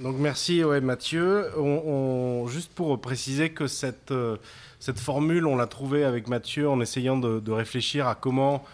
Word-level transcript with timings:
Donc 0.00 0.16
merci 0.18 0.64
ouais, 0.64 0.80
Mathieu. 0.80 1.46
Juste 2.48 2.72
pour 2.72 3.00
préciser 3.00 3.50
que 3.50 3.66
cette, 3.66 4.14
cette 4.78 4.98
formule, 4.98 5.46
on 5.46 5.56
l'a 5.56 5.66
trouvée 5.66 6.04
avec 6.04 6.28
Mathieu 6.28 6.68
en 6.68 6.80
essayant 6.80 7.18
de, 7.18 7.50
réfléchir 7.50 8.08
à 8.08 8.14
comment 8.14 8.64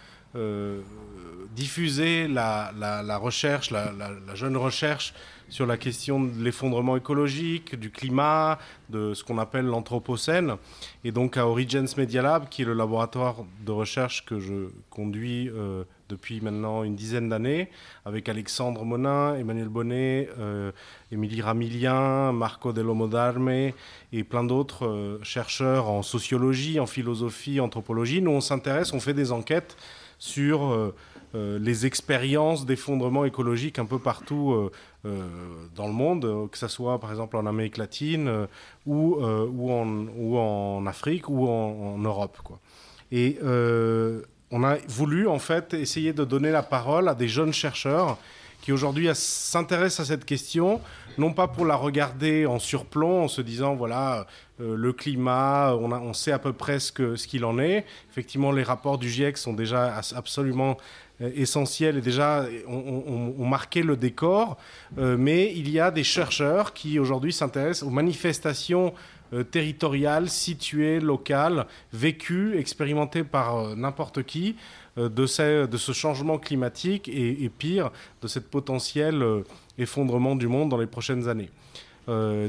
diffuser 1.54 2.28
la, 2.28 2.72
la, 2.78 3.16
recherche, 3.16 3.70
la, 3.70 3.92
la, 3.92 4.34
jeune 4.34 4.56
recherche 4.56 5.12
sur 5.48 5.66
la 5.66 5.76
question 5.76 6.22
de 6.22 6.42
l'effondrement 6.42 6.96
écologique, 6.96 7.74
du 7.74 7.90
climat, 7.90 8.58
de 8.90 9.14
ce 9.14 9.24
qu'on 9.24 9.38
appelle 9.38 9.66
l'anthropocène. 9.66 10.56
Et 11.04 11.12
donc 11.12 11.36
à 11.36 11.46
Origins 11.46 11.86
Media 11.96 12.22
Lab, 12.22 12.48
qui 12.48 12.62
est 12.62 12.64
le 12.64 12.74
laboratoire 12.74 13.36
de 13.64 13.72
recherche 13.72 14.24
que 14.24 14.38
je 14.38 14.68
conduis 14.90 15.48
euh, 15.48 15.84
depuis 16.08 16.40
maintenant 16.40 16.82
une 16.82 16.96
dizaine 16.96 17.28
d'années, 17.28 17.68
avec 18.04 18.28
Alexandre 18.28 18.84
Monin, 18.84 19.34
Emmanuel 19.34 19.68
Bonnet, 19.68 20.28
euh, 20.38 20.72
Émilie 21.12 21.42
Ramilien, 21.42 22.32
Marco 22.32 22.72
Dellomo 22.72 23.06
d'Arme 23.06 23.48
et 23.48 24.24
plein 24.28 24.44
d'autres 24.44 24.86
euh, 24.86 25.18
chercheurs 25.22 25.88
en 25.88 26.02
sociologie, 26.02 26.80
en 26.80 26.86
philosophie, 26.86 27.60
anthropologie. 27.60 28.22
Nous, 28.22 28.30
on 28.30 28.40
s'intéresse, 28.40 28.92
on 28.92 29.00
fait 29.00 29.14
des 29.14 29.32
enquêtes 29.32 29.76
sur 30.18 30.72
euh, 30.72 31.58
les 31.58 31.86
expériences 31.86 32.64
d'effondrement 32.64 33.24
écologique 33.24 33.78
un 33.78 33.84
peu 33.84 33.98
partout 33.98 34.70
dans 35.04 35.86
le 35.86 35.92
monde, 35.92 36.48
que 36.50 36.56
ce 36.56 36.68
soit 36.68 36.98
par 36.98 37.10
exemple 37.10 37.36
en 37.36 37.44
Amérique 37.44 37.76
latine 37.76 38.48
ou, 38.86 39.22
en, 39.22 40.06
en, 40.34 40.86
Afrique 40.86 41.28
ou 41.28 41.46
en, 41.46 41.98
Europe. 41.98 42.38
Quoi. 42.42 42.58
Et 43.12 43.38
on 44.50 44.64
a 44.64 44.76
voulu 44.88 45.28
en 45.28 45.38
fait 45.38 45.74
essayer 45.74 46.12
de 46.12 46.24
donner 46.24 46.50
la 46.50 46.62
parole 46.62 47.08
à 47.08 47.14
des 47.14 47.28
jeunes 47.28 47.52
chercheurs 47.52 48.18
qui 48.60 48.72
aujourd'hui 48.72 49.08
s'intéressent 49.14 50.00
à 50.00 50.04
cette 50.12 50.24
question, 50.24 50.80
non 51.16 51.32
pas 51.32 51.46
pour 51.46 51.64
la 51.64 51.76
regarder 51.76 52.44
en 52.44 52.58
surplomb, 52.58 53.22
en 53.22 53.28
se 53.28 53.40
disant, 53.40 53.76
voilà, 53.76 54.26
le 54.58 54.92
climat, 54.92 55.74
on, 55.76 56.12
sait 56.12 56.32
à 56.32 56.40
peu 56.40 56.52
près 56.52 56.80
ce 56.80 56.92
qu'il 57.26 57.44
en 57.44 57.58
est. 57.60 57.84
Effectivement, 58.10 58.50
les 58.50 58.64
rapports 58.64 58.98
du 58.98 59.08
GIEC 59.08 59.38
sont 59.38 59.52
déjà 59.52 60.00
absolument 60.16 60.76
euh, 61.20 61.30
essentiels 61.34 61.98
et 61.98 62.00
déjà 62.00 62.46
ont, 62.68 63.46
marqué 63.46 63.82
le 63.82 63.96
décor, 63.96 64.56
euh, 64.98 65.16
mais 65.18 65.52
il 65.54 65.68
y 65.68 65.80
a 65.80 65.90
des 65.90 66.04
chercheurs 66.04 66.74
qui 66.74 66.98
aujourd'hui 67.00 67.32
s'intéressent 67.32 67.88
aux 67.88 67.90
manifestations 67.90 68.94
euh, 69.32 69.44
territoriales, 69.44 70.28
situées, 70.28 71.00
locales, 71.00 71.66
vécues, 71.92 72.58
expérimentées 72.58 73.24
par 73.24 73.76
n'importe 73.76 74.22
qui 74.22 74.56
de, 74.96 75.26
ce, 75.26 75.66
de, 75.66 75.76
ce, 75.76 75.92
changement 75.92 76.38
climatique 76.38 77.08
et, 77.08 77.48
pire, 77.56 77.92
de 78.20 78.26
cette 78.26 78.50
potentiel 78.50 79.24
effondrement 79.78 80.34
du 80.34 80.48
monde 80.48 80.70
dans 80.70 80.76
les 80.76 80.88
prochaines 80.88 81.28
années. 81.28 81.50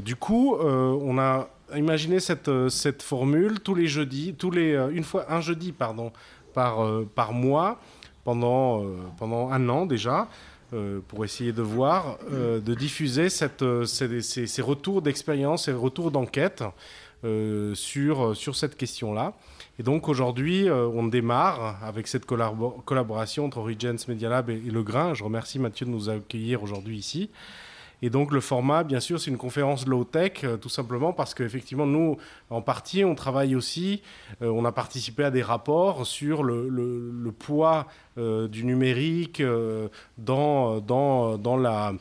du 0.04 0.16
coup, 0.16 0.56
on 0.56 1.16
a 1.16 1.48
imaginé 1.76 2.18
cette, 2.18 3.02
formule 3.02 3.60
tous 3.60 3.76
les 3.76 3.86
jeudis, 3.86 4.34
tous 4.36 4.50
les, 4.50 4.72
une 4.92 5.04
fois, 5.04 5.32
un 5.32 5.40
jeudi 5.40 5.70
pardon, 5.70 6.10
par, 6.52 6.84
par 7.14 7.32
mois, 7.32 7.78
pendant, 8.24 8.82
euh, 8.82 8.96
pendant 9.18 9.50
un 9.50 9.68
an 9.68 9.86
déjà. 9.86 10.28
Euh, 10.72 11.00
pour 11.08 11.24
essayer 11.24 11.52
de 11.52 11.62
voir, 11.62 12.18
euh, 12.32 12.60
de 12.60 12.74
diffuser 12.74 13.28
cette, 13.28 13.64
ces, 13.86 14.20
ces, 14.20 14.62
retours 14.62 15.02
d'expérience, 15.02 15.64
ces 15.64 15.72
retours 15.72 16.10
d'enquête 16.10 16.62
sur, 17.74 18.34
sur 18.34 18.56
cette 18.56 18.76
question-là. 18.76 19.34
Et 19.78 19.82
donc 19.82 20.08
aujourd'hui, 20.08 20.70
on 20.70 21.04
démarre 21.04 21.78
avec 21.82 22.06
cette 22.06 22.24
collaboration 22.24 23.44
entre 23.44 23.58
Origins 23.58 23.96
Media 24.08 24.30
Lab 24.30 24.48
et, 24.48 24.54
et, 24.54 24.70
Le 24.70 24.82
Grain. 24.82 25.12
Je 25.12 25.24
remercie 25.24 25.58
Mathieu 25.58 25.84
de 25.84 25.90
nous 25.90 26.08
accueillir 26.08 26.62
aujourd'hui 26.62 26.96
ici. 26.96 27.30
Et 28.02 28.10
donc 28.10 28.32
le 28.32 28.40
format, 28.40 28.82
bien 28.82 29.00
sûr, 29.00 29.20
c'est 29.20 29.30
une 29.30 29.36
conférence 29.36 29.86
low-tech, 29.86 30.44
euh, 30.44 30.56
tout 30.56 30.68
simplement 30.68 31.12
parce 31.12 31.34
qu'effectivement, 31.34 31.86
nous, 31.86 32.16
en 32.48 32.62
partie, 32.62 33.04
on 33.04 33.14
travaille 33.14 33.54
aussi, 33.54 34.02
euh, 34.42 34.48
on 34.48 34.64
a 34.64 34.72
participé 34.72 35.24
à 35.24 35.30
des 35.30 35.42
rapports 35.42 36.06
sur 36.06 36.42
le, 36.42 37.32
poids 37.38 37.86
euh, 38.18 38.48
du 38.48 38.64
numérique 38.64 39.42
dans, 40.18 40.80
dans, 40.80 41.38
dans 41.38 41.56
la... 41.56 41.94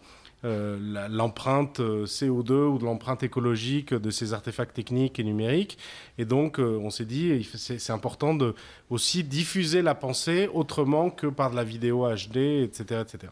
l'empreinte 0.44 1.80
CO2 1.80 2.52
ou 2.52 2.78
de 2.80 2.86
l'empreinte 2.86 3.24
écologique 3.24 3.94
de 3.94 4.10
ces 4.10 4.34
artefacts 4.34 4.74
techniques 4.74 5.20
et 5.20 5.24
numériques. 5.24 5.78
Et 6.18 6.26
donc, 6.26 6.60
on 6.60 6.90
s'est 6.90 7.06
dit, 7.06 7.48
c'est 7.56 7.92
important 7.92 8.34
de 8.34 8.56
aussi 8.90 9.24
diffuser 9.24 9.82
la 9.82 9.96
pensée 9.96 10.50
autrement 10.54 11.10
que 11.10 11.28
par 11.28 11.52
de 11.52 11.56
la 11.56 11.64
vidéo 11.64 12.08
HD, 12.08 12.64
etc. 12.64 13.02
etc 13.02 13.32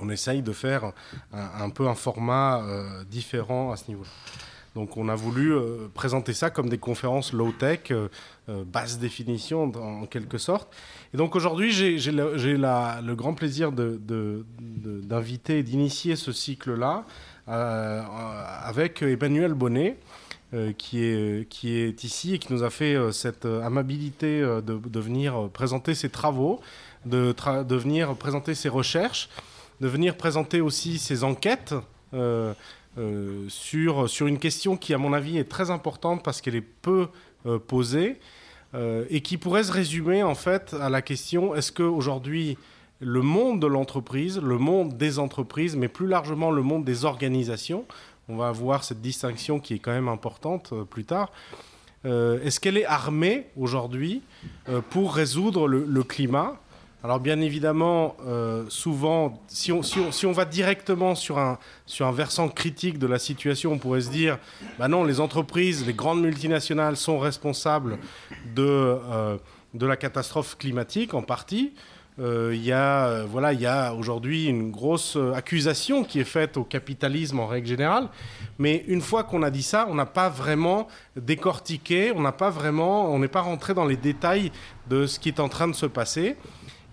on 0.00 0.08
essaye 0.08 0.42
de 0.42 0.52
faire 0.52 0.92
un, 1.32 1.70
peu 1.70 1.88
un 1.88 1.94
format 1.94 2.62
euh, 2.62 3.04
différent 3.04 3.72
à 3.72 3.76
ce 3.76 3.88
niveau-là. 3.88 4.10
Donc 4.74 4.96
on 4.96 5.10
a 5.10 5.14
voulu 5.14 5.52
euh, 5.52 5.88
présenter 5.92 6.32
ça 6.32 6.48
comme 6.48 6.70
des 6.70 6.78
conférences 6.78 7.34
low-tech, 7.34 7.90
euh, 7.90 8.08
basse 8.64 8.98
définition 8.98 9.64
en, 9.64 10.06
quelque 10.06 10.38
sorte. 10.38 10.74
Et 11.12 11.18
donc 11.18 11.36
aujourd'hui, 11.36 11.70
j'ai 11.72 11.98
le, 12.10 13.14
grand 13.14 13.34
plaisir 13.34 13.70
d'inviter 13.70 15.58
et 15.58 15.62
d'initier 15.62 16.16
ce 16.16 16.32
cycle-là 16.32 17.04
avec 17.46 19.02
Emmanuel 19.02 19.52
Bonnet. 19.52 19.98
qui, 20.76 21.02
est, 21.02 21.48
qui 21.48 21.76
est 21.76 22.04
ici 22.04 22.34
et 22.34 22.38
qui 22.38 22.52
nous 22.52 22.62
a 22.62 22.68
fait 22.68 22.96
cette 23.12 23.46
amabilité 23.46 24.40
de, 24.40 25.00
venir 25.00 25.48
présenter 25.50 25.94
ses 25.94 26.08
travaux, 26.08 26.60
de 27.04 27.34
venir 27.76 28.14
présenter 28.16 28.54
ses 28.54 28.68
recherches 28.70 29.28
de 29.82 29.88
venir 29.88 30.16
présenter 30.16 30.60
aussi 30.60 30.96
ses 30.96 31.24
enquêtes 31.24 31.74
euh, 32.14 32.54
euh, 32.98 33.48
sur, 33.48 34.06
une 34.24 34.38
question 34.38 34.76
qui, 34.76 34.94
à 34.94 34.98
mon 34.98 35.12
avis, 35.12 35.38
est 35.38 35.48
très 35.48 35.72
importante 35.72 36.22
parce 36.22 36.40
qu'elle 36.40 36.54
est 36.54 36.60
peu 36.60 37.08
euh, 37.46 37.58
posée 37.58 38.18
et 39.10 39.20
qui 39.20 39.36
pourrait 39.36 39.64
se 39.64 39.72
résumer 39.72 40.22
en 40.22 40.34
fait 40.34 40.74
à 40.80 40.88
la 40.88 41.02
question 41.02 41.54
est-ce 41.54 41.70
qu'aujourd'hui 41.70 42.56
le 43.00 43.20
monde 43.20 43.60
de 43.60 43.66
l'entreprise, 43.66 44.40
le 44.40 44.56
monde 44.56 44.96
des 44.96 45.18
entreprises, 45.18 45.76
mais 45.76 45.88
plus 45.88 46.06
largement 46.06 46.50
le 46.50 46.62
monde 46.62 46.82
des 46.82 47.04
organisations, 47.04 47.84
on 48.30 48.36
va 48.36 48.48
avoir 48.48 48.82
cette 48.82 49.02
distinction 49.02 49.60
qui 49.60 49.74
est 49.74 49.78
quand 49.78 49.92
même 49.92 50.08
importante 50.08 50.72
plus 50.88 51.04
tard, 51.04 51.32
est-ce 52.06 52.60
qu'elle 52.60 52.78
est 52.78 52.86
armée 52.86 53.44
aujourd'hui 53.58 54.22
pour 54.88 55.14
résoudre 55.16 55.68
le 55.68 56.02
climat 56.02 56.58
alors 57.04 57.18
bien 57.18 57.40
évidemment, 57.40 58.16
euh, 58.26 58.64
souvent, 58.68 59.42
si 59.48 59.72
on, 59.72 60.32
va 60.32 60.44
directement 60.44 61.16
sur 61.16 61.38
un, 61.38 61.58
versant 62.12 62.48
critique 62.48 62.98
de 62.98 63.08
la 63.08 63.18
situation, 63.18 63.72
on 63.72 63.78
pourrait 63.78 64.02
se 64.02 64.10
dire, 64.10 64.38
bah 64.78 64.86
non, 64.86 65.02
les 65.02 65.18
entreprises, 65.18 65.84
les 65.84 65.94
grandes 65.94 66.22
multinationales 66.22 66.96
sont 66.96 67.18
responsables 67.18 67.98
de, 68.54 68.62
euh, 68.64 69.36
la 69.80 69.96
catastrophe 69.96 70.56
climatique 70.56 71.12
en 71.14 71.22
partie. 71.22 71.72
Euh, 72.20 72.52
il 72.54 72.62
y 72.62 72.72
a, 72.72 73.24
voilà, 73.24 73.52
il 73.52 73.60
y 73.60 73.66
a 73.66 73.94
aujourd'hui 73.94 74.46
une 74.46 74.70
grosse 74.70 75.18
accusation 75.34 76.04
qui 76.04 76.20
est 76.20 76.24
faite 76.24 76.56
au 76.56 76.62
capitalisme 76.62 77.40
en 77.40 77.48
règle 77.48 77.66
générale. 77.66 78.10
Mais 78.60 78.84
une 78.86 79.00
fois 79.00 79.24
qu'on 79.24 79.42
a 79.42 79.50
dit 79.50 79.64
ça, 79.64 79.88
on 79.90 79.94
n'a 79.96 80.06
pas 80.06 80.28
vraiment 80.28 80.86
décortiqué, 81.16 82.12
on 82.14 82.20
n'a 82.20 82.32
pas 82.32 82.50
vraiment, 82.50 83.12
on 83.12 83.18
n'est 83.18 83.28
pas 83.28 83.40
rentré 83.40 83.74
dans 83.74 83.86
les 83.86 83.96
détails 83.96 84.52
de 84.88 85.06
ce 85.06 85.18
qui 85.18 85.30
est 85.30 85.40
en 85.40 85.48
train 85.48 85.66
de 85.66 85.74
se 85.74 85.86
passer. 85.86 86.36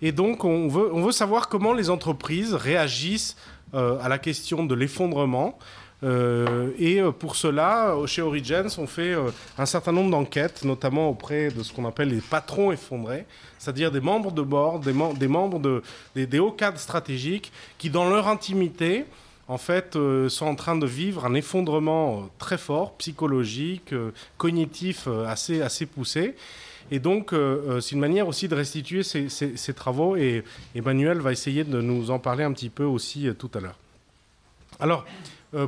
Et 0.02 0.12
donc, 0.12 0.44
on 0.44 0.68
veut, 0.68 1.12
savoir 1.12 1.48
comment 1.48 1.72
les 1.72 1.90
entreprises 1.90 2.54
réagissent 2.54 3.36
euh, 3.74 3.98
à 4.00 4.08
la 4.08 4.18
question 4.18 4.64
de 4.64 4.74
l'effondrement. 4.74 5.58
Euh, 6.02 6.70
et 6.78 7.00
euh, 7.00 7.12
pour 7.12 7.36
cela, 7.36 7.94
chez 8.06 8.22
Origins, 8.22 8.68
on 8.78 8.86
fait 8.86 9.14
un 9.58 9.66
certain 9.66 9.92
nombre 9.92 10.10
d'enquêtes, 10.10 10.64
notamment 10.64 11.10
auprès 11.10 11.50
de 11.50 11.62
ce 11.62 11.72
qu'on 11.72 11.86
appelle 11.86 12.08
les 12.08 12.22
patrons 12.22 12.72
effondrés, 12.72 13.26
c'est-à-dire 13.58 13.90
des 13.90 14.00
membres 14.00 14.32
de 14.32 14.42
des, 14.42 15.18
des 15.18 15.28
membres 15.28 15.58
de, 15.58 15.82
des, 16.14 16.38
hauts 16.38 16.52
cadres 16.52 16.78
stratégiques 16.78 17.52
qui, 17.76 17.90
dans 17.90 18.08
leur 18.08 18.28
intimité, 18.28 19.04
en 19.48 19.58
fait, 19.58 19.98
sont 20.28 20.46
en 20.46 20.54
train 20.54 20.76
de 20.76 20.86
vivre 20.86 21.26
un 21.26 21.34
effondrement 21.34 22.30
très 22.38 22.56
fort, 22.56 22.92
psychologique, 22.94 23.92
cognitif 24.38 25.08
assez, 25.26 25.60
assez 25.60 25.86
poussé. 25.86 26.36
Et 26.90 26.98
donc, 26.98 27.32
euh, 27.32 27.62
euh, 27.68 27.80
c'est 27.80 27.94
une 27.94 28.00
manière 28.00 28.26
aussi 28.26 28.48
de 28.48 28.54
restituer 28.54 29.02
ces, 29.02 29.74
travaux 29.74 30.16
et 30.16 30.42
Emmanuel 30.74 31.18
va 31.18 31.30
essayer 31.32 31.62
de 31.64 31.80
nous 31.80 32.10
en 32.10 32.18
parler 32.18 32.44
un 32.44 32.52
petit 32.52 32.68
peu 32.68 32.84
aussi 32.84 33.28
euh, 33.28 33.34
tout 33.34 33.50
à 33.54 33.60
l'heure. 33.60 33.76
Alors, 34.80 35.04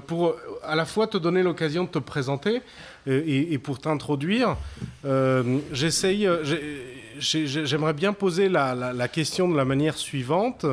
pour 0.07 0.37
à 0.63 0.77
la 0.77 0.85
fois 0.87 1.09
te 1.09 1.19
donner 1.19 1.43
l'occasion 1.43 1.83
de 1.85 1.89
te 1.89 1.99
présenter 1.99 2.63
et, 3.07 3.59
pour 3.59 3.81
t'introduire, 3.81 4.57
j'aimerais 7.21 7.93
bien 7.93 8.13
poser 8.13 8.49
la, 8.49 9.09
question 9.09 9.49
de 9.49 9.57
la 9.57 9.65
manière 9.65 9.99
suivante. 9.99 10.65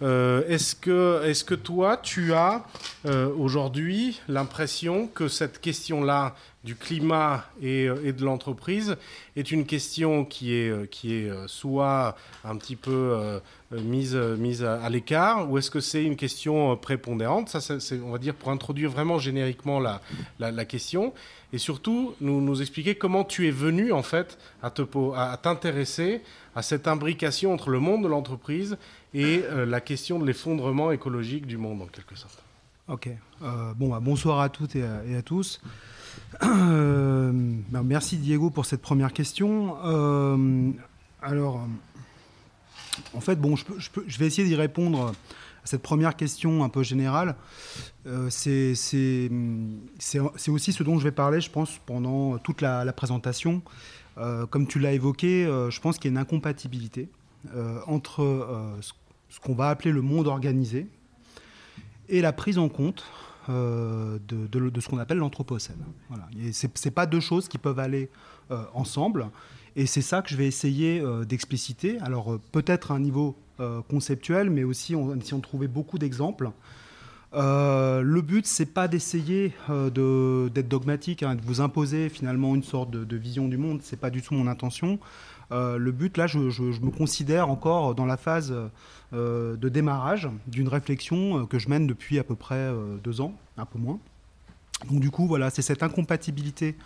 Est-ce 0.00 0.76
que, 0.76 1.24
est 1.24 1.44
que 1.44 1.54
toi, 1.54 1.96
tu 1.96 2.32
as 2.32 2.64
euh, 3.06 3.32
aujourd'hui 3.36 4.20
l'impression 4.28 5.06
que 5.06 5.28
cette 5.28 5.60
question-là 5.60 6.34
du 6.64 6.74
climat 6.76 7.44
et, 7.62 7.88
euh, 7.88 8.12
de 8.12 8.24
l'entreprise 8.24 8.96
est 9.36 9.50
une 9.50 9.64
question 9.64 10.24
qui 10.24 10.54
est, 10.54 10.68
euh, 10.68 10.86
qui 10.86 11.14
est 11.14 11.30
soit 11.46 12.16
un 12.44 12.56
petit 12.56 12.76
peu 12.76 13.40
mise, 13.70 14.14
mise 14.14 14.64
à, 14.64 14.88
l'écart, 14.88 15.50
ou 15.50 15.58
est-ce 15.58 15.70
que 15.70 15.80
c'est 15.80 16.04
une 16.04 16.16
question 16.16 16.76
prépondérante? 16.76 17.48
Ça, 17.48 17.60
c'est, 17.60 18.00
on 18.00 18.10
va 18.10 18.18
dire, 18.18 18.34
pour 18.34 18.50
introduire 18.50 18.90
vraiment 18.90 19.18
génériquement 19.18 19.80
la, 19.80 20.00
la, 20.38 20.64
question. 20.64 21.12
Et 21.52 21.58
surtout, 21.58 22.14
nous, 22.20 22.40
nous 22.40 22.60
expliquer 22.60 22.94
comment 22.94 23.24
tu 23.24 23.48
es 23.48 23.50
venu, 23.50 23.92
en 23.92 24.02
fait, 24.02 24.38
à, 24.62 24.70
te, 24.70 24.82
à 25.14 25.36
t'intéresser 25.36 26.22
à 26.54 26.62
cette 26.62 26.88
imbrication 26.88 27.52
entre 27.52 27.70
le 27.70 27.78
monde 27.78 28.02
de 28.02 28.08
l'entreprise 28.08 28.76
et 29.14 29.42
la 29.66 29.80
question 29.80 30.18
de 30.18 30.26
l'effondrement 30.26 30.92
écologique 30.92 31.46
du 31.46 31.56
monde, 31.56 31.82
en 31.82 31.86
quelque 31.86 32.16
sorte. 32.16 32.42
Ok. 32.88 33.10
Euh, 33.42 33.74
bon, 33.74 33.90
bah, 33.90 34.00
bonsoir 34.00 34.40
à 34.40 34.48
toutes 34.48 34.74
et 34.74 34.82
à, 34.82 35.22
tous. 35.22 35.60
Euh, 36.42 37.32
bah, 37.70 37.82
merci 37.84 38.16
Diego 38.16 38.50
pour 38.50 38.66
cette 38.66 38.82
première 38.82 39.12
question. 39.12 39.76
Euh, 39.84 40.70
alors, 41.22 41.66
en 43.14 43.20
fait, 43.20 43.36
bon, 43.36 43.54
je, 43.56 44.18
vais 44.18 44.26
essayer 44.26 44.46
d'y 44.46 44.56
répondre 44.56 45.06
à 45.06 45.12
cette 45.64 45.80
première 45.80 46.16
question 46.16 46.64
un 46.64 46.68
peu 46.68 46.82
générale. 46.82 47.36
c'est 48.30 48.72
aussi 50.48 50.72
ce 50.72 50.82
dont 50.82 50.98
je 50.98 51.04
vais 51.04 51.12
parler, 51.12 51.40
je 51.40 51.50
pense, 51.50 51.78
pendant 51.86 52.36
toute 52.38 52.60
la, 52.60 52.92
présentation. 52.92 53.62
comme 54.50 54.66
tu 54.66 54.80
l'as 54.80 54.92
évoqué, 54.92 55.44
je 55.70 55.80
pense 55.80 55.98
qu'il 55.98 56.10
y 56.10 56.12
a 56.12 56.12
une 56.12 56.18
incompatibilité 56.18 57.08
entre 57.86 58.76
ce 59.28 59.40
qu'on 59.40 59.54
va 59.54 59.68
appeler 59.68 59.92
le 59.92 60.02
monde 60.02 60.26
organisé, 60.26 60.86
et 62.08 62.20
la 62.20 62.32
prise 62.32 62.58
en 62.58 62.68
compte 62.68 63.04
euh, 63.48 64.18
de, 64.28 64.80
ce 64.80 64.88
qu'on 64.88 64.98
appelle 64.98 65.18
l'anthropocène. 65.18 65.82
Voilà. 66.08 66.28
Ce 66.52 66.66
n'est 66.66 66.90
pas 66.90 67.06
deux 67.06 67.20
choses 67.20 67.48
qui 67.48 67.58
peuvent 67.58 67.78
aller 67.78 68.10
euh, 68.50 68.62
ensemble. 68.74 69.28
Et 69.74 69.86
c'est 69.86 70.02
ça 70.02 70.22
que 70.22 70.28
je 70.28 70.36
vais 70.36 70.46
essayer 70.46 71.00
euh, 71.00 71.24
d'expliciter. 71.24 71.98
Alors 72.00 72.38
peut-être 72.52 72.92
à 72.92 72.94
un 72.94 73.00
niveau 73.00 73.36
conceptuel, 73.88 74.50
mais 74.50 74.62
aussi 74.62 74.94
essayant 74.94 75.38
de 75.38 75.42
trouver 75.42 75.66
beaucoup 75.66 75.98
d'exemples. 75.98 76.52
le 77.32 78.20
but, 78.20 78.46
c'est 78.46 78.72
pas 78.72 78.86
d'essayer 78.86 79.52
d'être 79.68 80.68
dogmatique, 80.68 81.24
hein, 81.24 81.34
de 81.34 81.42
vous 81.42 81.60
imposer 81.60 82.08
finalement 82.08 82.54
une 82.54 82.62
sorte 82.62 82.92
de 82.92 83.16
vision 83.16 83.48
du 83.48 83.56
monde. 83.56 83.80
C'est 83.82 83.98
pas 83.98 84.10
du 84.10 84.22
tout 84.22 84.34
mon 84.34 84.46
intention. 84.46 85.00
Euh, 85.50 85.78
le 85.78 85.92
but, 85.92 86.16
là, 86.16 86.26
je, 86.26 86.38
me 86.38 86.90
considère 86.90 87.50
encore 87.50 87.94
dans 87.94 88.06
la 88.06 88.16
phase 88.16 88.54
euh, 89.12 89.56
de 89.56 89.68
démarrage 89.68 90.28
d'une 90.46 90.68
réflexion 90.68 91.40
euh, 91.40 91.46
que 91.46 91.58
je 91.58 91.68
mène 91.68 91.86
depuis 91.86 92.18
à 92.18 92.24
peu 92.24 92.34
près 92.34 92.70
deux 93.02 93.20
ans, 93.20 93.32
un 93.56 93.64
peu 93.64 93.78
moins. 93.78 93.98
Donc 94.90 95.00
du 95.00 95.10
coup, 95.10 95.26
voilà, 95.26 95.50
c'est 95.50 95.62
cette 95.62 95.82
incompatibilité 95.82 96.76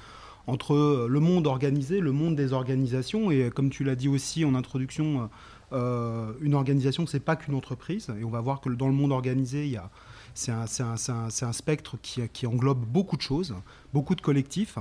entre 0.47 1.07
le 1.09 1.21
monde 1.21 1.47
organisé, 1.47 2.01
le 2.01 2.11
monde 2.11 2.35
des 2.35 2.53
organisations, 2.53 3.31
et 3.31 3.51
comme 3.55 3.71
tu 3.71 3.85
l'as 3.85 3.95
dit 3.95 4.09
aussi 4.09 4.45
en 4.45 4.55
introduction, 4.55 5.29
une 5.71 6.55
organisation, 6.55 7.07
c'est 7.07 7.21
pas 7.21 7.37
qu'une 7.37 7.55
entreprise, 7.55 8.09
et 8.19 8.25
on 8.25 8.31
va 8.31 8.41
voir 8.41 8.61
que 8.61 8.71
dans 8.71 8.89
le 8.89 8.95
monde 8.95 9.13
organisé, 9.13 9.67
il 9.67 9.73
y 9.73 9.77
a 9.77 9.91
c'est 10.35 10.51
un, 10.51 11.53
spectre 11.53 11.97
qui, 12.01 12.47
englobe 12.47 12.85
beaucoup 12.85 13.17
de 13.17 13.23
choses, 13.23 13.55
beaucoup 13.93 14.15
de 14.15 14.21
collectifs. 14.21 14.79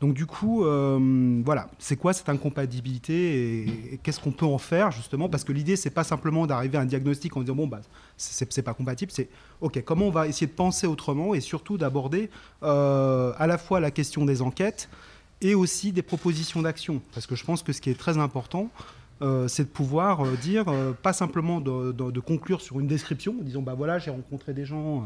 Donc 0.00 0.12
du 0.12 0.26
coup, 0.26 0.64
euh, 0.64 1.40
voilà, 1.44 1.68
c'est 1.78 1.96
quoi 1.96 2.12
cette 2.12 2.28
incompatibilité 2.28 3.62
et, 3.92 4.00
qu'est-ce 4.02 4.20
qu'on 4.20 4.32
peut 4.32 4.46
en 4.46 4.58
faire 4.58 4.90
justement? 4.90 5.28
Parce 5.28 5.42
que 5.42 5.52
l'idée, 5.52 5.76
c'est 5.76 5.90
pas 5.90 6.04
simplement 6.04 6.46
d'arriver 6.46 6.76
à 6.76 6.82
un 6.82 6.86
diagnostic 6.86 7.34
en 7.36 7.40
disant 7.40 7.54
bon 7.54 7.66
bah 7.66 7.80
c'est 8.18 8.62
pas 8.62 8.74
compatible, 8.74 9.10
c'est 9.10 9.28
ok 9.62 9.82
comment 9.84 10.06
on 10.06 10.10
va 10.10 10.28
essayer 10.28 10.46
de 10.46 10.52
penser 10.52 10.86
autrement 10.86 11.34
et 11.34 11.40
surtout 11.40 11.78
d'aborder 11.78 12.28
euh, 12.62 13.32
à 13.38 13.46
la 13.46 13.56
fois 13.56 13.80
la 13.80 13.90
question 13.90 14.26
des 14.26 14.42
enquêtes 14.42 14.90
et 15.40 15.54
aussi 15.54 15.92
des 15.92 16.02
propositions 16.02 16.60
d'action. 16.60 17.00
Parce 17.14 17.26
que 17.26 17.34
je 17.34 17.44
pense 17.44 17.62
que 17.62 17.72
ce 17.72 17.80
qui 17.80 17.88
est 17.88 17.98
très 17.98 18.18
important, 18.18 18.68
euh, 19.22 19.48
c'est 19.48 19.64
de 19.64 19.68
pouvoir 19.68 20.26
dire, 20.42 20.66
pas 21.02 21.14
simplement 21.14 21.62
de, 21.62 22.20
conclure 22.20 22.60
sur 22.60 22.80
une 22.80 22.86
description, 22.86 23.34
en 23.40 23.42
disant 23.42 23.62
bah 23.62 23.74
voilà, 23.74 23.98
j'ai 23.98 24.10
rencontré 24.10 24.52
des 24.52 24.66
gens, 24.66 25.04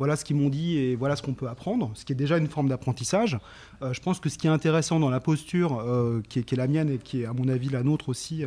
voilà 0.00 0.16
ce 0.16 0.24
qu'ils 0.24 0.36
m'ont 0.36 0.48
dit 0.48 0.78
et 0.78 0.96
voilà 0.96 1.14
ce 1.14 1.20
qu'on 1.20 1.34
peut 1.34 1.46
apprendre, 1.46 1.90
ce 1.92 2.06
qui 2.06 2.12
est 2.12 2.16
déjà 2.16 2.38
une 2.38 2.48
forme 2.48 2.70
d'apprentissage. 2.70 3.38
Euh, 3.82 3.92
je 3.92 4.00
pense 4.00 4.18
que 4.18 4.30
ce 4.30 4.38
qui 4.38 4.46
est 4.46 4.50
intéressant 4.50 4.98
dans 4.98 5.10
la 5.10 5.20
posture 5.20 5.78
euh, 5.78 6.22
qui, 6.26 6.38
est, 6.38 6.52
la 6.52 6.66
mienne 6.66 6.88
et 6.88 6.96
qui 6.96 7.20
est 7.20 7.26
à 7.26 7.34
mon 7.34 7.48
avis 7.48 7.68
la 7.68 7.82
nôtre 7.82 8.08
aussi 8.08 8.42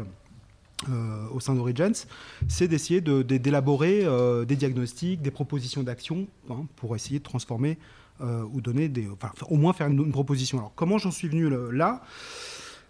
euh, 0.89 1.27
au 1.31 1.39
sein 1.39 1.53
d'Origins, 1.53 2.07
c'est 2.47 2.67
d'essayer 2.67 3.01
d'élaborer 3.01 4.03
des 4.47 4.55
diagnostics, 4.55 5.21
des 5.21 5.29
propositions 5.29 5.83
d'action 5.83 6.25
hein, 6.50 6.65
pour 6.75 6.95
essayer 6.95 7.19
de 7.19 7.23
transformer 7.23 7.77
ou 8.19 8.59
donner 8.59 8.89
des, 8.89 9.07
au 9.47 9.55
moins 9.55 9.73
faire 9.73 9.88
une, 9.88 10.11
proposition. 10.11 10.57
Alors 10.57 10.71
comment 10.75 10.97
j'en 10.97 11.11
suis 11.11 11.27
venu 11.27 11.50
là? 11.71 12.01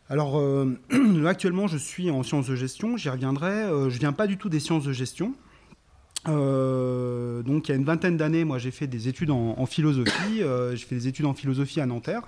Alors, 0.10 0.42
actuellement, 1.28 1.68
je 1.68 1.78
suis 1.78 2.10
en 2.10 2.24
sciences 2.24 2.48
de 2.48 2.56
gestion, 2.56 2.96
j'y 2.96 3.10
reviendrai. 3.10 3.68
je 3.68 3.96
ne 3.96 4.00
viens 4.00 4.14
pas 4.14 4.28
du 4.28 4.38
tout 4.38 4.48
des 4.48 4.62
sciences 4.62 4.86
de 4.86 4.94
gestion. 4.94 5.34
Euh, 6.28 7.44
donc 7.44 7.68
il 7.68 7.72
y 7.72 7.74
a 7.74 7.78
une 7.78 7.84
vingtaine 7.84 8.18
d'années, 8.18 8.46
moi 8.46 8.58
j'ai 8.58 8.72
fait 8.72 8.88
des 8.88 9.08
études 9.08 9.32
en, 9.32 9.66
philosophie. 9.66 10.42
Euh, 10.42 10.76
j'ai 10.76 10.86
fait 10.86 10.96
des 10.96 11.08
études 11.08 11.26
en 11.26 11.34
philosophie 11.34 11.82
à 11.82 11.86
Nanterre. 11.86 12.24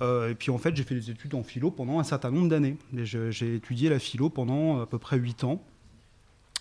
Euh, 0.00 0.30
et 0.30 0.34
puis 0.34 0.50
en 0.50 0.58
fait 0.58 0.74
j'ai 0.74 0.84
fait 0.84 0.94
des 0.94 1.10
études 1.10 1.34
en 1.34 1.42
philo 1.42 1.70
pendant 1.70 1.98
un 1.98 2.04
certain 2.04 2.30
nombre 2.30 2.48
d'années. 2.48 2.76
J'ai 2.94 3.54
étudié 3.54 3.90
la 3.90 3.98
philo 3.98 4.30
pendant 4.30 4.80
à 4.80 4.86
peu 4.86 4.98
près 4.98 5.18
8 5.18 5.44
ans. 5.44 5.62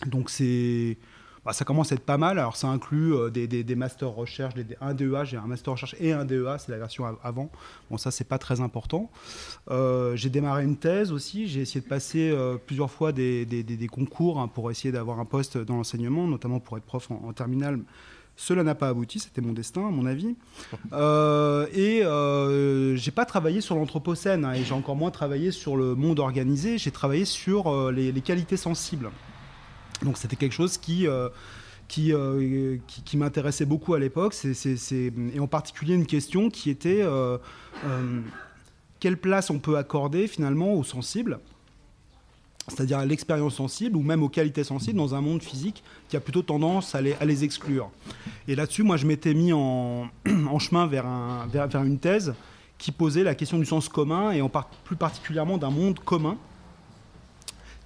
Donc 0.06 0.30
c'est 0.30 0.98
bah, 1.46 1.54
ça 1.54 1.66
commence 1.66 1.92
à 1.92 1.96
être 1.96 2.06
pas 2.06 2.18
mal. 2.18 2.38
Alors, 2.40 2.56
ça 2.56 2.68
inclut 2.68 3.14
euh, 3.14 3.30
des, 3.30 3.48
des, 3.48 3.76
masters 3.76 4.10
recherche, 4.10 4.54
un 4.82 4.94
DEA, 4.94 5.24
j'ai 5.24 5.38
un 5.38 5.48
master 5.48 5.74
recherche 5.74 5.96
et 6.00 6.12
un 6.12 6.26
DEA, 6.26 6.58
c'est 6.60 6.72
la 6.72 6.78
version 6.78 7.06
avant. 7.24 7.50
Bon, 7.90 7.98
ça, 7.98 8.12
c'est 8.12 8.28
pas 8.28 8.38
très 8.38 8.62
important. 8.62 9.10
Euh, 9.70 10.16
j'ai 10.16 10.30
démarré 10.30 10.64
une 10.64 10.78
thèse 10.78 11.12
aussi. 11.12 11.48
J'ai 11.48 11.62
essayé 11.62 11.82
de 11.82 11.88
passer 11.88 12.30
euh, 12.30 12.58
plusieurs 12.58 12.92
fois 12.92 13.12
des, 13.12 13.90
concours 13.92 14.40
hein, 14.40 14.48
pour 14.48 14.70
essayer 14.72 14.92
d'avoir 14.92 15.20
un 15.20 15.26
poste 15.26 15.58
dans 15.58 15.76
l'enseignement, 15.76 16.28
notamment 16.28 16.60
pour 16.60 16.78
être 16.78 16.84
prof 16.84 17.10
en, 17.12 17.32
terminale. 17.34 17.80
Cela 18.36 18.64
n'a 18.64 18.76
pas 18.76 18.88
abouti, 18.88 19.20
c'était 19.20 19.42
mon 19.42 19.52
destin, 19.52 19.88
à 19.88 19.92
mon 19.92 20.06
avis. 20.06 20.36
et 20.74 22.04
euh, 22.04 22.96
j'ai 22.96 23.12
pas 23.12 23.26
travaillé 23.26 23.60
sur 23.60 23.76
l'anthropocène, 23.76 24.46
hein, 24.46 24.54
et 24.54 24.64
j'ai 24.64 24.74
encore 24.74 24.96
moins 24.96 25.12
travaillé 25.12 25.52
sur 25.52 25.76
le 25.76 25.96
monde 25.96 26.20
organisé. 26.20 26.78
J'ai 26.78 26.92
travaillé 26.92 27.26
sur 27.26 27.92
les, 27.92 28.14
qualités 28.22 28.58
sensibles. 28.58 29.10
Donc 30.04 30.18
c'était 30.18 30.36
quelque 30.36 30.54
chose 30.54 30.78
qui, 30.78 31.08
euh, 31.08 31.30
euh, 31.98 32.78
qui, 32.88 33.02
qui, 33.02 33.18
m'intéressait 33.18 33.66
beaucoup 33.66 33.94
à 33.94 34.00
l'époque, 34.00 34.36
et 34.46 35.40
en 35.40 35.48
particulier 35.48 35.96
une 35.96 36.06
question 36.06 36.50
qui 36.50 36.70
était 36.70 37.02
euh, 37.02 37.38
quelle 39.00 39.18
place 39.18 39.50
on 39.50 39.60
peut 39.60 39.78
accorder 39.78 40.28
finalement 40.28 40.74
aux 40.74 40.84
sensibles 40.84 41.40
c'est-à-dire 42.68 43.00
à, 43.00 43.06
l'expérience 43.06 43.56
sensible 43.56 43.98
ou 43.98 44.04
même 44.04 44.22
aux 44.22 44.30
qualités 44.30 44.64
sensibles 44.64 44.98
dans 44.98 45.16
un 45.16 45.22
monde 45.22 45.42
physique 45.42 45.84
qui 46.08 46.16
a 46.16 46.20
plutôt 46.20 46.44
tendance 46.44 46.94
à 46.94 47.02
les, 47.02 47.44
exclure. 47.44 47.90
Et 48.48 48.54
là-dessus, 48.54 48.84
moi, 48.84 48.96
je 48.96 49.08
m'étais 49.08 49.34
mis 49.34 49.54
en, 49.54 50.10
chemin 50.60 50.86
vers, 50.86 51.08
un, 51.08 51.48
vers, 51.48 51.68
vers, 51.68 51.84
une 51.84 51.98
thèse 51.98 52.36
qui 52.78 52.92
posait 52.92 53.24
la 53.24 53.34
question 53.34 53.58
du 53.58 53.66
sens 53.66 53.90
commun 53.90 54.32
et 54.34 54.42
en 54.42 54.52
plus 54.84 54.96
particulièrement 54.96 55.58
d'un 55.58 55.72
monde 55.72 56.00
commun 56.00 56.38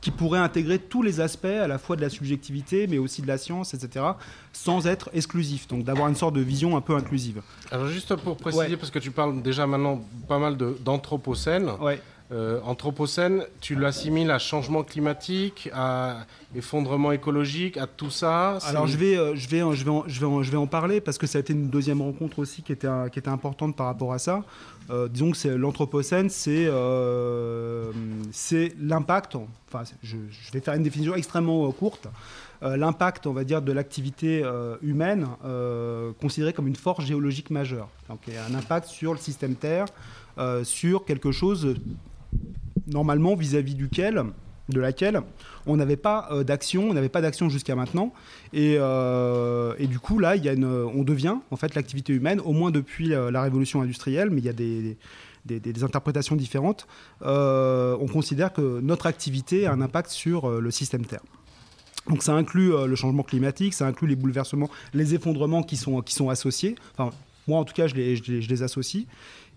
qui 0.03 0.11
pourrait 0.11 0.39
intégrer 0.39 0.79
tous 0.79 1.01
les 1.01 1.21
aspects 1.21 1.45
à 1.45 1.65
la 1.65 1.77
fois 1.77 1.95
de 1.95 2.01
la 2.01 2.09
subjectivité, 2.09 2.87
mais 2.87 2.97
aussi 2.97 3.21
de 3.21 3.27
la 3.27 3.37
science, 3.37 3.73
etc., 3.73 4.05
sans 4.51 4.85
être 4.85 5.09
exclusif. 5.13 5.65
Donc 5.69 5.85
d'avoir 5.85 6.09
une 6.09 6.15
sorte 6.15 6.35
de 6.35 6.41
vision 6.41 6.75
un 6.75 6.81
peu 6.81 6.93
inclusive. 6.93 7.41
Alors 7.71 7.87
juste 7.87 8.13
pour 8.17 8.35
préciser, 8.35 8.75
parce 8.75 8.91
que 8.91 8.99
tu 8.99 9.11
parles 9.11 9.41
déjà 9.41 9.65
maintenant 9.65 10.01
pas 10.27 10.39
mal 10.39 10.57
d'anthropocène. 10.57 11.71
Ouais. 11.79 12.01
Euh, 12.31 12.59
anthropocène, 12.63 13.43
tu 13.59 13.75
l'assimiles 13.75 14.31
à 14.31 14.39
changement 14.39 14.83
climatique, 14.83 15.69
à 15.73 16.25
effondrement 16.55 17.11
écologique, 17.11 17.77
à 17.77 17.85
tout 17.85 18.09
ça 18.09 18.57
Alors 18.65 18.87
je 18.87 18.97
vais, 18.97 19.17
euh, 19.17 19.35
je, 19.35 19.49
vais, 19.49 19.59
je, 19.59 19.83
vais 19.83 19.91
en, 19.91 20.03
je, 20.07 20.25
vais 20.25 20.43
je 20.43 20.51
vais 20.51 20.57
en 20.57 20.65
parler 20.65 21.01
parce 21.01 21.17
que 21.17 21.27
ça 21.27 21.37
a 21.37 21.41
été 21.41 21.53
une 21.53 21.69
deuxième 21.69 22.01
rencontre 22.01 22.39
aussi 22.39 22.63
qui 22.63 22.71
était, 22.71 22.87
qui 23.11 23.19
était 23.19 23.29
importante 23.29 23.75
par 23.75 23.87
rapport 23.87 24.13
à 24.13 24.19
ça. 24.19 24.43
Euh, 24.89 25.09
disons 25.09 25.31
que 25.31 25.47
l'anthropocène, 25.49 26.29
c'est 26.29 26.69
c'est 28.31 28.73
l'impact, 28.79 29.35
enfin 29.67 29.83
je, 30.01 30.17
vais 30.53 30.61
faire 30.61 30.73
une 30.75 30.83
définition 30.83 31.15
extrêmement 31.15 31.69
courte, 31.71 32.07
l'impact, 32.61 33.27
on 33.27 33.33
va 33.33 33.43
dire, 33.43 33.61
de 33.61 33.73
l'activité 33.73 34.43
humaine 34.81 35.27
considérée 36.21 36.53
comme 36.53 36.67
une 36.67 36.77
force 36.77 37.05
géologique 37.05 37.49
majeure. 37.49 37.89
Donc 38.09 38.21
un 38.29 38.55
impact 38.55 38.87
sur 38.87 39.11
le 39.11 39.19
système 39.19 39.55
Terre, 39.55 39.85
sur 40.63 41.05
quelque 41.05 41.31
chose 41.31 41.75
normalement 42.87 43.35
vis-à-vis 43.35 43.75
duquel 43.75 44.23
de 44.69 44.79
laquelle 44.79 45.21
on 45.65 45.75
n'avait 45.75 45.97
pas 45.97 46.27
euh, 46.31 46.43
d'action, 46.43 46.89
on 46.89 46.93
n'avait 46.93 47.09
pas 47.09 47.21
d'action 47.21 47.49
jusqu'à 47.49 47.75
maintenant, 47.75 48.13
et, 48.53 48.75
euh, 48.79 49.75
du 49.77 49.99
coup 49.99 50.19
là, 50.19 50.35
on 50.95 51.03
devient 51.03 51.35
en 51.51 51.55
fait 51.55 51.75
l'activité 51.75 52.13
humaine, 52.13 52.39
au 52.39 52.53
moins 52.53 52.71
depuis 52.71 53.09
la, 53.09 53.41
révolution 53.41 53.81
industrielle, 53.81 54.29
mais 54.29 54.39
il 54.39 54.45
y 54.45 54.49
a 54.49 54.53
des, 54.53 55.83
interprétations 55.83 56.35
différentes. 56.35 56.87
Euh, 57.23 57.97
on 57.99 58.07
considère 58.07 58.53
que 58.53 58.79
notre 58.79 59.05
activité 59.05 59.65
a 59.65 59.73
un 59.73 59.81
impact 59.81 60.09
sur 60.09 60.49
le 60.49 60.71
système 60.71 61.05
Terre. 61.05 61.23
Donc 62.09 62.23
ça 62.23 62.33
inclut 62.33 62.71
le 62.85 62.95
changement 62.95 63.23
climatique, 63.23 63.73
ça 63.73 63.87
inclut 63.87 64.07
les 64.07 64.15
bouleversements, 64.15 64.69
les 64.93 65.15
effondrements 65.15 65.63
qui 65.63 65.77
sont, 65.77 66.29
associés. 66.29 66.75
Moi 67.47 67.59
en 67.59 67.65
tout 67.65 67.73
cas, 67.73 67.87
je 67.87 67.95
les, 67.95 68.63
associe. 68.63 69.05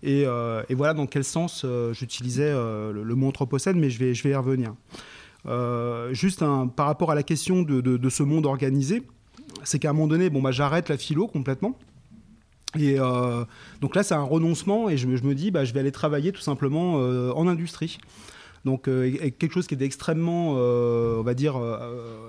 Et, 0.03 0.21
et, 0.21 0.75
voilà 0.75 0.93
dans 0.93 1.07
quel 1.07 1.23
sens 1.23 1.65
j'utilisais 1.91 2.51
le, 2.51 3.15
mot 3.15 3.27
anthropocène, 3.27 3.79
mais 3.79 3.89
je 3.89 3.99
vais, 3.99 4.29
y 4.29 4.35
revenir. 4.35 4.73
juste 6.13 6.43
par 6.75 6.85
rapport 6.85 7.11
à 7.11 7.15
la 7.15 7.23
question 7.23 7.63
de, 7.63 8.09
ce 8.09 8.23
monde 8.23 8.45
organisé, 8.45 9.03
c'est 9.63 9.79
qu'à 9.79 9.89
un 9.89 9.93
moment 9.93 10.07
donné, 10.07 10.29
bon, 10.29 10.41
bah, 10.41 10.51
j'arrête 10.51 10.89
la 10.89 10.97
philo 10.97 11.27
complètement. 11.27 11.77
Et 12.77 12.99
euh, 12.99 13.45
donc 13.81 13.95
là, 13.95 14.03
c'est 14.03 14.13
un 14.13 14.23
renoncement 14.23 14.89
et 14.89 14.97
je, 14.97 15.07
me 15.07 15.33
dis, 15.33 15.51
bah, 15.51 15.65
je 15.65 15.73
vais 15.73 15.79
aller 15.79 15.91
travailler 15.91 16.31
tout 16.31 16.41
simplement 16.41 16.95
euh, 16.97 17.31
en 17.31 17.47
industrie. 17.47 17.97
Donc 18.65 18.87
euh, 18.87 19.11
quelque 19.37 19.53
chose 19.53 19.67
qui 19.67 19.75
est 19.75 19.81
extrêmement, 19.81 20.51
on 20.53 21.23
va 21.23 21.33
dire, 21.33 21.59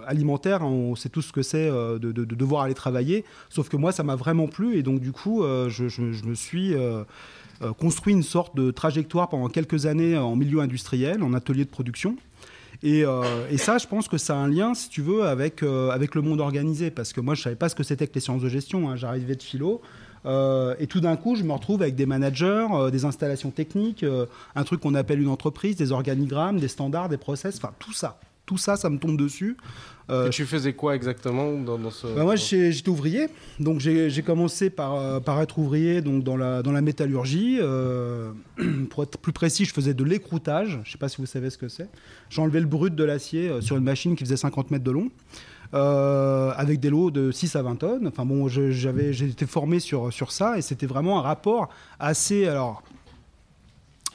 alimentaire. 0.06 0.62
Hein, 0.62 0.66
on 0.66 0.96
sait 0.96 1.08
tout 1.08 1.22
ce 1.22 1.32
que 1.32 1.42
c'est 1.42 1.68
de, 1.70 2.12
devoir 2.12 2.62
aller 2.62 2.74
travailler. 2.74 3.24
Sauf 3.48 3.68
que 3.68 3.76
moi, 3.76 3.92
ça 3.92 4.02
m'a 4.02 4.16
vraiment 4.16 4.46
plu 4.46 4.76
et 4.76 4.82
donc 4.82 5.00
du 5.00 5.12
coup, 5.12 5.42
je, 5.42 6.26
me 6.26 6.34
suis 6.34 6.74
construit 7.78 8.14
une 8.14 8.22
sorte 8.22 8.56
de 8.56 8.70
trajectoire 8.70 9.28
pendant 9.28 9.48
quelques 9.48 9.86
années 9.86 10.16
en 10.16 10.36
milieu 10.36 10.60
industriel, 10.60 11.22
en 11.22 11.34
atelier 11.34 11.64
de 11.64 11.70
production. 11.70 12.16
Euh, 12.84 13.48
et, 13.50 13.58
ça, 13.58 13.78
je 13.78 13.86
pense 13.86 14.08
que 14.08 14.18
ça 14.18 14.34
a 14.34 14.38
un 14.38 14.48
lien, 14.48 14.74
si 14.74 14.88
tu 14.88 15.02
veux, 15.02 15.24
avec, 15.24 15.62
euh, 15.62 15.90
avec 15.90 16.14
le 16.14 16.22
monde 16.22 16.40
organisé. 16.40 16.90
Parce 16.90 17.12
que 17.12 17.20
moi, 17.20 17.34
je 17.34 17.40
ne 17.40 17.44
savais 17.44 17.56
pas 17.56 17.68
ce 17.68 17.74
que 17.74 17.82
c'était 17.82 18.06
que 18.06 18.14
les 18.14 18.20
sciences 18.20 18.42
de 18.42 18.48
gestion. 18.48 18.88
Hein. 18.88 18.96
J'arrivais 18.96 19.34
de 19.34 19.42
philo. 19.42 19.80
Euh, 20.28 20.74
et 20.78 20.86
tout 20.86 21.00
d'un 21.00 21.16
coup, 21.16 21.34
je 21.34 21.42
me 21.42 21.52
retrouve 21.52 21.82
avec 21.82 21.94
des 21.96 22.06
managers, 22.06 22.66
des 22.92 23.04
installations 23.04 23.50
techniques, 23.50 24.04
un 24.54 24.64
truc 24.64 24.80
qu'on 24.80 24.94
appelle 24.94 25.20
une 25.20 25.28
entreprise, 25.28 25.76
des 25.76 25.90
organigrammes, 25.90 26.60
des 26.60 26.68
standards, 26.68 27.08
des 27.08 27.16
process, 27.16 27.56
enfin 27.56 27.72
tout 27.78 27.92
ça. 27.92 28.20
Tout 28.46 28.56
ça, 28.56 28.76
ça 28.76 28.88
me 28.88 28.98
tombe 28.98 29.18
dessus. 29.18 29.58
Euh, 30.10 30.30
tu 30.30 30.46
faisais 30.46 30.72
quoi 30.72 30.96
exactement 30.96 31.52
dans, 31.52 31.90
ce... 31.90 32.06
Bah, 32.06 32.22
moi, 32.22 32.34
j'étais 32.36 32.88
ouvrier. 32.88 33.28
Donc, 33.60 33.78
j'ai 33.80 34.22
commencé 34.22 34.70
par, 34.70 34.94
euh, 34.94 35.20
par, 35.20 35.40
être 35.42 35.58
ouvrier 35.58 36.00
donc, 36.00 36.24
dans, 36.24 36.36
la, 36.36 36.62
dans 36.62 36.72
la 36.72 36.80
métallurgie. 36.80 37.58
Euh, 37.60 38.32
pour 38.90 39.02
être 39.02 39.18
plus 39.18 39.32
précis, 39.32 39.66
je 39.66 39.74
faisais 39.74 39.92
de 39.92 40.04
l'écroutage. 40.04 40.70
Je 40.70 40.88
ne 40.88 40.92
sais 40.92 40.98
pas 40.98 41.10
si 41.10 41.18
vous 41.18 41.26
savez 41.26 41.50
ce 41.50 41.58
que 41.58 41.68
c'est. 41.68 41.88
J'enlevais 42.30 42.60
le 42.60 42.66
brut 42.66 42.94
de 42.94 43.04
l'acier 43.04 43.60
sur 43.60 43.76
une 43.76 43.84
machine 43.84 44.16
qui 44.16 44.24
faisait 44.24 44.38
50 44.38 44.70
mètres 44.70 44.84
de 44.84 44.90
long. 44.92 45.10
Avec 45.72 46.80
des 46.80 46.90
lots 46.90 47.10
de 47.10 47.30
6 47.30 47.56
à 47.56 47.62
20 47.62 47.76
tonnes. 47.76 48.06
Enfin 48.08 48.24
bon, 48.24 48.48
j'avais, 48.48 49.12
j'ai 49.12 49.26
été 49.26 49.46
formé 49.46 49.80
sur, 49.80 50.32
ça 50.32 50.58
et 50.58 50.62
c'était 50.62 50.86
vraiment 50.86 51.18
un 51.18 51.22
rapport 51.22 51.68
assez, 51.98 52.48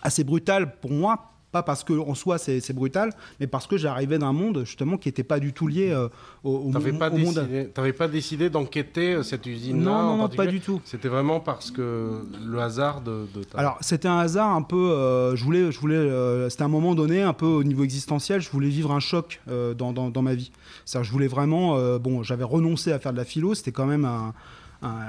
assez 0.01 0.23
brutal 0.23 0.75
pour 0.79 0.91
moi 0.91 1.32
pas 1.53 1.63
parce 1.63 1.83
qu'en 1.83 2.15
soi 2.15 2.37
c'est 2.39 2.73
brutal, 2.73 3.13
mais 3.39 3.47
parce 3.47 3.67
que 3.67 3.77
j'arrivais 3.77 4.17
d'un 4.17 4.33
monde 4.33 4.63
justement 4.65 4.97
qui 4.97 5.07
n'était 5.07 5.23
pas 5.23 5.39
du 5.39 5.53
tout 5.53 5.67
lié 5.67 5.91
euh, 5.91 6.09
au, 6.43 6.55
au, 6.55 6.71
pas 6.71 7.09
au 7.11 7.17
monde. 7.17 7.47
Tu 7.47 7.79
n'avais 7.79 7.93
pas 7.93 8.07
décidé 8.07 8.49
d'enquêter 8.49 9.13
euh, 9.13 9.23
cette 9.23 9.45
usine-là 9.45 9.83
Non, 9.83 10.03
non, 10.03 10.17
non, 10.17 10.29
pas 10.29 10.47
du 10.47 10.59
tout. 10.59 10.81
C'était 10.83 11.07
vraiment 11.07 11.39
parce 11.39 11.69
que 11.69 12.23
le 12.43 12.59
hasard 12.59 13.01
de. 13.01 13.27
ta... 13.49 13.59
Alors 13.59 13.77
c'était 13.81 14.07
un 14.07 14.17
hasard 14.17 14.49
un 14.49 14.63
peu. 14.63 14.91
Euh, 14.91 15.35
je 15.35 15.43
voulais, 15.43 15.71
je 15.71 15.79
voulais. 15.79 16.49
c'était 16.49 16.63
un 16.63 16.67
moment 16.67 16.95
donné 16.95 17.21
un 17.21 17.33
peu 17.33 17.45
au 17.45 17.63
niveau 17.63 17.83
existentiel. 17.83 18.41
Je 18.41 18.49
voulais 18.49 18.69
vivre 18.69 18.91
un 18.91 18.99
choc 18.99 19.39
dans, 19.47 19.93
dans, 19.93 20.21
ma 20.23 20.33
vie. 20.33 20.51
je 20.87 21.11
voulais 21.11 21.27
vraiment. 21.27 21.77
bon, 21.99 22.23
j'avais 22.23 22.43
renoncé 22.43 22.91
à 22.91 22.97
faire 22.97 23.13
de 23.13 23.17
la 23.17 23.25
philo. 23.25 23.53
C'était 23.53 23.71
quand 23.71 23.85
même 23.85 24.05
un, 24.05 24.33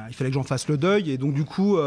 il 0.09 0.15
fallait 0.15 0.31
que 0.31 0.35
j'en 0.35 0.43
fasse 0.43 0.69
le 0.69 0.77
deuil 0.77 1.11
et 1.11 1.17
donc 1.17 1.33
du 1.33 1.45
coup. 1.45 1.79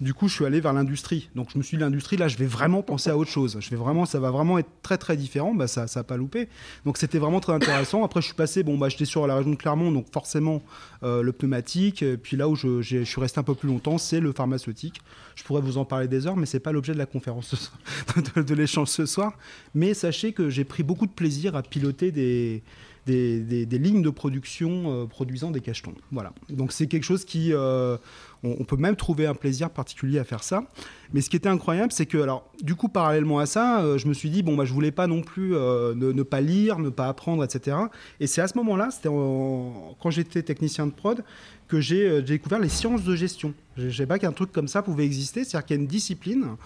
Du 0.00 0.14
coup, 0.14 0.28
je 0.28 0.34
suis 0.34 0.44
allé 0.44 0.60
vers 0.60 0.72
l'industrie. 0.72 1.30
Donc, 1.34 1.50
je 1.52 1.58
me 1.58 1.62
suis 1.62 1.76
dit, 1.76 1.82
l'industrie, 1.82 2.16
là, 2.16 2.28
je 2.28 2.36
vais 2.36 2.46
vraiment 2.46 2.82
penser 2.82 3.10
à 3.10 3.16
autre 3.16 3.30
chose. 3.30 3.58
Je 3.60 3.70
vais 3.70 3.76
vraiment, 3.76 4.06
ça 4.06 4.18
va 4.20 4.30
vraiment 4.30 4.58
être 4.58 4.70
très, 4.82 4.98
très 4.98 5.16
différent. 5.16 5.54
Bah, 5.54 5.66
ça 5.66 5.86
n'a 5.94 6.04
pas 6.04 6.16
loupé. 6.16 6.48
Donc, 6.84 6.98
c'était 6.98 7.18
vraiment 7.18 7.40
très 7.40 7.52
intéressant. 7.52 8.04
Après, 8.04 8.20
je 8.20 8.26
suis 8.26 8.34
passé, 8.34 8.62
bon, 8.62 8.76
bah, 8.76 8.88
j'étais 8.88 9.04
sur 9.04 9.26
la 9.26 9.36
région 9.36 9.52
de 9.52 9.56
Clermont, 9.56 9.92
donc 9.92 10.06
forcément, 10.12 10.62
euh, 11.02 11.22
le 11.22 11.32
pneumatique. 11.32 12.04
puis 12.22 12.36
là 12.36 12.48
où 12.48 12.56
je, 12.56 12.82
je, 12.82 13.04
suis 13.04 13.20
resté 13.20 13.40
un 13.40 13.44
peu 13.44 13.54
plus 13.54 13.68
longtemps, 13.68 13.98
c'est 13.98 14.20
le 14.20 14.32
pharmaceutique. 14.32 15.00
Je 15.34 15.44
pourrais 15.44 15.60
vous 15.60 15.78
en 15.78 15.84
parler 15.84 16.08
des 16.08 16.26
heures, 16.26 16.36
mais 16.36 16.46
c'est 16.46 16.60
pas 16.60 16.72
l'objet 16.72 16.92
de 16.92 16.98
la 16.98 17.06
conférence 17.06 17.72
de, 18.36 18.54
l'échange 18.54 18.88
ce 18.88 19.06
soir. 19.06 19.36
Mais 19.74 19.94
sachez 19.94 20.32
que 20.32 20.48
j'ai 20.50 20.64
pris 20.64 20.82
beaucoup 20.82 21.06
de 21.06 21.12
plaisir 21.12 21.56
à 21.56 21.62
piloter 21.62 22.12
des, 22.12 22.62
des, 23.06 23.78
lignes 23.78 24.02
de 24.02 24.10
production 24.10 25.02
euh, 25.02 25.06
produisant 25.06 25.50
des 25.50 25.60
cachetons. 25.60 25.94
Voilà. 26.10 26.32
Donc 26.48 26.72
c'est 26.72 26.86
quelque 26.86 27.04
chose 27.04 27.24
qui, 27.24 27.52
euh, 27.52 27.96
on, 28.42 28.64
peut 28.64 28.76
même 28.76 28.96
trouver 28.96 29.26
un 29.26 29.34
plaisir 29.34 29.70
particulier 29.70 30.18
à 30.18 30.24
faire 30.24 30.42
ça. 30.42 30.64
Mais 31.12 31.20
ce 31.20 31.30
qui 31.30 31.36
était 31.36 31.48
incroyable, 31.48 31.92
c'est 31.92 32.06
que, 32.06 32.18
alors, 32.18 32.50
du 32.62 32.74
coup, 32.74 32.88
parallèlement 32.88 33.38
à 33.38 33.46
ça, 33.46 33.82
euh, 33.82 33.98
je 33.98 34.08
me 34.08 34.14
suis 34.14 34.30
dit, 34.30 34.42
bon, 34.42 34.56
bah, 34.56 34.64
je 34.64 34.72
voulais 34.72 34.90
pas 34.90 35.06
non 35.06 35.22
plus 35.22 35.50
ne, 35.50 36.22
pas 36.22 36.40
lire, 36.40 36.78
ne 36.78 36.88
pas 36.88 37.08
apprendre, 37.08 37.44
etc. 37.44 37.76
Et 38.20 38.26
c'est 38.26 38.40
à 38.40 38.48
ce 38.48 38.56
moment-là, 38.58 38.90
c'était 38.90 39.08
quand 39.08 40.10
j'étais 40.10 40.42
technicien 40.42 40.86
de 40.86 40.92
prod, 40.92 41.22
que 41.68 41.80
j'ai 41.80 42.22
découvert 42.22 42.58
les 42.58 42.68
sciences 42.68 43.04
de 43.04 43.16
gestion. 43.16 43.54
Je 43.76 43.86
ne 43.86 43.90
savais 43.90 44.06
pas 44.06 44.18
qu'un 44.18 44.32
truc 44.32 44.52
comme 44.52 44.68
ça 44.68 44.82
pouvait 44.82 45.04
exister, 45.04 45.44
c'est-à-dire 45.44 45.66
qu'il 45.66 45.76
y 45.76 45.78
a 45.78 45.82
une 45.82 45.88
discipline 45.88 46.56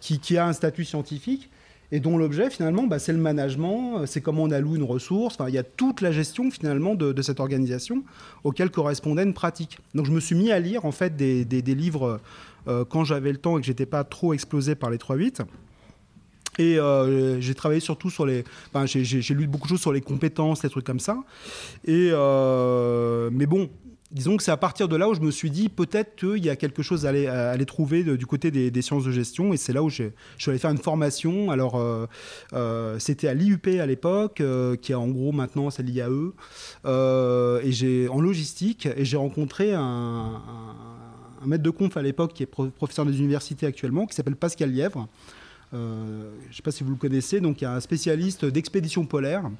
qui, 0.00 0.18
qui, 0.18 0.36
a 0.36 0.46
un 0.46 0.52
statut 0.52 0.84
scientifique 0.84 1.50
et 1.94 2.00
dont 2.00 2.18
l'objet 2.18 2.50
finalement 2.50 2.88
bah, 2.88 2.98
c'est 2.98 3.12
le 3.12 3.20
management, 3.20 4.00
euh, 4.00 4.06
c'est 4.06 4.20
comment 4.20 4.42
on 4.42 4.50
alloue 4.50 4.74
une 4.74 4.82
ressource, 4.82 5.36
enfin, 5.38 5.48
il 5.48 5.54
y 5.54 5.58
a 5.58 5.62
toute 5.62 6.00
la 6.00 6.10
gestion 6.10 6.50
finalement 6.50 6.96
de, 6.96 7.22
cette 7.22 7.38
organisation 7.38 8.02
auquel 8.42 8.70
correspondait 8.70 9.22
une 9.22 9.32
pratique. 9.32 9.78
Donc 9.94 10.04
je 10.04 10.10
me 10.10 10.18
suis 10.18 10.34
mis 10.34 10.50
à 10.50 10.58
lire 10.58 10.84
en 10.84 10.90
fait 10.90 11.16
des, 11.16 11.44
livres 11.62 12.20
euh, 12.66 12.84
quand 12.84 13.04
j'avais 13.04 13.30
le 13.30 13.38
temps 13.38 13.58
et 13.58 13.60
que 13.60 13.66
j'étais 13.66 13.86
pas 13.86 14.02
trop 14.02 14.34
explosé 14.34 14.74
par 14.74 14.90
les 14.90 14.96
3-8. 14.96 15.42
Et 16.58 16.80
euh, 16.80 17.40
j'ai 17.40 17.54
travaillé 17.54 17.80
surtout 17.80 18.10
sur 18.10 18.26
les. 18.26 18.44
Enfin, 18.72 18.86
j'ai 18.86 19.34
lu 19.34 19.46
beaucoup 19.46 19.66
de 19.66 19.70
choses 19.70 19.80
sur 19.80 19.92
les 19.92 20.00
compétences, 20.00 20.64
les 20.64 20.70
trucs 20.70 20.84
comme 20.84 21.00
ça. 21.00 21.18
Et 21.84 22.10
mais 23.32 23.46
bon, 23.46 23.70
disons 24.14 24.36
que 24.36 24.44
c'est 24.44 24.52
à 24.52 24.56
partir 24.56 24.88
de 24.88 24.96
là 24.96 25.08
où 25.08 25.14
je 25.14 25.20
me 25.20 25.32
suis 25.32 25.50
dit 25.50 25.68
peut-être 25.68 26.14
qu'il 26.14 26.42
y 26.42 26.48
a 26.48 26.56
quelque 26.56 26.82
chose 26.82 27.04
à 27.04 27.10
aller, 27.50 27.66
trouver 27.66 28.04
du 28.04 28.26
côté 28.26 28.50
des, 28.50 28.82
sciences 28.82 29.04
de 29.04 29.10
gestion. 29.10 29.52
Et 29.52 29.56
c'est 29.56 29.72
là 29.72 29.82
où 29.82 29.90
je 29.90 30.04
suis 30.38 30.50
allé 30.50 30.58
faire 30.58 30.70
une 30.70 30.78
formation. 30.78 31.50
Alors, 31.50 31.76
euh, 31.76 32.06
euh, 32.52 32.98
c'était 32.98 33.28
à 33.28 33.34
l'IUP 33.34 33.66
à 33.80 33.86
l'époque, 33.86 34.40
euh, 34.40 34.76
qui 34.76 34.92
est 34.92 34.94
en 34.94 35.08
gros 35.08 35.32
maintenant 35.32 35.70
c'est 35.70 35.82
l'IAE, 35.82 36.32
et 36.86 37.72
j'ai 37.72 38.08
en 38.08 38.20
logistique. 38.20 38.88
Et 38.96 39.04
j'ai 39.04 39.16
rencontré 39.16 39.74
un, 39.74 40.40
maître 41.44 41.64
de 41.64 41.70
conf 41.70 41.96
à 41.96 42.02
l'époque 42.02 42.32
qui 42.32 42.44
est 42.44 42.46
professeur 42.46 43.04
des 43.04 43.18
universités 43.18 43.66
actuellement, 43.66 44.06
qui 44.06 44.14
s'appelle 44.14 44.36
Pascal 44.36 44.70
Lièvre. 44.70 45.08
je 45.72 45.78
ne 45.78 46.52
sais 46.52 46.62
pas 46.62 46.70
si 46.70 46.84
vous 46.84 46.90
le 46.90 46.96
connaissez, 46.96 47.40
donc 47.40 47.60
il 47.60 47.64
y 47.64 47.66
a 47.66 47.74
un 47.74 47.80
spécialiste 47.80 48.44
d'expédition 48.44 49.04
polaire 49.04 49.50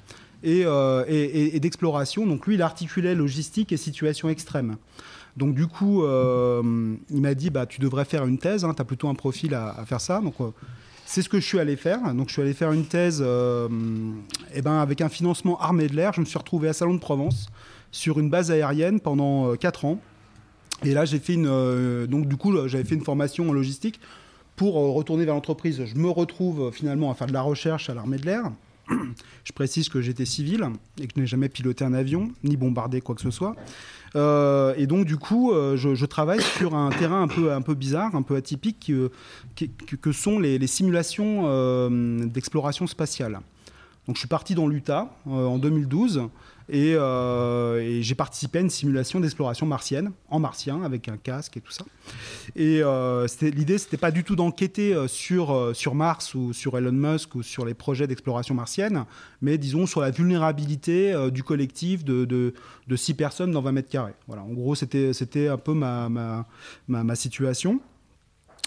euh, 0.45 1.03
et, 1.07 1.59
d'exploration. 1.59 2.25
Donc 2.25 2.45
lui, 2.47 2.55
il 2.55 2.61
articulait 2.61 3.15
logistique 3.15 3.71
et 3.71 3.77
situation 3.77 4.29
extrême. 4.29 4.77
Donc 5.37 5.55
du 5.55 5.67
coup, 5.67 6.03
euh, 6.03 6.95
il 7.09 7.21
m'a 7.21 7.33
dit, 7.33 7.49
bah, 7.49 7.65
tu 7.65 7.81
devrais 7.81 8.05
faire 8.05 8.25
une 8.25 8.37
thèse, 8.37 8.63
hein, 8.63 8.73
tu 8.73 8.81
as 8.81 8.85
plutôt 8.85 9.09
un 9.09 9.15
profil 9.15 9.53
à, 9.53 9.83
faire 9.85 10.01
ça. 10.01 10.21
Donc 10.21 10.35
euh, 10.39 10.51
c'est 11.05 11.21
ce 11.21 11.29
que 11.29 11.39
je 11.39 11.45
suis 11.45 11.59
allé 11.59 11.75
faire. 11.75 12.13
Donc 12.13 12.27
je 12.27 12.33
suis 12.33 12.41
allé 12.41 12.53
faire 12.53 12.71
une 12.71 12.85
thèse 12.85 13.21
et 13.21 14.61
ben, 14.61 14.79
avec 14.79 15.01
un 15.01 15.09
financement 15.09 15.59
armé 15.59 15.87
de 15.87 15.95
l'air. 15.95 16.13
Je 16.13 16.21
me 16.21 16.25
suis 16.25 16.37
retrouvé 16.37 16.69
à 16.69 16.73
Salon 16.73 16.93
de 16.93 16.99
Provence 16.99 17.47
sur 17.91 18.19
une 18.19 18.29
base 18.29 18.51
aérienne 18.51 18.99
pendant 18.99 19.55
4 19.55 19.85
ans. 19.85 19.99
Et 20.83 20.93
là, 20.93 21.05
j'ai 21.05 21.19
fait 21.19 21.33
une, 21.33 22.05
donc 22.05 22.27
du 22.27 22.37
coup, 22.37 22.67
j'avais 22.67 22.83
fait 22.83 22.95
une 22.95 23.03
formation 23.03 23.49
en 23.49 23.53
logistique 23.53 23.99
pour 24.55 24.75
retourner 24.75 25.25
vers 25.25 25.33
l'entreprise. 25.33 25.83
Je 25.85 25.95
me 25.95 26.09
retrouve 26.09 26.71
finalement 26.71 27.11
à 27.11 27.15
faire 27.15 27.27
de 27.27 27.33
la 27.33 27.41
recherche 27.41 27.89
à 27.89 27.93
l'armée 27.93 28.17
de 28.17 28.25
l'air. 28.25 28.51
Je 29.43 29.53
précise 29.53 29.89
que 29.89 30.01
j'étais 30.01 30.25
civil 30.25 30.67
et 30.99 31.07
que 31.07 31.13
je 31.15 31.21
n'ai 31.21 31.27
jamais 31.27 31.49
piloté 31.49 31.83
un 31.85 31.93
avion, 31.93 32.31
ni 32.43 32.57
bombardé 32.57 33.01
quoi 33.01 33.15
que 33.15 33.21
ce 33.21 33.31
soit. 33.31 33.55
Euh, 34.15 34.73
et 34.77 34.87
donc, 34.87 35.05
du 35.05 35.17
coup, 35.17 35.51
euh, 35.51 35.75
je, 35.75 36.05
travaille 36.05 36.41
sur 36.57 36.75
un 36.75 36.89
terrain 36.89 37.23
un 37.23 37.27
peu, 37.27 37.51
un 37.51 37.61
peu 37.61 37.73
bizarre, 37.73 38.15
un 38.15 38.21
peu 38.21 38.35
atypique, 38.35 38.91
que, 39.55 39.65
que, 39.95 40.11
sont 40.11 40.39
les, 40.39 40.65
simulations 40.67 41.43
euh, 41.45 42.25
d'exploration 42.25 42.87
spatiale. 42.87 43.39
Donc, 44.07 44.15
je 44.15 44.19
suis 44.19 44.27
parti 44.27 44.55
dans 44.55 44.67
l'Utah 44.67 45.09
en 45.25 45.57
2012 45.57 46.29
euh, 46.73 47.79
et, 47.79 48.01
j'ai 48.01 48.15
participé 48.15 48.59
à 48.59 48.61
une 48.61 48.69
simulation 48.69 49.19
d'exploration 49.19 49.65
martienne, 49.65 50.11
en 50.29 50.39
martien, 50.39 50.83
avec 50.83 51.07
un 51.09 51.17
casque 51.17 51.57
et 51.57 51.61
tout 51.61 51.71
ça. 51.71 51.85
Et 52.55 52.81
euh, 52.81 53.27
l'idée, 53.41 53.77
c'était 53.77 53.97
pas 53.97 54.11
du 54.11 54.23
tout 54.23 54.35
d'enquêter 54.35 54.93
euh, 54.93 55.07
sur, 55.07 55.71
sur 55.75 55.95
Mars 55.95 56.33
ou 56.33 56.53
sur 56.53 56.77
Elon 56.77 56.91
Musk 56.91 57.35
ou 57.35 57.43
sur 57.43 57.65
les 57.65 57.73
projets 57.73 58.07
d'exploration 58.07 58.55
martienne, 58.55 59.05
mais 59.41 59.57
disons 59.57 59.85
sur 59.85 60.01
la 60.01 60.11
vulnérabilité 60.11 61.13
du 61.31 61.43
collectif 61.43 62.03
de, 62.03 62.25
de, 62.25 62.95
6 62.95 63.13
personnes 63.13 63.51
dans 63.51 63.61
20 63.61 63.71
mètres 63.71 63.89
carrés. 63.89 64.15
Voilà, 64.27 64.43
en 64.43 64.53
gros, 64.53 64.75
c'était 64.75 65.47
un 65.47 65.57
peu 65.57 65.73
ma, 65.73 66.09
ma, 66.09 66.45
ma 66.87 67.15
situation. 67.15 67.79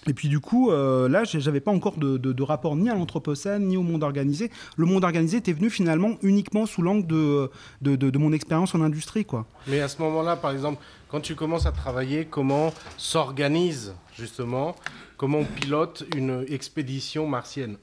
Et 0.09 0.15
puis 0.15 0.29
du 0.29 0.41
coup, 0.41 0.71
euh, 0.71 1.09
là, 1.09 1.25
j'avais 1.25 1.61
pas 1.61 1.71
encore 1.71 1.99
de, 1.99 2.43
rapport 2.43 2.77
ni 2.77 2.89
à 2.89 2.95
l'Anthropocène, 2.95 3.67
ni 3.67 3.77
au 3.77 3.83
monde 3.83 4.03
organisé. 4.03 4.51
Le 4.77 4.87
monde 4.87 5.05
organisé 5.05 5.37
était 5.37 5.53
venu 5.53 5.69
finalement 5.69 6.17
uniquement 6.23 6.65
sous 6.65 6.81
l'angle 6.81 7.07
de, 7.07 7.51
de, 7.83 8.19
mon 8.19 8.33
expérience 8.33 8.75
en 8.75 8.81
industrie. 8.81 9.27
Quoi. 9.27 9.47
Mais 9.67 9.81
à 9.81 9.89
ce 9.89 10.01
moment-là, 10.03 10.37
par 10.37 10.53
exemple, 10.53 10.83
quand 11.09 11.21
tu 11.21 11.35
commences 11.35 11.67
à 11.67 11.73
travailler, 11.73 12.25
comment 12.25 12.73
s'organise 12.97 13.95
justement, 14.17 14.75
comment 15.19 15.39
on 15.39 15.45
pilote 15.45 16.05
une 16.17 16.45
expédition 16.49 17.29
martienne? 17.29 17.77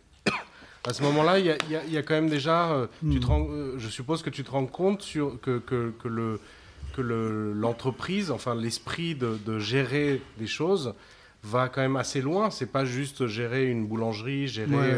À 0.88 0.94
ce 0.94 1.04
moment-là, 1.04 1.40
il 1.40 1.46
y, 1.46 1.98
a, 1.98 2.02
quand 2.04 2.14
même 2.14 2.30
déjà, 2.30 2.88
tu 3.02 3.20
te 3.20 3.26
hmm. 3.26 3.78
je 3.78 3.90
suppose 3.90 4.22
que 4.22 4.30
tu 4.30 4.44
te 4.44 4.52
rends 4.52 4.68
compte 4.68 5.02
sur, 5.02 5.40
que, 5.42 5.60
que, 5.60 5.94
que 6.00 6.08
le 6.08 6.40
que 6.96 7.02
l'entreprise, 7.02 8.32
enfin 8.32 8.56
l'esprit 8.56 9.16
de, 9.16 9.38
de, 9.46 9.60
gérer 9.60 10.22
des 10.38 10.48
choses 10.48 10.94
va 11.46 11.70
quand 11.70 11.82
même 11.82 11.96
assez 11.96 12.22
loin. 12.22 12.50
C'est 12.50 12.72
pas 12.72 12.86
juste 12.86 13.28
gérer 13.28 13.68
une 13.68 13.86
boulangerie, 13.86 14.48
gérer 14.48 14.98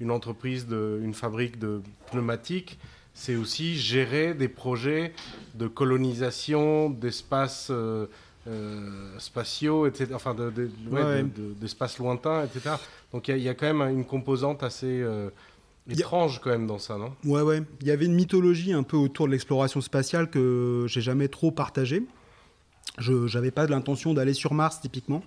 une 0.00 0.10
entreprise, 0.10 0.66
de, 0.66 1.00
une 1.02 1.14
fabrique 1.14 1.58
de 1.58 1.80
pneumatiques 2.10 2.78
c'est 3.14 3.36
aussi 3.36 3.76
gérer 3.76 4.34
des 4.34 4.48
projets 4.48 5.12
de 5.54 5.68
colonisation 5.68 6.90
d'espaces 6.90 7.68
euh, 7.70 8.06
euh, 8.48 9.18
spatiaux, 9.18 9.86
etc. 9.86 10.10
Enfin, 10.14 10.36
d'espaces 11.60 11.98
lointains, 11.98 12.44
etc. 12.44 12.74
Donc 13.12 13.28
il 13.28 13.38
y, 13.38 13.48
a 13.48 13.54
quand 13.54 13.72
même 13.72 13.96
une 13.96 14.04
composante 14.04 14.64
assez 14.64 15.00
euh, 15.00 15.30
étrange 15.88 16.40
quand 16.42 16.50
même 16.50 16.66
dans 16.66 16.80
ça, 16.80 16.98
non? 16.98 17.12
Ouais, 17.24 17.42
ouais. 17.42 17.62
Il 17.80 17.86
y 17.86 17.92
avait 17.92 18.06
une 18.06 18.14
mythologie 18.14 18.72
un 18.72 18.82
peu 18.82 18.96
autour 18.96 19.28
de 19.28 19.32
l'exploration 19.32 19.80
spatiale 19.80 20.28
que 20.28 20.84
j'ai 20.88 21.00
jamais 21.00 21.28
trop 21.28 21.52
partagée. 21.52 22.02
Je 22.98 23.32
n'avais 23.32 23.52
pas 23.52 23.66
l'intention 23.66 24.12
d'aller 24.12 24.34
sur 24.34 24.54
Mars 24.54 24.80
typiquement. 24.80 25.22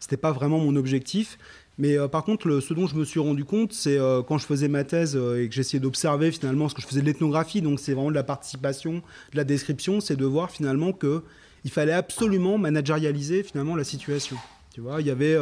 C'était 0.00 0.16
pas 0.16 0.32
vraiment 0.32 0.58
mon 0.58 0.76
objectif. 0.76 1.38
Mais 1.78 1.96
euh, 1.96 2.08
par 2.08 2.24
contre, 2.24 2.60
ce 2.60 2.74
dont 2.74 2.86
je 2.86 2.96
me 2.96 3.04
suis 3.04 3.20
rendu 3.20 3.44
compte, 3.44 3.72
c'est 3.72 3.98
euh, 3.98 4.22
quand 4.22 4.36
je 4.36 4.46
faisais 4.46 4.68
ma 4.68 4.82
thèse 4.82 5.16
euh, 5.16 5.42
et 5.42 5.48
que 5.48 5.54
j'essayais 5.54 5.80
d'observer 5.80 6.32
finalement 6.32 6.68
ce 6.68 6.74
que 6.74 6.82
je 6.82 6.86
faisais 6.86 7.00
de 7.00 7.06
l'ethnographie, 7.06 7.62
donc 7.62 7.78
c'est 7.78 7.94
vraiment 7.94 8.10
de 8.10 8.16
la 8.16 8.24
participation, 8.24 8.94
de 9.32 9.36
la 9.36 9.44
description, 9.44 10.00
c'est 10.00 10.16
de 10.16 10.24
voir 10.24 10.50
finalement 10.50 10.92
que 10.92 11.22
il 11.64 11.70
fallait 11.70 11.92
absolument 11.92 12.58
managérialiser 12.58 13.42
finalement 13.44 13.76
la 13.76 13.84
situation. 13.84 14.36
Tu 14.72 14.80
vois, 14.80 15.00
il 15.00 15.06
y 15.08 15.10
avait 15.10 15.36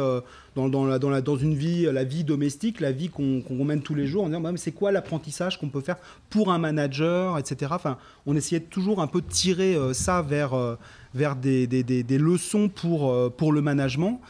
dans, 0.55 0.67
dans, 0.67 0.85
la, 0.85 0.97
dans, 0.97 1.37
une 1.37 1.53
vie, 1.53 1.83
la 1.83 2.03
vie 2.03 2.23
domestique, 2.23 2.79
la 2.79 2.91
vie 2.91 3.09
qu'on 3.09 3.63
mène 3.65 3.83
tous 3.83 3.93
les 3.93 4.07
jours, 4.07 4.23
en 4.23 4.27
disant 4.27 4.41
bah, 4.41 4.51
c'est 4.55 4.71
quoi 4.71 4.91
l'apprentissage 4.91 5.59
qu'on 5.59 5.69
peut 5.69 5.81
faire 5.81 5.97
pour 6.31 6.51
un 6.51 6.57
manager, 6.57 7.37
etc. 7.37 7.71
Enfin, 7.75 7.99
on 8.25 8.35
essayait 8.35 8.61
toujours 8.61 8.99
un 8.99 9.05
peu 9.05 9.21
de 9.21 9.27
tirer 9.27 9.77
ça 9.93 10.23
vers, 10.23 10.77
vers 11.13 11.35
des, 11.35 11.67
des, 11.67 11.83
des, 11.83 12.17
leçons 12.17 12.69
pour, 12.69 13.31
pour 13.35 13.51
le 13.51 13.61
management. 13.61 14.21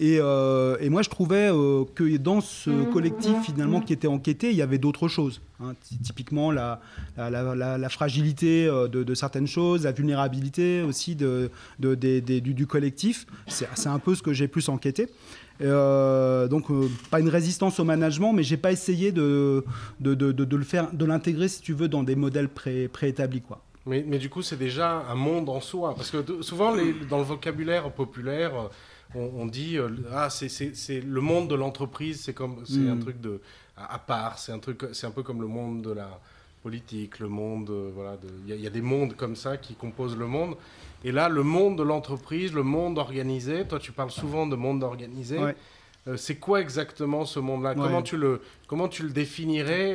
Euh, 0.00 0.76
et, 0.80 0.88
moi, 0.88 1.02
je 1.02 1.10
trouvais 1.10 1.50
euh, 1.50 1.84
que 1.94 2.16
dans 2.16 2.40
ce 2.40 2.70
mmh, 2.70 2.90
collectif, 2.92 3.32
mmh, 3.32 3.42
finalement, 3.42 3.80
mmh. 3.80 3.84
qui 3.84 3.92
était 3.92 4.08
enquêté, 4.08 4.50
il 4.50 4.56
y 4.56 4.62
avait 4.62 4.78
d'autres 4.78 5.08
choses. 5.08 5.40
Hein. 5.60 5.74
Typiquement, 6.02 6.50
la, 6.50 6.80
la, 7.16 7.88
fragilité 7.88 8.66
euh, 8.66 8.88
de, 8.88 9.14
certaines 9.14 9.46
choses, 9.46 9.84
la 9.84 9.92
vulnérabilité 9.92 10.82
aussi 10.82 11.14
de, 11.14 11.50
du, 11.78 12.66
collectif. 12.66 13.26
C'est 13.46 13.88
un 13.88 13.98
peu 13.98 14.14
ce 14.14 14.22
que 14.22 14.32
j'ai 14.32 14.48
plus 14.48 14.68
enquêté. 14.68 15.08
donc, 15.60 16.66
pas 17.10 17.20
une 17.20 17.28
résistance 17.28 17.78
au 17.78 17.84
management, 17.84 18.32
mais 18.32 18.42
j'ai 18.42 18.56
pas 18.56 18.72
essayé 18.72 19.12
de, 19.12 19.64
de, 20.00 20.14
de, 20.14 20.56
le 20.56 20.64
faire, 20.64 20.92
de 20.92 21.04
l'intégrer, 21.04 21.48
si 21.48 21.60
tu 21.60 21.74
veux, 21.74 21.88
dans 21.88 22.02
des 22.02 22.16
modèles 22.16 22.48
pré, 22.48 22.88
préétablis. 22.88 23.42
Quoi. 23.42 23.62
Mais, 23.86 24.04
mais, 24.06 24.18
du 24.18 24.30
coup, 24.30 24.42
c'est 24.42 24.56
déjà 24.56 25.04
un 25.08 25.14
monde 25.14 25.48
en 25.48 25.60
soi. 25.60 25.94
Parce 25.94 26.10
que 26.10 26.42
souvent, 26.42 26.72
les, 26.74 26.92
dans 26.92 27.18
le 27.18 27.24
vocabulaire 27.24 27.90
populaire, 27.90 28.52
on, 29.14 29.46
dit 29.46 29.78
euh, 29.78 29.88
ah 30.12 30.30
c'est 30.30 31.00
le 31.00 31.20
monde 31.20 31.48
de 31.48 31.54
l'entreprise, 31.54 32.22
c'est 32.22 32.32
comme 32.32 32.62
c'est 32.64 32.88
un 32.88 32.94
hmm. 32.94 33.00
truc 33.00 33.20
de 33.20 33.40
à, 33.76 33.98
part, 33.98 34.38
c'est 34.38 34.52
un 34.52 34.58
truc 34.58 34.84
un 35.02 35.10
peu 35.10 35.22
comme 35.22 35.40
le 35.40 35.46
monde 35.46 35.82
de 35.82 35.92
la 35.92 36.20
politique, 36.62 37.18
le 37.18 37.28
monde 37.28 37.70
euh, 37.70 37.90
voilà, 37.94 38.16
il 38.46 38.54
y, 38.54 38.66
a 38.66 38.70
des 38.70 38.82
mondes 38.82 39.16
comme 39.16 39.34
ça 39.34 39.56
qui 39.56 39.74
composent 39.74 40.16
le 40.16 40.26
monde. 40.26 40.56
Et 41.04 41.10
là, 41.10 41.28
le 41.28 41.42
monde 41.42 41.76
de 41.78 41.82
l'entreprise, 41.82 42.52
le 42.52 42.62
monde 42.62 42.98
organisé. 42.98 43.64
Toi, 43.66 43.80
tu 43.80 43.90
parles 43.90 44.12
souvent 44.12 44.46
de 44.46 44.54
monde 44.54 44.84
organisé. 44.84 45.38
Euh, 46.08 46.16
c'est 46.16 46.36
quoi 46.36 46.60
exactement 46.60 47.24
ce 47.24 47.40
monde-là? 47.40 47.74
Comment 47.74 48.02
tu 48.02 48.16
le 48.16 48.40
comment 48.66 48.88
tu 48.88 49.02
le 49.02 49.10
définirais 49.10 49.94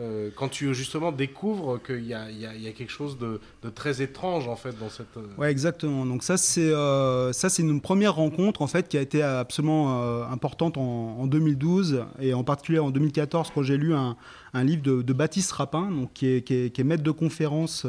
euh, 0.00 0.30
quand 0.34 0.48
tu 0.48 0.72
justement 0.74 1.12
découvres 1.12 1.78
qu'il 1.82 2.06
y, 2.06 2.14
a 2.14 2.72
quelque 2.72 2.90
chose 2.90 3.18
de, 3.18 3.40
très 3.74 4.00
étrange 4.00 4.48
en 4.48 4.56
fait 4.56 4.78
dans 4.78 4.88
cette. 4.88 5.16
Euh, 5.16 5.26
ouais, 5.36 5.50
exactement. 5.50 6.06
Donc 6.06 6.22
ça 6.22 6.38
c'est 6.38 6.72
euh, 6.72 7.32
ça 7.32 7.50
c'est 7.50 7.62
une 7.62 7.80
première 7.82 8.14
rencontre 8.14 8.62
en 8.62 8.66
fait 8.66 8.88
qui 8.88 8.96
a 8.96 9.02
été 9.02 9.22
absolument 9.22 10.22
importante 10.30 10.78
en, 10.78 11.26
2012 11.26 12.04
et 12.20 12.32
en 12.32 12.44
particulier 12.44 12.78
en 12.78 12.90
2014 12.90 13.50
quand 13.54 13.62
j'ai 13.62 13.76
lu 13.76 13.94
un, 13.94 14.16
livre 14.54 14.82
de, 14.82 15.12
Baptiste 15.12 15.52
Rapin, 15.52 15.90
donc 15.90 16.12
qui 16.14 16.26
est 16.26 16.84
maître 16.84 17.02
de 17.02 17.10
conférence 17.10 17.86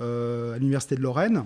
à 0.00 0.58
l'université 0.58 0.96
de 0.96 1.02
Lorraine 1.02 1.44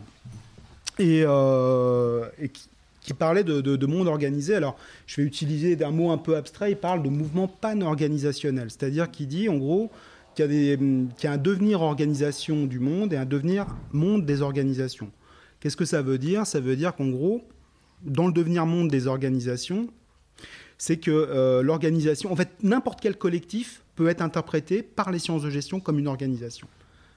et, 0.99 1.21
et 1.21 2.49
qui, 2.49 2.69
qui 3.01 3.15
parlait 3.15 3.45
de, 3.45 3.87
monde 3.87 4.09
organisé. 4.09 4.55
Alors, 4.55 4.77
je 5.07 5.21
vais 5.21 5.27
utiliser 5.27 5.83
un 5.83 5.91
mot 5.91 6.11
un 6.11 6.19
peu 6.19 6.37
abstrait. 6.37 6.73
Il 6.73 6.77
parle 6.77 7.03
de 7.03 7.09
mouvement 7.09 7.49
pan-organisationnel, 7.49 8.71
c'est-à-dire 8.71 9.11
qu'il 9.11 9.29
dit, 9.29 9.49
en 9.49 9.57
gros, 9.57 9.91
qu'il 10.35 10.53
y, 10.53 11.27
a 11.27 11.33
un 11.33 11.39
devenir 11.39 11.83
organisation 11.83 12.67
du 12.67 12.79
monde 12.79 13.13
et 13.13 13.17
un 13.17 13.25
devenir 13.25 13.67
monde 13.93 14.25
des 14.25 14.43
organisations. 14.43 15.11
Qu'est-ce 15.61 15.77
que 15.77 15.85
ça 15.85 16.03
veut 16.03 16.19
dire? 16.19 16.47
Ça 16.47 16.61
veut 16.61 16.77
dire 16.77 16.95
qu'en 16.95 17.09
gros, 17.09 17.43
dans 18.03 18.27
le 18.27 18.33
devenir 18.33 18.67
monde 18.67 18.89
des 18.89 19.07
organisations, 19.07 19.89
c'est 20.79 20.97
que 20.97 21.11
euh, 21.11 21.63
l'organisation, 21.63 22.33
en 22.33 22.37
fait, 22.37 22.49
n'importe 22.63 23.01
quel 23.01 23.17
collectif 23.17 23.83
peut 23.97 24.09
être 24.09 24.23
interprété 24.23 24.83
par 24.83 25.11
les 25.11 25.19
sciences 25.19 25.43
de 25.43 25.51
gestion 25.51 25.81
comme 25.81 25.99
une 25.99 26.09
organisation. 26.09 26.69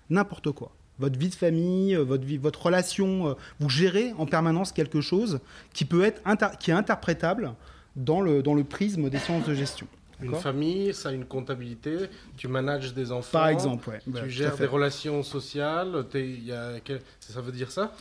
N'importe 0.09 0.51
quoi 0.51 0.75
votre 0.99 1.17
vie 1.17 1.29
de 1.29 1.35
famille, 1.35 1.95
euh, 1.95 2.03
votre, 2.03 2.23
vie, 2.23 2.37
votre 2.37 2.63
relation, 2.63 3.29
euh, 3.29 3.33
vous 3.59 3.69
gérez 3.69 4.13
en 4.17 4.25
permanence 4.25 4.71
quelque 4.71 5.01
chose 5.01 5.39
qui 5.73 5.85
peut 5.85 6.03
être 6.03 6.21
qui 6.59 6.71
est 6.71 6.75
interprétable 6.75 7.53
dans 7.95 8.21
le, 8.21 8.41
dans 8.41 8.53
le 8.53 8.63
prisme 8.63 9.09
des 9.09 9.19
sciences 9.19 9.45
de 9.45 9.53
gestion. 9.53 9.87
Une 10.21 10.35
famille, 10.35 10.93
ça 10.93 11.09
a 11.09 11.11
une 11.11 11.25
comptabilité, 11.25 11.97
tu 12.37 12.47
manages 12.47 12.93
des 12.93 13.11
enfants. 13.11 13.39
Par 13.39 13.47
exemple, 13.49 13.89
ouais. 13.89 13.99
Tu 14.23 14.29
gères 14.29 14.55
des 14.55 14.65
relations 14.65 15.21
sociales, 15.21 16.05
y 16.13 16.51
a, 16.51 16.73
ça 17.19 17.41
veut 17.41 17.51
dire 17.51 17.71
ça 17.71 17.93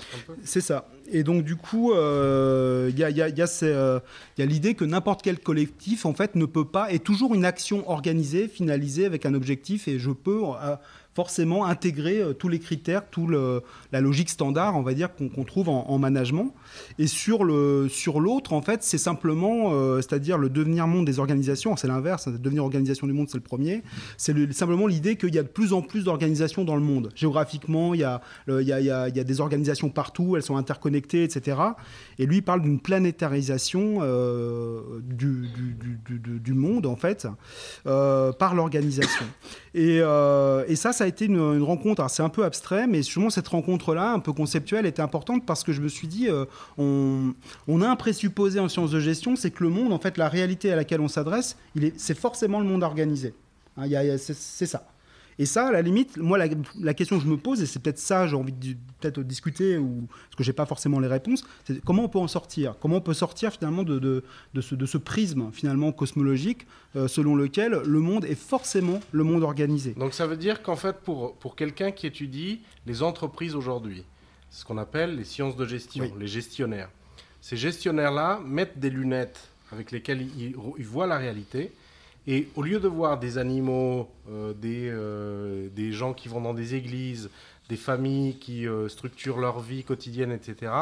C'est 0.45 0.61
ça. 0.61 0.89
Et 1.11 1.25
donc, 1.25 1.43
du 1.43 1.57
coup, 1.57 1.93
il 1.93 1.99
euh, 1.99 2.91
y 2.97 3.03
a, 3.03 3.11
y 3.11 3.23
a, 3.23 3.29
y 3.29 3.43
a 3.43 4.47
l'idée 4.47 4.75
que 4.75 4.85
n'importe 4.85 5.23
quel 5.23 5.41
collectif, 5.41 6.07
en 6.07 6.15
fait, 6.15 6.37
ne 6.37 6.47
peut 6.47 6.67
pas, 6.67 6.93
est 6.93 7.03
toujours 7.03 7.35
une 7.35 7.45
action 7.45 7.91
organisée, 7.91 8.47
finalisée 8.47 9.07
avec 9.07 9.27
un 9.27 9.35
objectif, 9.35 9.89
et 9.89 9.99
je 9.99 10.11
peux 10.11 10.43
forcément 11.15 11.67
intégrer 11.67 12.21
euh, 12.21 12.33
tous 12.33 12.49
les 12.49 12.59
critères, 12.59 13.09
toute 13.11 13.31
la 13.93 14.01
logique 14.01 14.31
standard, 14.31 14.77
on 14.77 14.83
va 14.83 14.95
dire, 14.95 15.11
qu'on 15.15 15.45
trouve 15.45 15.69
en, 15.69 15.99
management. 15.99 16.55
Et 16.99 17.07
sur 17.07 17.45
l'autre, 17.45 17.91
sur 17.95 18.19
en 18.19 18.63
fait, 18.63 18.83
c'est 18.83 18.99
simplement, 18.99 19.73
euh, 19.73 19.97
c'est-à-dire 19.97 20.39
le 20.39 20.49
devenir 20.49 20.87
monde 20.87 21.07
des 21.07 21.19
organisations, 21.19 21.77
c'est 21.77 21.87
l'inverse, 21.87 22.27
hein, 22.27 22.35
devenir 22.39 22.65
organisation 22.65 23.07
du 23.07 23.13
monde, 23.13 23.29
c'est 23.29 23.37
le 23.37 23.43
premier, 23.43 23.83
c'est 24.17 24.53
simplement 24.53 24.87
l'idée 24.87 25.17
qu'il 25.17 25.35
y 25.35 25.39
a 25.39 25.43
de 25.43 25.49
plus 25.49 25.73
en 25.73 25.83
plus 25.83 26.05
d'organisations 26.05 26.65
dans 26.65 26.77
le 26.77 26.83
monde. 26.83 27.11
Géographiquement, 27.15 27.95
il 27.95 28.01
y, 28.01 28.05
a, 28.05 28.21
il, 28.49 28.63
y 28.63 28.73
a, 28.73 28.81
il, 28.81 28.87
y 29.17 29.21
a, 29.21 29.25
des 29.25 29.41
organisations 29.41 29.91
partout, 29.91 30.37
elles 30.37 30.43
sont 30.43 30.57
interconnectées, 30.57 31.25
etc. 31.25 31.57
Et 32.23 32.27
lui, 32.27 32.41
parle 32.41 32.63
d'une 32.63 32.79
planétarisation 32.79 33.99
euh, 34.03 35.01
du, 35.03 36.55
monde, 36.55 36.87
en 36.87 36.97
fait, 36.97 37.27
par 37.85 38.55
l'organisation. 38.55 39.25
Et, 39.75 39.97
et 39.99 40.77
ça, 40.77 40.93
ça 40.93 41.05
a 41.05 41.07
été 41.07 41.25
une, 41.25 41.63
rencontre, 41.63 42.09
c'est 42.11 42.23
un 42.23 42.29
peu 42.29 42.45
abstrait, 42.45 42.87
mais 42.87 42.99
justement 42.99 43.31
cette 43.31 43.49
rencontre-là, 43.49 44.13
un 44.13 44.19
peu 44.19 44.33
conceptuelle, 44.33 44.87
était 44.87 45.03
importante 45.03 45.45
parce 45.47 45.65
que 45.65 45.73
je 45.73 45.81
me 45.81 45.89
suis 45.89 46.09
dit, 46.09 46.29
euh, 46.29 46.45
on, 46.79 47.83
a 47.83 47.89
un 47.89 47.97
présupposé 47.97 48.61
en 48.61 48.69
sciences 48.69 48.91
de 48.91 49.01
gestion, 49.01 49.37
c'est 49.37 49.51
que 49.51 49.65
le 49.65 49.71
monde, 49.71 49.93
en 49.93 49.99
fait, 49.99 50.17
la 50.19 50.29
réalité 50.29 50.73
à 50.73 50.77
laquelle 50.77 51.01
on 51.01 51.09
s'adresse, 51.09 51.57
c'est 51.97 52.17
forcément 52.17 52.61
le 52.61 52.67
monde 52.67 52.83
organisé. 52.83 53.35
Hein, 53.77 53.87
c'est 54.19 54.67
ça. 54.67 54.92
Et 55.43 55.45
ça, 55.45 55.67
à 55.67 55.73
la 55.73 55.83
limite, 55.83 56.19
moi, 56.19 56.39
la, 56.39 56.95
question 56.95 57.19
que 57.19 57.25
je 57.25 57.29
me 57.29 57.37
pose, 57.37 57.61
et 57.61 57.67
c'est 57.67 57.81
peut-être 57.81 57.99
ça, 57.99 58.29
j'ai 58.29 58.37
envie 58.37 58.53
de 58.53 58.77
peut-être 59.01 59.19
discuter, 59.25 59.77
ou 59.77 60.07
parce 60.07 60.37
que 60.37 60.45
j'ai 60.45 60.53
pas 60.53 60.67
forcément 60.67 61.01
les 61.01 61.09
réponses, 61.09 61.43
c'est 61.65 61.83
comment 61.83 62.05
on 62.05 62.09
peut 62.09 62.21
en 62.21 62.29
sortir? 62.29 62.77
Comment 62.79 62.99
on 62.99 63.01
peut 63.01 63.13
sortir 63.13 63.53
finalement 63.53 63.83
de, 63.83 63.99
de, 63.99 64.23
de, 64.55 64.61
ce, 64.61 64.77
de 64.77 64.87
ce, 64.87 64.99
prisme 64.99 65.51
finalement 65.53 65.91
cosmologique 65.91 66.65
euh, 66.95 67.09
selon 67.09 67.35
lequel 67.35 67.73
le 67.85 67.99
monde 67.99 68.25
est 68.25 68.37
forcément 68.37 69.01
le 69.11 69.25
monde 69.25 69.43
organisé? 69.43 69.95
Donc 69.95 70.15
ça 70.15 70.29
veut 70.29 70.37
dire 70.37 70.63
qu'en 70.63 70.77
fait, 70.77 70.99
pour, 70.99 71.35
pour 71.35 71.57
quelqu'un 71.57 71.91
qui 71.91 72.07
étudie 72.07 72.61
les 72.87 73.03
entreprises 73.03 73.57
aujourd'hui, 73.57 74.05
ce 74.49 74.65
qu'on 74.65 74.79
appelle 74.79 75.17
les 75.17 75.25
sciences 75.25 75.57
de 75.57 75.67
gestion, 75.67 76.09
les 76.21 76.29
gestionnaires, 76.29 76.91
ces 77.41 77.57
gestionnaires-là 77.57 78.39
mettent 78.47 78.79
des 78.79 78.91
lunettes 78.91 79.41
avec 79.73 79.91
lesquelles 79.91 80.23
ils, 80.23 80.55
ils 80.79 80.87
voient 80.87 81.09
la 81.09 81.19
réalité 81.19 81.73
et 82.27 82.49
au 82.55 82.63
lieu 82.63 82.79
de 82.79 82.89
voir 82.89 83.19
des 83.19 83.39
animaux, 83.39 84.09
euh, 84.31 84.53
des, 84.55 84.89
euh, 84.89 85.69
des, 85.75 85.93
gens 85.93 86.13
qui 86.13 86.29
vont 86.29 86.41
dans 86.41 86.55
des 86.55 86.75
églises, 86.75 87.31
des 87.69 87.77
familles 87.77 88.37
qui 88.37 88.67
euh, 88.67 88.89
structurent 88.89 89.39
leur 89.39 89.61
vie 89.61 89.83
quotidienne, 89.83 90.31
etc., 90.31 90.73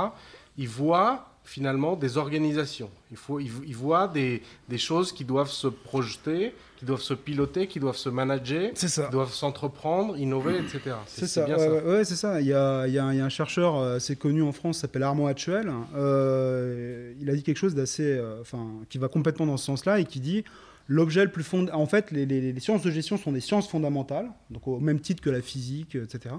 ils 0.59 0.69
voient 0.69 1.27
finalement 1.43 1.97
des 1.97 2.19
organisations. 2.19 2.91
Il 3.11 3.17
faut, 3.17 3.41
ils, 3.41 3.75
voient 3.75 4.07
des, 4.07 4.43
des, 4.69 4.77
choses 4.77 5.11
qui 5.11 5.25
doivent 5.25 5.51
se 5.51 5.67
projeter, 5.67 6.55
qui 6.77 6.85
doivent 6.85 7.01
se 7.01 7.15
piloter, 7.15 7.67
qui 7.67 7.81
doivent 7.81 7.97
se 7.97 8.11
manager, 8.11 8.73
qui 8.75 8.87
doivent 9.11 9.33
s'entreprendre, 9.33 10.19
innover, 10.19 10.59
etc. 10.59 10.97
C'est 11.07 11.27
ça. 11.27 11.47
Bien 11.47 11.59
ça. 11.59 11.73
Ouais, 11.83 12.05
c'est 12.05 12.17
ça. 12.17 12.41
Il 12.43 12.47
y, 12.47 12.53
a, 12.53 12.87
il, 12.87 12.93
y 12.93 12.99
a 12.99 13.05
un, 13.07 13.13
il 13.13 13.19
y, 13.19 13.21
a, 13.21 13.25
un 13.25 13.31
chercheur 13.31 13.79
assez 13.79 14.17
connu 14.17 14.43
en 14.43 14.53
France, 14.53 14.79
s'appelle 14.79 15.03
Armand 15.03 15.27
Hatchuel. 15.27 15.73
il 15.95 17.31
a 17.31 17.35
dit 17.35 17.43
quelque 17.43 17.59
chose 17.59 17.75
d'assez, 17.75 18.23
enfin, 18.43 18.67
qui 18.91 18.99
va 18.99 19.09
complètement 19.09 19.47
dans 19.47 19.57
ce 19.57 19.65
sens-là 19.65 19.99
et 19.99 20.05
qui 20.05 20.21
dit 20.21 20.45
L'objet 20.91 21.25
le 21.25 21.31
plus 21.31 21.45
fond... 21.45 21.69
En 21.73 21.87
fait, 21.87 22.11
les, 22.11 22.59
sciences 22.59 22.83
de 22.83 22.91
gestion 22.91 23.17
sont 23.17 23.31
des 23.31 23.41
sciences 23.41 23.69
fondamentales, 23.69 24.29
donc 24.51 24.67
au 24.67 24.81
même 24.81 24.99
titre 24.99 25.23
que 25.23 25.31
la 25.31 25.41
physique, 25.41 25.95
etc. 25.95 26.35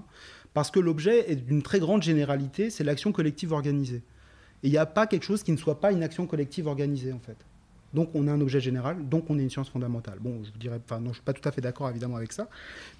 Parce 0.53 0.69
que 0.69 0.81
l'objet 0.81 1.31
est 1.31 1.37
d'une 1.37 1.61
très 1.61 1.79
grande 1.79 2.03
généralité, 2.03 2.69
c'est 2.69 2.83
l'action 2.83 3.13
collective 3.13 3.53
organisée. 3.53 4.03
Et 4.63 4.67
il 4.67 4.71
n'y 4.71 4.77
a 4.77 4.85
pas 4.85 5.07
quelque 5.07 5.23
chose 5.23 5.41
qui 5.41 5.53
ne 5.53 5.57
soit 5.57 5.79
pas 5.79 5.93
une 5.93 6.03
action 6.03 6.27
collective 6.27 6.67
organisée, 6.67 7.13
en 7.13 7.19
fait. 7.19 7.37
Donc 7.93 8.09
on 8.13 8.27
est 8.27 8.31
un 8.31 8.41
objet 8.41 8.59
général, 8.59 9.07
donc 9.07 9.29
on 9.29 9.39
est 9.39 9.41
une 9.41 9.49
science 9.49 9.69
fondamentale. 9.69 10.17
Bon, 10.19 10.41
je 10.43 10.59
dirais, 10.59 10.79
enfin 10.83 10.99
non, 10.99 11.09
je 11.09 11.15
suis 11.15 11.23
pas 11.23 11.33
tout 11.33 11.47
à 11.47 11.51
fait 11.51 11.61
d'accord 11.61 11.89
évidemment 11.89 12.15
avec 12.15 12.31
ça, 12.31 12.47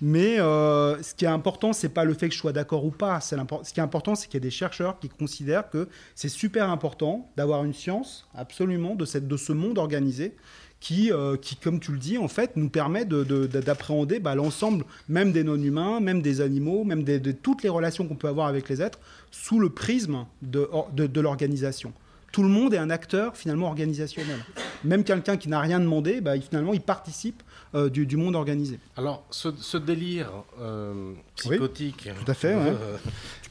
mais 0.02 0.40
euh, 0.40 1.02
ce 1.02 1.16
qui 1.16 1.24
est 1.24 1.30
important, 1.30 1.72
c'est 1.72 1.90
pas 1.90 2.04
le 2.04 2.14
fait 2.14 2.28
que 2.28 2.36
je 2.36 2.40
sois 2.40 2.52
d'accord 2.52 2.84
ou 2.84 2.92
pas. 2.92 3.22
Ce 3.22 3.36
qui 3.74 3.80
est 3.80 3.84
important, 3.84 4.16
c'est 4.16 4.28
qu'il 4.28 4.36
y 4.36 4.44
a 4.44 4.48
des 4.48 4.52
chercheurs 4.52 5.00
qui 5.00 5.08
considèrent 5.08 5.70
que 5.70 5.88
c'est 6.14 6.30
super 6.30 6.70
important 6.70 7.30
d'avoir 7.38 7.64
une 7.64 7.74
science 7.74 8.28
absolument 8.36 8.96
de, 8.96 9.06
cette, 9.06 9.30
de 9.30 9.38
ce 9.38 9.54
monde 9.54 9.78
organisé 9.78 10.36
qui, 10.82 11.14
euh, 11.14 11.38
qui, 11.38 11.56
comme 11.56 11.80
tu 11.80 11.94
le 11.94 11.98
dis, 11.98 12.18
en 12.18 12.28
fait, 12.28 12.58
nous 12.58 12.68
permet 12.68 13.06
d'appréhender 13.06 14.20
de, 14.20 14.24
bah, 14.24 14.36
l'ensemble, 14.36 14.84
même 15.08 15.32
des 15.32 15.46
non-humains, 15.46 16.02
même 16.02 16.22
des 16.22 16.42
animaux, 16.42 16.84
même 16.84 17.04
de 17.04 17.32
toutes 17.32 17.64
les 17.64 17.70
relations 17.70 18.06
qu'on 18.06 18.16
peut 18.16 18.28
avoir 18.28 18.48
avec 18.48 18.68
les 18.68 18.82
êtres, 18.82 19.00
sous 19.32 19.60
le 19.60 19.70
prisme 19.70 20.26
de, 20.42 20.68
de 20.94 21.22
l'organisation 21.22 21.94
tout 22.32 22.44
le 22.44 22.50
monde 22.50 22.74
est 22.74 22.78
un 22.78 22.90
acteur 22.90 23.36
finalement 23.36 23.68
organisationnel. 23.68 24.40
Même 24.84 25.04
quelqu'un 25.04 25.38
qui 25.38 25.50
n'a 25.50 25.60
rien 25.60 25.80
demandé, 25.80 26.22
bah, 26.22 26.40
finalement, 26.40 26.74
il 26.74 26.82
participe 26.82 27.44
euh, 27.76 27.90
du, 27.90 28.18
monde 28.18 28.36
organisé. 28.36 28.80
Alors, 28.98 29.26
ce, 29.30 29.78
délire 29.78 30.32
euh, 30.60 31.14
psychotique 31.36 32.10
tout 32.24 32.32
à 32.32 32.34
fait, 32.34 32.56
euh, 32.56 32.98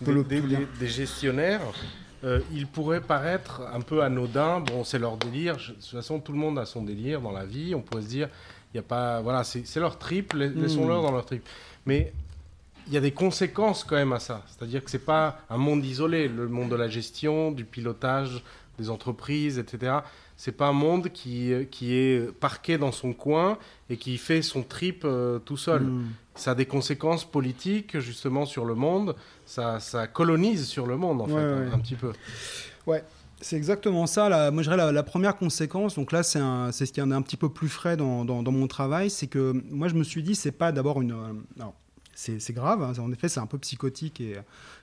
des, 0.81 0.89
gestionnaires, 0.89 1.61
il 2.53 2.67
pourrait 2.67 3.01
paraître 3.01 3.63
un 3.73 3.81
peu 3.81 4.03
anodin. 4.03 4.61
Bon, 4.61 4.85
c'est 4.85 4.99
leur 4.99 5.17
délire. 5.17 5.57
De 5.57 5.75
toute 5.75 5.85
façon, 5.85 6.21
tout 6.21 6.33
le 6.33 6.39
monde 6.39 6.59
a 6.59 6.67
son 6.67 6.83
délire 6.83 7.21
dans 7.21 7.33
la 7.33 7.45
vie. 7.45 7.75
On 7.75 7.81
pourrait 7.81 8.03
se 8.03 8.09
dire, 8.09 8.29
il 8.73 8.77
y 8.77 8.81
a 8.81 8.83
pas, 8.83 9.21
voilà, 9.21 9.45
c'est 9.45 9.77
leur 9.81 9.99
trip. 9.99 10.35
Laissons-leur 10.35 11.01
hmm. 11.01 11.07
dans 11.07 11.13
leur 11.13 11.25
trip. 11.25 11.47
Mais 11.87 12.13
il 12.87 12.93
y 12.93 12.97
a 12.97 13.01
des 13.01 13.13
conséquences 13.13 13.85
quand 13.85 13.97
même 13.97 14.13
à 14.13 14.21
ça. 14.21 14.45
C'est-à-dire 14.47 14.85
que 14.85 14.91
c'est 14.91 14.99
pas 14.99 15.41
un 15.49 15.57
monde 15.57 15.85
isolé, 15.85 16.29
le 16.29 16.49
monde 16.49 16.71
de 16.71 16.77
la 16.77 16.89
gestion, 16.89 17.53
du 17.53 17.65
pilotage, 17.65 18.43
des 18.79 18.91
entreprises, 18.91 19.59
etc. 19.59 19.99
C'est 20.37 20.57
pas 20.57 20.69
un 20.69 20.73
monde 20.73 21.11
qui, 21.11 21.53
qui 21.71 21.95
est 21.95 22.33
parqué 22.33 22.79
dans 22.79 22.93
son 22.93 23.13
coin 23.13 23.59
et 23.91 23.97
qui 23.97 24.17
fait 24.19 24.43
son 24.43 24.63
trip 24.63 25.03
euh, 25.05 25.39
tout 25.39 25.57
seul. 25.57 25.83
Hmm. 25.83 26.09
Ça 26.35 26.53
a 26.53 26.55
des 26.55 26.67
conséquences 26.67 27.25
politiques 27.25 27.99
justement 27.99 28.47
sur 28.47 28.65
le 28.65 28.75
monde. 28.75 29.15
Ça, 29.51 29.81
ça 29.81 30.07
colonise 30.07 30.65
sur 30.69 30.87
le 30.87 30.97
monde 30.97 31.23
en 31.23 31.27
fait 31.27 31.35
Un, 31.35 31.79
petit 31.81 31.97
peu. 31.97 32.13
Ouais. 32.87 33.03
C'est 33.41 33.57
exactement 33.57 34.07
ça. 34.07 34.29
La, 34.29 34.53
moi, 34.53 34.63
je 34.63 34.71
dirais 34.71 34.93
la, 34.93 35.03
première 35.03 35.37
conséquence. 35.37 35.97
Donc 35.97 36.13
là, 36.13 36.23
c'est 36.23 36.39
ce 36.39 36.93
qui 36.93 37.03
en 37.03 37.11
est 37.11 37.15
un 37.15 37.23
petit 37.23 37.37
peu 37.37 37.49
plus 37.49 37.69
frais 37.69 37.97
dans, 37.97 38.25
dans, 38.25 38.53
mon 38.53 38.69
travail, 38.69 39.11
c'est 39.11 39.27
que 39.27 39.61
moi, 39.69 39.89
je 39.89 39.95
me 39.95 40.05
suis 40.05 40.23
dit, 40.23 40.37
c'est 40.37 40.53
pas 40.53 40.71
d'abord 40.71 41.03
une. 41.03 41.13
Euh, 41.13 41.65
c'est 42.15 42.53
grave. 42.53 42.81
Hein. 42.81 42.93
en 43.03 43.11
effet, 43.11 43.29
c'est 43.29 43.41
un 43.41 43.47
peu 43.47 43.59
psychotique 43.59 44.21
et 44.21 44.37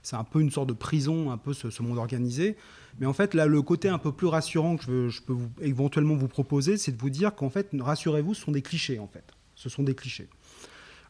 c'est 0.04 0.18
un 0.18 0.26
peu 0.26 0.42
une 0.42 0.52
sorte 0.52 0.68
de 0.68 0.74
prison, 0.74 1.32
un 1.32 1.38
peu 1.38 1.54
ce, 1.54 1.70
ce 1.70 1.82
monde 1.82 1.98
organisé. 1.98 2.58
Mais 3.00 3.06
en 3.06 3.14
fait, 3.14 3.36
là, 3.36 3.46
le 3.46 3.62
côté 3.62 3.88
un 3.88 4.00
peu 4.00 4.12
plus 4.12 4.28
rassurant 4.28 4.76
que 4.76 5.08
je, 5.08 5.22
peux 5.22 5.38
éventuellement 5.62 6.16
vous 6.16 6.28
proposer, 6.28 6.76
c'est 6.76 6.92
de 6.92 7.00
vous 7.00 7.10
dire 7.10 7.36
qu'en 7.36 7.50
fait, 7.50 7.70
rassurez-vous, 7.80 8.34
ce 8.34 8.42
sont 8.42 8.52
des 8.52 8.64
clichés, 8.64 9.00
en 9.00 9.08
fait. 9.08 9.24
Ce 9.56 9.70
sont 9.70 9.84
des 9.84 9.96
clichés. 9.96 10.28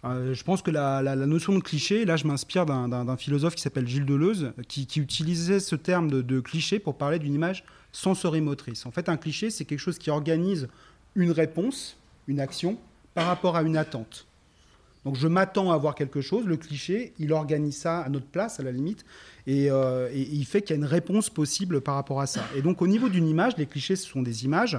Euh, 0.06 0.34
je 0.34 0.44
pense 0.44 0.62
que 0.62 0.72
la, 0.72 1.16
notion 1.16 1.54
de 1.54 1.60
cliché, 1.60 2.06
là, 2.06 2.18
je 2.18 2.28
m'inspire 2.28 2.66
d'un 2.66 3.18
philosophe 3.18 3.56
qui 3.56 3.62
s'appelle 3.62 3.88
Gilles 3.88 4.06
Deleuze, 4.06 4.54
qui, 4.68 4.88
utilisait 5.00 5.60
ce 5.60 5.76
terme 5.76 6.10
de, 6.10 6.40
cliché 6.40 6.80
pour 6.80 6.96
parler 6.96 7.20
d'une 7.20 7.34
image 7.34 7.64
sensorimotrice. 7.92 8.86
En 8.86 8.92
fait, 8.92 9.10
un 9.10 9.18
cliché, 9.18 9.50
c'est 9.50 9.66
quelque 9.66 9.80
chose 9.80 9.98
qui 9.98 10.10
organise 10.10 10.68
une 11.16 11.32
réponse, 11.32 11.98
une 12.28 12.40
action, 12.40 12.78
par 13.14 13.26
rapport 13.26 13.56
à 13.56 13.64
une 13.64 13.78
attente. 13.78 14.28
Donc 15.04 15.16
je 15.16 15.28
m'attends 15.28 15.72
à 15.72 15.78
voir 15.78 15.96
quelque 15.96 16.22
chose, 16.22 16.46
le 16.46 16.58
cliché, 16.58 17.14
il 17.18 17.32
organise 17.32 17.78
ça 17.78 18.00
à 18.02 18.10
notre 18.10 18.26
place, 18.26 18.60
à 18.60 18.64
la 18.64 18.72
limite, 18.72 19.06
euh, 19.48 20.10
et, 20.14 20.28
il 20.32 20.46
fait 20.46 20.62
qu'il 20.62 20.72
y 20.72 20.74
a 20.74 20.76
une 20.78 20.86
réponse 20.86 21.30
possible 21.30 21.82
par 21.82 21.96
rapport 21.96 22.20
à 22.20 22.28
ça. 22.28 22.46
Et 22.56 22.62
donc 22.62 22.82
au 22.82 22.88
niveau 22.88 23.10
d'une 23.10 23.28
image, 23.28 23.54
les 23.58 23.66
clichés, 23.66 23.96
ce 23.96 24.08
sont 24.08 24.22
des 24.22 24.46
images. 24.46 24.78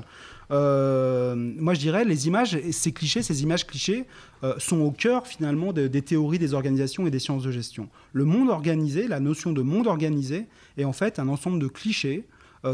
Euh, 0.50 1.34
moi, 1.36 1.74
je 1.74 1.80
dirais, 1.80 2.04
les 2.04 2.26
images, 2.26 2.58
ces 2.70 2.92
clichés, 2.92 3.22
ces 3.22 3.42
images 3.42 3.66
clichés, 3.66 4.04
euh, 4.44 4.54
sont 4.58 4.80
au 4.80 4.90
cœur 4.90 5.26
finalement 5.26 5.72
des 5.72 6.02
théories 6.02 6.38
des 6.38 6.54
organisations 6.54 7.06
et 7.06 7.10
des 7.10 7.18
sciences 7.18 7.42
de 7.42 7.50
gestion. 7.50 7.88
Le 8.12 8.24
monde 8.24 8.50
organisé, 8.50 9.08
la 9.08 9.20
notion 9.20 9.52
de 9.52 9.62
monde 9.62 9.86
organisé, 9.86 10.46
est 10.76 10.84
en 10.84 10.92
fait 10.92 11.18
un 11.18 11.28
ensemble 11.28 11.58
de 11.58 11.68
clichés 11.68 12.24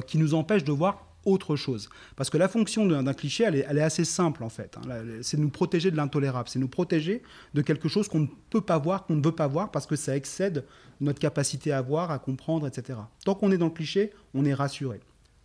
qui 0.07 0.17
nous 0.17 0.33
empêchent 0.33 0.65
de 0.65 0.73
voir 0.73 1.14
autre 1.25 1.57
chose. 1.57 1.89
Parce 2.17 2.31
que 2.31 2.39
la 2.39 2.49
fonction 2.49 2.87
d'un 2.87 3.15
cliché, 3.15 3.45
elle 3.45 3.79
est, 3.79 3.83
assez 3.83 4.05
simple 4.05 4.43
en 4.45 4.49
fait. 4.49 4.77
Hein. 4.77 5.05
C'est 5.23 5.37
nous 5.37 5.51
protéger 5.51 5.91
de 5.91 5.97
l'intolérable, 5.97 6.49
c'est 6.49 6.59
nous 6.59 6.69
protéger 6.69 7.23
de 7.55 7.63
quelque 7.63 7.89
chose 7.89 8.09
qu'on 8.09 8.21
ne 8.21 8.29
peut 8.51 8.61
pas 8.61 8.79
voir, 8.79 9.05
qu'on 9.05 9.17
ne 9.17 9.25
veut 9.25 9.33
pas 9.33 9.47
voir, 9.47 9.71
parce 9.71 9.87
que 9.87 9.97
ça 9.97 10.17
excède 10.17 10.65
notre 11.01 11.19
capacité 11.19 11.73
à 11.73 11.83
voir, 11.83 12.11
à 12.11 12.19
comprendre, 12.19 12.67
etc. 12.67 12.99
Tant 13.25 13.35
qu'on 13.35 13.51
est 13.53 13.59
dans 13.59 13.67
le 13.67 13.73
cliché, 13.73 14.13
on 14.35 14.45
est 14.45 14.55
rassuré. 14.55 15.01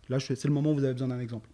Là, 0.08 0.18
c'est 0.18 0.44
le 0.44 0.52
moment 0.52 0.72
où 0.72 0.74
vous 0.74 0.84
avez 0.84 0.92
besoin 0.92 1.08
d'un 1.08 1.20
exemple. 1.20 1.48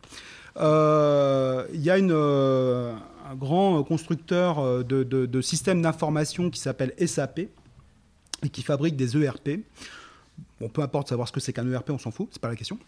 Euh, 0.57 1.67
il 1.75 1.83
y 1.83 1.91
a 1.91 1.97
euh, 1.97 2.95
un 3.31 3.35
grand 3.35 3.83
constructeur 3.85 4.59
euh, 4.59 4.83
de, 4.83 5.03
de 5.03 5.41
systèmes 5.43 5.83
d'information 5.83 6.49
qui 6.49 6.59
s'appelle 6.59 6.95
SAP 7.07 7.41
et 8.43 8.49
qui 8.51 8.63
fabrique 8.63 8.97
des 8.97 9.17
ERP. 9.17 9.61
Bon, 10.61 10.69
peu 10.71 10.81
importe 10.81 11.09
savoir 11.09 11.29
ce 11.29 11.33
que 11.33 11.41
c'est 11.41 11.53
qu'un 11.53 11.71
ERP, 11.71 11.91
on 11.91 11.99
s'en 11.99 12.11
fout, 12.11 12.29
c'est 12.31 12.41
pas 12.41 12.49
la 12.49 12.57
question. 12.57 12.79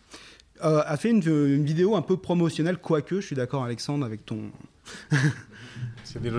Euh, 0.65 0.83
a 0.85 0.97
fait 0.97 1.11
une, 1.11 1.65
vidéo 1.65 1.95
un 1.95 2.03
peu 2.03 2.17
promotionnelle, 2.17 2.79
quoique 2.79 3.21
je 3.21 3.27
suis 3.27 3.37
d'accord 3.37 3.65
Alexandre 3.65 4.05
avec 4.05 4.27
ton 4.27 4.51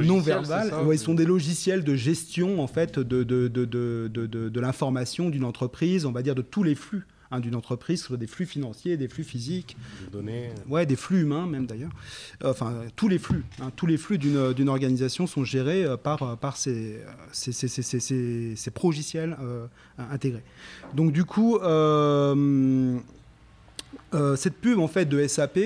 non 0.03 0.19
verbal. 0.19 0.73
ouais, 0.85 0.95
ils 0.95 0.99
sont 0.99 1.13
des 1.13 1.25
logiciels 1.25 1.83
de 1.83 1.95
gestion 1.95 2.61
en 2.61 2.67
fait 2.67 2.99
de, 2.99 3.23
de, 3.23 3.47
de, 3.47 4.07
de 4.07 4.59
l'information 4.59 5.29
d'une 5.29 5.45
entreprise, 5.45 6.05
on 6.05 6.11
va 6.11 6.21
dire 6.21 6.35
de 6.35 6.41
tous 6.41 6.63
les 6.63 6.75
flux. 6.75 7.05
Hein, 7.31 7.41
d'une 7.41 7.53
entreprise, 7.53 8.01
soit 8.01 8.17
des 8.17 8.25
flux 8.25 8.47
financiers, 8.47 8.97
des 8.97 9.07
flux 9.07 9.23
physiques, 9.23 9.77
des 10.03 10.11
données, 10.11 10.49
ouais, 10.67 10.87
des 10.87 10.95
flux 10.95 11.21
humains 11.21 11.45
même 11.45 11.67
d'ailleurs. 11.67 11.91
Enfin, 12.43 12.73
tous 12.95 13.07
les 13.07 13.19
flux, 13.19 13.43
hein, 13.61 13.69
tous 13.75 13.85
les 13.85 13.97
flux 13.97 14.17
d'une 14.17 14.67
organisation 14.67 15.27
sont 15.27 15.43
gérés 15.43 15.85
euh, 15.85 15.95
par 15.95 16.39
par 16.39 16.57
ces 16.57 16.99
ces, 17.31 17.51
ces, 17.51 17.67
ces, 17.67 18.55
ces 18.55 18.71
progiciels 18.71 19.37
euh, 19.41 19.67
intégrés. 19.99 20.43
Donc 20.95 21.11
du 21.11 21.23
coup. 21.23 21.57
Euh, 21.57 22.97
cette 24.35 24.55
pub 24.55 24.79
en 24.79 24.87
fait 24.87 25.05
de 25.05 25.25
SAP 25.27 25.59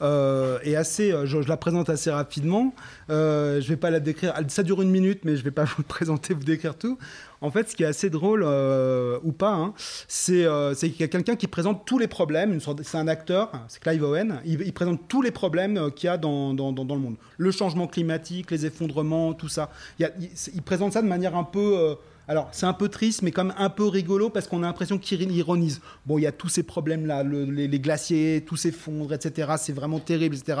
euh, 0.00 0.58
assez, 0.76 1.12
euh, 1.12 1.26
je, 1.26 1.38
la 1.38 1.56
présente 1.56 1.90
assez 1.90 2.10
rapidement. 2.10 2.72
je 3.08 3.66
vais 3.66 3.76
pas 3.76 3.90
la 3.90 4.00
décrire. 4.00 4.34
Ça 4.48 4.62
dure 4.62 4.82
une 4.82 4.90
minute, 4.90 5.24
mais 5.24 5.36
je 5.36 5.42
vais 5.42 5.50
pas 5.50 5.64
vous 5.76 5.82
présenter, 5.82 6.34
vous 6.34 6.44
décrire 6.44 6.76
tout. 6.76 6.98
En 7.40 7.50
fait, 7.50 7.70
ce 7.70 7.76
qui 7.76 7.84
est 7.84 7.86
assez 7.86 8.10
drôle 8.10 8.42
ou 8.42 9.32
pas, 9.32 9.52
hein, 9.52 9.72
c'est 10.08 10.44
qu'il 10.74 11.00
y 11.00 11.04
a 11.04 11.08
quelqu'un 11.08 11.36
qui 11.36 11.46
présente 11.46 11.84
tous 11.86 11.98
les 11.98 12.08
problèmes. 12.08 12.58
C'est 12.82 12.98
un 12.98 13.08
acteur, 13.08 13.52
c'est 13.68 13.80
Clive 13.80 14.02
Owen. 14.02 14.40
Il, 14.44 14.72
présente 14.72 15.02
tous 15.08 15.22
les 15.22 15.30
problèmes 15.30 15.90
qu'il 15.92 16.08
y 16.08 16.10
a 16.10 16.16
dans, 16.16 16.52
le 16.52 16.98
monde. 16.98 17.16
Le 17.36 17.50
changement 17.52 17.86
climatique, 17.86 18.50
les 18.50 18.66
effondrements, 18.66 19.34
tout 19.34 19.48
ça. 19.48 19.70
Il 20.00 20.62
présente 20.64 20.94
ça 20.94 21.02
de 21.02 21.06
manière 21.06 21.36
un 21.36 21.44
peu 21.44 21.96
alors, 22.28 22.50
c'est 22.52 22.66
un 22.66 22.74
peu 22.74 22.90
triste, 22.90 23.22
mais 23.22 23.32
même 23.34 23.54
un 23.56 23.70
peu 23.70 23.86
rigolo 23.88 24.28
parce 24.28 24.46
qu'on 24.46 24.62
a 24.62 24.66
l'impression 24.66 24.98
qu'il 24.98 25.22
ironise. 25.32 25.80
Bon, 26.04 26.18
il 26.18 26.22
y 26.22 26.26
a 26.26 26.32
tous 26.32 26.50
ces 26.50 26.62
problèmes-là, 26.62 27.22
les, 27.22 27.80
glaciers, 27.80 28.44
tous 28.46 28.56
s'effondrent, 28.56 29.14
etc. 29.14 29.52
C'est 29.56 29.72
vraiment 29.72 29.98
terrible, 29.98 30.36
etc. 30.36 30.60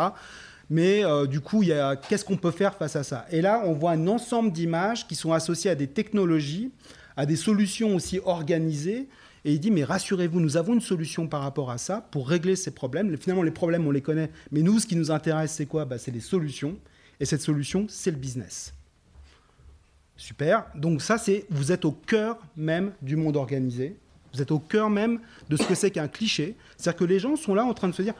Mais 0.70 1.04
euh, 1.04 1.26
du 1.26 1.40
coup, 1.40 1.62
qu'est-ce 2.08 2.24
qu'on 2.24 2.38
peut 2.38 2.52
faire 2.52 2.74
face 2.74 2.96
à 2.96 3.02
ça? 3.02 3.26
Et 3.30 3.42
là, 3.42 3.62
on 3.66 3.74
voit 3.74 3.90
un 3.92 4.06
ensemble 4.08 4.50
d'images 4.50 5.06
qui 5.06 5.14
sont 5.14 5.34
associées 5.34 5.70
à 5.70 5.74
des 5.74 5.88
technologies, 5.88 6.72
à 7.18 7.26
des 7.26 7.36
solutions 7.36 7.94
aussi 7.94 8.18
organisées. 8.24 9.06
Et 9.44 9.52
il 9.52 9.60
dit, 9.60 9.70
mais 9.70 9.84
rassurez-vous, 9.84 10.40
nous 10.40 10.56
avons 10.56 10.72
une 10.72 10.80
solution 10.80 11.26
par 11.26 11.42
rapport 11.42 11.70
à 11.70 11.76
ça 11.76 12.06
pour 12.10 12.30
régler 12.30 12.56
ces 12.56 12.70
problèmes. 12.70 13.14
Finalement, 13.18 13.42
les 13.42 13.50
problèmes, 13.50 13.86
on 13.86 13.90
les 13.90 14.02
connaît. 14.02 14.30
Mais 14.52 14.62
nous, 14.62 14.78
ce 14.78 14.86
qui 14.86 14.96
nous 14.96 15.10
intéresse, 15.10 15.52
c'est 15.52 15.66
quoi? 15.66 15.84
Bah, 15.84 15.98
C'est 15.98 16.10
les 16.12 16.20
solutions. 16.20 16.78
Et 17.20 17.26
cette 17.26 17.42
solution, 17.42 17.86
c'est 17.88 18.10
le 18.10 18.16
business. 18.16 18.72
Super. 20.18 20.66
Donc 20.74 21.00
ça, 21.00 21.16
c'est 21.16 21.46
vous 21.48 21.70
êtes 21.70 21.84
au 21.84 21.92
cœur 21.92 22.36
même 22.56 22.92
du 23.00 23.14
monde 23.14 23.36
organisé. 23.36 23.96
Vous 24.34 24.42
êtes 24.42 24.50
au 24.50 24.58
cœur 24.58 24.90
même 24.90 25.20
de 25.48 25.56
ce 25.56 25.62
que 25.62 25.74
c'est 25.76 25.92
qu'un 25.92 26.08
cliché. 26.08 26.56
C'est-à-dire 26.76 26.98
que 26.98 27.04
les 27.04 27.20
gens 27.20 27.36
sont 27.36 27.54
là 27.54 27.64
en 27.64 27.72
train 27.72 27.88
de 27.88 27.94
se 27.94 28.02
dire, 28.02 28.14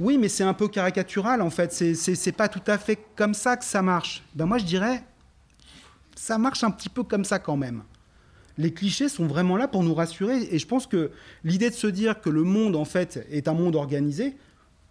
oui, 0.00 0.18
mais 0.18 0.28
c'est 0.28 0.42
un 0.42 0.52
peu 0.52 0.66
caricatural 0.68 1.40
en 1.40 1.48
fait. 1.48 1.72
C'est 1.72 2.32
pas 2.32 2.48
tout 2.48 2.60
à 2.66 2.76
fait 2.78 2.98
comme 3.14 3.32
ça 3.32 3.56
que 3.56 3.64
ça 3.64 3.80
marche. 3.80 4.24
Ben 4.34 4.44
moi, 4.44 4.58
je 4.58 4.64
dirais, 4.64 5.04
ça 6.16 6.36
marche 6.36 6.64
un 6.64 6.70
petit 6.72 6.88
peu 6.88 7.04
comme 7.04 7.24
ça 7.24 7.38
quand 7.38 7.56
même. 7.56 7.84
Les 8.58 8.72
clichés 8.72 9.08
sont 9.08 9.26
vraiment 9.26 9.56
là 9.56 9.68
pour 9.68 9.84
nous 9.84 9.94
rassurer. 9.94 10.48
Et 10.50 10.58
je 10.58 10.66
pense 10.66 10.88
que 10.88 11.12
l'idée 11.44 11.70
de 11.70 11.74
se 11.76 11.86
dire 11.86 12.20
que 12.20 12.28
le 12.28 12.42
monde 12.42 12.74
en 12.74 12.84
fait 12.84 13.24
est 13.30 13.46
un 13.46 13.54
monde 13.54 13.76
organisé, 13.76 14.34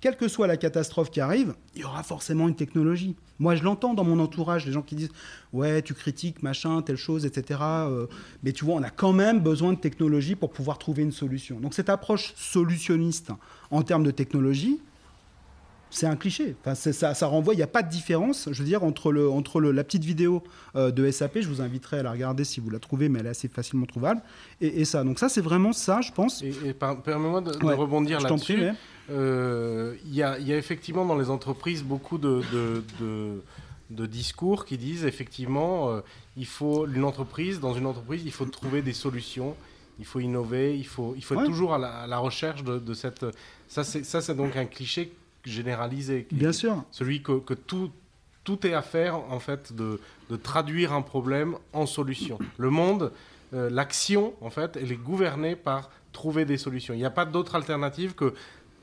quelle 0.06 0.18
que 0.18 0.28
soit 0.28 0.46
la 0.46 0.56
catastrophe 0.56 1.10
qui 1.10 1.20
arrive, 1.20 1.56
il 1.74 1.82
y 1.82 1.84
aura 1.84 2.04
forcément 2.04 2.48
une 2.48 2.56
technologie. 2.56 3.15
Moi, 3.39 3.56
je 3.56 3.63
l'entends 3.63 3.96
dans 3.96 4.04
mon 4.04 4.20
entourage, 4.20 4.63
les 4.68 4.72
gens 4.72 4.84
qui 4.84 4.94
disent 4.94 5.10
Ouais, 5.52 5.82
tu 5.82 5.96
critiques, 5.96 6.44
machin, 6.44 6.84
telle 6.84 6.96
chose, 6.96 7.26
etc. 7.26 7.60
Euh, 7.63 8.06
mais 8.44 8.52
tu 8.52 8.65
vois, 8.65 8.76
on 8.76 8.84
a 8.84 8.91
quand 8.91 9.13
même 9.13 9.39
besoin 9.39 9.74
de 9.74 9.80
technologie 9.80 10.36
pour 10.36 10.52
pouvoir 10.52 10.78
trouver 10.78 11.02
une 11.02 11.12
solution. 11.12 11.60
Donc, 11.60 11.74
cette 11.74 11.89
approche 11.89 12.36
solutionniste 12.36 13.32
en 13.72 13.82
termes 13.82 14.04
de 14.04 14.12
technologie, 14.12 14.80
c'est 15.89 16.06
un 16.06 16.15
cliché. 16.15 16.56
Enfin, 16.62 16.76
ça, 16.76 17.15
ça 17.15 17.26
renvoie, 17.26 17.56
il 17.56 17.58
n'y 17.58 17.63
a 17.63 17.68
pas 17.68 17.82
de 17.82 17.89
différence, 17.89 18.50
je 18.52 18.62
veux 18.62 18.70
dire, 18.70 18.84
entre, 18.84 19.12
le, 19.12 19.28
entre 19.28 19.60
le, 19.60 19.72
la 19.72 19.84
petite 19.84 20.04
vidéo 20.04 20.44
euh, 20.76 20.91
de 20.91 21.10
SAP, 21.10 21.39
je 21.39 21.48
vous 21.48 21.62
inviterai 21.62 21.98
à 21.98 22.04
la 22.04 22.12
regarder 22.12 22.44
si 22.44 22.60
vous 22.60 22.70
la 22.70 22.78
trouvez, 22.78 23.10
mais 23.10 23.22
elle 23.22 23.26
est 23.26 23.30
assez 23.30 23.48
facilement 23.48 23.88
trouvable, 23.88 24.22
et, 24.62 24.86
ça. 24.86 25.04
Donc 25.04 25.18
ça, 25.18 25.30
c'est 25.30 25.41
vraiment 25.41 25.74
ça, 25.74 26.02
je 26.02 26.12
pense. 26.12 26.44
Et, 26.44 26.76
permets-moi 26.76 27.41
de, 27.41 27.74
rebondir 27.74 28.20
là-dessus. 28.20 28.70
Euh, 29.12 29.96
il 30.06 30.15
y, 30.15 30.24
a, 30.24 30.39
y, 30.39 30.52
a 30.52 30.58
effectivement 30.58 31.06
dans 31.06 31.18
les 31.18 31.30
entreprises 31.30 31.84
beaucoup 31.84 32.18
de, 32.18 32.41
de, 33.00 33.41
de 33.91 34.06
discours 34.06 34.65
qui 34.65 34.78
disent 34.78 35.06
effectivement, 35.06 35.91
euh, 35.91 36.02
il 36.38 36.48
faut 36.48 36.88
une 36.88 37.04
entreprise, 37.04 37.60
dans 37.60 37.74
une 37.74 37.86
entreprise, 37.86 38.24
il 38.26 38.32
faut 38.32 38.46
trouver 38.46 38.82
des 38.82 38.94
solutions 38.94 39.56
il 40.00 40.06
faut 40.06 40.20
innover, 40.20 40.78
il 40.78 40.86
faut, 40.86 41.13
il 41.15 41.24
faut 41.24 41.36
être 41.36 41.46
toujours 41.46 41.74
à 41.74 42.08
la, 42.08 42.18
recherche 42.18 42.63
de, 42.63 42.80
de 42.80 42.94
cette. 42.94 43.26
Ça, 43.68 43.84
c'est 43.84 44.36
donc 44.36 44.56
un 44.56 44.65
cliché 44.65 45.12
généralisé. 45.44 46.28
Bien 46.32 46.52
sûr. 46.52 46.84
Celui 46.91 47.22
que, 47.22 47.39
que, 47.39 47.54
tout, 47.54 47.91
tout 48.44 48.65
est 48.65 48.74
à 48.74 48.82
faire, 48.82 49.15
en 49.32 49.39
fait, 49.39 49.74
de, 49.74 50.00
de 50.30 50.36
traduire 50.36 50.94
un 50.94 51.02
problème 51.02 51.56
en 51.74 51.86
solution. 51.86 52.39
Le 52.58 52.70
monde, 52.70 53.12
euh, 53.54 53.70
l'action, 53.70 54.34
en 54.41 54.50
fait, 54.50 54.78
elle 54.78 54.91
est 54.91 54.98
gouvernée 54.98 55.56
par 55.56 55.89
trouver 56.12 56.46
des 56.46 56.58
solutions. 56.58 56.94
Il 56.94 56.98
n'y 56.98 57.06
a 57.06 57.12
pas 57.12 57.26
d'autre 57.26 57.56
alternative 57.56 58.15
que 58.15 58.34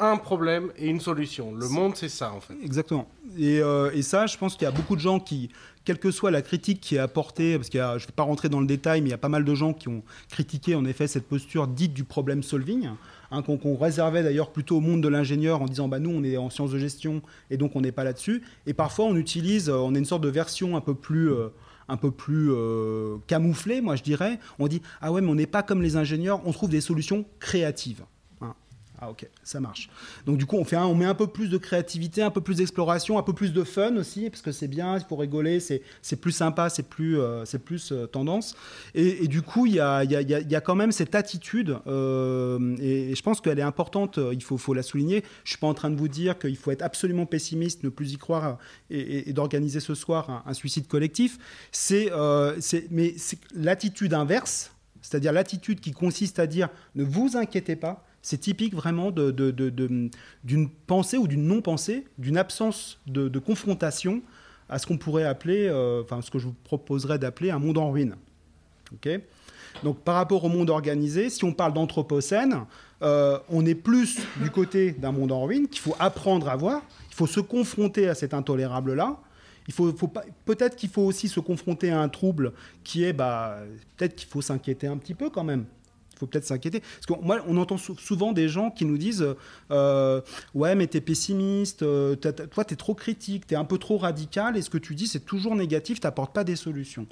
un 0.05 0.17
problème 0.17 0.73
et 0.77 0.89
une 0.89 1.01
solution. 1.01 1.55
Le 1.55 1.69
monde, 1.69 1.97
c'est 1.97 2.09
ça, 2.09 2.33
en 2.33 2.41
fait. 2.41 2.55
Exactement. 2.63 3.09
Et, 3.39 3.61
euh, 3.61 3.91
et 3.93 4.03
ça, 4.03 4.27
je 4.27 4.37
pense 4.37 4.55
qu'il 4.55 4.65
y 4.65 4.69
a 4.69 4.73
beaucoup 4.73 4.97
de 4.97 5.01
gens 5.01 5.21
qui, 5.21 5.51
quelle 5.85 5.99
que 5.99 6.11
soit 6.11 6.31
la 6.31 6.43
critique 6.43 6.81
qui 6.81 6.97
est 6.97 6.99
apportée, 6.99 7.57
parce 7.57 7.69
que 7.69 7.79
je 7.79 7.83
ne 7.83 7.99
vais 7.99 8.13
pas 8.15 8.23
rentrer 8.23 8.49
dans 8.49 8.61
le 8.61 8.67
détail, 8.67 9.01
mais 9.01 9.09
il 9.09 9.11
y 9.11 9.15
a 9.15 9.19
pas 9.19 9.29
mal 9.29 9.45
de 9.45 9.55
gens 9.55 9.73
qui 9.73 9.89
ont 9.89 10.03
critiqué 10.29 10.75
en 10.75 10.85
effet 10.85 11.07
cette 11.07 11.27
posture 11.27 11.67
dite 11.67 11.93
du 11.93 12.05
problème 12.05 12.43
solving, 12.43 12.89
hein, 13.31 13.43
qu'on 13.43 13.77
réservait 13.77 14.23
d'ailleurs 14.23 14.51
plutôt 14.51 14.77
au 14.77 14.81
monde 14.81 15.03
de 15.03 15.09
l'ingénieur 15.09 15.63
en 15.63 15.67
disant 15.67 15.89
bah, 15.89 15.99
nous 15.99 16.11
on 16.11 16.23
est 16.23 16.37
en 16.37 16.51
sciences 16.51 16.71
de 16.71 16.79
gestion 16.79 17.23
et 17.51 17.57
donc 17.57 17.75
on 17.75 17.81
n'est 17.81 17.93
pas 17.93 18.05
là-dessus. 18.05 18.43
Et 18.67 18.75
parfois 18.75 19.07
on 19.07 19.17
utilise, 19.17 19.69
euh, 19.69 19.77
on 19.77 19.95
a 19.95 19.99
une 19.99 20.05
sorte 20.05 20.23
de 20.23 20.29
version 20.29 20.77
un 20.77 20.81
peu 20.81 20.95
plus... 20.95 21.33
Euh, 21.33 21.49
un 21.89 21.97
peu 21.97 22.13
plus 22.13 22.49
euh, 22.53 23.17
camouflée, 23.27 23.81
moi 23.81 23.97
je 23.97 24.05
dirais. 24.05 24.39
On 24.61 24.69
dit 24.69 24.81
ah 25.03 25.13
ouais 25.13 25.21
mais 25.21 25.29
on 25.29 25.35
n'est 25.35 25.47
pas 25.47 25.65
comme 25.65 25.83
les 25.83 25.97
ingénieurs, 25.97 26.41
on 26.47 26.53
trouve 26.53 26.71
des 26.71 26.81
solutions 26.81 27.27
créatives. 27.41 28.05
Ah 29.05 29.11
ok, 29.11 29.29
ça 29.43 29.59
marche. 29.59 29.91
Donc 30.27 30.39
du 30.39 30.47
coup, 30.47 30.57
on, 30.57 30.65
fait 30.65 30.77
on 30.77 30.95
met 30.95 31.07
un 31.07 31.17
peu 31.17 31.27
plus 31.27 31.49
de 31.49 31.59
créativité, 31.59 32.23
un 32.23 32.31
peu 32.31 32.41
plus 32.41 32.59
d'exploration, 32.59 33.19
un 33.19 33.25
peu 33.25 33.33
plus 33.33 33.53
de 33.53 33.65
fun 33.65 33.97
aussi, 33.97 34.31
parce 34.31 34.43
que 34.43 34.53
c'est 34.53 34.69
bien, 34.69 34.97
il 34.97 35.05
faut 35.05 35.17
rigoler, 35.17 35.59
c'est 35.59 36.21
plus 36.21 36.31
sympa, 36.31 36.69
c'est 36.69 36.85
plus, 36.85 37.19
euh, 37.19 37.43
plus 37.65 37.91
euh, 37.91 38.07
tendance. 38.07 38.55
Et, 38.95 39.27
du 39.27 39.43
coup, 39.43 39.67
il 39.67 39.75
y 39.75 39.81
a, 39.81 40.05
y, 40.05 40.15
a, 40.15 40.21
y 40.23 40.55
a, 40.55 40.61
quand 40.61 40.77
même 40.77 40.93
cette 40.93 41.17
attitude, 41.17 41.79
euh, 41.89 42.77
et, 42.79 43.17
je 43.17 43.23
pense 43.23 43.41
qu'elle 43.41 43.59
est 43.59 43.63
importante, 43.63 44.21
il 44.33 44.41
faut, 44.41 44.57
faut 44.57 44.73
la 44.73 44.85
souligner. 44.85 45.25
Je 45.43 45.51
suis 45.51 45.59
pas 45.59 45.67
en 45.67 45.75
train 45.75 45.91
de 45.91 45.97
vous 45.97 46.07
dire 46.07 46.39
qu'il 46.39 46.57
faut 46.57 46.71
être 46.71 46.83
absolument 46.83 47.27
pessimiste, 47.27 47.83
ne 47.83 47.89
plus 47.89 48.13
y 48.13 48.19
croire, 48.19 48.59
et, 48.89 49.33
d'organiser 49.33 49.81
ce 49.81 49.97
soir 49.97 50.31
un, 50.31 50.45
un 50.47 50.55
suicide 50.55 50.87
collectif. 50.87 51.39
C'est, 51.73 52.09
mais 52.93 53.17
l'attitude 53.57 54.15
inverse, 54.15 54.71
c'est-à-dire 55.01 55.33
l'attitude 55.33 55.81
qui 55.81 55.91
consiste 55.91 56.39
à 56.39 56.47
dire 56.47 56.69
ne 56.95 57.03
vous 57.03 57.37
inquiétez 57.37 57.75
pas, 57.75 58.05
c'est 58.23 58.39
typique 58.39 58.75
vraiment 58.75 59.11
d'une 59.11 60.71
pensée 60.87 61.19
ou 61.19 61.27
d'une 61.27 61.45
non-pensée, 61.45 62.07
d'une 62.19 62.39
absence 62.39 63.01
de, 63.07 63.39
confrontation 63.39 64.23
à 64.69 64.79
ce 64.79 64.87
qu'on 64.87 64.97
pourrait 64.97 65.25
appeler, 65.25 65.67
euh, 65.69 66.03
enfin 66.03 66.23
ce 66.23 66.31
que 66.31 66.39
je 66.39 66.47
vous 66.47 66.55
proposerais 66.65 67.19
d'appeler 67.19 67.51
un 67.51 67.59
monde 67.59 67.79
en 67.79 67.91
ruine. 67.91 68.15
Donc 69.83 70.01
par 70.01 70.15
rapport 70.15 70.45
au 70.45 70.49
monde 70.49 70.71
organisé, 70.71 71.31
si 71.31 71.45
on 71.45 71.53
parle 71.53 71.73
d'anthropocène, 71.73 72.65
euh, 73.03 73.39
on 73.49 73.67
est 73.67 73.75
plus 73.75 74.21
du 74.41 74.51
côté 74.51 74.93
d'un 74.93 75.13
monde 75.13 75.33
en 75.33 75.45
ruine 75.45 75.67
qu'il 75.67 75.81
faut 75.81 75.97
apprendre 75.99 76.49
à 76.49 76.57
voir, 76.57 76.83
il 77.11 77.15
faut 77.15 77.27
se 77.27 77.41
confronter 77.41 78.09
à 78.09 78.15
cet 78.15 78.33
intolérable-là. 78.33 79.19
Il 79.69 79.75
faut, 79.75 79.93
peut-être 80.45 80.75
qu'il 80.75 80.89
faut 80.89 81.03
aussi 81.03 81.29
se 81.29 81.39
confronter 81.39 81.91
à 81.91 82.01
un 82.01 82.09
trouble 82.09 82.53
qui 82.83 83.05
est, 83.05 83.13
bah, 83.13 83.59
peut-être 83.97 84.17
qu'il 84.17 84.29
faut 84.29 84.43
s'inquiéter 84.43 84.89
un 84.89 84.97
petit 84.97 85.15
peu 85.15 85.31
quand 85.31 85.45
même 85.45 85.67
faut 86.23 86.27
peut-être 86.27 86.45
s'inquiéter. 86.45 86.81
Parce 86.81 87.07
que 87.07 87.25
moi, 87.25 87.41
on 87.49 87.57
entend 87.57 87.77
souvent 87.77 88.33
des 88.33 88.49
gens 88.49 88.71
qui 88.71 88.85
nous 88.85 88.99
disent 88.99 89.27
euh, 89.71 90.21
Ouais, 90.55 90.75
mais 90.75 90.87
t'es 90.87 91.01
pessimiste, 91.01 91.83
euh, 91.83 92.15
toi, 92.15 92.65
t'es 92.65 92.77
trop 92.77 92.95
critique, 92.95 93.47
t'es 93.47 93.57
un 93.57 93.65
peu 93.65 93.79
trop 93.79 93.99
radical, 93.99 94.57
et 94.57 94.63
ce 94.63 94.71
que 94.71 94.79
tu 94.79 94.95
dis, 94.95 95.07
c'est 95.07 95.25
toujours 95.25 95.57
négatif, 95.57 96.01
t'apportes 96.01 96.33
pas 96.33 96.45
des 96.45 96.57
solutions. 96.57 97.07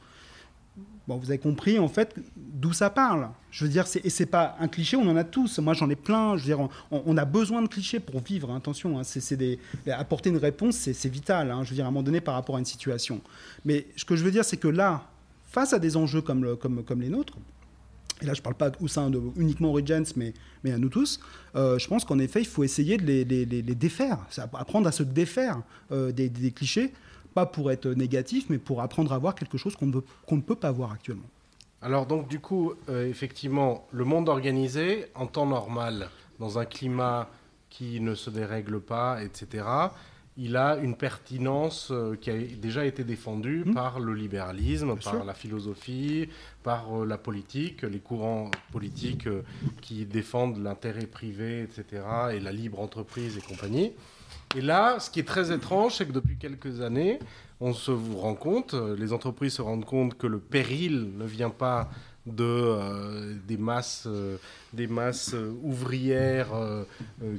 Bon, 1.09 1.17
vous 1.17 1.31
avez 1.31 1.39
compris 1.39 1.81
en 1.81 1.89
fait 1.89 2.15
d'où 2.37 2.73
ça 2.73 2.89
parle. 2.89 3.31
Je 3.51 3.65
veux 3.65 3.71
dire, 3.71 3.85
et 4.05 4.11
c'est 4.11 4.27
pas 4.27 4.57
un 4.61 4.69
cliché, 4.69 4.97
on 4.97 5.09
en 5.09 5.17
a 5.17 5.25
tous. 5.25 5.59
Moi, 5.59 5.75
j'en 5.75 5.91
ai 5.91 5.97
plein. 5.97 6.37
Je 6.37 6.43
veux 6.43 6.55
dire, 6.55 6.69
on, 6.93 7.17
a 7.17 7.25
besoin 7.25 7.63
de 7.63 7.67
clichés 7.67 7.99
pour 7.99 8.21
vivre. 8.21 8.51
Hein, 8.51 8.59
attention, 8.59 8.97
hein, 8.97 9.03
c'est 9.03 9.37
des 9.37 9.59
apporter 9.91 10.31
une 10.31 10.37
réponse, 10.37 10.77
c'est 10.77 11.09
vital. 11.09 11.51
Hein, 11.51 11.65
je 11.65 11.71
veux 11.71 11.75
dire, 11.75 11.85
à 11.85 11.89
un 11.89 11.91
moment 11.91 12.05
donné, 12.05 12.21
par 12.21 12.35
rapport 12.35 12.55
à 12.55 12.59
une 12.61 12.65
situation. 12.65 13.21
Mais 13.65 13.89
ce 13.97 14.05
que 14.05 14.15
je 14.15 14.23
veux 14.23 14.31
dire, 14.31 14.45
c'est 14.45 14.59
que 14.59 14.69
là, 14.69 15.03
face 15.49 15.73
à 15.73 15.81
des 15.81 15.97
enjeux 15.97 16.21
comme 16.21 16.45
les 17.01 17.09
nôtres, 17.09 17.37
et 18.23 18.27
là 18.27 18.35
je 18.35 18.41
ne 18.41 18.43
parle 18.43 18.57
pas 18.57 18.71
au 18.81 18.89
sein 18.89 19.11
de 19.11 19.21
uniquement 19.37 19.71
Regents, 19.73 20.03
mais, 20.17 20.35
mais 20.65 20.73
à 20.73 20.79
nous 20.79 20.89
tous, 20.89 21.21
euh, 21.57 21.79
je 21.79 21.89
pense 21.89 22.05
qu'en 22.05 22.19
effet, 22.19 22.41
il 22.41 22.47
faut 22.47 22.65
essayer 22.65 22.97
de 22.97 23.05
les, 23.05 23.25
les, 23.25 23.45
les, 23.45 23.75
défaire, 23.75 24.19
apprendre 24.55 24.87
à 24.89 24.93
se 24.93 25.03
défaire 25.03 25.63
euh, 25.93 26.13
des, 26.13 26.29
des, 26.29 26.51
clichés, 26.51 26.93
pas 27.35 27.47
pour 27.47 27.71
être 27.71 27.89
négatif, 27.89 28.47
mais 28.49 28.59
pour 28.59 28.83
apprendre 28.83 29.13
à 29.13 29.19
voir 29.19 29.35
quelque 29.35 29.59
chose 29.59 29.77
qu'on 29.77 29.87
ne, 29.87 30.41
peut 30.41 30.55
pas 30.55 30.71
voir 30.71 30.93
actuellement. 30.93 31.29
Alors 31.83 32.07
donc 32.07 32.29
du 32.29 32.41
coup, 32.41 32.75
euh, 32.89 33.09
effectivement, 33.09 33.87
le 33.93 34.05
monde 34.05 34.29
organisé, 34.29 35.07
en 35.15 35.27
temps 35.27 35.47
normal, 35.47 36.11
dans 36.39 36.59
un 36.59 36.65
climat 36.65 37.29
qui 37.69 38.01
ne 38.01 38.15
se 38.15 38.31
dérègle 38.31 38.81
pas, 38.81 39.23
etc., 39.23 39.65
il 40.37 40.57
a 40.57 40.77
une 40.77 40.97
pertinence 40.97 41.93
qui 42.21 42.31
a 42.31 42.35
déjà 42.39 42.87
été 42.87 43.05
défendue 43.05 43.65
mmh. 43.67 43.75
par 43.75 44.01
le 44.01 44.15
libéralisme, 44.15 44.97
par 44.97 45.25
la 45.25 45.35
philosophie, 45.35 46.29
par 46.63 47.03
euh, 47.03 47.07
la 47.07 47.19
politique, 47.19 47.83
les 47.83 47.99
courants 47.99 48.51
politiques 48.73 49.27
euh, 49.27 49.43
qui 49.81 50.05
défendent 50.05 50.63
l'intérêt 50.63 51.07
privé, 51.07 51.63
etc., 51.63 52.03
et 52.33 52.41
la 52.41 52.53
libre 52.53 52.81
entreprise 52.81 53.37
et 53.37 53.41
compagnie. 53.41 53.93
Et 54.57 54.61
là, 54.61 54.99
ce 54.99 55.11
qui 55.11 55.21
est 55.21 55.29
très 55.29 55.53
étrange, 55.53 55.95
c'est 55.97 56.07
que 56.07 56.13
depuis 56.13 56.37
quelques 56.37 56.81
années, 56.81 57.19
on 57.61 57.73
se 57.73 57.91
rend 57.91 58.35
compte, 58.35 58.75
les 58.75 59.13
entreprises 59.13 59.55
se 59.55 59.63
rendent 59.63 59.85
compte 59.85 60.17
que 60.17 60.27
le 60.27 60.39
péril 60.39 61.11
ne 61.17 61.25
vient 61.25 61.51
pas 61.51 61.91
de, 62.27 62.45
euh, 62.45 63.35
des 63.47 63.57
masses, 63.57 64.05
euh, 64.07 64.37
des 64.73 64.87
masses 64.87 65.35
euh, 65.35 65.53
ouvrières 65.63 66.49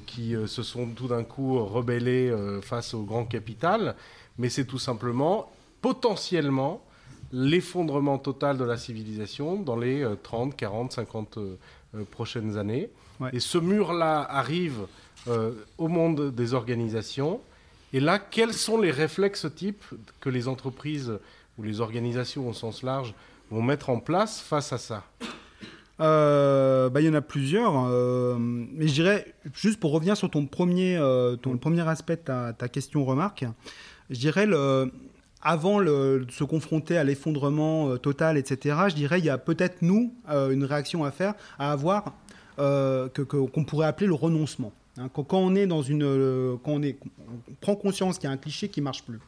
qui 0.06 0.36
se 0.46 0.64
sont 0.64 0.88
tout 0.88 1.08
d'un 1.08 1.24
coup 1.24 1.64
rebellées 1.64 2.34
face 2.62 2.94
au 2.94 3.04
grand 3.04 3.26
capital, 3.26 3.96
mais 4.38 4.50
c'est 4.50 4.66
tout 4.66 4.80
simplement 4.80 5.52
potentiellement 5.82 6.84
l'effondrement 7.32 8.18
total 8.18 8.58
de 8.58 8.64
la 8.64 8.78
civilisation 8.78 9.56
dans 9.56 9.78
les 9.78 10.06
30, 10.24 10.56
40, 10.56 10.92
50 10.92 11.40
prochaines 12.12 12.58
années. 12.58 12.90
Et 13.34 13.40
ce 13.40 13.58
mur-là 13.58 14.22
arrive 14.30 14.88
au 15.78 15.88
monde 15.88 16.34
des 16.34 16.54
organisations. 16.54 17.40
Et 17.94 18.00
là, 18.00 18.20
quels 18.20 18.54
sont 18.54 18.80
les 18.80 18.92
réflexes 18.92 19.48
types 19.56 19.84
que 20.20 20.30
les 20.30 20.48
entreprises 20.48 21.20
ou 21.58 21.64
les 21.64 21.82
organisations 21.82 22.48
au 22.50 22.54
sens 22.54 22.84
large 22.84 23.14
vont 23.50 23.62
mettre 23.62 23.90
en 23.90 24.00
place 24.00 24.40
face 24.40 24.74
à 24.74 24.78
ça? 24.78 25.04
Euh, 26.02 26.90
bah, 26.90 27.02
il 27.02 27.06
y 27.06 27.10
en 27.10 27.14
a 27.14 27.22
plusieurs, 27.22 27.86
euh, 27.86 28.36
mais 28.40 28.88
je 28.88 28.94
dirais, 28.94 29.36
juste 29.54 29.80
pour 29.80 29.92
revenir 29.92 30.18
sur 30.18 30.32
ton 30.32 30.48
premier, 30.48 30.98
euh, 30.98 31.36
ton, 31.36 31.58
premier 31.58 31.88
aspect 31.88 32.16
de 32.16 32.22
ta, 32.22 32.54
ta 32.54 32.68
question-remarque, 32.68 33.46
je 34.10 34.20
dirais, 34.20 34.48
le, 34.48 34.92
avant 35.42 35.82
de 35.82 36.26
se 36.30 36.44
confronter 36.44 36.98
à 36.98 37.04
l'effondrement 37.04 37.98
total, 37.98 38.38
etc., 38.38 38.78
je 38.90 38.96
dirais, 38.96 39.20
il 39.20 39.26
y 39.26 39.30
a 39.30 39.38
peut-être, 39.38 39.82
nous, 39.82 40.14
une 40.30 40.64
réaction 40.64 41.04
à 41.04 41.12
faire, 41.12 41.34
à 41.58 41.72
avoir, 41.72 42.14
qu'on 42.58 43.10
que, 43.14 43.62
pourrait 43.66 43.88
appeler 43.88 44.08
le 44.08 44.14
renoncement. 44.14 44.72
Hein, 44.98 45.10
quand, 45.14 45.34
on 45.34 45.56
est 45.56 45.68
dans 45.68 45.82
une, 45.82 46.58
quand 46.64 46.72
on, 46.72 46.84
est, 46.84 46.98
prend 47.60 47.76
conscience 47.76 48.18
qu'il 48.18 48.28
y 48.28 48.32
a 48.32 48.34
un 48.34 48.38
cliché 48.38 48.68
qui 48.68 48.82
marche 48.82 49.04
plus, 49.04 49.20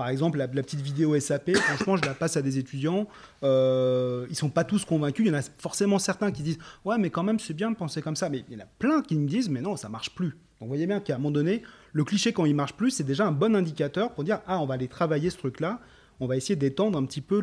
par 0.00 0.08
exemple, 0.08 0.38
la, 0.38 0.48
petite 0.48 0.80
vidéo 0.80 1.20
SAP, 1.20 1.54
franchement, 1.56 1.98
je 1.98 2.06
la 2.06 2.14
passe 2.14 2.38
à 2.38 2.40
des 2.40 2.56
étudiants. 2.56 3.06
Euh, 3.42 4.26
ils 4.30 4.34
sont 4.34 4.48
pas 4.48 4.64
tous 4.64 4.86
convaincus. 4.86 5.26
Il 5.26 5.28
y 5.28 5.34
en 5.34 5.38
a 5.38 5.42
forcément 5.58 5.98
certains 5.98 6.32
qui 6.32 6.42
disent 6.42 6.56
Ouais, 6.86 6.96
mais 6.96 7.10
quand 7.10 7.22
même, 7.22 7.38
c'est 7.38 7.52
bien 7.52 7.70
de 7.70 7.76
penser 7.76 8.00
comme 8.00 8.16
ça. 8.16 8.30
Mais 8.30 8.42
il 8.48 8.54
y 8.54 8.56
en 8.56 8.64
a 8.64 8.68
plein 8.78 9.02
qui 9.02 9.14
me 9.16 9.28
disent 9.28 9.50
Mais 9.50 9.60
non, 9.60 9.76
ça 9.76 9.90
marche 9.90 10.14
plus. 10.14 10.30
Donc, 10.30 10.62
vous 10.62 10.68
voyez 10.68 10.86
bien 10.86 11.00
qu'à 11.00 11.16
un 11.16 11.18
moment 11.18 11.30
donné, 11.30 11.62
le 11.92 12.04
cliché, 12.04 12.32
quand 12.32 12.44
il 12.44 12.54
marche 12.54 12.74
plus, 12.74 12.90
c'est 12.90 13.04
déjà 13.04 13.26
un 13.26 13.32
bon 13.32 13.56
indicateur 13.56 14.12
pour 14.12 14.24
dire 14.24 14.40
Ah, 14.46 14.60
on 14.60 14.66
va 14.66 14.74
aller 14.74 14.88
travailler 14.88 15.30
ce 15.30 15.38
truc-là. 15.38 15.80
On 16.20 16.26
va 16.26 16.36
essayer 16.36 16.56
d'étendre 16.56 16.98
un 16.98 17.04
petit 17.04 17.20
peu 17.20 17.40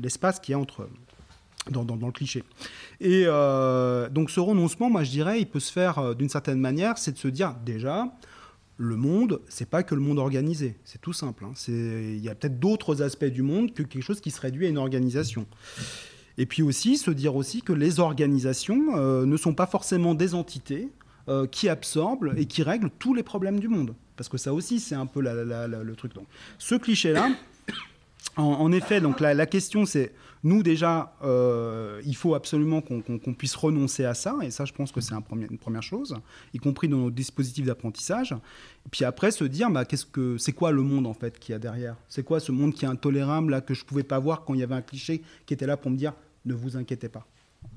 l'espace 0.00 0.36
le, 0.36 0.42
qui 0.42 0.52
est 0.52 0.56
entre. 0.56 0.88
Dans, 1.70 1.84
dans, 1.84 2.06
le 2.06 2.12
cliché. 2.12 2.42
Et 3.00 3.24
euh, 3.26 4.08
donc 4.08 4.30
ce 4.30 4.40
renoncement, 4.40 4.88
moi 4.88 5.04
je 5.04 5.10
dirais, 5.10 5.40
il 5.40 5.46
peut 5.46 5.60
se 5.60 5.70
faire 5.70 5.98
euh, 5.98 6.14
d'une 6.14 6.30
certaine 6.30 6.58
manière, 6.58 6.96
c'est 6.96 7.12
de 7.12 7.18
se 7.18 7.28
dire 7.28 7.54
déjà, 7.66 8.06
le 8.78 8.96
monde, 8.96 9.42
c'est 9.46 9.68
pas 9.68 9.82
que 9.82 9.94
le 9.94 10.00
monde 10.00 10.18
organisé. 10.18 10.76
C'est 10.84 11.02
tout 11.02 11.12
simple. 11.12 11.44
Hein. 11.44 11.52
Il 11.68 12.18
y 12.18 12.30
a 12.30 12.34
peut-être 12.34 12.58
d'autres 12.58 13.02
aspects 13.02 13.26
du 13.26 13.42
monde 13.42 13.74
que 13.74 13.82
quelque 13.82 14.02
chose 14.02 14.22
qui 14.22 14.30
se 14.30 14.40
réduit 14.40 14.66
à 14.66 14.68
une 14.70 14.78
organisation. 14.78 15.46
Et 16.38 16.46
puis 16.46 16.62
aussi, 16.62 16.96
se 16.96 17.10
dire 17.10 17.36
aussi 17.36 17.60
que 17.60 17.74
les 17.74 18.00
organisations 18.00 18.96
euh, 18.96 19.26
ne 19.26 19.36
sont 19.36 19.52
pas 19.52 19.66
forcément 19.66 20.14
des 20.14 20.34
entités 20.34 20.88
euh, 21.28 21.46
qui 21.46 21.68
absorbent 21.68 22.32
et 22.36 22.46
qui 22.46 22.62
règlent 22.62 22.90
tous 22.98 23.14
les 23.14 23.22
problèmes 23.22 23.60
du 23.60 23.68
monde. 23.68 23.94
Parce 24.16 24.28
que 24.28 24.38
ça 24.38 24.52
aussi, 24.52 24.80
c'est 24.80 24.94
un 24.94 25.06
peu 25.06 25.20
le 25.20 25.94
truc. 25.94 26.14
Donc, 26.14 26.26
ce 26.58 26.74
cliché-là, 26.74 27.30
en, 28.36 28.72
effet, 28.72 29.00
donc 29.00 29.20
la, 29.20 29.46
question 29.46 29.86
c'est, 29.86 30.12
nous 30.44 30.62
déjà, 30.62 31.14
euh, 31.22 32.00
il 32.04 32.16
faut 32.16 32.34
absolument 32.34 32.80
qu'on 32.80 33.34
puisse 33.34 33.54
renoncer 33.54 34.04
à 34.04 34.14
ça, 34.14 34.36
et 34.42 34.50
ça 34.50 34.64
je 34.64 34.72
pense 34.72 34.92
que 34.92 35.00
c'est 35.00 35.14
un 35.14 35.22
une 35.32 35.58
première 35.58 35.82
chose, 35.82 36.16
y 36.54 36.58
compris 36.58 36.88
dans 36.88 36.98
nos 36.98 37.10
dispositifs 37.10 37.66
d'apprentissage. 37.66 38.32
Et 38.32 38.88
puis 38.90 39.04
après 39.04 39.30
se 39.30 39.44
dire, 39.44 39.70
bah, 39.70 39.84
qu'est-ce 39.84 40.06
que 40.06 40.38
c'est 40.38 40.52
quoi 40.52 40.70
le 40.72 40.82
monde 40.82 41.06
en 41.06 41.14
fait 41.14 41.38
qu'il 41.38 41.52
y 41.52 41.56
a 41.56 41.58
derrière? 41.58 41.96
C'est 42.08 42.22
quoi 42.22 42.40
ce 42.40 42.52
monde 42.52 42.74
qui 42.74 42.84
est 42.84 42.88
intolérable 42.88 43.50
là 43.50 43.60
que 43.60 43.74
je 43.74 43.84
pouvais 43.84 44.02
pas 44.02 44.18
voir 44.18 44.44
quand 44.44 44.54
il 44.54 44.60
y 44.60 44.62
avait 44.62 44.74
un 44.74 44.82
cliché 44.82 45.22
qui 45.46 45.54
était 45.54 45.66
là 45.66 45.76
pour 45.76 45.90
me 45.90 45.96
dire, 45.96 46.14
ne 46.44 46.54
vous 46.54 46.76
inquiétez 46.76 47.08
pas? 47.08 47.26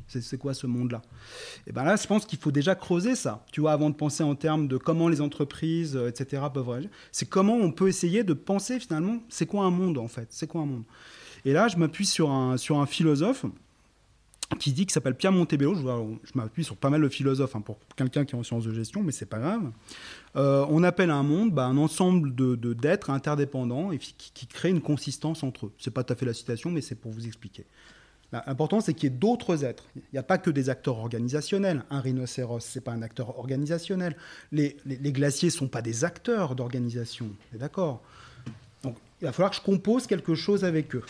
C'est 0.07 0.37
quoi 0.37 0.53
ce 0.53 0.67
monde-là? 0.67 1.01
Et 1.65 1.71
bien 1.71 1.83
là, 1.83 1.95
je 1.95 2.05
pense 2.05 2.25
qu'il 2.25 2.37
faut 2.37 2.51
déjà 2.51 2.75
creuser 2.75 3.15
ça, 3.15 3.43
tu 3.51 3.61
vois, 3.61 3.71
avant 3.71 3.89
de 3.89 3.95
penser 3.95 4.23
en 4.23 4.35
termes 4.35 4.67
de 4.67 4.77
comment 4.77 5.07
les 5.07 5.21
entreprises, 5.21 5.95
euh, 5.95 6.09
etc., 6.09 6.43
peuvent 6.53 6.69
réagir. 6.69 6.89
C'est 7.11 7.27
comment 7.27 7.55
on 7.55 7.71
peut 7.71 7.87
essayer 7.87 8.23
de 8.23 8.33
penser 8.33 8.79
finalement, 8.79 9.19
c'est 9.29 9.45
quoi 9.45 9.63
un 9.63 9.71
monde 9.71 9.97
en 9.97 10.07
fait? 10.07 10.27
C'est 10.29 10.47
quoi 10.47 10.61
un 10.61 10.65
monde? 10.65 10.83
Et 11.45 11.53
là, 11.53 11.67
je 11.67 11.77
m'appuie 11.77 12.05
sur 12.05 12.31
un, 12.31 12.57
sur 12.57 12.79
un 12.79 12.85
philosophe 12.85 13.45
qui 14.59 14.71
dit, 14.71 14.85
qui 14.85 14.93
s'appelle 14.93 15.15
Pierre 15.15 15.31
Montebello. 15.31 15.75
Je, 15.75 16.31
m'appuie 16.35 16.63
sur 16.63 16.75
pas 16.77 16.89
mal 16.89 17.01
de 17.01 17.09
philosophes 17.09 17.55
hein, 17.55 17.61
pour 17.61 17.79
quelqu'un 17.95 18.23
qui 18.25 18.35
est 18.35 18.37
en 18.37 18.43
sciences 18.43 18.65
de 18.65 18.73
gestion, 18.73 19.03
mais 19.03 19.11
c'est 19.11 19.25
pas 19.25 19.39
grave. 19.39 19.71
Euh, 20.35 20.65
on 20.69 20.83
appelle 20.83 21.09
un 21.09 21.23
monde 21.23 21.51
bah, 21.51 21.65
un 21.65 21.77
ensemble 21.77 22.35
de, 22.35 22.55
d'êtres 22.73 23.09
interdépendants 23.09 23.89
qui, 23.97 24.15
qui 24.33 24.47
crée 24.47 24.69
une 24.69 24.81
consistance 24.81 25.43
entre 25.43 25.67
eux. 25.67 25.71
C'est 25.79 25.91
pas 25.91 26.03
tout 26.03 26.13
à 26.13 26.15
fait 26.15 26.25
la 26.25 26.33
citation, 26.33 26.69
mais 26.69 26.81
c'est 26.81 26.95
pour 26.95 27.11
vous 27.11 27.25
expliquer. 27.25 27.65
L'important, 28.47 28.81
c'est 28.81 28.95
qu'il 28.95 29.11
y 29.11 29.13
ait 29.13 29.15
d'autres 29.15 29.63
êtres. 29.63 29.83
Il 29.95 30.01
n'y 30.13 30.19
a 30.19 30.23
pas 30.23 30.39
que 30.39 30.49
des 30.49 30.69
acteurs 30.69 30.97
organisationnels. 30.97 31.83
Un 31.91 31.99
rhinocéros, 31.99 32.61
ce 32.61 32.79
n'est 32.79 32.83
pas 32.83 32.91
un 32.91 33.03
acteur 33.03 33.37
organisationnel. 33.37 34.17
Les, 34.51 34.75
glaciers 34.87 35.49
ne 35.49 35.53
sont 35.53 35.67
pas 35.67 35.83
des 35.83 36.03
acteurs 36.03 36.55
d'organisation. 36.55 37.29
D'accord? 37.53 38.01
Donc, 38.81 38.97
il 39.21 39.25
va 39.25 39.31
falloir 39.31 39.51
que 39.51 39.57
je 39.57 39.61
compose 39.61 40.07
quelque 40.07 40.33
chose 40.33 40.65
avec 40.65 40.95
eux. 40.95 41.03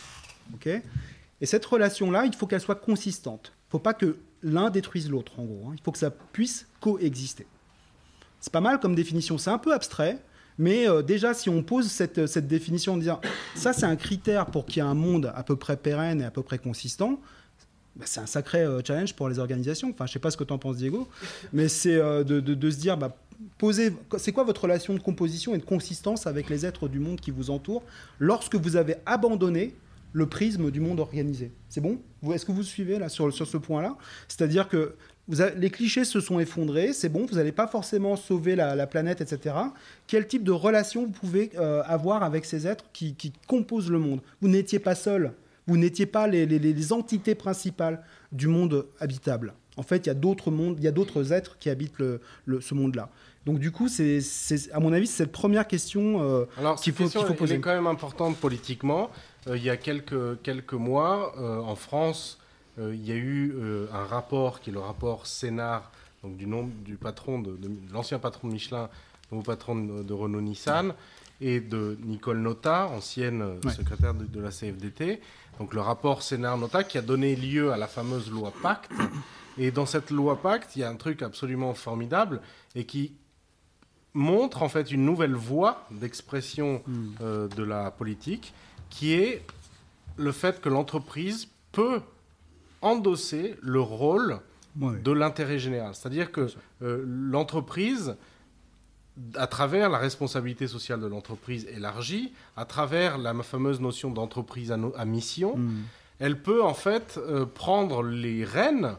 Et 1.39 1.45
cette 1.45 1.65
relation-là, 1.65 2.25
il 2.25 2.33
faut 2.35 2.45
qu'elle 2.45 2.59
soit 2.59 2.75
consistante. 2.75 3.53
Il 3.55 3.67
ne 3.67 3.71
faut 3.71 3.79
pas 3.79 3.93
que 3.93 4.17
l'un 4.43 4.69
détruise 4.69 5.09
l'autre, 5.09 5.39
en 5.39 5.45
gros. 5.45 5.69
Hein. 5.69 5.75
Il 5.77 5.81
faut 5.81 5.93
que 5.93 5.97
ça 5.97 6.11
puisse 6.11 6.67
coexister. 6.81 7.47
C'est 8.41 8.51
pas 8.51 8.61
mal 8.61 8.81
comme 8.81 8.95
définition. 8.95 9.37
C'est 9.37 9.49
un 9.49 9.57
peu 9.57 9.73
abstrait, 9.73 10.19
mais 10.57 10.87
euh, 10.87 11.01
déjà, 11.01 11.33
si 11.33 11.49
on 11.49 11.63
pose 11.63 11.87
cette, 11.87 12.27
cette 12.27 12.47
définition 12.47 12.97
de 12.97 13.01
dire 13.01 13.19
ça, 13.55 13.73
c'est 13.73 13.85
un 13.85 13.95
critère 13.95 14.47
pour 14.47 14.65
qu'il 14.65 14.77
y 14.77 14.85
ait 14.85 14.89
un 14.89 14.93
monde 14.93 15.31
à 15.35 15.43
peu 15.43 15.55
près 15.55 15.77
pérenne 15.77 16.21
et 16.21 16.25
à 16.25 16.31
peu 16.31 16.43
près 16.43 16.57
consistant, 16.57 17.19
bah, 17.95 18.05
c'est 18.07 18.19
un 18.19 18.25
sacré 18.25 18.61
euh, 18.61 18.81
challenge 18.85 19.13
pour 19.13 19.29
les 19.29 19.39
organisations. 19.39 19.89
Enfin, 19.91 20.05
je 20.05 20.13
sais 20.13 20.19
pas 20.19 20.31
ce 20.31 20.37
que 20.37 20.43
tu 20.43 20.53
en 20.53 20.57
penses, 20.57 20.77
Diego, 20.77 21.07
mais 21.51 21.67
c'est 21.67 21.95
euh, 21.95 22.23
de, 22.23 22.69
se 22.71 22.77
dire 22.77 22.97
bah, 22.97 23.15
c'est 24.17 24.31
quoi 24.31 24.43
votre 24.43 24.63
relation 24.63 24.93
de 24.93 24.99
composition 24.99 25.53
et 25.53 25.57
de 25.57 25.63
consistance 25.63 26.25
avec 26.27 26.49
les 26.49 26.65
êtres 26.65 26.87
du 26.87 26.99
monde 26.99 27.19
qui 27.19 27.31
vous 27.31 27.49
entourent 27.49 27.83
lorsque 28.19 28.55
vous 28.55 28.75
avez 28.75 28.95
abandonné 29.05 29.75
le 30.11 30.27
prisme 30.27 30.71
du 30.71 30.79
monde 30.79 30.99
organisé? 30.99 31.51
C'est 31.69 31.81
bon? 31.81 31.99
Est-ce 32.31 32.45
que 32.45 32.51
vous 32.51 32.63
suivez 32.63 32.97
là 32.97 33.09
sur, 33.09 33.31
sur 33.33 33.47
ce 33.47 33.57
point-là? 33.57 33.95
C'est-à-dire 34.27 34.67
que 34.67 34.95
les 35.27 35.69
clichés 35.69 36.03
se 36.03 36.19
sont 36.19 36.39
effondrés, 36.39 36.91
c'est 36.91 37.09
bon, 37.09 37.25
vous 37.25 37.35
n'allez 37.35 37.51
pas 37.51 37.67
forcément 37.67 38.15
sauver 38.15 38.55
la, 38.55 38.87
planète, 38.87 39.21
etc. 39.21 39.55
Quel 40.07 40.27
type 40.27 40.43
de 40.43 40.51
relation 40.51 41.05
vous 41.05 41.11
pouvez 41.11 41.51
euh, 41.57 41.81
avoir 41.85 42.23
avec 42.23 42.45
ces 42.45 42.67
êtres 42.67 42.85
qui, 42.91 43.15
composent 43.47 43.89
le 43.89 43.99
monde? 43.99 44.21
Vous 44.41 44.49
n'étiez 44.49 44.79
pas 44.79 44.95
seul, 44.95 45.33
vous 45.65 45.77
n'étiez 45.77 46.05
pas 46.05 46.27
les, 46.27 46.93
entités 46.93 47.35
principales 47.35 48.03
du 48.31 48.47
monde 48.47 48.85
habitable. 48.99 49.53
En 49.77 49.83
fait, 49.83 50.05
il 50.05 50.07
y 50.07 50.11
a 50.11 50.15
d'autres 50.15 50.51
mondes, 50.51 50.75
il 50.77 50.83
y 50.83 50.87
a 50.87 50.91
d'autres 50.91 51.31
êtres 51.31 51.57
qui 51.57 51.69
habitent 51.69 51.95
ce 51.97 52.73
monde-là. 52.73 53.09
Donc 53.45 53.59
du 53.59 53.71
coup, 53.71 53.87
c'est, 53.87 54.19
à 54.71 54.79
mon 54.79 54.93
avis, 54.93 55.07
c'est 55.07 55.23
cette 55.23 55.31
première 55.31 55.67
question 55.67 56.21
euh, 56.21 56.45
qu'il 56.81 56.93
faut, 56.93 57.07
faut, 57.07 57.33
poser. 57.33 57.55
Elle 57.55 57.59
est 57.59 57.61
quand 57.61 57.73
même 57.73 57.87
importante 57.87 58.37
politiquement. 58.37 59.09
Euh, 59.47 59.57
il 59.57 59.63
y 59.63 59.69
a 59.69 59.77
quelques, 59.77 60.41
quelques 60.43 60.73
mois, 60.73 61.33
en 61.37 61.75
France, 61.75 62.39
euh, 62.39 62.51
il 62.77 63.05
y 63.05 63.11
a 63.11 63.15
eu 63.15 63.53
euh, 63.55 63.87
un 63.93 64.05
rapport 64.05 64.59
qui 64.59 64.69
est 64.69 64.73
le 64.73 64.79
rapport 64.79 65.27
Sénard, 65.27 65.91
donc 66.23 66.37
du 66.37 66.47
nom 66.47 66.69
du 66.83 66.95
patron 66.95 67.39
de, 67.39 67.57
l'ancien 67.91 68.19
patron 68.19 68.47
de 68.47 68.53
Michelin, 68.53 68.89
nouveau 69.31 69.43
patron 69.43 69.75
de, 69.75 70.13
Renault 70.13 70.41
Nissan, 70.41 70.93
et 71.41 71.59
de 71.59 71.97
Nicole 72.03 72.39
Nota, 72.39 72.87
ancienne 72.87 73.41
euh, 73.41 73.69
secrétaire 73.69 74.13
de, 74.13 74.39
la 74.39 74.49
CFDT. 74.49 75.21
Donc 75.59 75.73
le 75.73 75.81
rapport 75.81 76.23
Sénard-Nota 76.23 76.83
qui 76.83 76.97
a 76.97 77.01
donné 77.01 77.35
lieu 77.35 77.71
à 77.71 77.77
la 77.77 77.87
fameuse 77.87 78.31
loi 78.31 78.51
Pacte. 78.61 78.91
Et 79.57 79.69
dans 79.69 79.85
cette 79.85 80.09
loi 80.09 80.41
Pacte, 80.41 80.75
il 80.75 80.79
y 80.79 80.83
a 80.83 80.89
un 80.89 80.95
truc 80.95 81.21
absolument 81.21 81.75
formidable 81.75 82.41
et 82.73 82.85
qui 82.85 83.13
montre 84.15 84.63
en 84.63 84.69
fait 84.69 84.89
une 84.89 85.05
nouvelle 85.05 85.35
voie 85.35 85.85
d'expression 85.91 86.81
hmm. 86.87 87.49
de 87.55 87.63
la 87.63 87.91
politique, 87.91 88.53
qui 88.89 89.13
est 89.13 89.45
le 90.17 90.31
fait 90.31 90.59
que 90.61 90.69
l'entreprise 90.69 91.49
peut 91.71 92.01
endosser 92.83 93.55
le 93.61 93.81
rôle 93.81 94.39
de 94.75 95.11
l'intérêt 95.11 95.59
général. 95.59 95.93
C'est-à-dire 95.93 96.31
que 96.31 96.47
euh, 96.81 97.03
l'entreprise, 97.05 98.15
à 99.35 99.47
travers 99.47 99.89
la 99.89 99.99
responsabilité 99.99 100.67
sociale 100.67 100.99
de 100.99 101.07
l'entreprise 101.07 101.67
élargie, 101.67 102.33
à 102.57 102.65
travers 102.65 103.17
la 103.17 103.33
fameuse 103.43 103.79
notion 103.79 104.09
d'entreprise 104.09 104.71
à, 104.71 105.05
mission, 105.05 105.57
hmm. 105.57 105.83
elle 106.19 106.41
peut 106.41 106.63
en 106.63 106.73
fait 106.73 107.17
euh, 107.17 107.45
prendre 107.45 108.01
les 108.03 108.43
rênes 108.43 108.95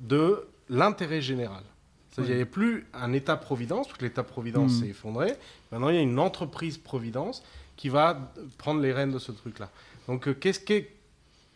de 0.00 0.44
l'intérêt 0.68 1.20
général. 1.20 1.62
C'est-à-dire 2.10 2.32
qu'il 2.32 2.36
n'y 2.36 2.42
a 2.42 2.46
plus 2.46 2.86
un 2.92 3.12
État-providence, 3.12 3.86
parce 3.86 3.98
que 3.98 4.04
l'État-providence 4.04 4.72
hmm. 4.72 4.80
s'est 4.80 4.88
effondré. 4.88 5.34
Maintenant, 5.70 5.88
il 5.88 5.94
y 5.94 5.98
a 5.98 6.02
une 6.02 6.18
entreprise-providence 6.18 7.42
qui 7.76 7.88
va 7.88 8.32
prendre 8.58 8.80
les 8.80 8.92
rênes 8.92 9.12
de 9.12 9.18
ce 9.18 9.32
truc-là. 9.32 9.70
Donc, 10.08 10.28
euh, 10.28 10.34
qu'est-ce 10.34 10.60
qu'est 10.60 10.90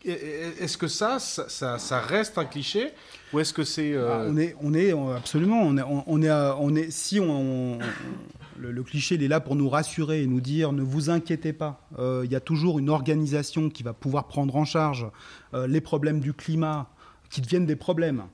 est-ce 0.04 0.78
que 0.78 0.88
ça, 0.88 1.18
ça, 1.18 2.00
reste 2.00 2.38
un 2.38 2.44
cliché 2.44 2.92
ou 3.32 3.40
est-ce 3.40 3.52
que 3.52 3.64
c'est 3.64 3.92
euh, 3.92 4.08
ah, 4.12 4.26
on 4.28 4.36
est, 4.36 4.54
on 4.60 4.74
est 4.74 4.92
absolument, 5.16 5.62
on 5.62 5.76
est, 5.76 5.82
on 5.82 6.04
on 6.06 6.74
est 6.76 6.90
si 6.90 7.18
on, 7.18 7.78
le, 8.58 8.82
cliché 8.82 9.16
il 9.16 9.22
est 9.22 9.28
là 9.28 9.40
pour 9.40 9.56
nous 9.56 9.68
rassurer 9.68 10.22
et 10.22 10.26
nous 10.26 10.40
dire 10.40 10.72
ne 10.72 10.82
vous 10.82 11.10
inquiétez 11.10 11.52
pas, 11.52 11.80
euh, 11.98 12.22
il 12.24 12.30
y 12.30 12.36
a 12.36 12.40
toujours 12.40 12.78
une 12.78 12.90
organisation 12.90 13.68
qui 13.68 13.82
va 13.82 13.92
pouvoir 13.92 14.28
prendre 14.28 14.54
en 14.56 14.64
charge 14.64 15.06
euh, 15.54 15.66
les 15.66 15.80
problèmes 15.80 16.20
du 16.20 16.32
climat 16.32 16.88
qui 17.30 17.40
deviennent 17.40 17.66
des 17.66 17.76
problèmes. 17.76 18.24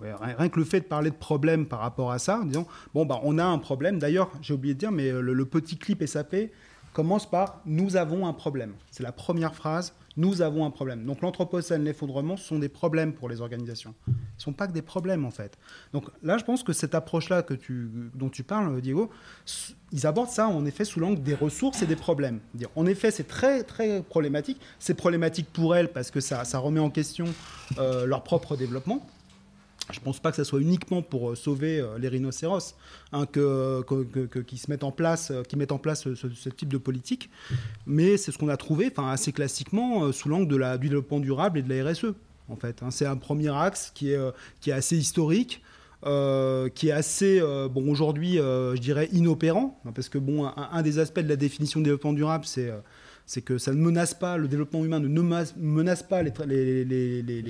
rien 0.00 0.48
que 0.48 0.58
le 0.58 0.64
fait 0.64 0.80
de 0.80 0.86
parler 0.86 1.10
de 1.10 1.16
problèmes 1.16 1.66
par 1.66 1.78
rapport 1.78 2.10
à 2.10 2.18
ça, 2.18 2.40
disons, 2.44 2.66
bon, 2.92 3.06
bah, 3.06 3.20
on 3.22 3.38
a 3.38 3.44
un 3.44 3.58
problème. 3.58 4.00
D'ailleurs, 4.00 4.32
j'ai 4.42 4.52
oublié 4.52 4.74
de 4.74 4.80
dire, 4.80 4.90
mais 4.90 5.12
le, 5.12 5.32
le 5.32 5.44
petit 5.44 5.76
clip 5.76 6.04
SAP 6.04 6.34
commence 6.92 7.28
par 7.28 7.60
Nous 7.66 7.96
avons 7.96 8.26
un 8.26 8.32
problème. 8.32 8.74
C'est 8.90 9.02
la 9.02 9.12
première 9.12 9.54
phrase 9.54 9.94
nous 10.16 10.42
avons 10.42 10.66
un 10.66 10.70
problème. 10.70 11.04
Donc 11.04 11.22
l'Anthropocène, 11.22 11.84
l'effondrement, 11.84 12.36
sont 12.36 12.58
des 12.58 12.68
problèmes 12.68 13.12
pour 13.12 13.28
les 13.28 13.40
organisations. 13.40 13.94
Ils 14.08 14.12
ne 14.12 14.42
sont 14.42 14.52
pas 14.52 14.66
que 14.66 14.72
des 14.72 14.82
problèmes, 14.82 15.24
en 15.24 15.30
fait. 15.30 15.56
Donc 15.92 16.10
là, 16.22 16.38
je 16.38 16.44
pense 16.44 16.62
que 16.62 16.72
cette 16.72 16.94
approche-là 16.94 17.42
que 17.42 17.54
tu, 17.54 17.90
dont 18.14 18.28
tu 18.28 18.42
parles, 18.42 18.80
Diego, 18.80 19.10
ils 19.92 20.06
abordent 20.06 20.30
ça, 20.30 20.48
en 20.48 20.64
effet, 20.66 20.84
sous 20.84 21.00
l'angle 21.00 21.22
des 21.22 21.34
ressources 21.34 21.82
et 21.82 21.86
des 21.86 21.96
problèmes. 21.96 22.40
En 22.76 22.86
effet, 22.86 23.10
c'est 23.10 23.26
très, 23.26 23.62
très 23.62 24.02
problématique. 24.02 24.60
C'est 24.78 24.94
problématique 24.94 25.48
pour 25.52 25.74
elles 25.76 25.90
parce 25.90 26.10
que 26.10 26.20
ça, 26.20 26.44
ça 26.44 26.58
remet 26.58 26.80
en 26.80 26.90
question 26.90 27.26
euh, 27.78 28.06
leur 28.06 28.22
propre 28.22 28.56
développement. 28.56 29.06
Je 29.92 30.00
ne 30.00 30.04
pense 30.04 30.20
pas 30.20 30.30
que 30.30 30.36
ce 30.36 30.44
soit 30.44 30.60
uniquement 30.60 31.02
pour 31.02 31.30
euh, 31.30 31.34
sauver 31.34 31.80
euh, 31.80 31.98
les 31.98 32.08
rhinocéros 32.08 32.74
hein, 33.12 33.26
que, 33.26 33.82
qui 34.42 34.58
se 34.58 34.70
mettent 34.70 34.84
en 34.84 34.90
place, 34.90 35.30
euh, 35.30 35.42
qui 35.42 35.56
mettent 35.56 35.72
en 35.72 35.78
place 35.78 36.02
ce, 36.14 36.48
type 36.48 36.68
de 36.68 36.78
politique, 36.78 37.30
mais 37.86 38.16
c'est 38.16 38.32
ce 38.32 38.38
qu'on 38.38 38.48
a 38.48 38.56
trouvé, 38.56 38.90
enfin 38.90 39.10
assez 39.10 39.32
classiquement, 39.32 40.12
sous 40.12 40.28
l'angle 40.28 40.48
de 40.48 40.56
la, 40.56 40.78
du 40.78 40.88
développement 40.88 41.20
durable 41.20 41.58
et 41.58 41.62
de 41.62 41.72
la 41.72 41.90
RSE. 41.90 42.14
En 42.48 42.56
fait, 42.56 42.82
hein. 42.82 42.90
c'est 42.90 43.06
un 43.06 43.16
premier 43.16 43.54
axe 43.54 43.92
qui 43.94 44.10
est, 44.10 44.18
qui 44.60 44.70
est 44.70 44.74
assez 44.74 44.96
historique. 44.96 45.62
qui 46.02 46.88
est 46.88 46.92
assez, 46.92 47.40
bon, 47.70 47.90
aujourd'hui, 47.90 48.34
je 48.34 48.78
dirais, 48.78 49.08
inopérant, 49.12 49.80
hein, 49.86 49.92
parce 49.94 50.08
que, 50.08 50.18
bon, 50.18 50.46
un, 50.46 50.82
des 50.82 50.98
aspects 50.98 51.20
de 51.20 51.28
la 51.28 51.36
définition 51.36 51.80
de 51.80 51.84
développement 51.84 52.12
durable, 52.12 52.44
c'est 52.44 52.70
c'est 53.24 53.42
que 53.42 53.56
ça 53.58 53.72
ne 53.72 53.80
menace 53.80 54.14
pas, 54.14 54.36
le 54.36 54.48
développement 54.48 54.84
humain 54.84 55.00
ne 55.00 55.08
menace 55.08 56.02
pas 56.02 56.22
les, 56.22 56.32
les, 56.46 56.84
les, 56.84 57.22
les 57.22 57.42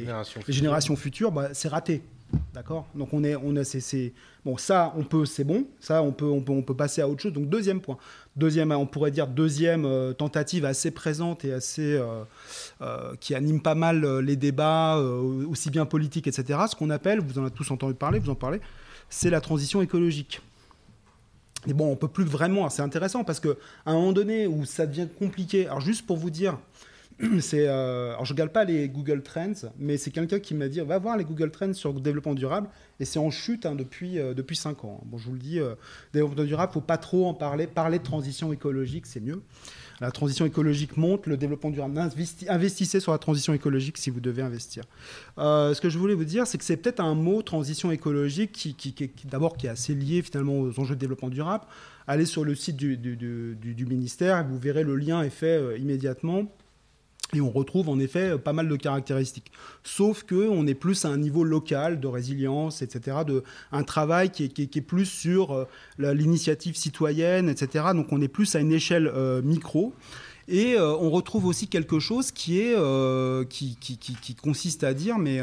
générations, 0.49 0.97
futures, 0.97 1.33
bah, 1.33 1.49
c'est 1.55 1.69
raté. 1.69 2.03
D'accord? 2.55 2.87
Donc 2.95 3.13
on 3.13 3.25
est, 3.25 3.37
on 3.37 3.57
a, 3.57 3.65
c'est, 3.65 4.13
bon, 4.45 4.57
ça, 4.57 4.93
on 4.97 5.05
peut, 5.05 5.25
c'est 5.25 5.45
bon. 5.45 5.67
Ça, 5.81 6.03
on 6.03 6.13
peut, 6.13 6.27
on 6.27 6.41
peut, 6.41 6.53
on 6.53 6.63
peut 6.63 6.77
passer 6.77 7.01
à 7.01 7.09
autre 7.09 7.23
chose. 7.23 7.33
Donc 7.33 7.49
deuxième 7.49 7.81
point. 7.81 7.99
Deuxième, 8.37 8.73
on 8.73 8.87
pourrait 8.87 9.11
dire 9.11 9.27
deuxième 9.27 9.85
euh, 9.85 10.13
tentative 10.13 10.65
assez 10.65 10.91
présente 10.91 11.45
et 11.45 11.53
assez 11.53 11.95
euh, 11.95 12.25
euh, 12.81 13.15
qui 13.21 13.35
anime 13.35 13.61
pas 13.61 13.75
mal 13.75 14.21
les 14.21 14.37
débats, 14.37 14.97
aussi 14.97 15.71
bien 15.71 15.85
politiques, 15.87 16.27
etc. 16.27 16.59
Ce 16.71 16.77
qu'on 16.77 16.91
appelle, 16.91 17.21
vous 17.21 17.39
en 17.39 17.43
avez 17.43 17.51
tous 17.51 17.71
entendu 17.71 17.95
parler, 17.95 18.19
vous 18.19 18.31
en 18.31 18.35
parlez, 18.35 18.61
c'est 19.11 19.31
la 19.31 19.41
transition 19.41 19.83
écologique. 19.83 20.41
Et 21.67 21.75
bon, 21.75 21.91
on 21.91 21.97
peut 21.97 22.09
plus 22.09 22.25
vraiment. 22.25 22.69
C'est 22.71 22.83
intéressant 22.83 23.25
parce 23.25 23.41
que 23.41 23.57
à 23.87 23.93
un 23.93 23.95
moment 23.95 24.13
donné 24.13 24.47
où 24.47 24.65
ça 24.65 24.87
devient 24.87 25.09
compliqué. 25.19 25.67
Alors 25.67 25.81
juste 25.81 26.07
pour 26.07 26.17
vous 26.17 26.31
dire, 26.31 26.59
c'est, 27.41 27.69
euh, 27.69 28.13
alors 28.13 28.25
je 28.25 28.33
regarde 28.33 28.51
pas 28.51 28.65
les 28.65 28.89
Google 28.89 29.23
Trends, 29.23 29.71
mais 29.79 29.97
c'est 29.97 30.11
quelqu'un 30.11 30.41
qui 30.41 30.55
m'a 30.55 30.69
dit 30.69 30.81
va 30.81 30.99
voir 30.99 31.17
les 31.17 31.25
Google 31.25 31.51
Trends 31.51 31.73
sur 31.73 31.93
le 31.93 32.01
développement 32.01 32.35
durable 32.35 32.69
et 32.99 33.05
c'est 33.05 33.21
en 33.21 33.31
chute 33.31 33.65
hein, 33.65 33.77
depuis 33.77 34.19
euh, 34.19 34.35
depuis 34.35 34.57
5 34.57 34.85
ans. 34.85 35.01
Bon, 35.05 35.19
je 35.19 35.27
vous 35.27 35.35
le 35.35 35.39
dis, 35.39 35.61
euh, 35.61 35.75
développement 36.13 36.45
durable, 36.45 36.73
faut 36.73 36.81
pas 36.81 36.99
trop 36.99 37.27
en 37.27 37.35
parler. 37.35 37.69
Parler 37.69 37.99
de 37.99 38.03
transition 38.03 38.53
écologique, 38.53 39.07
c'est 39.07 39.21
mieux. 39.21 39.41
La 40.01 40.11
transition 40.11 40.45
écologique 40.47 40.97
monte, 40.97 41.29
le 41.29 41.37
développement 41.37 41.71
durable. 41.71 41.97
investissez 42.49 42.99
sur 42.99 43.13
la 43.13 43.19
transition 43.19 43.53
écologique 43.53 43.99
si 43.99 44.11
vous 44.11 44.19
devez 44.19 44.43
investir. 44.43 44.83
ce 45.37 45.81
que 45.81 45.91
je 45.91 45.99
voulais 45.99 46.15
vous 46.15 46.25
dire, 46.25 46.45
c'est 46.49 46.59
que 46.59 46.65
c'est 46.65 46.77
peut-être 46.77 46.99
un 46.99 47.15
mot 47.15 47.41
transition 47.43 47.93
écologique 47.93 48.51
qui, 48.51 48.75
qui, 48.75 49.11
d'abord 49.27 49.57
qui 49.57 49.67
est 49.69 49.71
assez 49.71 49.95
lié 49.95 50.23
finalement 50.23 50.59
aux 50.59 50.81
enjeux 50.81 50.97
de 50.97 51.01
développement 51.01 51.29
durable. 51.29 51.67
Allez 52.09 52.27
sur 52.27 52.45
le 52.45 52.57
site 52.57 52.75
du, 52.77 53.87
ministère 53.87 54.45
vous 54.45 54.59
verrez 54.59 54.83
le 54.83 54.97
lien 54.97 55.23
est 55.23 55.31
fait 55.31 55.79
immédiatement. 55.79 56.49
Et 57.35 57.41
on 57.41 57.51
retrouve 57.51 57.89
en 57.89 57.99
effet 57.99 58.37
pas 58.37 58.53
mal 58.53 58.69
de 58.69 58.77
caractéristiques. 58.77 59.53
Sauf 59.85 60.23
qu'on 60.23 60.67
est 60.67 60.75
plus 60.75 61.07
à 61.07 61.09
un 61.09 61.17
niveau 61.17 61.45
local 61.45 61.99
de 61.99 62.07
résilience, 62.07 62.83
etc. 62.83 63.19
De, 63.27 63.43
un 63.73 63.85
travail 63.85 64.29
qui 64.29 64.45
est, 64.45 64.81
plus 64.83 65.07
sur 65.07 65.53
euh, 65.53 65.67
l'initiative 65.99 66.77
citoyenne, 66.77 67.49
etc. 67.49 67.87
Donc 67.95 68.13
on 68.13 68.21
est 68.21 68.29
plus 68.29 68.55
à 68.55 68.61
une 68.61 68.71
échelle 68.71 69.07
euh, 69.07 69.41
micro. 69.41 69.95
Et 70.47 70.75
euh, 70.75 70.95
on 70.97 71.09
retrouve 71.09 71.47
aussi 71.47 71.69
quelque 71.69 72.01
chose 72.01 72.33
qui, 72.33 72.61
est, 72.61 72.77
qui, 73.49 74.35
consiste 74.35 74.85
à 74.85 74.93
dire, 74.93 75.17
mais 75.17 75.41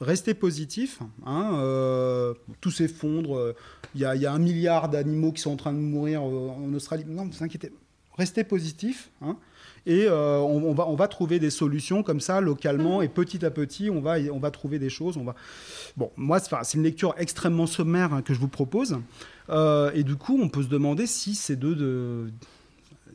restez 0.00 0.34
positif, 0.34 0.98
hein, 1.24 2.34
tout 2.60 2.70
s'effondre, 2.70 3.54
il 3.94 4.02
y, 4.02 4.04
a 4.04 4.32
un 4.32 4.38
milliard 4.38 4.90
d'animaux 4.90 5.32
qui 5.32 5.40
sont 5.40 5.52
en 5.52 5.56
train 5.56 5.72
de 5.72 5.78
mourir 5.78 6.22
en 6.22 6.70
Australie. 6.74 7.04
Non, 7.06 7.24
vous 7.24 7.42
inquiétez, 7.42 7.72
restez 8.18 8.44
positif. 8.44 9.10
Hein, 9.22 9.38
et 9.86 10.06
euh, 10.06 10.38
on, 10.38 10.72
va, 10.74 10.88
on 10.88 10.94
va 10.94 11.08
trouver 11.08 11.38
des 11.38 11.50
solutions 11.50 12.02
comme 12.02 12.20
ça, 12.20 12.40
localement, 12.40 13.02
et 13.02 13.08
petit 13.08 13.44
à 13.44 13.50
petit, 13.50 13.90
on 13.90 14.00
va, 14.00 14.16
on 14.32 14.38
va 14.38 14.50
trouver 14.50 14.78
des 14.78 14.90
choses. 14.90 15.16
On 15.16 15.24
va... 15.24 15.34
Bon, 15.96 16.10
moi, 16.16 16.38
c'est 16.40 16.74
une 16.74 16.84
lecture 16.84 17.14
extrêmement 17.18 17.66
sommaire 17.66 18.12
hein, 18.12 18.22
que 18.22 18.34
je 18.34 18.40
vous 18.40 18.48
propose. 18.48 18.98
Euh, 19.50 19.90
et 19.94 20.04
du 20.04 20.16
coup, 20.16 20.38
on 20.40 20.48
peut 20.48 20.62
se 20.62 20.68
demander 20.68 21.06
si 21.06 21.34
ces 21.34 21.56
deux 21.56 21.74
de... 21.74 22.30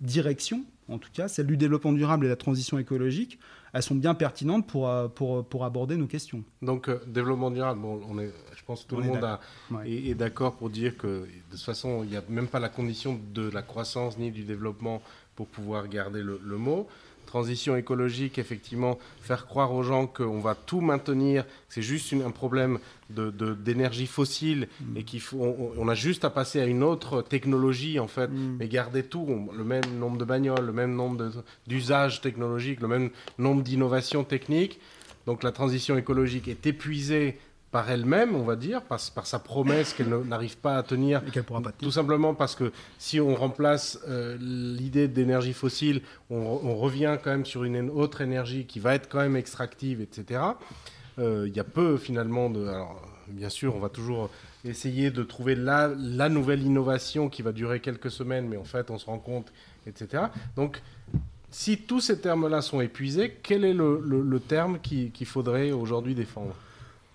directions, 0.02 0.64
en 0.90 0.98
tout 0.98 1.10
cas, 1.12 1.28
celle 1.28 1.48
du 1.48 1.58
développement 1.58 1.94
durable 1.94 2.26
et 2.26 2.30
la 2.30 2.36
transition 2.36 2.78
écologique, 2.78 3.40
elles 3.74 3.84
sont 3.84 3.96
bien 3.96 4.14
pertinentes 4.14 4.66
pour, 4.66 4.88
euh, 4.88 5.08
pour, 5.08 5.46
pour 5.46 5.66
aborder 5.66 5.98
nos 5.98 6.08
questions. 6.08 6.44
Donc, 6.62 6.90
développement 7.08 7.52
durable, 7.52 7.82
bon, 7.82 8.02
on 8.10 8.20
est, 8.20 8.32
je 8.56 8.64
pense 8.64 8.84
que 8.84 8.90
tout 8.90 8.96
le 8.98 9.04
monde 9.04 9.26
est, 9.86 10.10
est 10.10 10.16
d'accord 10.16 10.56
pour 10.56 10.70
dire 10.70 10.98
que, 10.98 11.08
de 11.08 11.28
toute 11.52 11.62
façon, 11.62 12.04
il 12.04 12.10
n'y 12.10 12.18
a 12.18 12.24
même 12.30 12.48
pas 12.48 12.60
la 12.60 12.70
condition 12.70 13.20
de 13.34 13.50
la 13.50 13.62
croissance 13.62 14.18
ni 14.18 14.32
du 14.32 14.44
développement 14.44 15.02
pour 15.38 15.48
pouvoir 15.48 15.88
garder 15.88 16.22
le, 16.24 16.58
mot. 16.58 16.88
Transition 17.28 17.76
écologique, 17.76 18.40
effectivement, 18.40 18.98
faire 19.22 19.46
croire 19.46 19.72
aux 19.74 19.84
gens 19.84 20.08
qu'on 20.08 20.40
va 20.40 20.56
tout 20.56 20.82
maintenir, 20.82 21.46
c'est 21.70 21.82
juste 21.82 22.12
un 22.14 22.32
problème 22.32 22.80
d'énergie 23.10 24.06
de, 24.06 24.10
fossile 24.10 24.68
mm. 24.82 24.98
et 24.98 25.20
faut, 25.20 25.56
on, 25.78 25.88
a 25.90 25.94
juste 25.94 26.26
à 26.26 26.30
passer 26.30 26.60
à 26.60 26.66
une 26.66 26.84
autre 26.84 27.22
technologie 27.22 28.00
en 28.00 28.08
fait, 28.08 28.30
mm. 28.30 28.58
mais 28.60 28.68
garder 28.68 29.04
tout, 29.04 29.28
le 29.56 29.64
même 29.64 29.84
nombre 30.00 30.18
de 30.18 30.26
bagnoles, 30.26 30.66
le 30.66 30.74
même 30.74 30.96
nombre 30.96 31.32
d'usages 31.68 32.22
technologiques, 32.22 32.82
le 32.82 32.88
même 32.88 33.10
nombre 33.38 33.62
d'innovations 33.62 34.24
techniques. 34.24 34.80
Donc 35.28 35.44
la 35.44 35.52
transition 35.52 35.98
écologique 35.98 36.48
est 36.48 36.66
épuisée 36.66 37.38
par 37.72 37.90
elle-même, 37.92 38.36
on 38.36 38.44
va 38.44 38.56
dire, 38.56 38.82
par, 38.82 39.00
par 39.14 39.28
sa 39.28 39.40
promesse 39.40 39.94
qu'elle 39.94 40.10
n'arrive 40.10 40.58
pas 40.58 40.78
à 40.78 40.84
tenir. 40.84 41.22
Et 41.28 41.32
qu'elle 41.32 41.44
pourra 41.44 41.62
pas 41.62 41.72
Tout 41.72 41.92
simplement 41.92 42.34
parce 42.34 42.56
que 42.56 42.72
si 42.98 43.20
on 43.20 43.36
remplace 43.36 44.00
euh, 44.08 44.38
l'idée 44.40 45.08
d'énergie 45.08 45.54
fossile, 45.54 46.02
on, 46.30 46.76
revient 46.78 47.18
quand 47.24 47.32
même 47.32 47.46
sur 47.46 47.64
une 47.64 47.90
autre 47.90 48.22
énergie 48.22 48.66
qui 48.66 48.80
va 48.80 48.96
être 48.96 49.10
quand 49.10 49.20
même 49.20 49.36
extractive, 49.36 50.00
etc. 50.02 50.42
Euh, 51.20 51.46
il 51.48 51.56
y 51.56 51.60
a 51.60 51.64
peu 51.64 51.98
finalement 51.98 52.50
de. 52.50 52.68
Alors, 52.68 53.02
bien 53.28 53.50
sûr, 53.50 53.76
on 53.76 53.80
va 53.80 53.90
toujours 53.90 54.30
essayer 54.64 55.12
de 55.12 55.24
trouver 55.24 55.56
la, 55.56 55.90
la, 55.98 56.30
nouvelle 56.30 56.62
innovation 56.62 57.30
qui 57.30 57.42
va 57.42 57.52
durer 57.52 57.80
quelques 57.80 58.12
semaines, 58.12 58.48
mais 58.48 58.58
en 58.58 58.64
fait, 58.64 58.92
on 58.92 58.98
se 58.98 59.06
rend 59.06 59.20
compte, 59.20 59.52
etc. 59.86 60.24
Donc, 60.56 60.82
si 61.50 61.80
tous 61.80 62.00
ces 62.02 62.20
termes-là 62.20 62.62
sont 62.62 62.80
épuisés, 62.82 63.38
quel 63.44 63.66
est 63.66 63.74
le, 63.74 64.02
le 64.02 64.40
terme 64.40 64.80
qu'il 64.80 65.26
faudrait 65.26 65.72
aujourd'hui 65.72 66.16
défendre? 66.16 66.56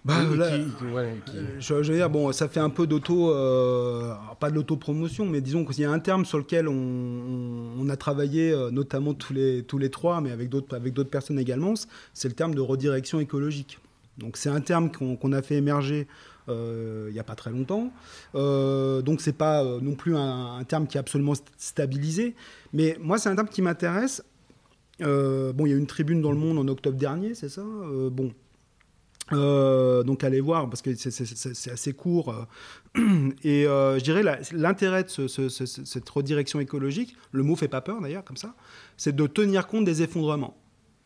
Bah, 0.05 0.15
euh, 0.21 1.61
je, 1.61 1.75
veux 1.75 1.95
dire, 1.95 2.11
bon, 2.11 2.33
ça 2.33 2.49
fait 2.49 2.59
un 2.59 2.71
peu 2.71 2.89
d'auto, 2.89 3.31
euh, 3.31 4.13
pas 4.41 4.51
de 4.51 4.57
l'autopromotion, 4.57 5.27
mais 5.27 5.41
disons 5.41 5.65
qu'il 5.65 5.81
y 5.81 5.85
a 5.85 5.93
un 5.93 6.01
terme 6.01 6.25
sur 6.25 6.39
lequel 6.39 6.67
on, 6.67 7.89
a 7.89 7.97
travaillé, 7.97 8.51
euh, 8.51 8.71
notamment 8.71 9.15
tous 9.15 9.33
les, 9.33 9.63
tous 9.63 9.79
les 9.79 9.91
trois, 9.91 10.21
mais 10.21 10.33
avec 10.33 10.49
d'autres, 10.49 10.75
avec 10.75 10.93
d'autres 10.93 11.11
personnes 11.11 11.39
également, 11.39 11.75
c'est 12.15 12.29
le 12.29 12.35
terme 12.35 12.55
de 12.55 12.61
redirection 12.61 13.21
écologique. 13.21 13.79
Donc 14.19 14.37
c'est 14.37 14.49
un 14.49 14.61
terme 14.61 14.91
qu'on, 14.91 15.33
a 15.33 15.41
fait 15.41 15.57
émerger 15.57 16.07
il 16.49 17.13
n'y 17.13 17.21
a 17.21 17.25
pas 17.25 17.37
très 17.37 17.51
longtemps. 17.51 17.93
donc 18.35 19.21
c'est 19.21 19.37
pas 19.37 19.65
non 19.81 19.95
plus 19.95 20.17
un, 20.17 20.57
un, 20.57 20.65
terme 20.65 20.89
qui 20.89 20.97
est 20.97 21.01
absolument 21.01 21.35
stabilisé, 21.57 22.35
mais 22.73 22.99
moi 23.01 23.19
c'est 23.19 23.29
un 23.29 23.37
terme 23.37 23.49
qui 23.49 23.63
m'intéresse. 23.63 24.23
bon, 24.99 25.67
il 25.67 25.69
y 25.69 25.73
a 25.73 25.77
eu 25.77 25.79
une 25.79 25.87
tribune 25.87 26.21
dans 26.21 26.33
le 26.33 26.39
Monde 26.39 26.59
en 26.59 26.67
octobre 26.67 26.99
dernier, 26.99 27.35
c'est 27.35 27.49
ça? 27.49 27.63
bon, 28.11 28.33
euh, 29.33 30.03
donc 30.03 30.25
allez 30.25 30.41
voir 30.41 30.69
parce 30.69 30.83
que 30.83 30.95
c'est 30.95 31.71
assez 31.71 31.93
court. 31.93 32.35
Euh. 32.97 33.31
Et 33.45 33.67
euh, 33.67 33.99
je 33.99 34.05
dirais 34.05 34.23
l'intérêt 34.53 35.05
de 35.05 35.49
cette 35.49 36.09
redirection 36.09 36.61
écologique, 36.61 37.17
le 37.33 37.43
mot 37.43 37.57
fait 37.57 37.69
pas 37.69 37.81
peur 37.81 38.01
d'ailleurs 38.01 38.25
comme 38.25 38.37
ça, 38.37 38.55
c'est 38.97 39.15
de 39.15 39.27
tenir 39.27 39.67
compte 39.67 39.85
des 39.85 40.03
effondrements. 40.03 40.57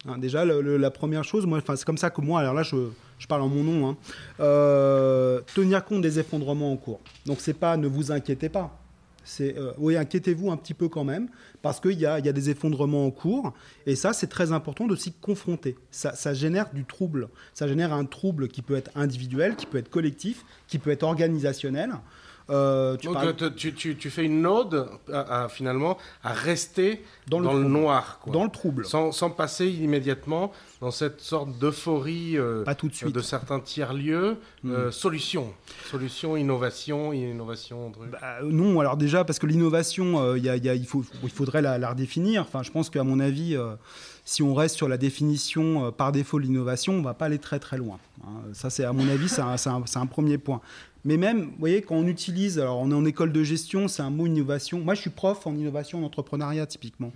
Hein, 0.07 0.18
déjà 0.18 0.45
la 0.45 0.91
première 0.91 1.24
chose, 1.24 1.47
c'est 1.74 1.85
comme 1.85 1.99
ça 1.99 2.11
que 2.11 2.20
moi, 2.20 2.41
alors 2.41 2.55
là 2.55 2.62
je, 2.62 2.77
je 3.18 3.27
parle 3.27 3.43
en 3.43 3.49
mon 3.49 3.64
nom, 3.64 3.89
hein, 3.89 5.43
tenir 5.55 5.85
compte 5.85 6.03
des 6.03 6.18
effondrements 6.18 6.72
en 6.72 6.77
cours. 6.77 7.01
Donc 7.24 7.39
c'est 7.41 7.55
pas 7.55 7.77
ne 7.77 7.89
vous 7.89 8.12
inquiétez 8.12 8.49
pas, 8.49 8.79
c'est 9.27 9.59
euh, 9.59 9.72
oui, 9.77 9.97
inquiétez-vous 9.97 10.51
un 10.51 10.57
petit 10.57 10.72
peu 10.72 10.89
quand 10.89 11.05
même, 11.05 11.29
parce 11.61 11.81
qu'il 11.81 11.99
y 11.99 12.07
a, 12.07 12.20
des 12.20 12.51
effondrements 12.51 13.05
en 13.05 13.11
cours, 13.11 13.53
et 13.85 13.97
ça, 13.97 14.12
c'est 14.12 14.29
très 14.29 14.53
important 14.53 14.87
de 14.87 14.95
s'y 14.95 15.12
confronter. 15.12 15.77
Ça, 15.91 16.33
génère 16.33 16.72
du 16.72 16.85
trouble. 16.85 17.29
Ça 17.53 17.66
génère 17.66 17.93
un 17.93 18.05
trouble 18.05 18.49
qui 18.49 18.62
peut 18.62 18.77
être 18.77 18.91
individuel, 18.95 19.57
qui 19.57 19.66
peut 19.66 19.79
être 19.79 19.91
collectif, 19.91 20.45
qui 20.68 20.79
peut 20.79 20.91
être 20.91 21.03
organisationnel. 21.03 21.91
Euh, 22.49 22.97
tu, 22.97 23.09
Donc, 23.09 23.57
tu, 23.57 23.74
tu, 23.74 24.11
fais 24.11 24.24
une 24.24 24.47
ode 24.47 24.88
à, 25.12 25.49
finalement 25.49 25.99
à 26.22 26.32
rester 26.32 27.03
dans 27.26 27.40
le, 27.40 27.64
noir, 27.64 28.20
dans 28.28 28.44
le 28.44 28.51
trouble, 28.51 28.86
sans, 28.86 29.11
sans, 29.11 29.30
passer 29.30 29.66
immédiatement 29.66 30.53
dans 30.80 30.92
cette 30.92 31.20
sorte 31.20 31.59
d'euphorie 31.59 32.38
euh, 32.38 32.64
de, 32.64 33.20
certains 33.20 33.59
tiers 33.59 33.92
lieux. 33.92 34.36
Hmm. 34.62 34.70
Euh, 34.70 34.90
solution, 34.92 35.53
solution, 35.90 36.36
innovation, 36.36 37.12
innovation. 37.12 37.90
Bah, 38.12 38.38
non, 38.44 38.78
alors 38.78 38.97
déjà 38.97 39.24
parce 39.24 39.40
que 39.40 39.47
l'innovation, 39.47 40.36
il, 40.36 40.47
il, 40.47 40.86
faut, 40.86 41.05
il 41.24 41.30
faudrait 41.30 41.62
la, 41.62 41.78
la, 41.78 41.90
redéfinir. 41.90 42.42
Enfin, 42.42 42.62
je 42.62 42.70
pense 42.70 42.90
qu'à 42.90 43.03
mon 43.03 43.18
avis 43.18 43.57
si 44.24 44.42
on 44.42 44.55
reste 44.55 44.76
sur 44.76 44.88
la 44.88 44.99
définition 44.99 45.92
par 45.92 46.11
défaut 46.11 46.38
de 46.38 46.44
l'innovation, 46.44 46.94
on 46.94 46.99
ne 46.99 47.05
va 47.05 47.14
pas 47.14 47.26
aller 47.26 47.38
très 47.38 47.61
très 47.61 47.76
loin. 47.76 47.99
Hein. 48.24 48.30
Ça, 48.53 48.70
c'est 48.70 48.84
à 48.84 48.92
mon 48.92 49.09
avis, 49.09 49.28
c'est 49.28 49.40
un, 49.40 49.55
un, 49.55 49.84
un, 49.94 50.07
premier 50.07 50.36
point. 50.36 50.61
Mais 51.07 51.17
même, 51.17 51.45
vous 51.45 51.59
voyez, 51.61 51.83
quand 51.83 51.95
on 51.95 52.09
utilise, 52.09 52.59
alors 52.59 52.81
on 52.81 52.91
est 52.91 52.95
en 52.95 53.05
école 53.05 53.31
de 53.31 53.45
gestion, 53.45 53.87
c'est 53.87 54.03
un 54.03 54.11
mot 54.11 54.27
innovation. 54.27 54.81
Moi, 54.81 54.95
je 54.95 55.03
suis 55.03 55.11
prof 55.11 55.47
en 55.47 55.55
innovation, 55.55 56.01
en 56.01 56.03
entrepreneuriat, 56.03 56.67
typiquement. 56.67 57.13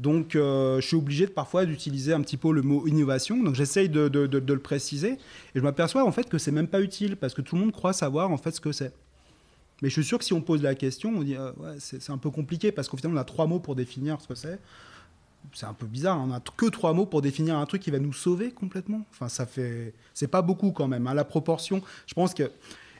Donc, 0.00 0.34
euh, 0.34 0.80
je 0.80 0.86
suis 0.88 0.96
obligé 0.96 1.26
de, 1.26 1.30
parfois 1.30 1.64
d'utiliser 1.64 2.12
un 2.12 2.20
petit 2.20 2.36
peu 2.36 2.52
le 2.52 2.62
mot 2.62 2.88
innovation. 2.88 3.40
Donc, 3.40 3.54
j'essaye 3.54 3.88
de, 3.88 4.10
le 4.10 4.58
préciser. 4.58 5.12
Et 5.12 5.18
je 5.54 5.60
m'aperçois, 5.60 6.04
en 6.04 6.10
fait, 6.10 6.28
que 6.28 6.36
c'est 6.36 6.50
même 6.50 6.66
pas 6.66 6.80
utile, 6.80 7.14
parce 7.14 7.32
que 7.32 7.40
tout 7.40 7.54
le 7.54 7.60
monde 7.60 7.70
croit 7.70 7.92
savoir, 7.92 8.32
en 8.32 8.38
fait, 8.38 8.50
ce 8.50 8.60
que 8.60 8.72
c'est. 8.72 8.92
Mais 9.82 9.88
je 9.88 9.94
suis 9.94 10.04
sûr 10.04 10.18
que 10.18 10.24
si 10.24 10.32
on 10.32 10.40
pose 10.40 10.60
la 10.60 10.74
question, 10.74 11.12
on 11.16 11.22
dit, 11.22 11.36
euh, 11.36 11.52
ouais, 11.58 11.76
c'est 11.78 12.10
un 12.10 12.18
peu 12.18 12.30
compliqué, 12.30 12.72
parce 12.72 12.88
qu'au 12.88 12.96
final, 12.96 13.12
on 13.14 13.20
a 13.20 13.24
trois 13.24 13.46
mots 13.46 13.60
pour 13.60 13.76
définir 13.76 14.20
ce 14.20 14.26
que 14.26 14.34
c'est 14.34 14.58
c'est 15.54 15.66
un 15.66 15.72
peu 15.72 15.86
bizarre. 15.86 16.18
On 16.20 16.32
a 16.32 16.40
que 16.40 16.66
trois 16.66 16.92
mots 16.92 17.06
pour 17.06 17.22
définir 17.22 17.56
un 17.56 17.64
truc 17.64 17.80
qui 17.80 17.90
va 17.90 18.00
nous 18.00 18.12
sauver 18.12 18.50
complètement. 18.50 19.06
Enfin, 19.12 19.28
ça 19.28 19.46
fait, 19.46 19.94
c'est 20.12 20.28
pas 20.28 20.42
beaucoup 20.42 20.72
quand 20.72 20.88
même. 20.88 21.06
Hein. 21.06 21.14
la 21.14 21.24
proportion, 21.24 21.80
je 22.06 22.12
pense 22.12 22.34
que 22.34 22.50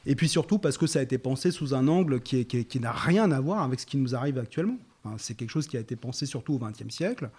et 0.09 0.17
puis 0.17 0.29
surtout 0.29 0.59
parce 0.59 0.79
que 0.79 0.87
ça 0.87 0.99
a 0.99 1.03
été 1.03 1.19
pensé 1.19 1.51
sous 1.51 1.75
un 1.75 1.87
angle 1.87 2.21
qui, 2.21 2.81
n'a 2.81 2.93
rien 2.93 3.31
à 3.31 3.41
voir 3.41 3.63
avec 3.63 3.79
ce 3.79 3.87
qui 3.87 3.99
nous 3.99 4.15
arrive 4.17 4.39
actuellement. 4.39 4.79
c'est 5.19 5.35
quelque 5.35 5.51
chose 5.51 5.69
qui 5.69 5.77
a 5.77 5.81
été 5.81 5.97
pensé 5.97 6.25
surtout 6.25 6.55
au 6.55 6.59
XXe 6.59 6.89
siècle, 6.89 7.31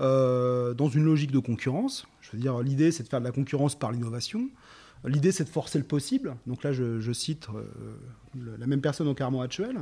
euh, 0.00 0.74
dans 0.74 0.88
une 0.88 1.04
logique 1.04 1.32
de 1.32 1.38
concurrence. 1.38 2.06
Je 2.20 2.32
veux 2.32 2.38
dire, 2.38 2.60
l'idée, 2.60 2.92
c'est 2.92 3.02
de 3.02 3.08
faire 3.08 3.20
de 3.20 3.24
la 3.24 3.32
concurrence 3.32 3.78
par 3.78 3.92
l'innovation. 3.92 4.50
L'idée, 5.04 5.32
c'est 5.32 5.44
de 5.44 5.48
forcer 5.48 5.78
le 5.78 5.84
possible. 5.84 6.36
Donc 6.46 6.64
là, 6.64 6.72
je, 6.72 7.12
cite 7.12 7.48
euh, 7.54 7.64
la 8.58 8.66
même 8.66 8.82
personne 8.82 9.08
au 9.08 9.14
Carmo 9.14 9.40
actuel. 9.40 9.78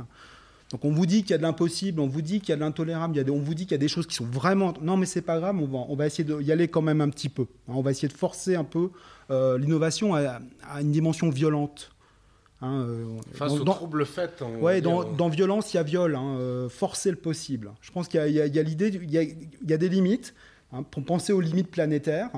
Donc 0.71 0.83
on 0.83 0.91
vous 0.91 1.05
dit 1.05 1.21
qu'il 1.21 1.31
y 1.31 1.33
a 1.33 1.37
de 1.37 1.43
l'impossible, 1.43 1.99
on 2.01 2.07
vous 2.07 2.21
dit 2.21 2.39
qu'il 2.39 2.49
y 2.49 2.53
a 2.53 2.55
de 2.55 2.61
l'intolérable, 2.61 3.23
on 3.29 3.39
vous 3.39 3.53
dit 3.53 3.63
qu'il 3.63 3.71
y 3.71 3.75
a 3.75 3.77
des 3.77 3.87
choses 3.87 4.05
qui 4.05 4.15
sont 4.15 4.25
vraiment... 4.25 4.73
Non 4.81 4.97
mais 4.97 5.05
c'est 5.05 5.21
pas 5.21 5.39
grave, 5.39 5.57
on 5.57 5.95
va, 5.95 6.05
essayer 6.05 6.23
d'y 6.25 6.51
aller 6.51 6.67
quand 6.67 6.81
même 6.81 6.99
un 6.99 7.09
petit 7.09 7.29
peu. 7.29 7.45
On 7.67 7.81
va 7.81 7.91
essayer 7.91 8.09
de 8.09 8.13
forcer 8.13 8.55
un 8.55 8.65
peu 8.65 8.89
euh, 9.31 9.57
l'innovation 9.57 10.13
à, 10.15 10.39
une 10.81 10.91
dimension 10.91 11.29
violente. 11.29 11.91
Hein, 12.61 12.81
euh, 12.81 13.05
Face 13.33 13.53
au 13.53 13.63
trouble 13.63 14.05
fait. 14.05 14.43
Ouais, 14.59 14.81
dans, 14.81 15.03
dans, 15.03 15.29
violence, 15.29 15.73
il 15.73 15.77
y 15.77 15.79
a 15.79 15.83
viol. 15.83 16.15
Hein, 16.15 16.37
euh, 16.39 16.69
forcer 16.69 17.11
le 17.11 17.17
possible. 17.17 17.71
Je 17.81 17.91
pense 17.91 18.07
qu'il 18.07 18.19
y 18.19 18.41
a, 18.41 18.63
l'idée, 18.63 18.87
il 18.87 19.11
y 19.11 19.73
a, 19.73 19.77
des 19.77 19.89
limites. 19.89 20.33
Hein, 20.73 20.83
pour 20.83 21.05
penser 21.05 21.31
aux 21.31 21.39
limites 21.39 21.71
planétaires, 21.71 22.29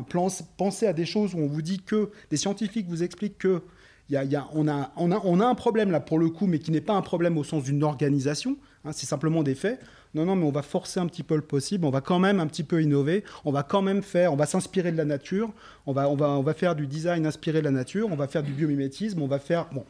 penser 0.55 0.85
à 0.85 0.93
des 0.93 1.05
choses 1.05 1.33
où 1.33 1.39
on 1.39 1.47
vous 1.47 1.63
dit 1.63 1.79
que 1.79 2.11
des 2.29 2.37
scientifiques 2.37 2.87
vous 2.87 3.01
expliquent 3.01 3.39
que 3.39 3.63
y 4.11 4.17
a, 4.17 4.23
y 4.23 4.35
a, 4.35 4.47
on, 4.53 4.67
a, 4.67 4.91
on, 4.97 5.11
a, 5.11 5.19
on, 5.23 5.39
a, 5.39 5.45
un 5.47 5.55
problème 5.55 5.89
là 5.89 5.99
pour 5.99 6.19
le 6.19 6.29
coup, 6.29 6.45
mais 6.45 6.59
qui 6.59 6.69
n'est 6.69 6.79
pas 6.79 6.93
un 6.93 7.01
problème 7.01 7.39
au 7.39 7.43
sens 7.43 7.63
d'une 7.63 7.83
organisation, 7.83 8.55
hein, 8.85 8.91
c'est 8.91 9.05
simplement 9.05 9.43
des 9.43 9.55
faits. 9.55 9.79
Non, 10.15 10.25
non, 10.25 10.35
mais 10.35 10.45
on 10.45 10.51
va 10.51 10.63
forcer 10.63 10.99
un 10.99 11.07
petit 11.07 11.23
peu 11.23 11.35
le 11.35 11.41
possible, 11.41 11.85
on 11.85 11.91
va 11.91 12.01
quand 12.01 12.19
même 12.19 12.39
un 12.39 12.47
petit 12.47 12.63
peu 12.63 12.81
innover, 12.81 13.23
on 13.45 13.51
va 13.51 13.61
quand 13.63 13.81
même 13.81 14.01
faire, 14.01 14.33
on 14.33 14.35
va 14.35 14.47
s'inspirer 14.47 14.91
de 14.91 14.97
la 14.97 15.05
nature, 15.05 15.51
on 15.85 15.93
va, 15.93 16.09
on, 16.09 16.15
va, 16.15 16.29
on 16.29 16.41
va 16.41 16.53
faire 16.53 16.75
du 16.75 16.87
design 16.87 17.25
inspiré 17.27 17.59
de 17.59 17.65
la 17.65 17.71
nature, 17.71 18.07
on 18.11 18.15
va 18.15 18.27
faire 18.27 18.43
du 18.43 18.51
biomimétisme, 18.51 19.21
on 19.21 19.27
va 19.27 19.39
faire... 19.39 19.67
Bon. 19.71 19.85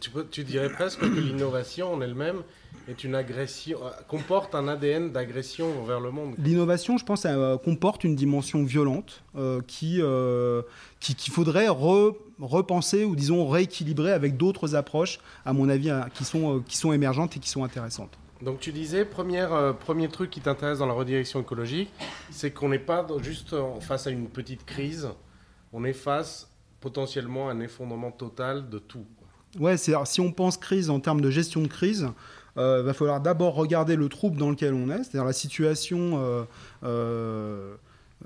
Tu, 0.00 0.10
peux, 0.10 0.26
tu 0.28 0.42
dirais 0.42 0.68
presque 0.68 0.98
que 0.98 1.06
l'innovation 1.20 1.92
en 1.92 2.00
elle-même 2.00 2.42
est 2.88 3.04
une 3.04 3.14
agression, 3.14 3.78
euh, 3.84 3.90
comporte 4.08 4.56
un 4.56 4.66
ADN 4.66 5.12
d'agression 5.12 5.80
envers 5.80 6.00
le 6.00 6.10
monde. 6.10 6.34
L'innovation, 6.38 6.98
je 6.98 7.04
pense, 7.04 7.24
euh, 7.24 7.56
comporte 7.56 8.02
une 8.02 8.16
dimension 8.16 8.64
violente 8.64 9.22
euh, 9.36 9.60
qui 9.66 10.00
qu'il 10.98 11.32
faudrait 11.32 11.68
repenser 12.40 13.04
ou 13.04 13.16
disons 13.16 13.48
rééquilibrer 13.48 14.12
avec 14.12 14.36
d'autres 14.36 14.74
approches, 14.74 15.18
à 15.44 15.52
mon 15.52 15.68
avis, 15.68 15.90
qui 16.14 16.24
sont, 16.24 16.62
qui 16.66 16.76
sont 16.76 16.92
émergentes 16.92 17.36
et 17.36 17.40
qui 17.40 17.48
sont 17.48 17.64
intéressantes. 17.64 18.18
Donc 18.42 18.60
tu 18.60 18.72
disais, 18.72 19.04
première, 19.06 19.74
premier 19.78 20.08
truc 20.08 20.28
qui 20.28 20.40
t'intéresse 20.40 20.78
dans 20.78 20.86
la 20.86 20.92
redirection 20.92 21.40
écologique, 21.40 21.90
c'est 22.30 22.50
qu'on 22.50 22.68
n'est 22.68 22.78
pas 22.78 23.06
juste 23.22 23.56
face 23.80 24.06
à 24.06 24.10
une 24.10 24.28
petite 24.28 24.66
crise, 24.66 25.08
on 25.72 25.84
est 25.84 25.94
face 25.94 26.50
potentiellement 26.80 27.48
à 27.48 27.52
un 27.52 27.60
effondrement 27.60 28.10
total 28.10 28.68
de 28.68 28.78
tout. 28.78 29.06
Ouais, 29.58 29.76
c'est 29.76 29.94
si 30.04 30.20
on 30.20 30.32
pense 30.32 30.56
crise 30.56 30.90
en 30.90 31.00
termes 31.00 31.20
de 31.20 31.30
gestion 31.30 31.62
de 31.62 31.68
crise, 31.68 32.08
il 32.56 32.62
euh, 32.62 32.82
va 32.82 32.94
falloir 32.94 33.20
d'abord 33.20 33.54
regarder 33.54 33.96
le 33.96 34.08
trouble 34.08 34.38
dans 34.38 34.50
lequel 34.50 34.74
on 34.74 34.88
est, 34.88 35.04
c'est-à-dire 35.04 35.24
la 35.24 35.32
situation 35.32 36.12
euh, 36.14 36.44
euh, 36.84 37.74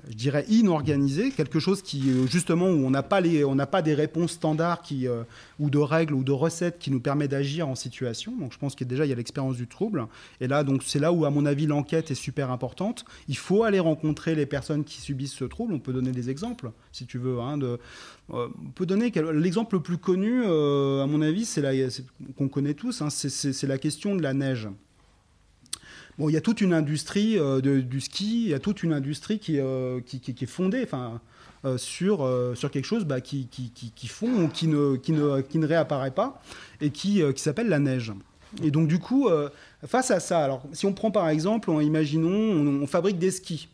je 0.07 0.15
dirais, 0.15 0.45
inorganisé, 0.47 1.31
quelque 1.31 1.59
chose 1.59 1.81
qui, 1.81 2.09
euh, 2.09 2.25
justement, 2.25 2.67
où 2.67 2.85
on 2.85 2.89
n'a 2.89 3.03
pas, 3.03 3.21
pas 3.69 3.81
des 3.81 3.93
réponses 3.93 4.31
standards 4.31 4.81
qui, 4.81 5.07
euh, 5.07 5.23
ou 5.59 5.69
de 5.69 5.77
règles 5.77 6.13
ou 6.13 6.23
de 6.23 6.31
recettes 6.31 6.79
qui 6.79 6.91
nous 6.91 7.01
permettent 7.01 7.31
d'agir 7.31 7.67
en 7.67 7.75
situation. 7.75 8.33
Donc 8.37 8.53
je 8.53 8.57
pense 8.57 8.75
que 8.75 8.83
déjà, 8.83 9.05
il 9.05 9.09
y 9.09 9.11
a 9.11 9.15
l'expérience 9.15 9.57
du 9.57 9.67
trouble. 9.67 10.07
Et 10.39 10.47
là, 10.47 10.63
donc 10.63 10.83
c'est 10.83 10.99
là 10.99 11.11
où, 11.11 11.25
à 11.25 11.29
mon 11.29 11.45
avis, 11.45 11.67
l'enquête 11.67 12.09
est 12.09 12.15
super 12.15 12.51
importante. 12.51 13.05
Il 13.27 13.37
faut 13.37 13.63
aller 13.63 13.79
rencontrer 13.79 14.33
les 14.33 14.45
personnes 14.45 14.85
qui 14.85 15.01
subissent 15.01 15.33
ce 15.33 15.45
trouble. 15.45 15.73
On 15.73 15.79
peut 15.79 15.93
donner 15.93 16.11
des 16.11 16.29
exemples, 16.29 16.71
si 16.91 17.05
tu 17.05 17.17
veux. 17.17 17.39
Hein, 17.39 17.59
euh, 17.61 17.77
on 18.29 18.71
peut 18.73 18.85
donner 18.85 19.11
l'exemple 19.33 19.75
le 19.75 19.81
plus 19.81 19.97
connu, 19.97 20.45
à 20.45 21.05
mon 21.05 21.21
avis, 21.21 21.45
c'est 21.45 21.61
qu'on 22.37 22.47
connaît 22.47 22.73
tous, 22.73 23.01
hein, 23.01 23.09
c'est 23.09 23.67
la 23.67 23.77
question 23.77 24.15
de 24.15 24.21
la 24.21 24.33
neige 24.33 24.69
il 26.29 26.33
y 26.33 26.37
a 26.37 26.41
toute 26.41 26.61
une 26.61 26.73
industrie 26.73 27.37
euh, 27.37 27.61
du 27.61 28.01
ski, 28.01 28.43
il 28.43 28.49
y 28.49 28.53
a 28.53 28.59
toute 28.59 28.83
une 28.83 28.93
industrie 28.93 29.39
qui, 29.39 29.59
euh, 29.59 29.99
est 29.99 30.45
fondée 30.45 30.87
euh, 31.63 31.77
sur, 31.77 32.29
sur 32.55 32.71
quelque 32.71 32.85
chose 32.85 33.05
bah, 33.05 33.21
qui, 33.21 33.47
qui, 33.47 34.07
fond 34.07 34.43
ou 34.43 34.47
qui 34.47 34.67
ne, 34.67 34.95
qui, 34.95 35.11
ne, 35.11 35.41
qui 35.41 35.57
ne 35.57 35.67
réapparaît 35.67 36.11
pas 36.11 36.41
et 36.81 36.89
qui, 36.89 37.21
qui 37.33 37.41
s'appelle 37.41 37.69
la 37.69 37.79
neige. 37.79 38.13
Et 38.63 38.71
donc, 38.71 38.87
du 38.87 38.99
coup, 38.99 39.29
face 39.85 40.11
à 40.11 40.19
ça, 40.19 40.43
alors, 40.43 40.63
si 40.73 40.85
on 40.85 40.93
prend 40.93 41.11
par 41.11 41.29
exemple, 41.29 41.71
imaginons, 41.81 42.81
on, 42.81 42.87
fabrique 42.87 43.17
des 43.17 43.31
skis. 43.31 43.69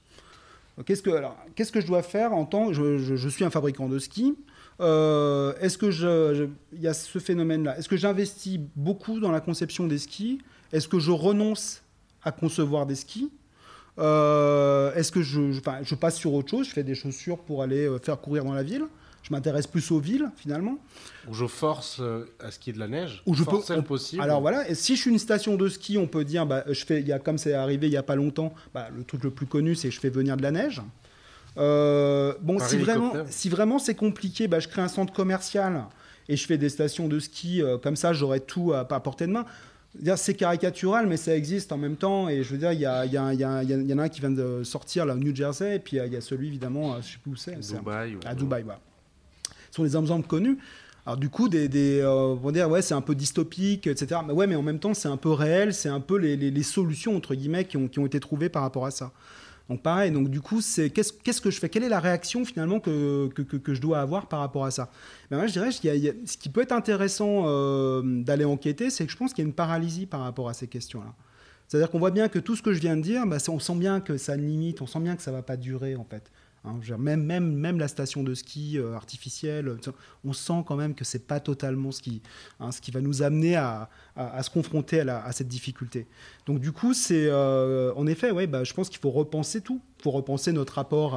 Qu'est-ce 0.85 1.01
que, 1.01 1.09
alors, 1.09 1.35
qu'est-ce 1.55 1.71
que 1.71 1.81
je 1.81 1.87
dois 1.87 2.03
faire 2.03 2.33
en 2.33 2.45
tant 2.45 2.71
je, 2.71 2.99
je, 2.99 3.29
suis 3.29 3.43
un 3.43 3.49
fabricant 3.49 3.89
de 3.89 3.97
skis. 3.97 4.35
est-ce 4.79 5.77
que 5.77 5.89
je, 5.89 6.49
il 6.73 6.81
y 6.81 6.87
a 6.87 6.93
ce 6.93 7.17
phénomène-là 7.17 7.79
Est-ce 7.79 7.89
que 7.89 7.97
j'investis 7.97 8.59
beaucoup 8.75 9.19
dans 9.19 9.31
la 9.31 9.39
conception 9.39 9.87
des 9.87 9.97
skis 9.97 10.39
Est-ce 10.71 10.87
que 10.87 10.99
je 10.99 11.11
renonce 11.11 11.81
à 12.23 12.31
concevoir 12.31 12.85
des 12.85 12.95
skis 12.95 13.29
euh, 13.99 14.93
Est-ce 14.93 15.11
que 15.11 15.21
je, 15.21 15.51
je, 15.51 15.95
passe 15.95 16.17
sur 16.17 16.33
autre 16.33 16.49
chose 16.49 16.67
Je 16.67 16.73
fais 16.73 16.83
des 16.83 16.95
chaussures 16.95 17.39
pour 17.39 17.63
aller 17.63 17.87
euh, 17.87 17.99
faire 17.99 18.19
courir 18.19 18.43
dans 18.43 18.53
la 18.53 18.63
ville 18.63 18.85
je 19.23 19.33
m'intéresse 19.33 19.67
plus 19.67 19.91
aux 19.91 19.99
villes 19.99 20.29
finalement. 20.37 20.77
Ou 21.27 21.33
je 21.33 21.47
force 21.47 21.97
euh, 21.99 22.23
à 22.39 22.49
skier 22.49 22.71
de 22.71 22.79
la 22.79 22.87
neige. 22.87 23.21
Ou 23.25 23.33
je 23.33 23.43
peux. 23.43 23.59
possible. 23.81 24.21
Alors 24.21 24.39
voilà. 24.39 24.69
Et 24.69 24.73
si 24.75 24.95
je 24.95 25.01
suis 25.01 25.11
une 25.11 25.19
station 25.19 25.57
de 25.57 25.67
ski, 25.67 25.97
on 25.97 26.07
peut 26.07 26.23
dire, 26.23 26.45
bah, 26.45 26.63
je 26.65 26.85
fais, 26.85 27.01
y 27.01 27.11
a, 27.11 27.19
comme 27.19 27.37
c'est 27.37 27.53
arrivé 27.53 27.87
il 27.87 27.93
y 27.93 27.97
a 27.97 28.03
pas 28.03 28.15
longtemps, 28.15 28.53
bah, 28.73 28.87
le 28.95 29.03
truc 29.03 29.25
le 29.25 29.31
plus 29.31 29.45
connu, 29.45 29.75
c'est 29.75 29.91
je 29.91 29.99
fais 29.99 30.09
venir 30.09 30.37
de 30.37 30.43
la 30.43 30.51
neige. 30.51 30.81
bon, 31.57 32.57
si 32.59 32.77
vraiment, 32.77 33.11
si 33.29 33.49
vraiment 33.49 33.79
c'est 33.79 33.95
compliqué, 33.95 34.47
bah, 34.47 34.61
je 34.61 34.69
crée 34.69 34.81
un 34.81 34.87
centre 34.87 35.11
commercial 35.11 35.83
et 36.29 36.37
je 36.37 36.47
fais 36.47 36.57
des 36.57 36.69
stations 36.69 37.09
de 37.09 37.19
ski 37.19 37.61
comme 37.83 37.97
ça, 37.97 38.13
j'aurai 38.13 38.39
tout 38.39 38.71
à, 38.71 38.87
à 38.89 38.99
portée 39.01 39.27
de 39.27 39.33
main 39.33 39.45
c'est 40.15 40.33
caricatural, 40.33 41.07
mais 41.07 41.17
ça 41.17 41.35
existe 41.35 41.71
en 41.71 41.77
même 41.77 41.95
temps. 41.95 42.29
Et 42.29 42.43
je 42.43 42.51
veux 42.51 42.57
dire, 42.57 42.71
il 42.71 42.79
y, 42.79 42.85
a, 42.85 43.05
y, 43.05 43.17
en 43.17 43.97
a 43.97 44.03
un 44.03 44.09
qui 44.09 44.19
vient 44.19 44.31
de 44.31 44.63
sortir, 44.63 45.05
là, 45.05 45.15
au 45.15 45.17
New 45.17 45.35
Jersey, 45.35 45.75
et 45.75 45.79
puis 45.79 45.97
il 45.97 46.13
y, 46.13 46.15
a 46.15 46.21
celui, 46.21 46.47
évidemment, 46.47 46.93
je 46.93 46.97
ne 46.97 47.01
sais 47.01 47.17
plus 47.21 47.31
où 47.31 47.35
c'est. 47.35 47.59
Dubaï. 47.59 48.17
À 48.25 48.35
Dubaï, 48.35 48.63
voilà. 48.63 48.79
Ce 49.69 49.75
sont 49.75 49.83
des 49.83 49.95
exemples 49.97 50.27
connus. 50.27 50.57
Alors 51.05 51.15
du 51.15 51.29
coup, 51.29 51.47
des, 51.47 51.69
des 51.69 52.01
euh, 52.01 52.09
on 52.11 52.35
va 52.35 52.51
dire, 52.51 52.69
ouais, 52.69 52.81
c'est 52.81 52.93
un 52.93 52.99
peu 53.01 53.15
dystopique, 53.15 53.87
etc. 53.87 54.19
Mais 54.27 54.33
ouais, 54.33 54.45
mais 54.45 54.57
en 54.57 54.61
même 54.61 54.77
temps, 54.77 54.93
c'est 54.93 55.07
un 55.07 55.15
peu 55.15 55.31
réel, 55.31 55.73
c'est 55.73 55.87
un 55.87 56.01
peu 56.01 56.17
les, 56.17 56.35
les, 56.35 56.63
solutions, 56.63 57.15
entre 57.15 57.33
guillemets, 57.33 57.63
qui 57.63 57.77
ont, 57.77 57.87
qui 57.87 57.99
ont 57.99 58.05
été 58.05 58.19
trouvées 58.19 58.49
par 58.49 58.61
rapport 58.61 58.85
à 58.85 58.91
ça. 58.91 59.13
Donc 59.69 59.81
pareil, 59.81 60.11
donc 60.11 60.29
du 60.29 60.39
coup, 60.39 60.61
c'est 60.61 60.89
qu'est-ce, 60.89 61.11
qu'est-ce 61.11 61.41
que 61.41 61.51
je 61.51 61.59
fais? 61.59 61.67
Quelle 61.67 61.83
est 61.83 61.89
la 61.89 61.99
réaction 61.99 62.45
finalement 62.45 62.79
que, 62.79 63.27
que, 63.27 63.73
je 63.73 63.81
dois 63.81 63.99
avoir 63.99 64.27
par 64.27 64.39
rapport 64.39 64.63
à 64.63 64.71
ça? 64.71 64.89
Ben 65.29 65.37
Moi, 65.37 65.47
je 65.47 65.51
dirais, 65.51 65.71
ce 65.71 66.37
qui 66.37 66.49
peut 66.49 66.61
être 66.61 66.71
intéressant 66.71 67.43
euh, 67.47 68.01
d'aller 68.23 68.45
enquêter, 68.45 68.89
c'est 68.89 69.05
que 69.05 69.11
je 69.11 69.17
pense 69.17 69.33
qu'il 69.33 69.43
y 69.43 69.45
a 69.45 69.49
une 69.49 69.55
paralysie 69.55 70.05
par 70.05 70.21
rapport 70.21 70.47
à 70.47 70.53
ces 70.53 70.67
questions-là. 70.67 71.13
C'est-à-dire 71.67 71.91
qu'on 71.91 71.99
voit 71.99 72.11
bien 72.11 72.29
que 72.29 72.39
tout 72.39 72.55
ce 72.55 72.61
que 72.61 72.71
je 72.71 72.79
viens 72.79 72.95
de 72.95 73.01
dire, 73.01 73.25
ben, 73.27 73.39
on 73.49 73.59
sent 73.59 73.75
bien 73.75 73.99
que 73.99 74.17
ça 74.17 74.37
limite, 74.37 74.81
on 74.81 74.87
sent 74.87 75.01
bien 75.01 75.17
que 75.17 75.21
ça 75.21 75.31
ne 75.31 75.35
va 75.35 75.41
pas 75.41 75.57
durer 75.57 75.97
en 75.97 76.05
fait. 76.05 76.31
Hein, 76.67 76.97
même, 76.97 77.79
la 77.79 77.87
station 77.87 78.23
de 78.23 78.33
ski 78.33 78.77
euh, 78.77 78.95
artificielle, 78.95 79.77
on 80.23 80.33
sent 80.33 80.63
quand 80.65 80.75
même 80.75 80.95
que 80.95 81.03
c'est 81.03 81.25
pas 81.27 81.39
totalement 81.39 81.91
ce 81.91 82.01
qui, 82.01 82.21
hein, 82.59 82.69
va 82.91 83.01
nous 83.01 83.21
amener 83.21 83.55
à, 83.55 83.89
se 84.41 84.49
confronter 84.49 85.01
à, 85.01 85.31
cette 85.31 85.47
difficulté. 85.47 86.07
Donc 86.45 86.59
du 86.59 86.71
coup, 86.71 86.93
euh, 87.11 87.93
en 87.95 88.07
effet, 88.07 88.47
bah, 88.47 88.63
je 88.63 88.73
pense 88.73 88.89
qu'il 88.89 88.99
faut 88.99 89.11
repenser 89.11 89.61
tout. 89.61 89.81
Il 89.99 90.03
faut 90.03 90.11
repenser 90.11 90.51
notre 90.51 90.73
rapport 90.73 91.15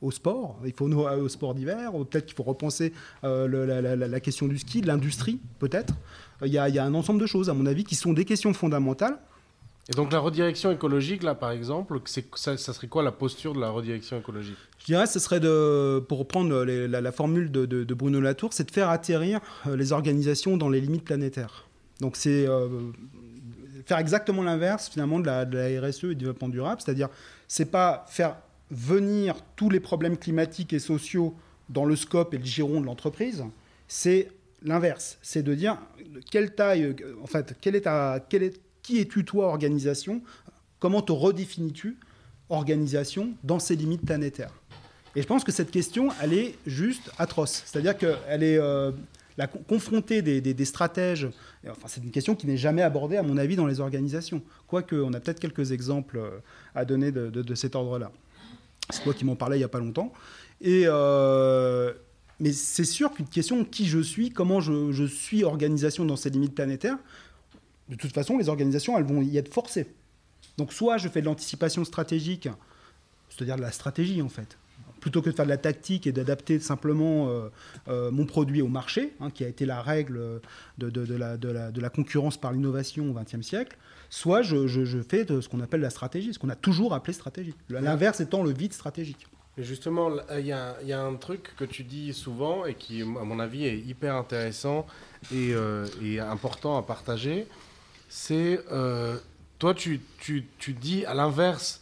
au 0.00 0.10
sport. 0.10 0.58
Il 0.64 0.72
faut 0.72 0.86
au 0.86 1.28
sport 1.28 1.54
d'hiver. 1.54 1.92
Peut-être 2.10 2.26
qu'il 2.26 2.36
faut 2.36 2.42
repenser 2.42 2.92
euh, 3.24 3.96
la, 3.96 4.20
question 4.20 4.46
du 4.46 4.58
ski, 4.58 4.80
de 4.80 4.86
l'industrie, 4.86 5.40
peut-être. 5.58 5.94
Il 6.44 6.52
y, 6.52 6.58
a 6.58 6.84
un 6.84 6.94
ensemble 6.94 7.20
de 7.20 7.26
choses, 7.26 7.50
à 7.50 7.54
mon 7.54 7.66
avis, 7.66 7.84
qui 7.84 7.94
sont 7.94 8.12
des 8.12 8.24
questions 8.24 8.54
fondamentales 8.54 9.18
et 9.90 9.96
donc 9.96 10.12
la 10.12 10.20
redirection 10.20 10.70
écologique, 10.70 11.24
là, 11.24 11.34
par 11.34 11.50
exemple, 11.50 12.00
ça, 12.36 12.56
serait 12.56 12.86
quoi 12.86 13.02
la 13.02 13.10
posture 13.10 13.54
de 13.54 13.60
la 13.60 13.70
redirection 13.70 14.20
écologique? 14.20 14.56
Je 14.78 14.84
dirais, 14.84 15.06
ce 15.06 15.18
serait 15.18 15.40
de, 15.40 15.98
pour 15.98 16.20
reprendre 16.20 16.64
la, 16.64 17.12
formule 17.12 17.50
de, 17.50 17.94
Bruno 17.94 18.20
Latour, 18.20 18.52
c'est 18.52 18.64
de 18.64 18.70
faire 18.70 18.88
atterrir 18.88 19.40
euh, 19.66 19.76
les 19.76 19.90
organisations 19.90 20.56
dans 20.56 20.68
les 20.68 20.80
limites 20.80 21.02
planétaires. 21.02 21.66
Donc 21.98 22.16
c'est 22.16 22.46
euh, 22.46 22.68
faire 23.84 23.98
exactement 23.98 24.44
l'inverse 24.44 24.88
finalement 24.88 25.18
de 25.18 25.26
la, 25.26 25.44
RSE 25.80 26.04
et 26.04 26.08
du 26.08 26.14
développement 26.14 26.48
durable, 26.48 26.80
c'est-à-dire 26.80 27.08
c'est 27.48 27.70
pas 27.70 28.04
faire 28.08 28.36
venir 28.70 29.34
tous 29.56 29.70
les 29.70 29.80
problèmes 29.80 30.16
climatiques 30.16 30.72
et 30.72 30.78
sociaux 30.78 31.34
dans 31.68 31.84
le 31.84 31.96
scope 31.96 32.32
et 32.32 32.38
le 32.38 32.44
giron 32.44 32.80
de 32.80 32.86
l'entreprise, 32.86 33.44
c'est 33.88 34.28
l'inverse, 34.62 35.18
c'est 35.20 35.42
de 35.42 35.52
dire 35.52 35.78
quelle 36.30 36.54
taille, 36.54 36.94
en 37.22 37.26
fait, 37.26 37.56
quelle 37.60 37.74
est 37.74 37.82
ta, 37.82 38.24
quelle 38.28 38.52
qui 38.82 38.98
es-tu, 38.98 39.24
toi, 39.24 39.48
organisation? 39.48 40.22
Comment 40.78 41.02
te 41.02 41.12
redéfinis-tu, 41.12 41.98
organisation, 42.48 43.34
dans 43.44 43.58
ces 43.58 43.76
limites 43.76 44.04
planétaires? 44.04 44.52
Et 45.16 45.22
je 45.22 45.26
pense 45.26 45.44
que 45.44 45.52
cette 45.52 45.70
question, 45.70 46.08
elle 46.22 46.32
est 46.32 46.56
juste 46.66 47.10
atroce. 47.18 47.64
C'est-à-dire 47.66 47.96
qu'elle 47.96 48.42
est 48.42 48.58
euh, 48.58 48.92
la 49.36 49.46
confrontée 49.46 50.22
des, 50.22 50.64
stratèges. 50.64 51.28
Enfin, 51.68 51.88
c'est 51.88 52.02
une 52.02 52.10
question 52.10 52.34
qui 52.34 52.46
n'est 52.46 52.56
jamais 52.56 52.82
abordée, 52.82 53.16
à 53.16 53.22
mon 53.22 53.36
avis, 53.36 53.56
dans 53.56 53.66
les 53.66 53.80
organisations. 53.80 54.42
Quoique, 54.66 54.94
on 54.94 55.12
a 55.12 55.20
peut-être 55.20 55.40
quelques 55.40 55.72
exemples 55.72 56.18
euh, 56.18 56.30
à 56.74 56.84
donner 56.84 57.10
de, 57.10 57.54
cet 57.54 57.74
ordre-là. 57.74 58.12
C'est 58.90 59.02
toi 59.02 59.14
qui 59.14 59.24
m'en 59.24 59.36
parlais 59.36 59.56
il 59.56 59.60
n'y 59.60 59.64
a 59.64 59.68
pas 59.68 59.80
longtemps. 59.80 60.12
Et. 60.60 60.84
Euh, 60.86 61.92
mais 62.42 62.52
c'est 62.52 62.84
sûr 62.84 63.12
qu'une 63.12 63.28
question 63.28 63.66
qui 63.66 63.84
je 63.84 63.98
suis, 63.98 64.30
comment 64.30 64.60
je, 64.60 64.92
je, 64.92 65.04
suis 65.04 65.44
organisation 65.44 66.06
dans 66.06 66.16
ces 66.16 66.30
limites 66.30 66.54
planétaires, 66.54 66.96
de 67.90 67.96
toute 67.96 68.12
façon, 68.12 68.38
les 68.38 68.48
organisations, 68.48 68.96
elles 68.96 69.04
vont 69.04 69.20
y 69.20 69.36
être 69.36 69.52
forcées. 69.52 69.88
Donc 70.56 70.72
soit 70.72 70.96
je 70.96 71.08
fais 71.08 71.20
de 71.20 71.26
l'anticipation 71.26 71.84
stratégique, 71.84 72.48
c'est-à-dire 73.28 73.56
de 73.56 73.62
la 73.62 73.72
stratégie 73.72 74.22
en 74.22 74.28
fait, 74.28 74.58
plutôt 75.00 75.22
que 75.22 75.30
de 75.30 75.34
faire 75.34 75.44
de 75.44 75.50
la 75.50 75.56
tactique 75.56 76.06
et 76.06 76.12
d'adapter 76.12 76.60
simplement 76.60 77.28
euh, 77.28 77.48
euh, 77.88 78.10
mon 78.10 78.26
produit 78.26 78.62
au 78.62 78.68
marché, 78.68 79.12
hein, 79.20 79.30
qui 79.30 79.44
a 79.44 79.48
été 79.48 79.66
la 79.66 79.82
règle 79.82 80.40
de, 80.78 81.80
la, 81.80 81.90
concurrence 81.90 82.36
par 82.36 82.52
l'innovation 82.52 83.10
au 83.10 83.14
XXe 83.14 83.44
siècle, 83.44 83.76
soit 84.08 84.42
je, 84.42 85.02
fais 85.02 85.24
de 85.24 85.40
ce 85.40 85.48
qu'on 85.48 85.60
appelle 85.60 85.80
la 85.80 85.90
stratégie, 85.90 86.32
ce 86.32 86.38
qu'on 86.38 86.48
a 86.48 86.56
toujours 86.56 86.94
appelé 86.94 87.12
stratégie. 87.12 87.54
L'inverse 87.68 88.20
étant 88.20 88.42
le 88.42 88.52
vide 88.52 88.72
stratégique. 88.72 89.26
justement, 89.58 90.10
il 90.38 90.46
y, 90.46 90.52
a 90.52 91.00
un 91.00 91.14
truc 91.16 91.54
que 91.56 91.64
tu 91.64 91.82
dis 91.82 92.12
souvent 92.12 92.66
et 92.66 92.74
qui, 92.74 93.02
à 93.02 93.04
mon 93.04 93.40
avis, 93.40 93.64
est 93.64 93.78
hyper 93.78 94.14
intéressant 94.14 94.86
et, 95.32 95.54
euh, 95.54 95.86
et 96.02 96.20
important 96.20 96.78
à 96.78 96.82
partager 96.82 97.46
c'est 98.10 98.60
euh, 98.72 99.16
toi 99.58 99.72
tu, 99.72 100.00
tu, 100.18 100.44
tu, 100.58 100.74
dis 100.74 101.06
à 101.06 101.14
l'inverse 101.14 101.80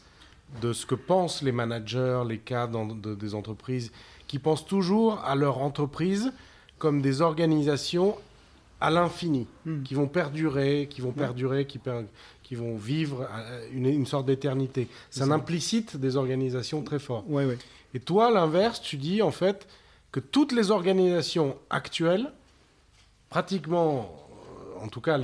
de 0.60 0.72
ce 0.72 0.86
que 0.86 0.94
pensent 0.94 1.42
les 1.42 1.52
managers, 1.52 2.22
les 2.28 2.38
cadres 2.38 2.94
des 2.94 3.34
entreprises, 3.34 3.90
qui 4.28 4.38
pensent 4.38 4.66
toujours 4.66 5.20
à 5.24 5.34
leur 5.34 5.58
entreprise 5.58 6.32
comme 6.78 7.02
des 7.02 7.22
organisations 7.22 8.14
à 8.80 8.90
l'infini, 8.90 9.46
hmm. 9.64 9.82
qui 9.82 9.94
vont 9.94 10.06
perdurer, 10.06 10.86
qui 10.88 11.00
vont 11.00 11.10
perdurer, 11.10 11.66
qui, 11.66 11.80
qui 12.44 12.54
vont 12.54 12.76
vivre 12.76 13.26
une, 13.72 14.06
sorte 14.06 14.26
d'éternité. 14.26 14.86
C'est 15.10 15.22
un 15.22 15.32
implicite 15.32 15.96
des 15.96 16.16
organisations 16.16 16.82
très 16.82 17.00
fort. 17.00 17.24
Ouais, 17.28 17.44
ouais. 17.44 17.58
Et 17.94 18.00
toi, 18.00 18.30
l'inverse, 18.30 18.80
tu 18.80 18.96
dis 18.96 19.22
en 19.22 19.32
fait 19.32 19.66
que 20.12 20.20
toutes 20.20 20.52
les 20.52 20.70
organisations 20.70 21.56
actuelles, 21.70 22.30
pratiquement, 23.30 24.14
euh, 24.78 24.84
en 24.84 24.88
tout 24.88 25.00
cas 25.00 25.18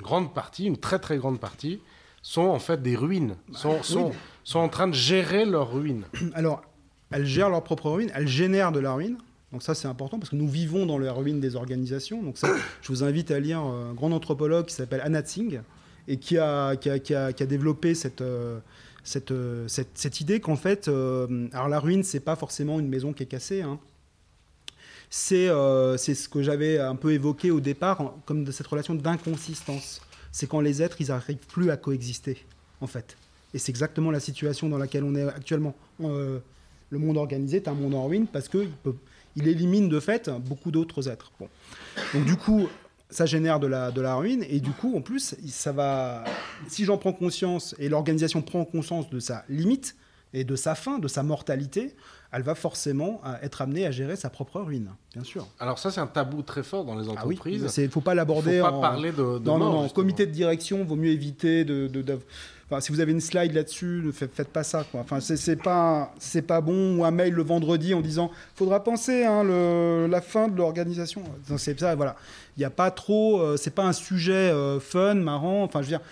une 0.00 0.06
grande 0.06 0.32
partie, 0.32 0.64
une 0.64 0.78
très 0.78 0.98
très 0.98 1.18
grande 1.18 1.38
partie, 1.38 1.80
sont 2.22 2.42
en 2.42 2.58
fait 2.58 2.82
des 2.82 2.96
ruines, 2.96 3.36
bah, 3.48 3.58
sont, 3.58 3.82
sont, 3.82 4.12
sont 4.44 4.58
en 4.58 4.68
train 4.68 4.88
de 4.88 4.94
gérer 4.94 5.44
leur 5.44 5.72
ruine. 5.72 6.04
Alors, 6.34 6.62
elles 7.10 7.26
gèrent 7.26 7.50
leur 7.50 7.62
propre 7.62 7.90
ruine, 7.90 8.10
elles 8.14 8.28
génèrent 8.28 8.72
de 8.72 8.80
la 8.80 8.92
ruine. 8.92 9.18
Donc 9.52 9.62
ça, 9.62 9.74
c'est 9.74 9.88
important 9.88 10.18
parce 10.18 10.30
que 10.30 10.36
nous 10.36 10.48
vivons 10.48 10.86
dans 10.86 10.98
la 10.98 11.12
ruine 11.12 11.40
des 11.40 11.56
organisations. 11.56 12.22
Donc 12.22 12.38
ça, 12.38 12.48
je 12.82 12.88
vous 12.88 13.04
invite 13.04 13.30
à 13.30 13.40
lire 13.40 13.60
un 13.60 13.92
grand 13.94 14.12
anthropologue 14.12 14.66
qui 14.66 14.74
s'appelle 14.74 15.00
Anat 15.02 15.26
Singh 15.26 15.60
et 16.08 16.16
qui 16.16 16.38
a, 16.38 16.76
qui 16.76 16.88
a, 16.88 16.98
qui 16.98 17.14
a, 17.14 17.46
développé 17.46 17.94
cette, 17.94 18.22
euh, 18.22 18.58
cette, 19.04 19.34
cette, 19.66 19.90
cette 19.94 20.20
idée 20.20 20.40
qu'en 20.40 20.56
fait, 20.56 20.88
euh, 20.88 21.48
alors 21.52 21.68
la 21.68 21.78
ruine, 21.78 22.04
c'est 22.04 22.20
pas 22.20 22.36
forcément 22.36 22.80
une 22.80 22.88
maison 22.88 23.12
qui 23.12 23.22
est 23.22 23.26
cassée. 23.26 23.62
Hein. 23.62 23.78
Euh, 25.32 25.96
c'est 25.96 26.14
ce 26.14 26.28
que 26.28 26.42
j'avais 26.42 26.78
un 26.78 26.96
peu 26.96 27.12
évoqué 27.12 27.50
au 27.50 27.60
départ, 27.60 28.14
comme 28.26 28.44
de 28.44 28.52
cette 28.52 28.66
relation 28.66 28.94
d'inconsistance. 28.94 30.00
C'est 30.32 30.48
quand 30.48 30.60
les 30.60 30.82
êtres, 30.82 31.00
ils 31.00 31.08
n'arrivent 31.08 31.46
plus 31.48 31.70
à 31.70 31.76
coexister, 31.76 32.44
en 32.80 32.86
fait. 32.86 33.16
Et 33.52 33.58
c'est 33.58 33.70
exactement 33.70 34.10
la 34.10 34.20
situation 34.20 34.68
dans 34.68 34.78
laquelle 34.78 35.02
on 35.04 35.14
est 35.14 35.26
actuellement. 35.26 35.74
le 35.98 36.42
monde 36.98 37.16
organisé 37.16 37.56
est 37.58 37.68
un 37.68 37.74
monde 37.74 37.94
en 37.94 38.06
ruine 38.06 38.26
parce 38.26 38.48
qu'il 38.48 38.70
il 39.36 39.48
élimine 39.48 39.88
de 39.88 40.00
fait 40.00 40.30
beaucoup 40.30 40.70
d'autres 40.70 41.08
êtres. 41.08 41.32
Donc 42.14 42.24
du 42.24 42.36
coup, 42.36 42.68
ça 43.10 43.26
génère 43.26 43.58
de 43.58 43.66
la, 43.66 43.90
de 43.90 44.00
la 44.00 44.14
ruine, 44.14 44.44
et 44.48 44.60
du 44.60 44.70
coup, 44.70 44.96
en 44.96 45.00
plus, 45.00 45.34
ça 45.48 45.72
va, 45.72 46.24
si 46.68 46.84
j'en 46.84 46.96
prends 46.96 47.12
conscience, 47.12 47.74
et 47.78 47.88
l'organisation 47.88 48.40
prend 48.40 48.64
conscience 48.64 49.10
de 49.10 49.18
sa 49.18 49.44
limite, 49.48 49.96
et 50.32 50.44
de 50.44 50.54
sa 50.54 50.76
fin, 50.76 50.98
de 50.98 51.08
sa 51.08 51.24
mortalité, 51.24 51.94
elle 52.32 52.42
va 52.42 52.54
forcément 52.54 53.20
euh, 53.24 53.34
être 53.42 53.62
amenée 53.62 53.86
à 53.86 53.90
gérer 53.90 54.16
sa 54.16 54.30
propre 54.30 54.60
ruine, 54.60 54.90
bien 55.14 55.24
sûr. 55.24 55.46
Alors 55.58 55.78
ça, 55.78 55.90
c'est 55.90 56.00
un 56.00 56.06
tabou 56.06 56.42
très 56.42 56.62
fort 56.62 56.84
dans 56.84 56.94
les 56.94 57.08
entreprises. 57.08 57.74
Il 57.76 57.84
ne 57.84 57.88
faut 57.88 58.00
pas 58.00 58.14
l'aborder. 58.14 58.56
Il 58.56 58.58
ne 58.58 58.64
faut 58.64 58.70
pas 58.70 58.80
parler 58.80 59.12
de, 59.12 59.38
de 59.38 59.44
non, 59.44 59.58
non, 59.58 59.72
non, 59.72 59.88
comité 59.88 60.26
de 60.26 60.32
direction, 60.32 60.84
vaut 60.84 60.96
mieux 60.96 61.10
éviter 61.10 61.64
de, 61.64 61.86
de 61.88 62.02
si 62.78 62.92
vous 62.92 63.00
avez 63.00 63.10
une 63.10 63.20
slide 63.20 63.52
là-dessus, 63.52 64.02
ne 64.04 64.12
faites, 64.12 64.48
pas 64.48 64.62
ça. 64.62 64.84
Quoi. 64.84 65.00
Enfin, 65.00 65.18
c'est 65.20 65.56
pas, 65.56 66.14
c'est 66.20 66.42
pas 66.42 66.60
bon. 66.60 66.98
Ou 66.98 67.04
un 67.04 67.10
mail 67.10 67.32
le 67.32 67.42
vendredi 67.42 67.94
en 67.94 68.00
disant, 68.00 68.30
faudra 68.54 68.84
penser 68.84 69.24
hein, 69.24 69.42
le, 69.42 70.06
la 70.08 70.20
fin 70.20 70.46
de 70.46 70.56
l'organisation. 70.56 71.24
C'est 71.56 71.80
ça, 71.80 71.96
voilà. 71.96 72.14
Il 72.56 72.60
n'y 72.60 72.64
a 72.64 72.70
pas 72.70 72.92
trop. 72.92 73.40
Euh, 73.40 73.56
c'est 73.56 73.74
pas 73.74 73.84
un 73.84 73.92
sujet 73.92 74.32
euh, 74.32 74.78
fun, 74.78 75.14
marrant. 75.14 75.64
Enfin, 75.64 75.80
je 75.80 75.86
veux 75.86 75.96
dire. 75.96 76.02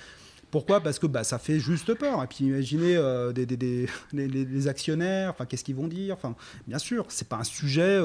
Pourquoi? 0.50 0.80
Parce 0.80 0.98
que 0.98 1.06
bah, 1.06 1.24
ça 1.24 1.38
fait 1.38 1.58
juste 1.60 1.94
peur. 1.94 2.22
Et 2.22 2.26
puis 2.26 2.46
imaginez 2.46 2.96
euh, 2.96 3.32
des, 3.32 3.46
des, 3.46 3.88
les, 4.12 4.68
actionnaires, 4.68 5.34
qu'est-ce 5.48 5.64
qu'ils 5.64 5.76
vont 5.76 5.88
dire? 5.88 6.14
Enfin, 6.14 6.34
Bien 6.66 6.78
sûr, 6.78 7.06
c'est 7.08 7.28
pas 7.28 7.36
un 7.36 7.44
sujet 7.44 7.98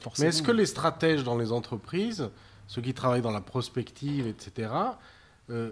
forcément. 0.00 0.14
Mais 0.18 0.26
est-ce 0.26 0.42
que 0.42 0.52
les 0.52 0.66
stratèges 0.66 1.24
dans 1.24 1.36
les 1.36 1.52
entreprises, 1.52 2.28
ceux 2.66 2.82
qui 2.82 2.94
travaillent 2.94 3.22
dans 3.22 3.30
la 3.30 3.40
prospective, 3.40 4.26
etc., 4.26 4.70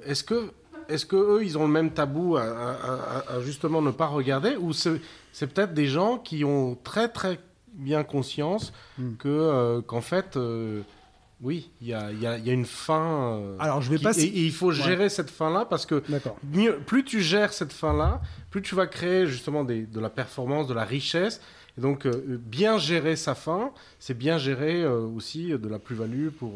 est-ce 0.05 0.25
que 0.25 0.53
est-ce 0.89 1.07
qu'eux, 1.07 1.41
ils 1.43 1.57
ont 1.59 1.67
le 1.67 1.73
même 1.73 1.93
tabou 1.93 2.37
à, 2.37 3.41
justement 3.41 3.83
ne 3.83 3.91
pas 3.91 4.07
regarder? 4.07 4.57
Ou 4.57 4.73
c'est 4.73 5.01
peut-être 5.47 5.75
des 5.75 5.87
gens 5.87 6.19
qui 6.19 6.45
ont 6.45 6.77
très 6.83 7.09
très 7.09 7.39
bien 7.73 8.05
conscience 8.05 8.73
hmm. 8.99 9.15
que 9.17 9.29
euh, 9.29 9.81
qu'en 9.81 10.01
fait, 10.01 10.37
euh, 10.37 10.83
oui, 11.43 11.71
il 11.81 11.89
y 11.89 11.95
a, 11.95 12.13
y 12.13 12.27
a, 12.27 12.53
une 12.53 12.65
fin. 12.65 13.39
Euh, 13.39 13.57
Alors 13.59 13.83
je 13.83 13.91
vais 13.91 13.99
pas. 13.99 14.17
Et, 14.17 14.27
il 14.27 14.53
faut 14.53 14.71
gérer 14.71 15.09
cette 15.09 15.31
fin-là 15.31 15.65
parce 15.65 15.87
que 15.87 16.03
mieux, 16.53 16.79
plus 16.79 17.05
tu 17.05 17.21
gères 17.21 17.53
cette 17.53 17.73
fin-là, 17.73 18.23
plus 18.51 18.63
tu 18.63 18.75
vas 18.75 18.87
créer 18.87 19.27
justement 19.27 19.65
des, 19.65 19.83
de 19.87 20.01
la 20.01 20.11
performance, 20.11 20.69
de 20.69 20.75
la 20.75 20.85
richesse. 20.85 21.41
Et 21.79 21.81
donc 21.81 22.07
bien 22.07 22.79
gérer 22.79 23.17
sa 23.17 23.35
fin, 23.35 23.73
c'est 23.99 24.17
bien 24.17 24.39
gérer 24.39 24.87
aussi 24.87 25.49
de 25.49 25.69
la 25.69 25.79
plus-value 25.79 26.29
pour 26.29 26.53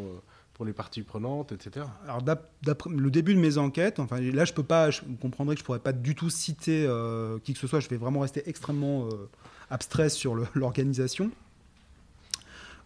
pour 0.56 0.64
les 0.64 0.72
parties 0.72 1.02
prenantes, 1.02 1.52
etc. 1.52 1.84
Alors, 2.04 2.22
d'après 2.22 2.88
le 2.88 3.10
début 3.10 3.34
de 3.34 3.38
mes 3.38 3.58
enquêtes, 3.58 4.00
enfin, 4.00 4.18
là, 4.18 4.46
je 4.46 4.54
peux 4.54 4.62
pas, 4.62 4.90
je, 4.90 5.02
vous 5.06 5.16
comprendrez 5.16 5.54
que 5.54 5.60
je 5.60 5.64
pourrais 5.66 5.80
pas 5.80 5.92
du 5.92 6.14
tout 6.14 6.30
citer 6.30 6.86
euh, 6.88 7.38
qui 7.44 7.52
que 7.52 7.58
ce 7.58 7.66
soit, 7.66 7.80
je 7.80 7.90
vais 7.90 7.98
vraiment 7.98 8.20
rester 8.20 8.42
extrêmement 8.48 9.04
euh, 9.04 9.28
abstrait 9.68 10.08
sur 10.08 10.34
l'organisation. 10.54 11.30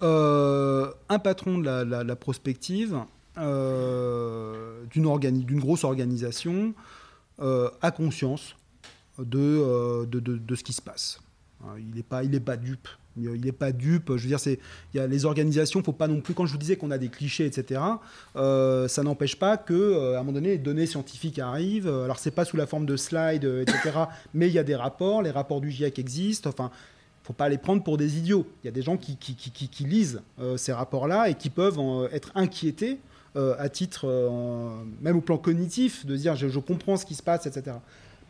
Euh, 0.03 0.91
un 1.09 1.19
patron 1.19 1.59
de 1.59 1.65
la, 1.65 2.17
prospective 2.17 2.99
d'une 3.37 5.61
grosse 5.61 5.85
organisation 5.85 6.75
a 7.39 7.91
conscience 7.91 8.57
de, 9.19 10.07
ce 10.55 10.63
qui 10.63 10.73
se 10.73 10.83
passe. 10.83 11.21
Il 11.79 11.95
n'est 11.95 12.03
pas, 12.03 12.57
dupe 12.57 12.89
il 13.17 13.45
n'est 13.45 13.53
pas 13.53 13.73
dupe. 13.73 14.17
Je 14.17 14.23
veux 14.23 14.37
dire, 14.37 14.39
il 14.47 14.59
y 14.95 15.01
a 15.01 15.07
les 15.07 15.25
organisations, 15.25 15.83
faut 15.83 15.93
pas 15.93 16.09
non 16.09 16.21
plus. 16.21 16.35
Quand 16.35 16.47
je 16.47 16.53
vous 16.53 16.59
disais 16.59 16.77
qu'on 16.77 16.91
a 16.91 16.99
des 16.99 17.09
clichés, 17.09 17.47
etc., 17.47 17.81
euh, 18.37 18.89
ça 18.89 19.03
n'empêche 19.03 19.37
pas 19.37 19.57
que, 19.57 19.75
euh, 19.75 20.17
à 20.17 20.21
un 20.21 20.23
moment 20.23 20.33
donné, 20.33 20.51
les 20.51 20.59
données 20.59 20.87
scientifiques 20.87 21.39
arrivent. 21.39 21.89
Alors, 21.89 22.19
c'est 22.19 22.31
pas 22.31 22.45
sous 22.45 22.57
la 22.57 22.67
forme 22.67 22.87
de 22.87 22.97
slides, 22.97 23.45
euh, 23.45 23.63
etc., 23.63 23.91
mais 24.35 24.49
il 24.49 24.53
y 24.53 24.59
a 24.59 24.65
des 24.65 24.77
rapports. 24.77 25.23
Les 25.23 25.31
rapports 25.31 25.61
du 25.61 25.71
GIEC 25.71 25.99
existent. 25.99 26.51
Enfin, 26.51 26.71
faut 27.31 27.37
pas 27.37 27.49
les 27.49 27.59
prendre 27.59 27.83
pour 27.83 27.97
des 27.97 28.19
idiots. 28.19 28.45
Il 28.63 28.67
y 28.67 28.69
a 28.69 28.73
des 28.73 28.83
gens 28.83 28.97
qui, 28.97 29.17
lisent 29.85 30.21
ces 30.57 30.73
rapports-là 30.73 31.29
et 31.29 31.35
qui 31.35 31.49
peuvent 31.49 31.79
être 32.13 32.33
inquiétés 32.35 32.99
à 33.37 33.69
titre, 33.69 34.09
même 35.01 35.17
au 35.17 35.21
plan 35.21 35.39
cognitif, 35.39 36.05
de 36.07 36.17
dire 36.17 36.35
je, 36.35 36.59
comprends 36.59 36.97
ce 36.97 37.07
qui 37.07 37.15
se 37.15 37.23
passe, 37.23 37.47
etc. 37.47 37.77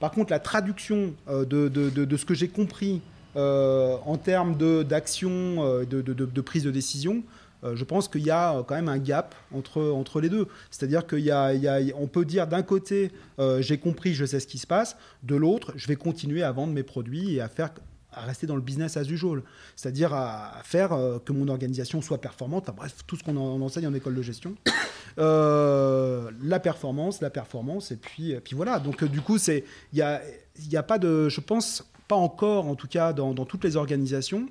Par 0.00 0.10
contre, 0.10 0.30
la 0.30 0.38
traduction 0.38 1.14
de, 1.28 2.16
ce 2.16 2.24
que 2.26 2.34
j'ai 2.34 2.48
compris 2.48 3.00
euh, 3.36 3.96
en 4.06 4.16
termes 4.16 4.56
d'action, 4.84 5.30
euh, 5.64 5.84
de, 5.84 6.40
prise 6.40 6.64
de 6.64 6.70
décision, 6.70 7.22
euh, 7.62 7.76
je 7.76 7.84
pense 7.84 8.08
qu'il 8.08 8.22
y 8.22 8.30
a 8.30 8.64
quand 8.66 8.74
même 8.74 8.88
un 8.88 8.98
gap 8.98 9.34
entre 9.54 10.20
les 10.20 10.28
deux. 10.28 10.48
C'est-à-dire 10.70 11.06
qu'on 11.06 12.08
peut 12.10 12.24
dire 12.24 12.46
d'un 12.46 12.62
côté, 12.62 13.12
j'ai 13.60 13.78
compris, 13.78 14.14
je 14.14 14.24
sais 14.24 14.40
ce 14.40 14.46
qui 14.46 14.58
se 14.58 14.66
passe, 14.66 14.96
de 15.22 15.36
l'autre, 15.36 15.72
je 15.76 15.86
vais 15.86 15.96
continuer 15.96 16.42
à 16.42 16.52
vendre 16.52 16.72
mes 16.72 16.82
produits 16.82 17.36
et 17.36 17.40
à 17.40 17.48
faire 17.48 17.70
à 18.12 18.22
rester 18.22 18.46
dans 18.46 18.56
le 18.56 18.62
business 18.62 18.96
as 18.96 19.08
usual, 19.08 19.42
c'est-à-dire 19.76 20.12
à, 20.12 20.60
faire 20.64 20.90
que 21.24 21.32
mon 21.32 21.48
organisation 21.48 22.00
soit 22.00 22.20
performante, 22.20 22.68
enfin 22.68 22.76
bref, 22.76 22.94
tout 23.06 23.16
ce 23.16 23.24
qu'on 23.24 23.36
enseigne 23.36 23.86
en 23.86 23.94
école 23.94 24.14
de 24.14 24.22
gestion. 24.22 24.54
la 25.16 26.60
performance, 26.60 27.20
la 27.20 27.30
performance, 27.30 27.90
et 27.92 27.96
puis, 27.96 28.34
puis 28.42 28.56
voilà. 28.56 28.78
Donc 28.78 29.04
du 29.04 29.20
coup, 29.20 29.38
il 29.48 29.62
n'y 29.92 30.02
a, 30.02 30.20
y 30.68 30.76
a 30.76 30.82
pas 30.82 30.98
de, 30.98 31.28
je 31.28 31.40
pense, 31.40 31.84
pas 32.10 32.16
encore, 32.16 32.66
en 32.66 32.74
tout 32.74 32.88
cas, 32.88 33.12
dans, 33.12 33.32
toutes 33.44 33.62
les 33.62 33.76
organisations. 33.76 34.48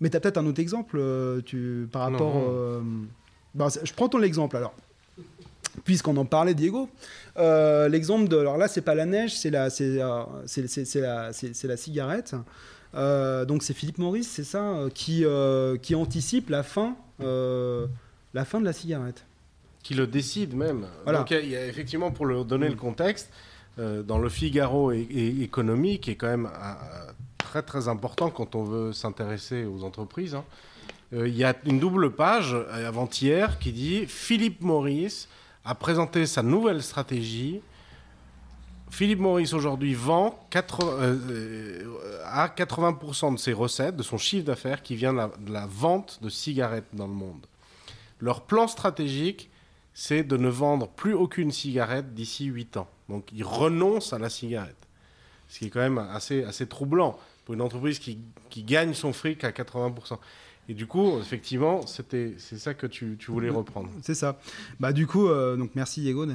Mais 0.00 0.10
tu 0.10 0.16
as 0.16 0.20
peut-être 0.20 0.38
un 0.38 0.46
autre 0.46 0.58
exemple 0.58 0.96
euh, 0.98 1.40
tu, 1.40 1.88
par 1.90 2.10
rapport. 2.10 2.36
Euh, 2.36 2.82
bah, 3.54 3.68
je 3.82 3.92
prends 3.92 4.08
ton 4.08 4.22
exemple 4.22 4.56
alors. 4.56 4.74
Puisqu'on 5.84 6.16
en 6.16 6.24
parlait, 6.24 6.54
Diego. 6.54 6.88
Euh, 7.36 7.88
l'exemple 7.88 8.28
de. 8.28 8.38
Alors 8.38 8.56
là, 8.56 8.68
c'est 8.68 8.82
pas 8.82 8.94
la 8.94 9.06
neige, 9.06 9.36
c'est 9.36 9.50
la, 9.50 9.70
c'est, 9.70 9.96
la, 9.96 11.30
la 11.64 11.76
cigarette. 11.76 12.34
donc 12.94 13.62
c'est 13.62 13.74
Philippe 13.74 13.98
Maurice, 13.98 14.28
c'est 14.28 14.44
ça, 14.44 14.86
qui, 14.94 15.24
qui 15.82 15.94
anticipe 15.94 16.50
la 16.50 16.62
fin, 16.62 16.96
la 17.20 18.44
fin 18.44 18.60
de 18.60 18.64
la 18.64 18.72
cigarette. 18.72 19.24
Qui 19.82 19.94
le 19.94 20.06
décide 20.06 20.54
même. 20.54 20.86
Voilà. 21.04 21.20
Donc 21.20 21.30
il 21.30 21.48
y 21.48 21.56
a, 21.56 21.66
effectivement, 21.66 22.10
pour 22.10 22.26
le 22.26 22.44
donner 22.44 22.68
le 22.68 22.76
contexte, 22.76 23.30
euh, 23.78 24.02
dans 24.02 24.18
le 24.18 24.28
Figaro 24.28 24.90
économique, 24.90 26.02
qui 26.02 26.10
est 26.10 26.14
quand 26.16 26.26
même 26.26 26.46
euh, 26.46 27.12
très 27.36 27.62
très 27.62 27.86
important 27.86 28.28
quand 28.28 28.56
on 28.56 28.64
veut 28.64 28.92
s'intéresser 28.92 29.66
aux 29.66 29.84
entreprises. 29.84 30.34
Hein. 30.34 30.44
Euh, 31.12 31.28
il 31.28 31.36
y 31.36 31.44
a 31.44 31.54
une 31.64 31.78
double 31.78 32.10
page 32.10 32.56
avant-hier 32.72 33.60
qui 33.60 33.70
dit 33.70 34.04
Philippe 34.06 34.62
Maurice 34.62 35.28
a 35.64 35.74
présenté 35.74 36.26
sa 36.26 36.42
nouvelle 36.42 36.82
stratégie. 36.82 37.60
Philippe 38.90 39.20
Maurice 39.20 39.52
aujourd'hui 39.52 39.94
vend 39.94 40.38
à 42.24 42.48
80% 42.48 43.34
de 43.34 43.38
ses 43.38 43.52
recettes, 43.52 43.96
de 43.96 44.02
son 44.02 44.18
chiffre 44.18 44.46
d'affaires 44.46 44.82
qui 44.82 44.96
vient 44.96 45.12
de 45.12 45.52
la 45.52 45.66
vente 45.66 46.20
de 46.22 46.28
cigarettes 46.28 46.88
dans 46.94 47.06
le 47.06 47.12
monde. 47.12 47.46
Leur 48.20 48.42
plan 48.42 48.66
stratégique, 48.66 49.50
c'est 49.94 50.22
de 50.22 50.36
ne 50.36 50.48
vendre 50.48 50.88
plus 50.88 51.14
aucune 51.14 51.50
cigarette 51.52 52.14
d'ici 52.14 52.46
8 52.46 52.78
ans. 52.78 52.88
Donc 53.08 53.28
ils 53.32 53.44
renoncent 53.44 54.12
à 54.12 54.18
la 54.18 54.30
cigarette. 54.30 54.76
Ce 55.48 55.58
qui 55.58 55.66
est 55.66 55.70
quand 55.70 55.80
même 55.80 55.98
assez, 55.98 56.44
assez 56.44 56.66
troublant. 56.66 57.18
pour 57.44 57.54
une 57.54 57.62
entreprise 57.62 57.98
qui, 57.98 58.18
qui 58.50 58.62
gagne 58.62 58.94
son 58.94 59.12
fric 59.12 59.44
à 59.44 59.50
80%. 59.50 60.18
Et 60.70 60.74
du 60.74 60.86
coup, 60.86 61.18
effectivement, 61.18 61.86
c'était, 61.86 62.34
c'est 62.36 62.58
ça 62.58 62.74
que 62.74 62.86
tu, 62.86 63.16
tu 63.18 63.30
voulais 63.30 63.48
reprendre. 63.48 63.88
C'est 64.02 64.14
ça. 64.14 64.38
Bah, 64.78 64.92
du 64.92 65.06
coup, 65.06 65.26
euh, 65.26 65.56
donc 65.56 65.70
merci 65.74 66.02
Diego 66.02 66.26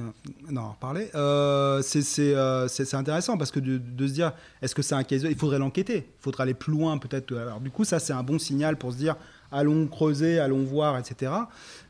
d'en 0.49 0.71
reparler. 0.71 1.09
Euh, 1.13 1.83
c'est, 1.83 2.33
euh, 2.33 2.67
intéressant 2.93 3.37
parce 3.37 3.51
que 3.51 3.59
de, 3.59 3.77
de 3.77 4.07
se 4.07 4.13
dire, 4.13 4.33
est-ce 4.63 4.73
que 4.73 4.81
c'est 4.81 4.95
un 4.95 5.03
cas 5.03 5.17
Il 5.17 5.35
faudrait 5.35 5.59
l'enquêter. 5.59 5.97
Il 5.97 6.23
faudrait 6.23 6.43
aller 6.43 6.55
plus 6.55 6.71
loin 6.71 6.97
peut-être. 6.97 7.35
Alors 7.35 7.59
du 7.59 7.69
coup, 7.69 7.83
ça 7.83 7.99
c'est 7.99 8.13
un 8.13 8.23
bon 8.23 8.39
signal 8.39 8.75
pour 8.75 8.91
se 8.93 8.97
dire, 8.97 9.17
allons 9.51 9.85
creuser, 9.85 10.39
allons 10.39 10.63
voir, 10.63 10.97
etc. 10.97 11.31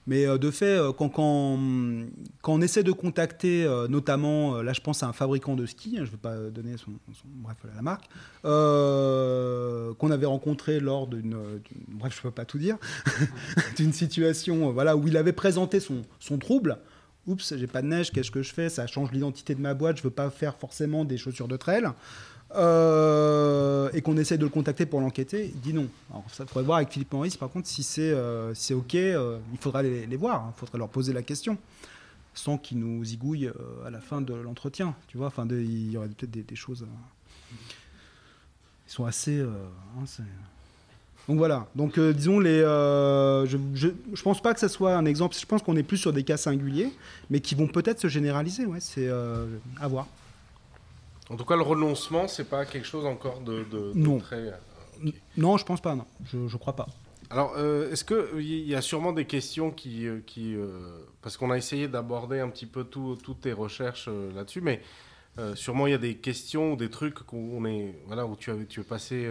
Mais 0.05 0.25
euh, 0.25 0.37
de 0.37 0.51
fait, 0.51 0.65
euh, 0.77 0.91
quand, 0.91 1.11
on 1.17 2.61
essaie 2.61 2.83
de 2.83 2.91
contacter, 2.91 3.63
euh, 3.63 3.87
notamment, 3.87 4.61
là 4.61 4.73
je 4.73 4.81
pense 4.81 5.03
à 5.03 5.07
un 5.07 5.13
fabricant 5.13 5.55
de 5.55 5.65
ski, 5.65 5.91
hein, 5.91 5.99
je 5.99 6.01
ne 6.01 6.11
veux 6.11 6.17
pas 6.17 6.35
donner 6.35 6.77
son, 6.77 6.91
son, 7.13 7.27
bref, 7.35 7.57
la 7.75 7.81
marque, 7.81 8.09
qu'on 8.43 10.11
avait 10.11 10.25
rencontré 10.25 10.79
lors 10.79 11.07
d'une, 11.07 11.37
bref, 11.87 12.15
je 12.17 12.21
peux 12.21 12.31
pas 12.31 12.45
tout 12.45 12.57
dire, 12.57 12.77
d'une 13.77 13.93
situation 13.93 14.71
voilà, 14.71 14.97
où 14.97 15.07
il 15.07 15.15
avait 15.17 15.33
présenté 15.33 15.79
son, 15.79 16.01
son 16.19 16.37
trouble. 16.37 16.77
Oups, 17.25 17.55
j'ai 17.55 17.67
pas 17.67 17.81
de 17.81 17.87
neige, 17.87 18.11
qu'est-ce 18.11 18.31
que 18.31 18.43
je 18.43 18.53
fais? 18.53 18.67
Ça 18.67 18.85
change 18.85 19.13
l'identité 19.13 19.55
de 19.55 19.61
ma 19.61 19.73
boîte, 19.73 19.95
je 19.95 20.01
ne 20.01 20.05
veux 20.05 20.13
pas 20.13 20.29
faire 20.29 20.57
forcément 20.57 21.05
des 21.05 21.17
chaussures 21.17 21.47
de 21.47 21.55
trail. 21.55 21.85
Euh, 22.55 23.89
et 23.93 24.01
qu'on 24.01 24.15
essaie 24.17 24.37
de 24.37 24.43
le 24.43 24.49
contacter 24.49 24.85
pour 24.85 25.01
l'enquêter, 25.01 25.51
il 25.53 25.59
dit 25.59 25.73
non. 25.73 25.87
Alors 26.11 26.23
ça 26.31 26.45
faudrait 26.45 26.63
voir 26.63 26.77
avec 26.77 26.91
Philippe 26.91 27.11
Maurice, 27.11 27.35
par 27.35 27.49
contre, 27.49 27.67
si 27.67 27.81
c'est 27.81 28.11
euh, 28.11 28.53
c'est 28.53 28.75
OK, 28.75 28.93
euh, 28.95 29.39
il 29.51 29.57
faudra 29.57 29.81
les, 29.81 30.05
voir, 30.15 30.43
il 30.45 30.49
hein. 30.49 30.53
faudrait 30.55 30.77
leur 30.77 30.89
poser 30.89 31.13
la 31.13 31.23
question, 31.23 31.57
sans 32.35 32.59
qu'ils 32.59 32.79
nous 32.79 33.03
zigouillent 33.03 33.51
à 33.85 33.89
la 33.89 33.99
fin 33.99 34.21
de 34.21 34.35
l'entretien. 34.35 34.95
Tu 35.07 35.17
vois, 35.17 35.27
enfin, 35.27 35.47
il 35.49 35.91
y 35.91 35.97
aurait 35.97 36.09
peut-être 36.09 36.31
des, 36.31 36.55
choses. 36.55 36.85
ils 37.51 38.91
sont 38.91 39.05
assez. 39.05 39.39
Hein, 39.39 40.23
donc 41.27 41.37
voilà. 41.37 41.65
Donc 41.75 41.99
disons 41.99 42.39
les. 42.39 42.59
je, 42.59 43.57
je, 43.73 43.87
je, 44.13 44.21
pense 44.21 44.43
pas 44.43 44.53
que 44.53 44.59
ça 44.59 44.69
soit 44.69 44.95
un 44.95 45.05
exemple. 45.05 45.35
Je 45.39 45.45
pense 45.47 45.63
qu'on 45.63 45.75
est 45.75 45.83
plus 45.83 45.97
sur 45.97 46.13
des 46.13 46.23
cas 46.23 46.37
singuliers, 46.37 46.93
mais 47.31 47.39
qui 47.39 47.55
vont 47.55 47.67
peut-être 47.67 47.99
se 47.99 48.09
généraliser. 48.09 48.67
Ouais, 48.67 48.79
c'est 48.79 49.09
à 49.09 49.87
voir. 49.87 50.07
En 51.29 51.37
tout 51.37 51.45
cas, 51.45 51.55
le 51.55 51.61
renoncement, 51.61 52.27
c'est 52.27 52.49
pas 52.49 52.65
quelque 52.65 52.85
chose 52.85 53.05
encore 53.05 53.39
de, 53.41 53.63
de, 53.63 53.93
de 53.93 53.97
non. 53.97 54.19
très. 54.19 54.53
Okay. 55.01 55.13
Non, 55.37 55.57
je 55.57 55.65
pense 55.65 55.81
pas. 55.81 55.95
Non, 55.95 56.05
je, 56.25 56.47
je 56.47 56.57
crois 56.57 56.75
pas. 56.75 56.87
Alors, 57.29 57.53
euh, 57.57 57.89
est-ce 57.91 58.03
qu'il 58.03 58.67
y 58.67 58.75
a 58.75 58.81
sûrement 58.81 59.11
des 59.13 59.25
questions 59.25 59.71
qui. 59.71 60.05
euh, 60.05 60.19
qui 60.25 60.55
euh, 60.55 60.69
parce 61.21 61.37
qu'on 61.37 61.49
a 61.51 61.57
essayé 61.57 61.87
d'aborder 61.87 62.39
un 62.39 62.49
petit 62.49 62.65
peu 62.65 62.83
tout, 62.83 63.17
toutes 63.23 63.41
tes 63.41 63.53
recherches 63.53 64.07
euh, 64.09 64.31
là-dessus, 64.33 64.61
mais 64.61 64.81
euh, 65.39 65.55
sûrement 65.55 65.87
il 65.87 65.91
y 65.91 65.95
a 65.95 65.97
des 65.99 66.15
questions 66.17 66.73
ou 66.73 66.75
des 66.75 66.89
trucs 66.89 67.15
qu'on 67.23 67.65
est, 67.65 67.95
voilà, 68.05 68.25
où 68.25 68.35
tu, 68.35 68.51
as, 68.51 68.55
tu 68.69 68.81
es 68.81 68.83
passé 68.83 69.25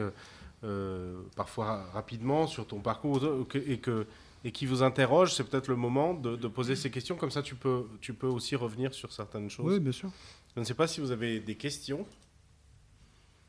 euh, 0.65 1.21
parfois 1.37 1.85
rapidement 1.93 2.47
sur 2.47 2.67
ton 2.67 2.81
parcours 2.81 3.21
et, 3.55 3.79
que, 3.79 4.07
et 4.43 4.51
qui 4.53 4.67
vous 4.67 4.83
interrogent. 4.83 5.35
C'est 5.35 5.45
peut-être 5.45 5.69
le 5.69 5.77
moment 5.77 6.15
de, 6.15 6.35
de, 6.35 6.49
poser 6.49 6.75
ces 6.77 6.91
questions. 6.91 7.15
Comme 7.17 7.31
ça, 7.31 7.43
tu 7.43 7.55
peux, 7.55 7.85
tu 8.01 8.15
peux 8.15 8.27
aussi 8.27 8.57
revenir 8.57 8.95
sur 8.95 9.13
certaines 9.13 9.51
choses. 9.51 9.75
Oui, 9.75 9.79
bien 9.81 9.93
sûr. 9.93 10.11
Je 10.55 10.61
ne 10.61 10.65
sais 10.67 10.75
pas 10.75 10.87
si 10.87 11.01
vous 11.01 11.11
avez 11.11 11.41
des 11.41 11.55
questions 11.55 12.07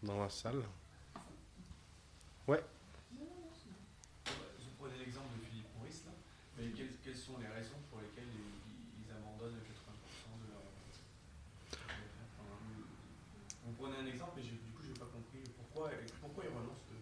dans 0.04 0.22
la 0.22 0.30
salle. 0.30 0.64
Ouais. 2.47 2.64
Vous 4.26 4.32
prenez 4.80 4.97
l'exemple 4.99 5.28
de 5.38 5.45
Philippe 5.45 5.68
Maurice, 5.78 6.04
là, 6.06 6.12
mais 6.58 6.68
quelles, 6.70 6.95
quelles, 7.04 7.18
sont 7.18 7.34
les 7.41 7.47
raisons 7.47 7.76
pour 7.89 7.99
lesquelles 7.99 8.32
ils, 8.32 9.04
ils 9.04 9.12
abandonnent 9.12 9.60
80% 9.60 10.32
de 10.39 10.51
leur. 10.54 10.62
Enfin, 11.74 12.47
vous 13.66 13.74
prenez 13.74 13.97
un 13.97 14.08
exemple, 14.08 14.32
mais 14.38 14.43
du 14.43 14.49
coup, 14.51 14.82
je 14.82 14.88
n'ai 14.88 14.93
pas 14.93 15.10
compris 15.12 15.43
pourquoi, 15.58 15.91
pourquoi 16.22 16.43
ils 16.45 16.56
renoncent. 16.56 16.88
De... 16.89 16.95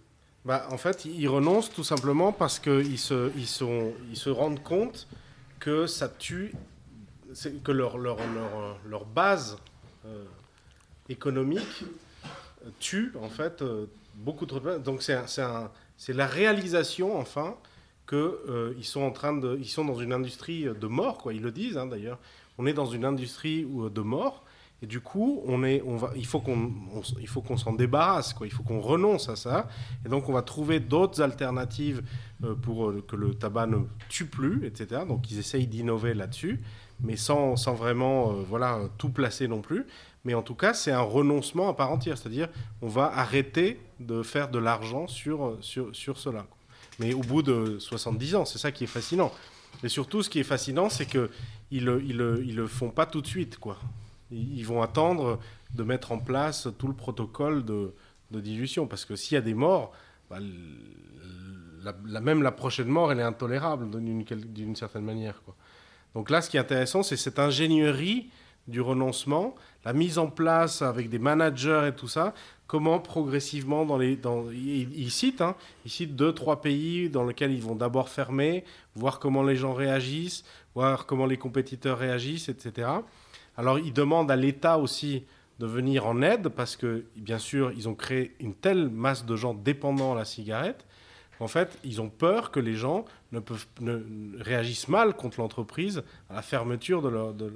Bah, 0.45 0.67
en 0.71 0.77
fait, 0.79 1.05
ils 1.05 1.27
renoncent 1.27 1.71
tout 1.71 1.83
simplement 1.83 2.31
parce 2.31 2.57
qu'ils 2.57 2.97
se, 2.97 3.31
ils 3.35 3.47
sont, 3.47 3.93
ils 4.09 4.17
se 4.17 4.31
rendent 4.31 4.63
compte 4.63 5.07
que 5.59 5.85
ça 5.85 6.09
tue, 6.09 6.53
que 7.63 7.71
leur, 7.71 7.99
leur, 7.99 8.17
leur, 8.17 8.79
leur 8.83 9.05
base 9.05 9.57
euh, 9.57 9.70
économique 11.09 11.83
euh, 12.65 12.69
tue 12.79 13.11
en 13.21 13.29
fait 13.29 13.61
euh, 13.61 13.85
beaucoup 14.15 14.45
trop 14.45 14.59
de 14.59 14.77
donc 14.77 15.01
c'est 15.03 16.13
la 16.13 16.27
réalisation 16.27 17.17
enfin 17.17 17.55
que 18.05 18.41
euh, 18.49 18.81
sont 18.81 19.01
en 19.01 19.11
train 19.11 19.33
de 19.33 19.57
ils 19.59 19.69
sont 19.69 19.85
dans 19.85 19.95
une 19.95 20.13
industrie 20.13 20.63
de 20.63 20.87
mort 20.87 21.17
quoi. 21.17 21.33
Ils 21.33 21.41
le 21.41 21.51
disent 21.51 21.77
hein, 21.77 21.85
d'ailleurs. 21.85 22.19
On 22.57 22.65
est 22.65 22.73
dans 22.73 22.85
une 22.85 23.05
industrie 23.05 23.63
de 23.65 24.01
mort. 24.01 24.43
Et 24.83 24.87
du 24.87 24.99
coup 24.99 25.41
on 25.45 25.63
est 25.63 25.81
on 25.85 25.95
va 25.95 26.11
il 26.15 26.25
faut 26.25 26.39
qu'on 26.39 26.73
il 27.19 27.27
faut 27.27 27.41
qu'on 27.41 27.57
s'en 27.57 27.73
débarrasse 27.73 28.33
quoi. 28.33 28.47
Il 28.47 28.51
faut 28.51 28.63
qu'on 28.63 28.81
renonce 28.81 29.29
à 29.29 29.35
ça. 29.35 29.69
Et 30.05 30.09
donc 30.09 30.27
on 30.27 30.33
va 30.33 30.41
trouver 30.41 30.79
d'autres 30.79 31.21
alternatives 31.21 32.01
euh, 32.43 32.55
pour 32.55 32.89
euh, 32.89 33.03
que 33.07 33.15
le 33.15 33.35
tabac 33.35 33.67
ne 33.67 33.77
tue 34.09 34.25
plus 34.25 34.65
etc 34.65 35.03
donc 35.07 35.29
ils 35.29 35.37
essayent 35.37 35.67
d'innover 35.67 36.15
là-dessus 36.15 36.59
mais 37.03 37.17
sans, 37.17 37.55
sans 37.55 37.73
vraiment 37.73 38.31
euh, 38.31 38.43
voilà, 38.47 38.79
tout 38.97 39.09
placer 39.09 39.47
non 39.47 39.61
plus. 39.61 39.85
Mais 40.23 40.33
en 40.33 40.43
tout 40.43 40.55
cas, 40.55 40.73
c'est 40.73 40.91
un 40.91 41.01
renoncement 41.01 41.69
à 41.69 41.73
part 41.73 41.91
entière, 41.91 42.17
c'est-à-dire 42.17 42.47
on 42.81 42.87
va 42.87 43.11
arrêter 43.13 43.79
de 43.99 44.21
faire 44.21 44.49
de 44.49 44.59
l'argent 44.59 45.07
sur, 45.07 45.57
sur, 45.61 45.95
sur 45.95 46.17
cela. 46.17 46.45
Mais 46.99 47.13
au 47.13 47.21
bout 47.21 47.41
de 47.41 47.79
70 47.79 48.35
ans, 48.35 48.45
c'est 48.45 48.59
ça 48.59 48.71
qui 48.71 48.83
est 48.83 48.87
fascinant. 48.87 49.31
Et 49.83 49.89
surtout, 49.89 50.21
ce 50.21 50.29
qui 50.29 50.39
est 50.39 50.43
fascinant, 50.43 50.89
c'est 50.89 51.05
qu'ils 51.07 51.85
ne 51.85 51.99
ils, 51.99 52.43
ils, 52.45 52.55
le 52.55 52.67
font 52.67 52.89
pas 52.89 53.05
tout 53.07 53.21
de 53.21 53.27
suite. 53.27 53.57
Quoi. 53.57 53.77
Ils 54.31 54.65
vont 54.65 54.81
attendre 54.81 55.39
de 55.73 55.83
mettre 55.83 56.11
en 56.11 56.19
place 56.19 56.67
tout 56.77 56.87
le 56.87 56.93
protocole 56.93 57.65
de, 57.65 57.93
de 58.29 58.39
dilution. 58.39 58.85
Parce 58.85 59.05
que 59.05 59.15
s'il 59.15 59.35
y 59.35 59.37
a 59.37 59.41
des 59.41 59.55
morts, 59.55 59.93
bah, 60.29 60.37
même 62.21 62.43
la 62.43 62.51
prochaine 62.51 62.87
mort, 62.87 63.11
elle 63.11 63.19
est 63.19 63.23
intolérable 63.23 63.89
d'une 63.89 64.75
certaine 64.75 65.03
manière. 65.03 65.41
Quoi. 65.43 65.55
Donc 66.15 66.29
là, 66.29 66.41
ce 66.41 66.49
qui 66.49 66.57
est 66.57 66.59
intéressant, 66.59 67.03
c'est 67.03 67.17
cette 67.17 67.39
ingénierie 67.39 68.29
du 68.67 68.81
renoncement, 68.81 69.55
la 69.85 69.93
mise 69.93 70.17
en 70.17 70.27
place 70.27 70.81
avec 70.81 71.09
des 71.09 71.19
managers 71.19 71.87
et 71.87 71.95
tout 71.95 72.07
ça, 72.07 72.33
comment 72.67 72.99
progressivement 72.99 73.85
dans 73.85 73.97
les... 73.97 74.19
Ils 74.53 75.11
citent, 75.11 75.41
hein, 75.41 75.55
ils 75.85 75.91
citent 75.91 76.15
deux, 76.15 76.33
trois 76.33 76.61
pays 76.61 77.09
dans 77.09 77.25
lesquels 77.25 77.51
ils 77.51 77.61
vont 77.61 77.75
d'abord 77.75 78.09
fermer, 78.09 78.63
voir 78.95 79.19
comment 79.19 79.43
les 79.43 79.55
gens 79.55 79.73
réagissent, 79.73 80.43
voir 80.75 81.05
comment 81.05 81.25
les 81.25 81.37
compétiteurs 81.37 81.97
réagissent, 81.97 82.49
etc. 82.49 82.89
Alors 83.57 83.79
ils 83.79 83.93
demandent 83.93 84.31
à 84.31 84.35
l'État 84.35 84.77
aussi 84.77 85.23
de 85.59 85.65
venir 85.65 86.07
en 86.07 86.21
aide 86.21 86.49
parce 86.49 86.75
que, 86.75 87.05
bien 87.15 87.37
sûr, 87.37 87.71
ils 87.75 87.89
ont 87.89 87.95
créé 87.95 88.35
une 88.39 88.53
telle 88.53 88.89
masse 88.89 89.25
de 89.25 89.35
gens 89.35 89.53
dépendants 89.53 90.13
à 90.13 90.15
la 90.15 90.25
cigarette 90.25 90.85
en 91.41 91.47
fait, 91.47 91.77
ils 91.83 92.01
ont 92.01 92.09
peur 92.09 92.51
que 92.51 92.59
les 92.59 92.75
gens 92.75 93.05
ne, 93.31 93.39
peuvent, 93.39 93.65
ne 93.79 94.01
réagissent 94.39 94.87
mal 94.87 95.15
contre 95.15 95.39
l'entreprise 95.39 96.03
à 96.29 96.35
la 96.35 96.41
fermeture 96.41 97.01
de 97.01 97.09
leur, 97.09 97.33
de, 97.33 97.51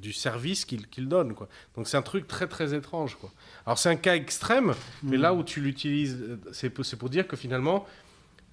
du 0.00 0.12
service 0.12 0.64
qu'ils 0.64 0.88
qu 0.88 1.02
donnent. 1.02 1.34
Quoi. 1.34 1.48
Donc 1.74 1.86
c'est 1.88 1.96
un 1.96 2.02
truc 2.02 2.26
très 2.26 2.46
très 2.46 2.74
étrange. 2.74 3.16
Quoi. 3.16 3.30
Alors 3.66 3.78
c'est 3.78 3.90
un 3.90 3.96
cas 3.96 4.14
extrême, 4.14 4.68
mmh. 4.68 4.74
mais 5.02 5.16
là 5.16 5.34
où 5.34 5.42
tu 5.42 5.60
l'utilises, 5.60 6.38
c'est 6.52 6.70
pour 6.70 7.10
dire 7.10 7.28
que 7.28 7.36
finalement, 7.36 7.86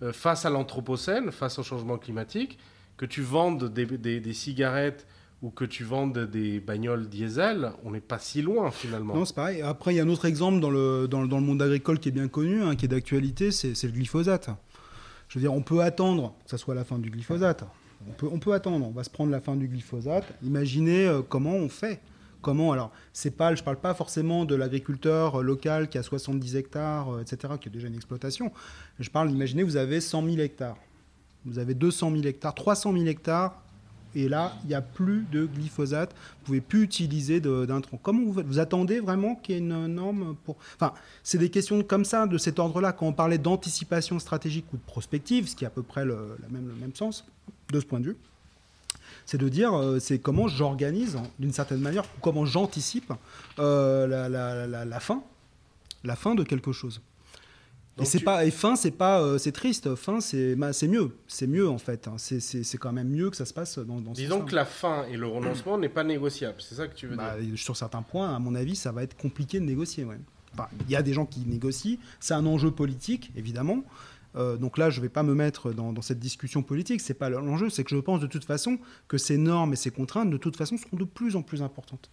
euh, 0.01 0.11
face 0.11 0.45
à 0.45 0.49
l'anthropocène, 0.49 1.31
face 1.31 1.57
au 1.59 1.63
changement 1.63 1.97
climatique, 1.97 2.59
que 2.97 3.05
tu 3.05 3.21
vendes 3.21 3.73
des, 3.73 3.85
des, 3.85 4.19
des 4.19 4.33
cigarettes 4.33 5.07
ou 5.43 5.49
que 5.49 5.65
tu 5.65 5.83
vendes 5.83 6.17
des 6.17 6.61
bagnoles 6.61 7.09
diesel, 7.09 7.73
on 7.83 7.91
n'est 7.91 7.99
pas 7.99 8.17
si 8.17 8.41
loin 8.41 8.71
finalement. 8.71 9.13
Non, 9.13 9.25
c'est 9.25 9.35
pareil. 9.35 9.61
Après, 9.61 9.93
il 9.93 9.97
y 9.97 9.99
a 9.99 10.03
un 10.03 10.07
autre 10.07 10.23
exemple 10.23 10.61
dans 10.61 10.69
le, 10.69 11.05
dans, 11.09 11.25
dans 11.25 11.37
le 11.37 11.45
monde 11.45 11.61
agricole 11.61 11.99
qui 11.99 12.09
est 12.09 12.13
bien 12.13 12.29
connu, 12.29 12.63
hein, 12.63 12.77
qui 12.77 12.85
est 12.85 12.87
d'actualité, 12.87 13.51
c'est 13.51 13.83
le 13.83 13.91
glyphosate. 13.91 14.49
Je 15.27 15.37
veux 15.37 15.41
dire, 15.41 15.53
on 15.53 15.61
peut 15.61 15.81
attendre 15.81 16.33
que 16.45 16.49
ça 16.49 16.57
soit 16.57 16.73
la 16.73 16.85
fin 16.85 16.97
du 16.97 17.09
glyphosate. 17.09 17.65
On 18.07 18.11
peut, 18.13 18.29
on 18.31 18.39
peut 18.39 18.53
attendre, 18.53 18.85
on 18.87 18.91
va 18.91 19.03
se 19.03 19.09
prendre 19.09 19.31
la 19.31 19.41
fin 19.41 19.57
du 19.57 19.67
glyphosate. 19.67 20.25
Imaginez 20.43 21.05
euh, 21.07 21.21
comment 21.21 21.55
on 21.55 21.67
fait. 21.69 21.99
Comment 22.41 22.71
alors 22.71 22.91
c'est 23.13 23.31
pas, 23.31 23.53
je 23.55 23.63
parle 23.63 23.77
pas 23.77 23.93
forcément 23.93 24.43
de 24.45 24.55
l'agriculteur 24.55 25.41
local 25.41 25.89
qui 25.89 25.97
a 25.97 26.03
70 26.03 26.55
hectares, 26.55 27.15
euh, 27.15 27.21
etc., 27.21 27.53
qui 27.59 27.67
a 27.67 27.71
déjà 27.71 27.87
une 27.87 27.95
exploitation. 27.95 28.51
Je 28.99 29.09
parle, 29.09 29.29
imaginez, 29.31 29.63
vous 29.63 29.75
avez 29.77 29.99
100 29.99 30.25
000 30.25 30.37
hectares. 30.39 30.77
Vous 31.45 31.59
avez 31.59 31.73
200 31.73 32.11
000 32.11 32.23
hectares, 32.23 32.55
300 32.55 32.93
000 32.93 33.05
hectares 33.05 33.62
et 34.15 34.29
là, 34.29 34.53
il 34.63 34.67
n'y 34.67 34.73
a 34.75 34.81
plus 34.81 35.25
de 35.31 35.45
glyphosate. 35.45 36.11
Vous 36.11 36.41
ne 36.41 36.45
pouvez 36.45 36.61
plus 36.61 36.83
utiliser 36.83 37.39
d'intrants. 37.39 37.99
Comment 38.01 38.23
vous 38.25 38.59
attendez 38.59 38.99
vraiment 38.99 39.35
qu'il 39.35 39.55
y 39.55 39.57
ait 39.57 39.61
une 39.61 39.87
norme 39.87 40.35
pour... 40.45 40.57
Enfin, 40.75 40.93
c'est 41.23 41.37
des 41.37 41.49
questions 41.49 41.81
comme 41.83 42.05
ça, 42.05 42.27
de 42.27 42.37
cet 42.37 42.59
ordre-là. 42.59 42.91
Quand 42.91 43.07
on 43.07 43.13
parlait 43.13 43.37
d'anticipation 43.37 44.19
stratégique 44.19 44.65
ou 44.73 44.77
de 44.77 44.81
prospective, 44.83 45.47
ce 45.47 45.55
qui 45.55 45.63
est 45.63 45.67
à 45.67 45.71
peu 45.71 45.83
près 45.83 46.05
le, 46.05 46.37
même, 46.49 46.95
sens, 46.95 47.25
de 47.71 47.79
ce 47.79 47.85
point 47.85 47.99
de 47.99 48.07
vue, 48.07 48.17
c'est 49.25 49.37
de 49.37 49.49
dire, 49.49 49.73
euh, 49.73 49.99
c'est 49.99 50.19
comment 50.19 50.47
j'organise, 50.47 51.17
d'une 51.39 51.53
certaine 51.53 51.79
manière, 51.79 52.03
comment 52.21 52.45
j'anticipe 52.45 53.13
euh, 53.59 54.85
la 54.85 54.99
fin, 54.99 55.23
la 56.03 56.15
fin 56.15 56.35
de 56.35 56.43
quelque 56.43 56.71
chose. 56.71 57.01
Donc 57.97 58.07
et 58.07 58.09
c'est 58.09 58.19
tu... 58.19 58.25
pas 58.25 58.43
et 58.45 58.51
fin 58.51 58.75
c'est 58.75 58.91
pas 58.91 59.21
euh, 59.21 59.37
c'est 59.37 59.51
triste 59.51 59.93
fin 59.93 60.19
c'est 60.19 60.55
bah, 60.55 60.73
c'est 60.73 60.87
mieux 60.87 61.15
c'est 61.27 61.45
mieux 61.45 61.69
en 61.69 61.77
fait 61.77 62.07
hein. 62.07 62.15
c'est 62.17 62.77
quand 62.79 62.91
même 62.91 63.09
mieux 63.09 63.29
que 63.29 63.35
ça 63.35 63.45
se 63.45 63.53
passe 63.53 63.77
dans, 63.77 64.01
dans 64.01 64.13
disons 64.13 64.41
que 64.41 64.55
la 64.55 64.65
fin 64.65 65.05
et 65.05 65.15
le 65.15 65.27
renoncement 65.27 65.77
n'est 65.77 65.89
pas 65.89 66.03
négociable 66.03 66.55
c'est 66.59 66.73
ça 66.73 66.87
que 66.87 66.95
tu 66.95 67.05
veux 67.05 67.15
bah, 67.15 67.35
dire? 67.39 67.55
sur 67.55 67.77
certains 67.77 68.01
points 68.01 68.35
à 68.35 68.39
mon 68.39 68.55
avis 68.55 68.75
ça 68.75 68.91
va 68.91 69.03
être 69.03 69.15
compliqué 69.15 69.59
de 69.59 69.65
négocier 69.65 70.05
ouais. 70.05 70.17
il 70.85 70.91
y 70.91 70.95
a 70.95 71.03
des 71.03 71.13
gens 71.13 71.25
qui 71.25 71.41
négocient. 71.41 71.97
C'est 72.19 72.33
un 72.33 72.45
enjeu 72.45 72.71
politique, 72.71 73.31
évidemment. 73.35 73.83
Euh, 74.35 74.57
donc 74.57 74.77
là, 74.77 74.89
je 74.89 74.97
ne 74.97 75.03
vais 75.03 75.09
pas 75.09 75.23
me 75.23 75.33
mettre 75.33 75.71
dans, 75.73 76.01
cette 76.01 76.19
discussion 76.19 76.63
politique. 76.63 77.01
C'est 77.01 77.13
pas 77.13 77.29
l'enjeu. 77.29 77.69
C'est 77.69 77.83
que 77.83 77.95
je 77.95 77.97
pense 77.97 78.19
de 78.19 78.27
toute 78.27 78.45
façon 78.45 78.79
que 79.07 79.17
ces 79.17 79.37
normes 79.37 79.73
et 79.73 79.75
ces 79.75 79.91
contraintes, 79.91 80.29
de 80.29 80.37
toute 80.37 80.55
façon, 80.55 80.77
seront 80.77 80.97
de 80.97 81.03
plus 81.03 81.35
en 81.35 81.41
plus 81.41 81.61
importantes. 81.61 82.09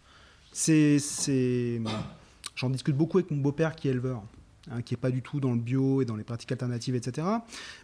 C'est, 0.53 0.99
j'en 2.57 2.71
discute 2.71 2.97
beaucoup 2.97 3.19
avec 3.19 3.31
mon 3.31 3.39
beau-père 3.39 3.75
qui 3.77 3.89
est 3.89 3.93
éleveur. 3.93 4.23
Hein, 4.73 4.83
qui 4.83 4.95
n'est 4.95 5.01
pas 5.01 5.11
du 5.11 5.21
tout 5.21 5.41
dans 5.41 5.51
le 5.51 5.59
bio 5.59 6.01
et 6.01 6.05
dans 6.05 6.15
les 6.15 6.23
pratiques 6.23 6.53
alternatives, 6.53 6.95
etc. 6.95 7.27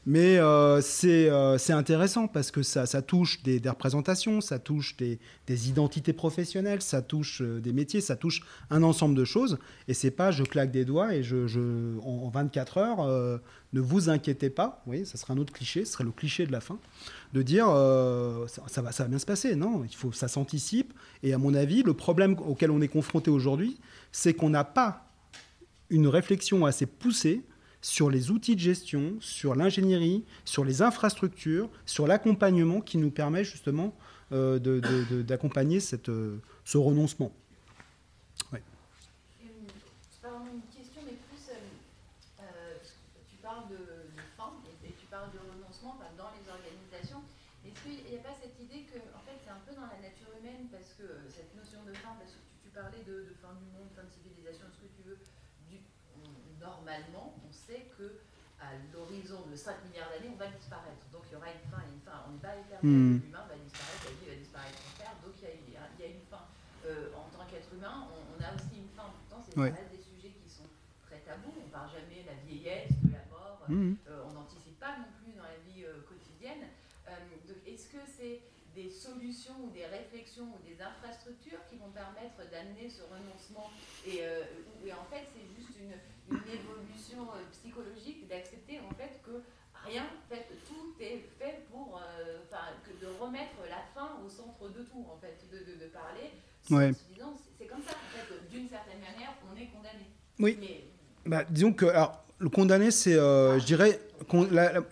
Mais 0.04 0.36
euh, 0.38 0.80
euh, 1.04 1.58
c'est 1.58 1.72
intéressant 1.72 2.28
parce 2.28 2.52
que 2.52 2.62
ça, 2.62 2.86
ça 2.86 3.02
touche 3.02 3.42
des, 3.42 3.60
représentations, 3.68 4.40
ça 4.40 4.60
touche 4.60 4.96
des, 4.96 5.18
identités 5.68 6.12
professionnelles, 6.12 6.82
ça 6.82 7.02
touche 7.02 7.42
euh, 7.42 7.60
des 7.60 7.72
métiers, 7.72 8.00
ça 8.00 8.14
touche 8.14 8.42
un 8.70 8.84
ensemble 8.84 9.16
de 9.16 9.24
choses. 9.24 9.58
Et 9.88 9.94
c'est 9.94 10.12
pas 10.12 10.30
je 10.30 10.44
claque 10.44 10.70
des 10.70 10.84
doigts 10.84 11.12
et 11.12 11.22
en, 12.04 12.28
24 12.28 12.78
heures, 12.78 13.40
ne 13.72 13.80
vous 13.80 14.08
inquiétez 14.08 14.50
pas. 14.50 14.82
Vous 14.84 14.92
voyez, 14.92 15.04
ça 15.04 15.16
serait 15.16 15.32
un 15.32 15.38
autre 15.38 15.52
cliché, 15.52 15.84
ce 15.84 15.92
serait 15.92 16.04
le 16.04 16.12
cliché 16.12 16.46
de 16.46 16.52
la 16.52 16.60
fin, 16.60 16.78
de 17.32 17.42
dire 17.42 17.66
ça, 17.66 18.82
va, 18.82 18.92
ça 18.92 19.02
va 19.04 19.08
bien 19.08 19.18
se 19.18 19.26
passer. 19.26 19.56
Non, 19.56 19.82
il 19.84 19.94
faut, 19.94 20.12
ça 20.12 20.28
s'anticipe. 20.28 20.92
Et 21.24 21.32
à 21.32 21.38
mon 21.38 21.54
avis, 21.54 21.82
le 21.82 21.94
problème 21.94 22.36
auquel 22.46 22.70
on 22.70 22.80
est 22.80 22.88
confronté 22.88 23.30
aujourd'hui, 23.30 23.78
c'est 24.12 24.34
qu'on 24.34 24.50
n'a 24.50 24.64
pas 24.64 25.05
une 25.90 26.08
réflexion 26.08 26.64
assez 26.66 26.86
poussée 26.86 27.42
sur 27.80 28.10
les 28.10 28.30
outils 28.30 28.56
de 28.56 28.60
gestion, 28.60 29.14
sur 29.20 29.54
l'ingénierie, 29.54 30.24
sur 30.44 30.64
les 30.64 30.82
infrastructures, 30.82 31.70
sur 31.84 32.06
l'accompagnement 32.06 32.80
qui 32.80 32.98
nous 32.98 33.10
permet 33.10 33.44
justement 33.44 33.94
euh, 34.32 34.58
d'accompagner 35.22 35.78
euh, 35.78 36.38
ce 36.64 36.78
renoncement. 36.78 37.30
Ouais. 38.52 38.62
Pas 40.20 40.30
vraiment 40.30 40.50
une 40.50 40.66
question, 40.74 41.02
mais 41.06 41.14
plus, 41.30 41.46
euh, 41.54 42.42
tu 43.30 43.36
parles 43.38 43.70
de, 43.70 43.78
fin 44.36 44.50
et, 44.82 44.90
tu 44.98 45.06
parles 45.06 45.30
de 45.30 45.38
renoncement 45.38 45.94
dans 46.18 46.34
les 46.34 46.44
organisations. 46.50 47.22
Est-ce 47.62 47.78
qu'il 47.86 48.02
n'y 48.02 48.18
a 48.18 48.22
pas 48.26 48.34
cette 48.34 48.58
idée 48.58 48.82
que, 48.90 48.98
en 49.14 49.22
fait, 49.22 49.38
c'est 49.46 49.54
un 49.54 49.62
peu 49.62 49.78
dans 49.78 49.86
la 49.86 50.02
nature 50.02 50.34
humaine, 50.34 50.66
parce 50.74 50.90
que 50.98 51.06
cette 51.30 51.54
notion 51.54 51.86
de 51.86 51.94
fin, 51.94 52.18
parce 52.18 52.34
que 52.34 52.42
tu, 52.50 52.66
tu 52.66 52.70
parlais 52.74 53.06
de, 53.06 53.30
de, 53.30 53.34
fin 53.38 53.54
du 53.54 53.66
monde, 53.70 53.94
fin 53.94 54.02
de 54.02 54.10
civilisation, 54.10 54.66
ce 54.74 54.82
que 54.82 54.90
tu 54.90 55.06
veux, 55.06 55.18
normalement, 56.60 57.34
on 57.46 57.52
sait 57.52 57.86
que 57.98 58.18
à 58.60 58.72
l'horizon 58.92 59.45
de 59.56 59.60
5 59.64 59.88
milliards 59.88 60.12
d'années, 60.12 60.28
on 60.28 60.36
va 60.36 60.52
disparaître. 60.52 61.00
Donc 61.08 61.24
il 61.28 61.32
y 61.32 61.36
aura 61.40 61.48
une 61.48 61.64
fin, 61.72 61.80
une 61.88 62.04
fin. 62.04 62.28
On 62.28 62.36
n'est 62.36 62.44
pas 62.44 62.52
éternel. 62.52 62.84
Hmm. 62.84 63.24
L'humain 63.24 63.44
va 63.48 63.56
disparaître, 63.56 64.04
la 64.04 64.12
vie 64.20 64.28
va 64.28 64.36
disparaître 64.36 64.80
en 64.84 64.92
Terre. 65.00 65.16
Donc 65.24 65.34
il 65.40 65.72
y, 65.72 65.80
a, 65.80 66.08
une 66.12 66.28
fin. 66.28 66.44
Euh, 66.84 67.16
en 67.16 67.24
tant 67.32 67.48
qu'être 67.48 67.72
humain, 67.72 68.04
on, 68.12 68.36
a 68.36 68.52
aussi 68.52 68.84
une 68.84 68.92
fin. 68.92 69.08
Pourtant, 69.08 69.40
c'est 69.40 69.56
des 69.56 70.04
sujets 70.04 70.36
qui 70.36 70.44
sont 70.44 70.68
très 71.08 71.24
tabous. 71.24 71.56
On 71.56 71.66
ne 71.66 71.72
parle 71.72 71.88
jamais 71.88 72.20
de 72.20 72.28
la 72.28 72.38
vieillesse, 72.44 72.92
de 73.00 73.16
la 73.16 73.24
mort. 73.32 73.64
Hmm. 73.64 73.96
Euh, 74.12 74.28
on 74.28 74.36
n'anticipe 74.36 74.76
pas 74.76 75.00
non 75.00 75.08
plus 75.24 75.32
dans 75.32 75.48
la 75.48 75.56
vie 75.64 75.88
euh, 75.88 76.04
quotidienne. 76.04 76.68
donc 77.48 77.58
est-ce 77.64 77.88
que 77.88 78.04
c'est 78.04 78.44
des 78.76 78.92
solutions 78.92 79.56
ou 79.64 79.70
des 79.72 79.88
réflexions 79.88 80.52
ou 80.52 80.60
des 80.68 80.76
infrastructures 80.76 81.64
qui 81.70 81.80
vont 81.80 81.88
permettre 81.96 82.44
d'amener 82.52 82.92
ce 82.92 83.00
renoncement 83.08 83.72
et, 84.04 84.20
et 84.20 84.92
en 84.92 85.06
fait 85.08 85.24
c'est 85.32 85.48
juste 85.56 85.80
une, 85.80 85.96
une 86.30 86.36
évolution 86.36 87.30
euh, 87.34 87.42
psychologique 87.52 88.28
d'accepter 88.28 88.80
en 88.80 88.94
fait 88.94 89.20
que 89.24 89.42
rien, 89.86 90.02
en 90.02 90.34
fait, 90.34 90.46
tout 90.66 90.94
est 91.00 91.24
fait 91.38 91.66
pour, 91.70 92.00
euh, 92.02 92.38
de 93.00 93.06
remettre 93.20 93.56
la 93.68 93.82
fin 93.94 94.10
au 94.24 94.28
centre 94.28 94.68
de 94.68 94.82
tout, 94.82 95.04
en 95.10 95.18
fait, 95.20 95.38
de, 95.52 95.58
de, 95.58 95.84
de 95.84 95.90
parler. 95.90 96.30
Ouais. 96.70 96.92
C'est 97.58 97.66
comme 97.66 97.82
ça, 97.82 97.92
en 97.92 98.16
fait, 98.16 98.50
d'une 98.50 98.68
certaine 98.68 99.00
manière, 99.00 99.34
on 99.50 99.56
est 99.56 99.66
condamné. 99.66 100.10
Oui. 100.38 100.58
Bah, 101.24 101.44
disons 101.48 101.72
que, 101.72 101.86
alors, 101.86 102.24
le 102.38 102.48
condamné, 102.48 102.90
c'est, 102.90 103.14
euh, 103.14 103.58
je 103.58 103.64
dirais, 103.64 104.00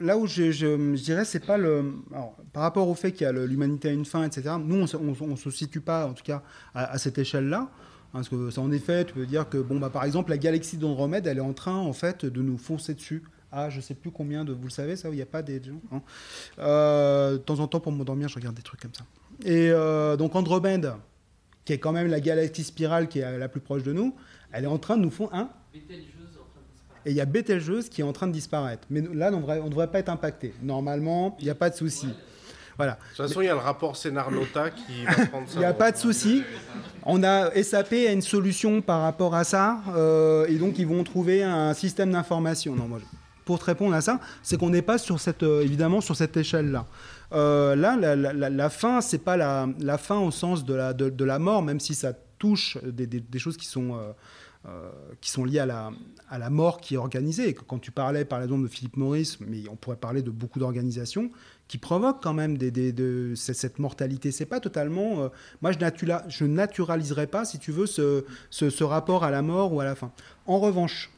là, 0.01 0.17
où 0.17 0.27
je, 0.27 0.51
je, 0.51 0.95
dirais, 0.97 1.25
c'est 1.25 1.45
pas 1.45 1.57
le. 1.57 1.93
Alors, 2.13 2.37
par 2.53 2.63
rapport 2.63 2.89
au 2.89 2.95
fait 2.95 3.13
qu'il 3.13 3.23
y 3.23 3.29
a 3.29 3.33
l'humanité 3.33 3.89
à 3.89 3.93
une 3.93 4.05
fin, 4.07 4.25
etc., 4.25 4.55
nous, 4.59 4.87
on 4.95 5.27
ne 5.27 5.37
se 5.37 5.51
situe 5.51 5.81
pas, 5.81 6.07
en 6.07 6.15
tout 6.15 6.25
cas, 6.25 6.43
à, 6.75 6.93
à 6.93 6.99
cette 6.99 7.19
échelle-là. 7.19 7.69
Parce 8.15 8.29
que 8.29 8.49
ça, 8.51 8.61
en 8.61 8.71
effet, 8.71 9.05
tu 9.05 9.13
peux 9.13 9.27
dire 9.27 9.49
que, 9.49 9.59
bon, 9.59 9.81
bah, 9.81 9.91
par 9.91 10.05
exemple, 10.05 10.31
la 10.31 10.39
galaxie 10.39 10.77
d'Andromède, 10.77 11.27
elle 11.27 11.39
est 11.39 11.41
en 11.41 11.53
train, 11.53 11.75
en 11.75 11.93
fait, 11.93 12.25
de 12.25 12.43
nous 12.43 12.57
foncer 12.57 12.95
dessus. 12.95 13.25
Ah, 13.51 13.71
je 13.71 13.81
sais 13.81 13.95
plus 13.95 14.13
combien 14.13 14.45
de. 14.45 14.53
Vous 14.53 14.69
le 14.69 14.71
savez, 14.71 14.95
ça, 14.95 15.09
il 15.09 15.17
n'y 15.17 15.23
a 15.23 15.27
pas 15.27 15.43
des 15.43 15.61
gens. 15.61 15.81
Hein. 15.91 16.01
Euh, 16.61 17.33
de 17.33 17.39
temps 17.39 17.59
en 17.59 17.67
temps, 17.67 17.81
pour 17.81 17.91
m'endormir, 17.91 18.29
je 18.29 18.37
regarde 18.37 18.55
des 18.55 18.63
trucs 18.63 18.81
comme 18.81 18.95
ça. 18.95 19.05
Et 19.45 19.69
euh, 19.73 20.17
donc, 20.17 20.37
Andromède, 20.37 20.93
qui 21.65 21.73
est 21.73 21.79
quand 21.79 21.91
même 21.91 22.07
la 22.07 22.21
galaxie 22.21 22.63
spirale 22.63 23.09
qui 23.09 23.19
est 23.19 23.37
la 23.37 23.49
plus 23.49 23.61
proche 23.61 23.83
de 23.83 23.93
nous, 23.93 24.15
elle 24.53 24.63
est 24.63 24.69
en 24.69 24.79
train 24.79 24.97
de 24.97 25.03
nous 25.03 25.11
fondre. 25.11 25.35
un. 25.35 25.51
et 25.75 27.11
il 27.11 27.17
y 27.17 27.21
a 27.21 27.25
Betelgeuse 27.25 27.89
qui 27.89 28.01
est 28.01 28.05
en 28.05 28.13
train 28.13 28.29
de 28.29 28.33
disparaître. 28.33 28.87
Mais 28.91 29.01
là, 29.13 29.33
on 29.33 29.41
ne 29.65 29.69
devrait 29.69 29.91
pas 29.91 29.99
être 29.99 30.09
impacté. 30.09 30.55
Normalement, 30.63 31.37
il 31.41 31.47
n'y 31.47 31.51
a 31.51 31.57
pas 31.57 31.69
de 31.69 31.75
souci. 31.75 32.07
Voilà. 32.77 32.93
De 32.93 33.17
toute 33.17 33.27
façon, 33.29 33.41
il 33.41 33.47
y 33.47 33.49
a 33.49 33.55
le 33.55 33.61
rapport 33.61 33.97
Scénar-Nota 33.97 34.71
qui 34.71 35.05
va 35.05 35.27
prendre 35.31 35.49
ça. 35.49 35.55
Il 35.55 35.59
n'y 35.61 35.65
a 35.65 35.75
pas 35.75 35.93
de 35.93 35.97
souci. 35.97 36.43
On 37.05 37.23
a 37.23 37.51
SAP 37.63 37.93
a 37.93 38.13
une 38.13 38.23
solution 38.23 38.81
par 38.81 39.03
rapport 39.03 39.35
à 39.35 39.45
ça, 39.45 39.81
euh, 39.95 40.47
et 40.47 40.57
donc 40.57 40.79
ils 40.79 40.87
vont 40.87 41.05
trouver 41.05 41.43
un 41.43 41.75
système 41.75 42.13
d'information. 42.13 42.75
Non, 42.75 42.89
moi, 42.89 42.99
pour 43.45 43.59
te 43.59 43.67
répondre 43.67 43.95
à 43.95 44.01
ça, 44.01 44.21
c'est 44.43 44.59
qu'on 44.59 44.71
n'est 44.71 44.83
pas 44.83 44.99
sur 44.99 45.21
cette, 45.21 45.43
euh, 45.43 45.63
évidemment 45.63 46.01
sur 46.01 46.17
cette 46.17 46.37
échelle-là. 46.37 46.87
Euh, 47.33 47.77
là, 47.77 47.97
la, 47.97 48.17
la, 48.17 48.51
la, 48.51 48.71
fin, 48.71 49.01
c'est 49.01 49.19
pas 49.19 49.37
la, 49.37 49.69
la, 49.81 49.99
fin 49.99 50.19
au 50.19 50.31
sens 50.31 50.65
de 50.65 50.73
la, 50.75 50.93
de, 50.95 51.25
la 51.25 51.39
mort, 51.39 51.63
même 51.63 51.81
si 51.81 51.95
ça 51.95 52.13
touche 52.39 52.79
des, 52.83 53.07
des, 53.07 53.39
choses 53.39 53.57
qui 53.57 53.67
sont 53.67 53.99
euh, 54.67 54.91
qui 55.21 55.31
sont 55.31 55.45
liées 55.45 55.59
à 55.59 55.67
la, 55.67 55.91
à 56.31 56.39
la 56.39 56.49
mort 56.49 56.81
qui 56.81 56.95
est 56.95 56.97
organisée. 56.97 57.51
Et 57.51 57.55
quand 57.55 57.79
tu 57.79 57.91
parlais 57.91 58.25
par 58.25 58.43
exemple 58.43 58.63
de 58.63 58.69
Philippe 58.69 58.97
Maurice, 58.97 59.39
mais 59.41 59.69
on 59.71 59.77
pourrait 59.77 59.99
parler 59.99 60.23
de 60.23 60.31
beaucoup 60.31 60.59
d'organisations 60.59 61.31
qui 61.69 61.79
provoquent 61.79 62.23
quand 62.23 62.35
même 62.35 62.59
cette 63.37 63.79
mortalité. 63.79 64.31
C'est 64.33 64.47
pas 64.47 64.61
totalement. 64.61 65.23
Euh, 65.23 65.29
moi, 65.63 65.73
je, 65.73 65.79
natura, 65.79 66.23
je 66.29 66.45
naturaliserai 66.45 67.27
pas, 67.27 67.45
si 67.45 67.59
tu 67.59 67.73
veux, 67.73 67.87
ce, 67.87 68.85
rapport 68.85 69.25
à 69.25 69.31
la 69.31 69.43
mort 69.43 69.73
ou 69.73 69.81
à 69.81 69.85
la 69.85 69.95
fin. 69.95 70.13
En 70.47 70.59
revanche, 70.59 71.11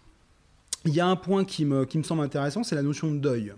il 0.85 0.95
y 0.95 1.01
a 1.01 1.07
un 1.07 1.17
point 1.17 1.45
qui 1.45 1.65
me, 1.65 1.87
semble 2.05 2.23
intéressant, 2.23 2.63
c'est 2.63 2.77
la 2.77 2.83
notion 2.83 3.11
de 3.11 3.19
deuil. 3.19 3.53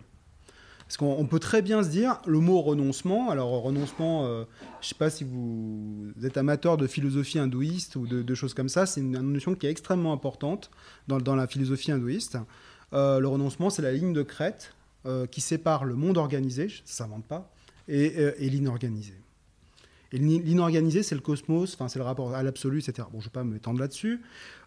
Parce 0.81 0.97
qu'on 0.97 1.27
peut 1.27 1.39
très 1.39 1.61
bien 1.61 1.83
se 1.83 1.91
dire, 1.91 2.23
le 2.27 2.39
mot 2.39 2.63
renoncement, 2.63 3.29
alors 3.29 3.51
renoncement, 3.61 4.25
euh, 4.25 4.45
je 4.81 4.87
ne 4.87 4.89
sais 4.89 4.95
pas 4.95 5.11
si 5.11 5.23
vous 5.23 6.15
êtes 6.25 6.39
amateur 6.39 6.79
de 6.79 6.87
philosophie 6.87 7.39
hindouiste 7.39 7.97
ou 7.97 8.07
de, 8.07 8.35
choses 8.35 8.55
comme 8.55 8.71
ça, 8.71 8.87
c'est 8.87 9.03
une, 9.03 9.19
notion 9.19 9.55
qui 9.55 9.67
est 9.67 9.71
extrêmement 9.71 10.15
importante 10.15 10.71
dans, 11.07 11.19
dans 11.19 11.37
la 11.37 11.47
philosophie 11.47 11.93
hindouiste. 11.93 12.39
Euh, 12.95 13.21
le 13.21 13.29
renoncement, 13.29 13.69
c'est 13.69 13.83
la 13.83 13.93
ligne 13.93 14.15
de 14.15 14.23
crête 14.23 14.73
euh, 15.07 15.27
qui 15.27 15.41
sépare 15.41 15.85
le 15.85 15.95
monde 15.95 16.19
organisé, 16.19 16.69
ça 16.69 16.83
ne 16.85 17.09
s'invente 17.11 17.25
pas, 17.25 17.53
et, 17.89 18.07
et 18.39 18.51
l'inorganisé. 18.51 19.15
Et 20.13 20.19
l'inorganisé, 20.19 21.03
c'est 21.03 21.15
le 21.15 21.21
cosmos, 21.21 21.75
enfin, 21.75 21.89
c'est 21.89 21.99
le 21.99 22.05
rapport 22.05 22.35
à 22.35 22.43
l'absolu, 22.43 22.79
etc. 22.79 23.07
Bon, 23.13 23.21
je 23.21 23.25
ne 23.27 23.29
vais 23.29 23.33
pas 23.33 23.45
m'étendre 23.45 23.79
là-dessus. 23.79 24.23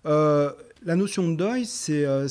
Euh, 0.06 0.52
la 0.84 0.96
notion 0.96 1.28
de 1.30 1.36
deuil, 1.36 1.66
c'est 1.66 2.06
euh, 2.06 2.28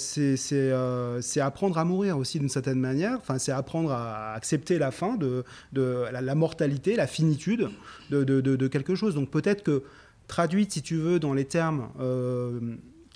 euh, 0.53 1.21
apprendre 1.41 1.79
à 1.79 1.85
mourir 1.85 2.19
aussi 2.19 2.39
d'une 2.39 2.49
certaine 2.49 2.79
manière. 2.79 3.17
Enfin, 3.17 3.39
c'est 3.39 3.51
apprendre 3.51 3.91
à 3.91 4.35
accepter 4.35 4.79
la 4.79 4.93
fin, 4.93 5.17
de, 5.17 5.45
de 5.73 6.05
la, 6.13 6.35
mortalité, 6.37 6.95
la 6.95 7.09
finitude 7.09 7.69
de, 8.11 8.23
de, 8.23 8.41
de 8.41 8.69
quelque 8.69 8.95
chose. 8.95 9.17
Donc 9.17 9.29
peut-être 9.31 9.65
que 9.65 9.83
traduite, 10.29 10.73
si 10.73 10.83
tu 10.83 10.95
veux, 10.95 11.19
dans 11.19 11.35
les 11.35 11.47
termes 11.47 11.89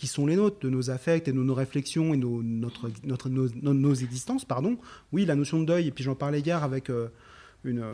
sont 0.07 0.27
les 0.27 0.37
nôtres, 0.37 0.59
de 0.61 0.71
nos 0.71 0.91
affects 0.91 1.29
et 1.29 1.33
de 1.33 1.39
nos 1.39 1.55
réflexions 1.55 2.15
et 2.15 2.17
nos, 2.17 2.43
notre, 2.43 2.91
notre, 3.05 3.29
nos, 3.29 3.95
existences, 3.95 4.45
pardon. 4.45 4.79
Oui, 5.13 5.25
la 5.25 5.35
notion 5.35 5.61
de 5.61 5.67
deuil, 5.67 5.89
et 5.89 5.91
puis 5.91 6.05
j'en 6.05 6.15
parlais 6.15 6.41
hier 6.41 6.63
avec 6.63 6.91
une, 7.65 7.85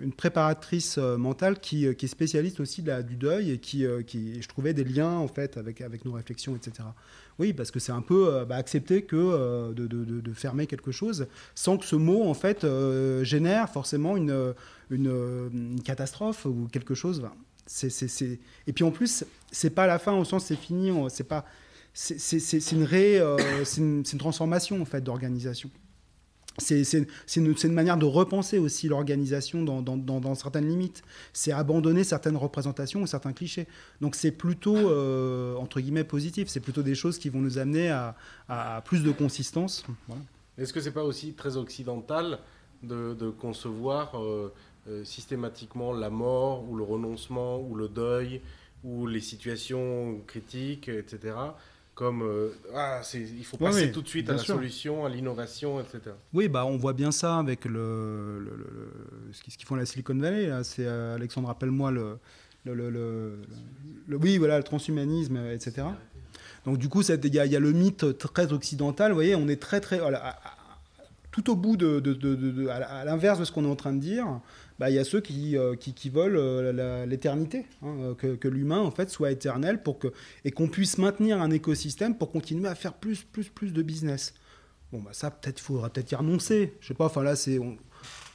une, 0.00 0.12
préparatrice 0.12 0.96
euh, 0.98 1.16
mentale 1.16 1.58
qui, 1.58 1.86
euh, 1.86 1.94
qui, 1.94 2.04
est 2.04 2.08
spécialiste 2.08 2.60
aussi 2.60 2.82
de 2.82 3.02
du 3.02 3.16
deuil 3.16 3.50
et 3.50 3.58
qui, 3.58 3.84
euh, 3.84 4.02
qui, 4.02 4.40
je 4.40 4.48
trouvais 4.48 4.74
des 4.74 4.84
liens 4.84 5.16
en 5.16 5.28
fait 5.28 5.56
avec, 5.56 5.80
avec 5.80 6.04
nos 6.04 6.12
réflexions, 6.12 6.54
etc. 6.54 6.88
Oui, 7.38 7.52
parce 7.52 7.70
que 7.70 7.80
c'est 7.80 7.92
un 7.92 8.02
peu 8.02 8.44
bah, 8.48 8.56
accepter 8.56 9.02
que 9.02 9.72
de, 9.72 9.86
de, 9.86 10.32
fermer 10.32 10.68
quelque 10.68 10.92
chose 10.92 11.26
sans 11.56 11.78
que 11.78 11.84
ce 11.84 11.96
mot 11.96 12.22
en 12.28 12.34
fait 12.34 12.64
génère 13.24 13.68
forcément 13.70 14.16
une, 14.16 14.54
une, 14.90 15.80
catastrophe 15.82 16.44
ou 16.44 16.68
quelque 16.70 16.94
chose. 16.94 17.22
c'est, 17.66 17.90
c'est, 17.90 18.38
Et 18.68 18.72
puis 18.72 18.84
en 18.84 18.92
plus, 18.92 19.24
c'est 19.54 19.70
pas 19.70 19.86
la 19.86 19.98
fin 19.98 20.12
au 20.12 20.24
sens 20.24 20.44
c'est 20.46 20.56
fini, 20.56 20.92
c'est 21.08 21.24
pas 21.24 21.44
c'est, 21.92 22.72
une, 22.72 22.84
ré, 22.84 23.20
c'est 23.64 23.80
une, 23.80 24.02
une 24.10 24.18
transformation 24.18 24.82
en 24.82 24.84
fait 24.84 25.00
d'organisation 25.00 25.70
c'est 26.58 27.36
une, 27.36 27.72
manière 27.72 27.96
de 27.96 28.04
repenser 28.04 28.58
aussi 28.58 28.88
l'organisation 28.88 29.62
dans, 29.64 30.34
certaines 30.34 30.68
limites. 30.68 31.02
C'est 31.32 31.52
abandonner 31.52 32.04
certaines 32.04 32.36
représentations 32.36 33.02
ou 33.02 33.06
certains 33.06 33.32
clichés. 33.32 33.66
Donc 34.00 34.14
c'est 34.14 34.30
plutôt, 34.30 34.76
euh, 34.76 35.56
entre 35.56 35.80
guillemets, 35.80 36.04
positif. 36.04 36.48
C'est 36.48 36.60
plutôt 36.60 36.82
des 36.82 36.94
choses 36.94 37.18
qui 37.18 37.28
vont 37.28 37.40
nous 37.40 37.58
amener 37.58 37.90
à, 37.90 38.82
plus 38.84 39.02
de 39.02 39.10
consistance. 39.10 39.84
Est-ce 40.56 40.72
que 40.72 40.80
c'est 40.80 40.92
pas 40.92 41.04
aussi 41.04 41.32
très 41.32 41.56
occidental 41.56 42.38
de, 42.82 43.30
concevoir 43.30 44.20
euh, 44.20 44.52
euh, 44.88 45.04
systématiquement 45.04 45.92
la 45.92 46.10
mort 46.10 46.68
ou 46.68 46.76
le 46.76 46.84
renoncement 46.84 47.58
ou 47.58 47.74
le 47.74 47.88
deuil 47.88 48.42
ou 48.84 49.06
les 49.06 49.20
situations 49.20 50.20
critiques, 50.26 50.88
etc., 50.88 51.34
comme 51.94 52.22
euh, 52.22 52.50
ah, 52.74 53.02
il 53.14 53.44
faut 53.44 53.56
passer 53.56 53.92
tout 53.92 54.02
de 54.02 54.08
suite 54.08 54.28
à 54.28 54.32
la 54.32 54.38
solution, 54.38 55.04
à 55.04 55.08
l'innovation, 55.08 55.80
etc. 55.80 56.00
Oui, 56.32 56.48
bah, 56.48 56.66
on 56.66 56.76
voit 56.76 56.92
bien 56.92 57.12
ça 57.12 57.38
avec 57.38 57.64
le, 57.64 58.40
le, 58.40 58.90
ce 59.32 59.42
qu'ils 59.42 59.64
font 59.64 59.76
à 59.76 59.78
la 59.78 59.86
Silicon 59.86 60.16
Valley. 60.16 60.50
C'est 60.64 60.86
euh, 60.86 61.14
Alexandre, 61.14 61.48
rappelle-moi 61.48 61.92
le, 61.92 62.18
le, 62.64 63.38
oui, 64.10 64.38
voilà, 64.38 64.58
le 64.58 64.64
transhumanisme, 64.64 65.36
etc. 65.52 65.86
Donc 66.64 66.78
du 66.78 66.88
coup, 66.88 67.02
il 67.02 67.34
y, 67.34 67.38
a 67.38 67.60
le 67.60 67.72
mythe 67.72 68.18
très 68.18 68.52
occidental. 68.52 69.12
Vous 69.12 69.16
voyez, 69.16 69.36
on 69.36 69.48
est 69.48 69.60
très 69.60 69.80
très 69.80 70.00
tout 71.30 71.50
au 71.50 71.56
bout 71.56 71.76
de, 71.76 72.00
de, 72.00 72.68
à 72.68 73.04
l'inverse 73.04 73.38
de 73.38 73.44
ce 73.44 73.52
qu'on 73.52 73.64
est 73.64 73.70
en 73.70 73.76
train 73.76 73.92
de 73.92 74.00
dire. 74.00 74.40
Bah, 74.78 74.90
y 74.90 74.98
a 74.98 75.04
ceux 75.04 75.20
qui, 75.20 75.56
euh, 75.56 75.76
qui, 75.76 75.92
qui, 75.92 76.10
veulent 76.10 76.36
euh, 76.36 77.06
l'éternité, 77.06 77.64
hein, 77.82 77.94
euh, 78.00 78.14
que, 78.14 78.34
que 78.34 78.48
l'humain 78.48 78.80
en 78.80 78.90
fait 78.90 79.08
soit 79.08 79.30
éternel 79.30 79.82
pour 79.82 80.00
que, 80.00 80.08
et 80.44 80.50
qu'on 80.50 80.66
puisse 80.66 80.98
maintenir 80.98 81.40
un 81.40 81.52
écosystème 81.52 82.16
pour 82.16 82.32
continuer 82.32 82.68
à 82.68 82.74
faire 82.74 82.94
plus, 82.94 83.22
plus, 83.22 83.48
plus 83.48 83.72
de 83.72 83.82
business. 83.82 84.34
Bon, 84.92 85.00
bah 85.00 85.12
ça, 85.12 85.30
peut-être, 85.30 85.60
faudra 85.60 85.90
peut-être 85.90 86.10
y 86.10 86.14
renoncer. 86.16 86.74
Je 86.80 86.88
sais 86.88 86.94
pas, 86.94 87.06
enfin 87.06 87.22
là, 87.22 87.36
c'est. 87.36 87.60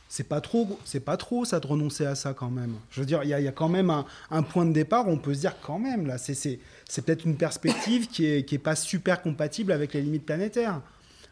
c'est 0.07 0.27
pas 0.29 0.39
trop 0.39 0.79
c'est 0.85 1.01
pas 1.01 1.17
trop 1.17 1.43
ça 1.45 1.59
de 1.59 1.67
renoncer 1.67 2.03
à 2.03 2.15
ça 2.15 2.33
quand 2.33 2.49
même 2.49 2.73
je 2.89 2.99
veux 2.99 3.05
dire 3.05 3.21
il 3.23 3.27
y, 3.27 3.43
y, 3.43 3.47
a 3.47 3.51
quand 3.51 3.69
même 3.69 3.91
un, 3.91 4.05
un, 4.31 4.41
point 4.41 4.65
de 4.65 4.73
départ 4.73 5.07
où 5.07 5.11
on 5.11 5.19
peut 5.19 5.35
se 5.35 5.41
dire 5.41 5.55
quand 5.61 5.77
même 5.77 6.07
là 6.07 6.17
c'est 6.17 6.33
c'est 6.33 7.05
peut-être 7.05 7.25
une 7.25 7.37
perspective 7.37 8.07
qui 8.07 8.25
est 8.25 8.43
qui 8.43 8.55
est 8.55 8.63
pas 8.71 8.75
super 8.75 9.21
compatible 9.21 9.71
avec 9.71 9.93
les 9.93 10.01
limites 10.01 10.25
planétaires 10.25 10.81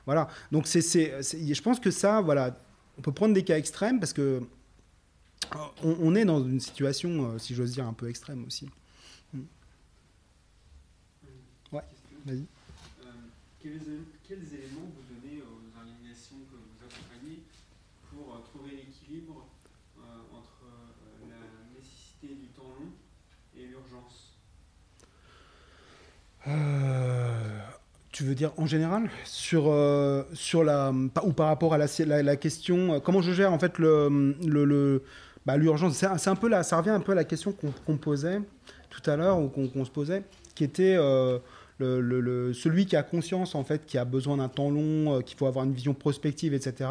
voilà 0.05 0.27
donc 0.51 0.67
c'est 0.67 0.81
je 0.81 1.61
pense 1.63 1.79
que 1.79 1.89
ça 1.89 2.21
voilà 2.21 2.55
on 2.99 3.01
peut 3.01 3.11
prendre 3.11 3.33
des 3.33 3.43
cas 3.43 3.57
extrêmes 3.57 3.99
parce 3.99 4.13
que 4.13 4.43
on, 5.83 6.15
est 6.15 6.25
dans 6.25 6.43
une 6.43 6.59
situation, 6.59 7.31
euh, 7.31 7.37
si 7.37 7.55
j'ose 7.55 7.73
dire, 7.73 7.87
un 7.87 7.93
peu 7.93 8.09
extrême 8.09 8.43
aussi. 8.45 8.69
Mm. 9.33 9.39
Ouais, 11.71 11.81
vas-y. 12.25 12.45
Euh, 12.45 13.09
quels, 13.59 13.73
éléments 14.53 14.91
vous 14.95 15.13
donnez 15.13 15.41
aux 15.41 15.77
organisations 15.77 16.37
que 16.49 16.55
vous 16.55 16.85
accompagnez 16.85 17.43
pour 18.09 18.35
euh, 18.35 18.39
trouver 18.39 18.71
l'équilibre 18.77 19.47
entre 20.33 20.63
la 21.27 21.35
nécessité 21.75 22.27
du 22.27 22.47
temps 22.47 22.73
long 22.79 22.91
et 23.57 23.67
l'urgence? 23.67 24.33
Tu 28.11 28.23
veux 28.23 28.35
dire 28.35 28.51
en 28.57 28.65
général 28.65 29.11
sur, 29.25 29.63
sur 30.33 30.63
la 30.63 30.91
ou 30.91 31.33
par 31.33 31.47
rapport 31.47 31.73
à 31.73 31.77
la, 31.77 31.87
la, 32.23 32.35
question 32.35 32.99
comment 32.99 33.21
je 33.21 33.31
gère 33.31 33.53
en 33.53 33.59
fait 33.59 33.77
le, 33.77 34.35
le 34.43 35.03
bah, 35.47 35.55
l'urgence, 35.55 35.93
c'est 35.95 36.27
un 36.27 36.35
peu 36.35 36.49
là, 36.49 36.61
ça 36.61 36.75
revient 36.75 36.89
un 36.89 36.99
peu 36.99 37.13
à 37.13 37.15
la 37.15 37.23
question 37.23 37.53
qu'on 37.85 37.95
posait 37.95 38.41
tout 38.89 39.09
à 39.09 39.15
l'heure 39.15 39.39
ou 39.39 39.47
qu'on 39.47 39.85
se 39.85 39.89
posait, 39.89 40.23
qui 40.55 40.65
était 40.65 40.97
euh, 40.97 41.39
celui 41.79 42.85
qui 42.85 42.97
a 42.97 43.03
conscience 43.03 43.55
en 43.55 43.63
fait, 43.63 43.85
qui 43.85 43.97
a 43.97 44.03
besoin 44.03 44.35
d'un 44.37 44.49
temps 44.49 44.69
long, 44.69 45.15
euh, 45.15 45.21
qu'il 45.21 45.37
faut 45.37 45.45
avoir 45.45 45.63
une 45.63 45.71
vision 45.71 45.93
prospective, 45.93 46.53
etc. 46.53 46.89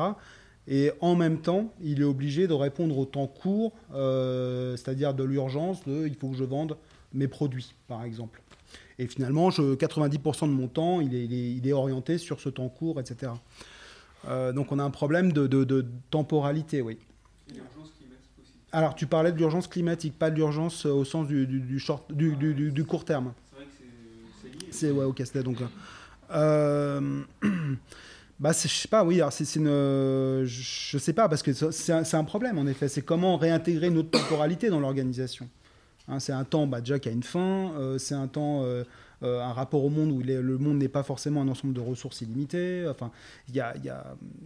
Et 0.68 0.90
en 1.02 1.16
même 1.16 1.42
temps, 1.42 1.70
il 1.82 2.00
est 2.00 2.04
obligé 2.04 2.46
de 2.46 2.54
répondre 2.54 2.96
au 2.96 3.04
temps 3.04 3.26
court, 3.26 3.74
euh, 3.92 4.74
c'est-à-dire 4.76 5.12
de 5.12 5.22
l'urgence, 5.22 5.84
de 5.84 6.07
il 6.07 6.14
faut 6.14 6.30
que 6.30 6.36
je 6.36 6.44
vende 6.44 6.78
mes 7.12 7.28
produits, 7.28 7.74
par 7.88 8.04
exemple. 8.04 8.40
Et 8.98 9.07
finalement, 9.07 9.50
je, 9.50 9.74
90% 9.74 10.48
de 10.48 10.54
mon 10.54 10.68
temps, 10.68 11.02
il 11.02 11.68
est, 11.68 11.72
orienté 11.74 12.16
sur 12.16 12.40
ce 12.40 12.48
temps 12.48 12.70
court, 12.70 13.00
etc. 13.00 13.32
donc 14.54 14.72
on 14.72 14.78
a 14.78 14.82
un 14.82 14.90
problème 14.90 15.30
de 15.30 15.84
temporalité, 16.11 16.80
oui. 16.80 16.96
Alors, 18.77 18.95
tu 18.95 19.07
parlais 19.07 19.33
de 19.33 19.39
l'urgence 19.39 19.68
climatique, 19.68 20.18
pas 20.18 20.31
de 20.31 20.37
l'urgence 20.37 20.85
euh, 20.85 20.91
au 20.91 21.07
sens 21.07 21.27
du, 21.27 21.47
du, 21.47 21.79
short, 21.79 22.12
du, 22.12 22.37
du, 22.37 22.85
court 22.85 23.07
terme. 23.07 23.33
C'est 23.49 23.57
vrai 23.57 23.64
que 23.64 23.70
c'est 24.43 24.49
lié. 24.49 24.68
C'est, 24.70 24.91
ouais, 24.91 25.07
ok, 25.07 25.22
c'était 25.24 25.43
donc. 25.43 25.57
Euh, 26.31 27.22
bah, 28.39 28.53
je 28.53 28.68
sais 28.68 28.89
pas, 28.89 29.03
oui, 29.03 29.22
c'est, 29.31 29.57
une. 29.57 30.45
Je 30.45 30.99
sais 30.99 31.14
pas, 31.14 31.27
parce 31.27 31.43
que 31.43 31.55
c'est 31.55 31.93
un, 31.95 32.03
un, 32.12 32.24
problème, 32.24 32.59
en 32.59 32.66
effet. 32.66 32.89
C'est 32.89 33.01
comment 33.01 33.39
réintégrer 33.39 33.89
notre 33.89 34.11
temporalité 34.11 34.68
dans 34.68 34.81
l'organisation. 34.81 35.49
Hein, 36.09 36.20
c'est 36.20 36.33
un 36.33 36.45
temps 36.45 36.66
bah, 36.66 36.81
déjà 36.81 36.99
qui 36.99 37.09
a 37.09 37.12
une 37.12 37.22
fin, 37.22 37.72
euh, 37.79 37.97
c'est 37.97 38.14
un 38.14 38.29
temps. 38.29 38.61
Euh, 38.62 38.85
euh, 39.22 39.40
un 39.40 39.52
rapport 39.52 39.84
au 39.84 39.88
monde 39.88 40.10
où 40.10 40.20
le 40.20 40.58
monde 40.58 40.78
n'est 40.78 40.88
pas 40.88 41.02
forcément 41.02 41.42
un 41.42 41.48
ensemble 41.48 41.72
de 41.72 41.80
ressources 41.80 42.20
illimitées. 42.20 42.86
Enfin, 42.88 43.10
y 43.52 43.60
a, 43.60 43.74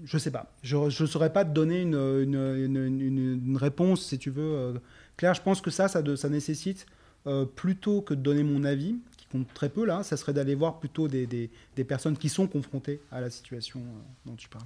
je 0.04 0.18
sais 0.18 0.30
pas. 0.30 0.52
Je 0.62 0.76
ne 0.76 1.06
saurais 1.06 1.32
pas 1.32 1.44
te 1.44 1.50
donner 1.50 1.82
une, 1.82 1.94
une, 1.94 3.00
une, 3.00 3.56
réponse, 3.56 4.04
si 4.06 4.18
tu 4.18 4.30
veux, 4.30 4.42
euh, 4.42 4.72
Claire. 5.16 5.34
Je 5.34 5.42
pense 5.42 5.60
que 5.60 5.70
ça, 5.70 5.88
ça, 5.88 6.02
ça 6.16 6.28
nécessite, 6.28 6.86
euh, 7.26 7.44
plutôt 7.44 8.00
que 8.00 8.14
de 8.14 8.20
donner 8.20 8.42
mon 8.42 8.64
avis, 8.64 8.96
qui 9.16 9.26
compte 9.26 9.52
très 9.54 9.68
peu 9.68 9.84
là, 9.84 10.02
ça 10.02 10.16
serait 10.16 10.32
d'aller 10.32 10.54
voir 10.54 10.78
plutôt 10.78 11.08
des, 11.08 11.26
des, 11.26 11.50
des, 11.76 11.84
personnes 11.84 12.16
qui 12.16 12.28
sont 12.28 12.46
confrontées 12.46 13.00
à 13.10 13.20
la 13.20 13.30
situation 13.30 13.80
dont 14.24 14.36
tu 14.36 14.48
parles. 14.48 14.64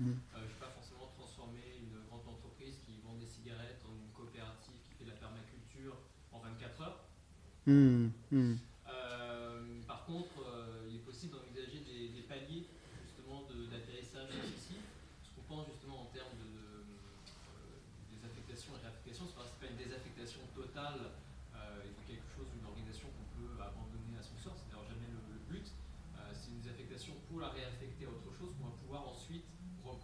Mm. 0.00 0.16
Euh, 0.16 0.40
je 0.40 0.40
ne 0.40 0.48
vais 0.48 0.60
pas 0.64 0.72
forcément 0.72 1.12
transformer 1.12 1.76
une 1.76 1.92
grande 2.08 2.24
entreprise 2.24 2.80
qui 2.86 2.96
vend 3.04 3.20
des 3.20 3.28
cigarettes 3.28 3.84
en 3.84 3.92
une 3.92 4.08
coopérative 4.16 4.80
qui 4.88 4.96
fait 4.96 5.04
de 5.04 5.10
la 5.12 5.16
permaculture 5.16 5.92
en 6.32 6.40
24 6.40 6.80
heures. 6.80 7.04
Mm. 7.66 8.08
Mm. 8.30 8.56
Euh, 8.88 9.82
par 9.86 10.04
contre, 10.06 10.40
euh, 10.40 10.88
il 10.88 10.96
est 10.96 11.04
possible 11.04 11.36
d'envisager 11.36 11.80
des, 11.84 12.08
des, 12.08 12.22
paliers 12.22 12.66
justement 13.04 13.44
d'atterrissage 13.70 14.30
successif. 14.32 14.80
Ce 15.22 15.30
qu'on 15.34 15.46
pense 15.46 15.66
justement 15.68 16.02
en 16.02 16.10
termes 16.12 16.34
de, 16.40 16.84
désaffectation 18.10 18.72
et 18.76 18.80
réaffectation, 18.82 19.24
ce 19.28 19.36
n'est 19.36 19.60
pas 19.60 19.68
une 19.70 19.80
désaffectation 19.80 20.40
totale 20.54 21.12
et 21.84 21.92
de 21.92 22.02
quelque 22.08 22.26
chose, 22.34 22.48
d'une 22.56 22.64
organisation 22.64 23.08
qu'on 23.12 23.28
peut 23.36 23.52
abandonner 23.60 24.16
à 24.18 24.24
son 24.24 24.36
sort, 24.40 24.56
c'est 24.56 24.68
d'ailleurs 24.72 24.88
jamais 24.88 25.06
le, 25.12 25.20
le 25.20 25.40
but. 25.44 25.68
c'est 26.32 26.50
une 26.50 26.60
désaffectation 26.60 27.14
pour 27.28 27.40
la 27.40 27.48
réaffecter 27.52 28.04
à 28.04 28.10
autre 28.10 28.32
chose, 28.32 28.56
qu'on 28.56 28.68
va 28.68 28.76
pouvoir 28.80 29.08
ensuite 29.08 29.44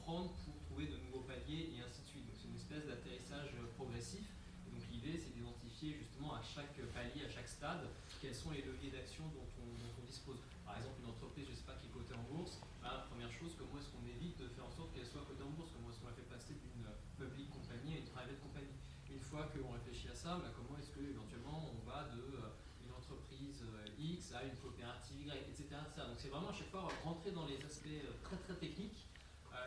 pour 0.07 0.63
trouver 0.67 0.87
de 0.87 0.97
nouveaux 1.07 1.27
paliers 1.27 1.75
et 1.75 1.81
ainsi 1.83 2.03
de 2.03 2.07
suite. 2.07 2.27
Donc 2.27 2.37
c'est 2.39 2.49
une 2.49 2.57
espèce 2.57 2.87
d'atterrissage 2.87 3.51
progressif. 3.77 4.27
Et 4.67 4.71
donc 4.71 4.83
l'idée 4.91 5.19
c'est 5.19 5.35
d'identifier 5.35 5.95
justement 5.99 6.35
à 6.35 6.43
chaque 6.43 6.75
palier, 6.95 7.27
à 7.27 7.31
chaque 7.31 7.49
stade, 7.49 7.87
quels 8.27 8.35
sont 8.35 8.51
les 8.51 8.67
leviers 8.67 8.91
d'action 8.91 9.23
dont 9.31 9.47
on, 9.63 10.03
dispose. 10.03 10.39
Par 10.67 10.79
exemple 10.79 10.99
une 11.03 11.11
entreprise, 11.11 11.47
je 11.47 11.55
qui 11.55 11.87
est 11.87 11.95
cotée 11.95 12.15
en 12.15 12.27
bourse, 12.27 12.59
bah, 12.83 13.07
première 13.11 13.31
chose, 13.31 13.55
comment 13.59 13.79
est-ce 13.79 13.91
qu'on 13.91 14.07
évite 14.07 14.39
de 14.39 14.47
faire 14.51 14.67
en 14.67 14.71
sorte 14.71 14.95
qu'elle 14.95 15.07
soit 15.07 15.23
cotée 15.27 15.43
en 15.43 15.51
bourse? 15.55 15.71
Comment 15.75 15.91
est-ce 15.91 15.99
qu'on 16.03 16.11
la 16.11 16.19
fait 16.19 16.31
passer 16.31 16.55
d'une 16.59 16.87
public 17.19 17.51
compagnie 17.51 17.95
à 17.95 17.99
une 18.03 18.11
private 18.11 18.39
company 18.43 18.71
Une 19.11 19.23
fois 19.23 19.51
qu'on 19.51 19.71
réfléchit 19.75 20.11
à 20.11 20.15
ça, 20.15 20.39
bah, 20.43 20.51
comment 20.55 20.79
est-ce 20.79 20.91
que 20.91 21.03
éventuellement 21.07 21.71
on 21.71 21.83
va 21.87 22.11
de 22.11 22.23
euh, 22.39 22.55
une 22.87 22.95
entreprise 22.95 23.63
euh, 23.63 23.99
X 23.99 24.35
à 24.35 24.43
une 24.43 24.59
coopérative 24.59 25.23
Y, 25.27 25.31
etc. 25.47 25.79
etc. 25.87 26.07
Donc 26.07 26.19
c'est 26.19 26.31
vraiment 26.31 26.51
à 26.51 26.57
chaque 26.57 26.71
fois 26.71 26.87
rentrer 27.07 27.31
dans 27.31 27.47
les 27.47 27.59
aspects 27.63 27.87
euh, 27.87 28.11
très 28.27 28.39
très 28.43 28.59
techniques 28.59 29.07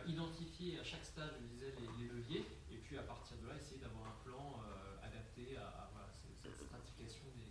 identifier 0.06 0.80
à 0.80 0.84
chaque 0.84 1.04
stade, 1.04 1.34
je 1.42 1.48
disais, 1.48 1.74
les, 1.98 2.08
leviers, 2.08 2.46
et 2.72 2.78
puis 2.78 2.98
à 2.98 3.02
partir 3.02 3.38
de 3.42 3.48
là, 3.48 3.56
essayer 3.58 3.82
d'avoir 3.82 4.06
un 4.06 4.18
plan 4.24 4.62
euh, 4.62 5.06
adapté 5.06 5.58
à, 5.58 5.90
cette 6.38 6.56
stratification 6.56 7.26
des... 7.36 7.50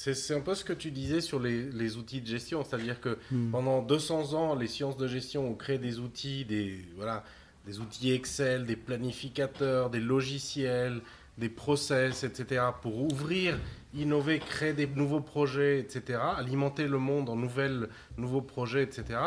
C'est 0.00 0.34
un 0.34 0.40
peu 0.40 0.54
ce 0.54 0.64
que 0.64 0.72
tu 0.72 0.90
disais 0.90 1.20
sur 1.20 1.40
les, 1.40 1.64
les 1.64 1.96
outils 1.96 2.20
de 2.20 2.26
gestion, 2.26 2.64
c'est-à-dire 2.64 3.00
que 3.00 3.18
hmm. 3.30 3.50
pendant 3.50 3.82
200 3.82 4.34
ans, 4.34 4.54
les 4.54 4.68
sciences 4.68 4.96
de 4.96 5.08
gestion 5.08 5.48
ont 5.48 5.54
créé 5.54 5.78
des 5.78 5.98
outils, 5.98 6.44
des, 6.44 6.84
voilà, 6.96 7.24
des 7.66 7.80
outils 7.80 8.12
Excel, 8.12 8.64
des 8.64 8.76
planificateurs, 8.76 9.90
des 9.90 10.00
logiciels, 10.00 11.00
des 11.36 11.48
process, 11.48 12.24
etc., 12.24 12.62
pour 12.80 13.02
ouvrir, 13.02 13.58
innover, 13.94 14.38
créer 14.38 14.72
des 14.72 14.86
nouveaux 14.86 15.20
projets, 15.20 15.80
etc., 15.80 16.20
alimenter 16.36 16.86
le 16.86 16.98
monde 16.98 17.28
en 17.28 17.36
nouvelles, 17.36 17.88
nouveaux 18.16 18.42
projets, 18.42 18.82
etc 18.82 19.18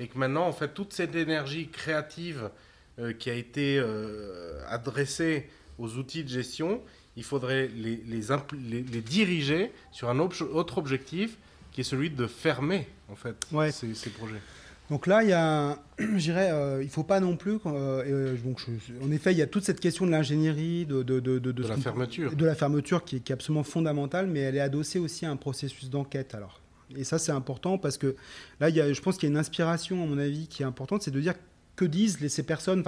et 0.00 0.08
que 0.08 0.18
maintenant, 0.18 0.46
en 0.46 0.52
fait, 0.52 0.74
toute 0.74 0.92
cette 0.92 1.14
énergie 1.14 1.68
créative 1.68 2.50
euh, 2.98 3.12
qui 3.12 3.30
a 3.30 3.34
été 3.34 3.78
euh, 3.78 4.62
adressée 4.68 5.48
aux 5.78 5.96
outils 5.96 6.24
de 6.24 6.28
gestion, 6.28 6.82
il 7.18 7.24
faudrait 7.24 7.68
les, 7.76 8.00
les, 8.06 8.82
les, 8.82 9.00
diriger 9.02 9.72
sur 9.90 10.08
un 10.08 10.20
autre 10.20 10.78
objectif 10.78 11.36
qui 11.72 11.80
est 11.80 11.84
celui 11.84 12.10
de 12.10 12.28
fermer, 12.28 12.86
en 13.10 13.16
fait, 13.16 13.44
ces, 13.72 13.92
ces, 13.94 14.10
projets. 14.10 14.40
Donc 14.88 15.08
là, 15.08 15.24
il 15.24 15.30
y 15.30 15.32
a, 15.32 15.78
euh, 16.00 16.80
il 16.80 16.88
faut 16.88 17.02
pas 17.02 17.18
non 17.18 17.36
plus. 17.36 17.58
donc 17.64 18.60
en 19.02 19.10
effet, 19.10 19.32
il 19.32 19.38
y 19.38 19.42
a 19.42 19.48
toute 19.48 19.64
cette 19.64 19.80
question 19.80 20.06
de 20.06 20.12
l'ingénierie, 20.12 20.86
de, 20.86 21.02
de, 21.02 21.18
de, 21.18 21.38
de, 21.38 21.62
la 21.66 21.76
fermeture, 21.76 22.36
de 22.36 22.46
la 22.46 22.54
fermeture 22.54 23.04
qui, 23.04 23.20
qui, 23.20 23.32
est 23.32 23.34
absolument 23.34 23.64
fondamentale, 23.64 24.28
mais 24.28 24.40
elle 24.40 24.56
est 24.56 24.60
adossée 24.60 25.00
aussi 25.00 25.26
à 25.26 25.30
un 25.32 25.36
processus 25.36 25.90
d'enquête. 25.90 26.36
Alors, 26.36 26.60
et 26.96 27.02
ça, 27.02 27.18
c'est 27.18 27.32
important 27.32 27.78
parce 27.78 27.98
que 27.98 28.14
là, 28.60 28.68
il 28.68 28.76
y 28.76 28.80
a, 28.80 28.92
je 28.92 29.00
pense 29.00 29.16
qu'il 29.16 29.28
y 29.28 29.32
a 29.32 29.32
une 29.32 29.38
inspiration, 29.38 30.04
à 30.04 30.06
mon 30.06 30.18
avis, 30.18 30.46
qui 30.46 30.62
est 30.62 30.66
importante, 30.66 31.02
c'est 31.02 31.10
de 31.10 31.20
dire 31.20 31.34
que 31.78 31.84
disent 31.84 32.18
ces 32.26 32.42
personnes, 32.42 32.82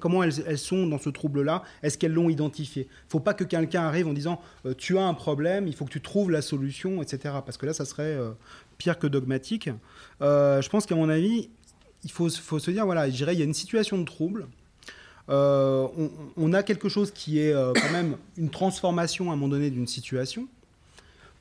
comment 0.00 0.24
elles, 0.24 0.58
sont 0.58 0.88
dans 0.88 0.98
ce 0.98 1.08
trouble-là? 1.08 1.62
Est-ce 1.84 1.96
qu'elles 1.96 2.12
l'ont 2.12 2.28
identifié? 2.28 2.82
Il 2.82 3.06
ne 3.06 3.10
faut 3.10 3.20
pas 3.20 3.32
que 3.32 3.44
quelqu'un 3.44 3.82
arrive 3.82 4.08
en 4.08 4.12
disant 4.12 4.40
euh, 4.66 4.74
tu 4.76 4.98
as 4.98 5.04
un 5.04 5.14
problème, 5.14 5.68
il 5.68 5.74
faut 5.74 5.84
que 5.84 5.92
tu 5.92 6.00
trouves 6.00 6.32
la 6.32 6.42
solution, 6.42 7.00
etc. 7.00 7.36
Parce 7.46 7.56
que 7.56 7.66
là, 7.66 7.72
ça 7.72 7.84
serait 7.84 8.02
euh, 8.02 8.32
pire 8.76 8.98
que 8.98 9.06
dogmatique. 9.06 9.70
Euh, 10.20 10.60
je 10.60 10.68
pense 10.68 10.84
qu'à 10.84 10.96
mon 10.96 11.08
avis, 11.08 11.48
il 12.02 12.10
faut, 12.10 12.28
se 12.28 12.70
dire 12.72 12.84
voilà, 12.84 13.08
je 13.08 13.14
dirais, 13.14 13.34
il 13.34 13.38
y 13.38 13.42
a 13.42 13.44
une 13.44 13.54
situation 13.54 13.96
de 13.98 14.04
trouble. 14.04 14.48
On, 15.28 16.10
on, 16.36 16.52
a 16.54 16.62
quelque 16.64 16.88
chose 16.88 17.12
qui 17.12 17.38
est 17.38 17.52
quand 17.52 17.92
même 17.92 18.16
une 18.36 18.48
transformation 18.48 19.30
à 19.30 19.34
un 19.34 19.36
moment 19.36 19.48
donné 19.48 19.70
d'une 19.70 19.86
situation 19.86 20.48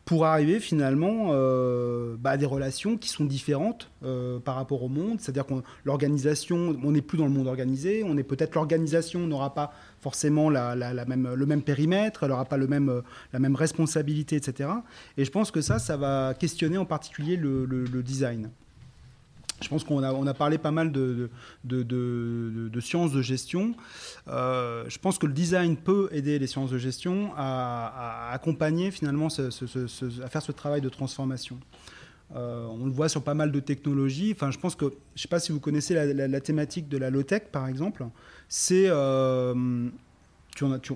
pour 0.08 0.26
arriver 0.26 0.62
finalement 0.62 1.32
euh, 1.32 2.16
bah, 2.18 2.32
à 2.32 2.38
des 2.38 2.46
relations 2.46 2.96
qui 2.96 3.10
sont 3.10 3.26
différentes 3.26 3.92
euh, 4.06 4.40
par 4.40 4.56
rapport 4.56 4.82
au 4.82 4.88
monde. 4.88 5.20
C'est-à-dire 5.20 5.46
que 5.46 5.56
l'organisation, 5.84 6.78
on 6.82 6.94
n'est 6.94 7.02
plus 7.02 7.18
dans 7.18 7.26
le 7.26 7.32
monde 7.32 7.48
organisé, 7.48 8.06
on 8.06 8.18
est 8.18 8.24
peut-être 8.24 8.56
l'organisation 8.56 9.28
n'aura 9.28 9.54
pas 9.54 9.74
forcément 10.00 10.50
la, 10.50 10.76
même, 11.06 11.34
le 11.34 11.46
même 11.46 11.62
périmètre, 11.62 12.24
elle 12.24 12.30
n'aura 12.30 12.46
pas 12.46 12.56
le 12.56 12.68
même, 12.68 13.02
la 13.34 13.40
même 13.40 13.56
responsabilité, 13.56 14.38
etc. 14.38 14.70
Et 15.18 15.26
je 15.26 15.32
pense 15.32 15.52
que 15.52 15.60
ça, 15.60 15.78
ça 15.78 15.98
va 15.98 16.34
questionner 16.34 16.78
en 16.78 16.86
particulier 16.86 17.36
le 17.36 18.02
design. 18.02 18.50
Je 19.62 19.70
pense 19.70 19.84
qu'on 19.84 20.04
a, 20.04 20.34
parlé 20.34 20.58
pas 20.58 20.72
mal 20.72 20.92
de, 20.92 21.30
sciences 22.80 23.12
de 23.12 23.22
gestion. 23.22 23.74
Euh, 24.28 24.86
je 24.88 25.00
pense 25.00 25.18
que 25.18 25.26
le 25.26 25.34
design 25.34 25.76
peut 25.78 26.10
aider 26.12 26.38
les 26.38 26.48
sciences 26.48 26.70
de 26.70 26.78
gestion 26.78 27.32
à, 27.36 28.30
accompagner 28.32 28.92
finalement, 28.92 29.28
à 29.28 30.30
faire 30.30 30.42
ce 30.42 30.52
travail 30.52 30.82
de 30.82 30.90
transformation. 30.90 31.58
Euh, 32.36 32.66
on 32.66 32.86
le 32.86 32.92
voit 32.92 33.10
sur 33.10 33.24
pas 33.24 33.34
mal 33.34 33.52
de 33.52 33.60
technologies. 33.60 34.34
Enfin, 34.36 34.52
je 34.52 34.60
pense 34.60 34.76
que, 34.76 34.86
je 34.86 34.92
ne 34.92 35.20
sais 35.22 35.28
pas 35.28 35.40
si 35.40 35.52
vous 35.52 35.60
connaissez 35.60 35.94
la, 36.14 36.42
thématique 36.42 36.88
de 36.88 36.98
la 36.98 37.10
low-tech, 37.10 37.44
par 37.52 37.68
exemple. 37.68 38.06
C'est, 38.50 38.86
euh, 38.88 39.90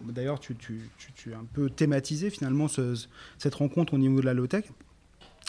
d'ailleurs, 0.10 0.40
tu, 0.40 0.56
tu, 0.56 0.82
tu, 1.16 1.34
as 1.34 1.38
un 1.38 1.48
peu 1.52 1.70
thématisé 1.70 2.30
finalement 2.30 2.68
cette 2.68 3.56
rencontre 3.56 3.96
au 3.96 3.98
niveau 3.98 4.20
de 4.20 4.26
la 4.26 4.36
low-tech. 4.36 4.66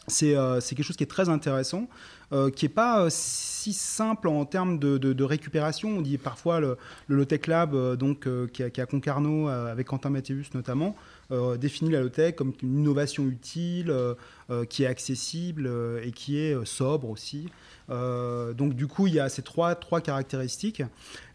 C'est, 0.09 0.35
c'est 0.61 0.75
quelque 0.75 0.87
chose 0.87 0.97
qui 0.97 1.05
est 1.05 1.07
très 1.07 1.29
intéressant. 1.29 1.89
Euh, 2.33 2.51
qui 2.51 2.65
n'est 2.65 2.71
pas 2.71 3.03
euh, 3.03 3.09
si 3.11 3.75
simple 3.75 4.29
en 4.29 4.47
termes 4.47 4.79
de, 4.79 5.25
récupération. 5.25 5.91
On 5.99 6.01
dit 6.01 6.17
parfois 6.17 6.61
le, 6.61 6.79
le 7.07 7.17
Lotech 7.17 7.47
Lab, 7.47 7.75
euh, 7.75 7.95
donc, 7.95 8.27
qui, 8.53 8.63
a, 8.63 8.87
Concarneau, 8.87 9.49
avec 9.49 9.87
Quentin 9.87 10.11
Mathéus 10.11 10.55
notamment, 10.55 10.97
définit 11.59 11.91
la 11.91 12.01
low-tech 12.01 12.35
comme 12.35 12.53
une 12.63 12.81
innovation 12.81 13.27
utile, 13.27 13.95
qui 14.69 14.83
est 14.83 14.87
accessible 14.87 15.71
et 16.03 16.13
qui 16.13 16.39
est 16.39 16.67
sobre 16.67 17.09
aussi. 17.09 17.49
donc 17.89 18.75
du 18.75 18.87
coup, 18.87 19.07
il 19.07 19.15
y 19.15 19.21
a 19.21 19.31
ces 19.31 19.43
trois, 19.43 19.77
caractéristiques. 20.05 20.83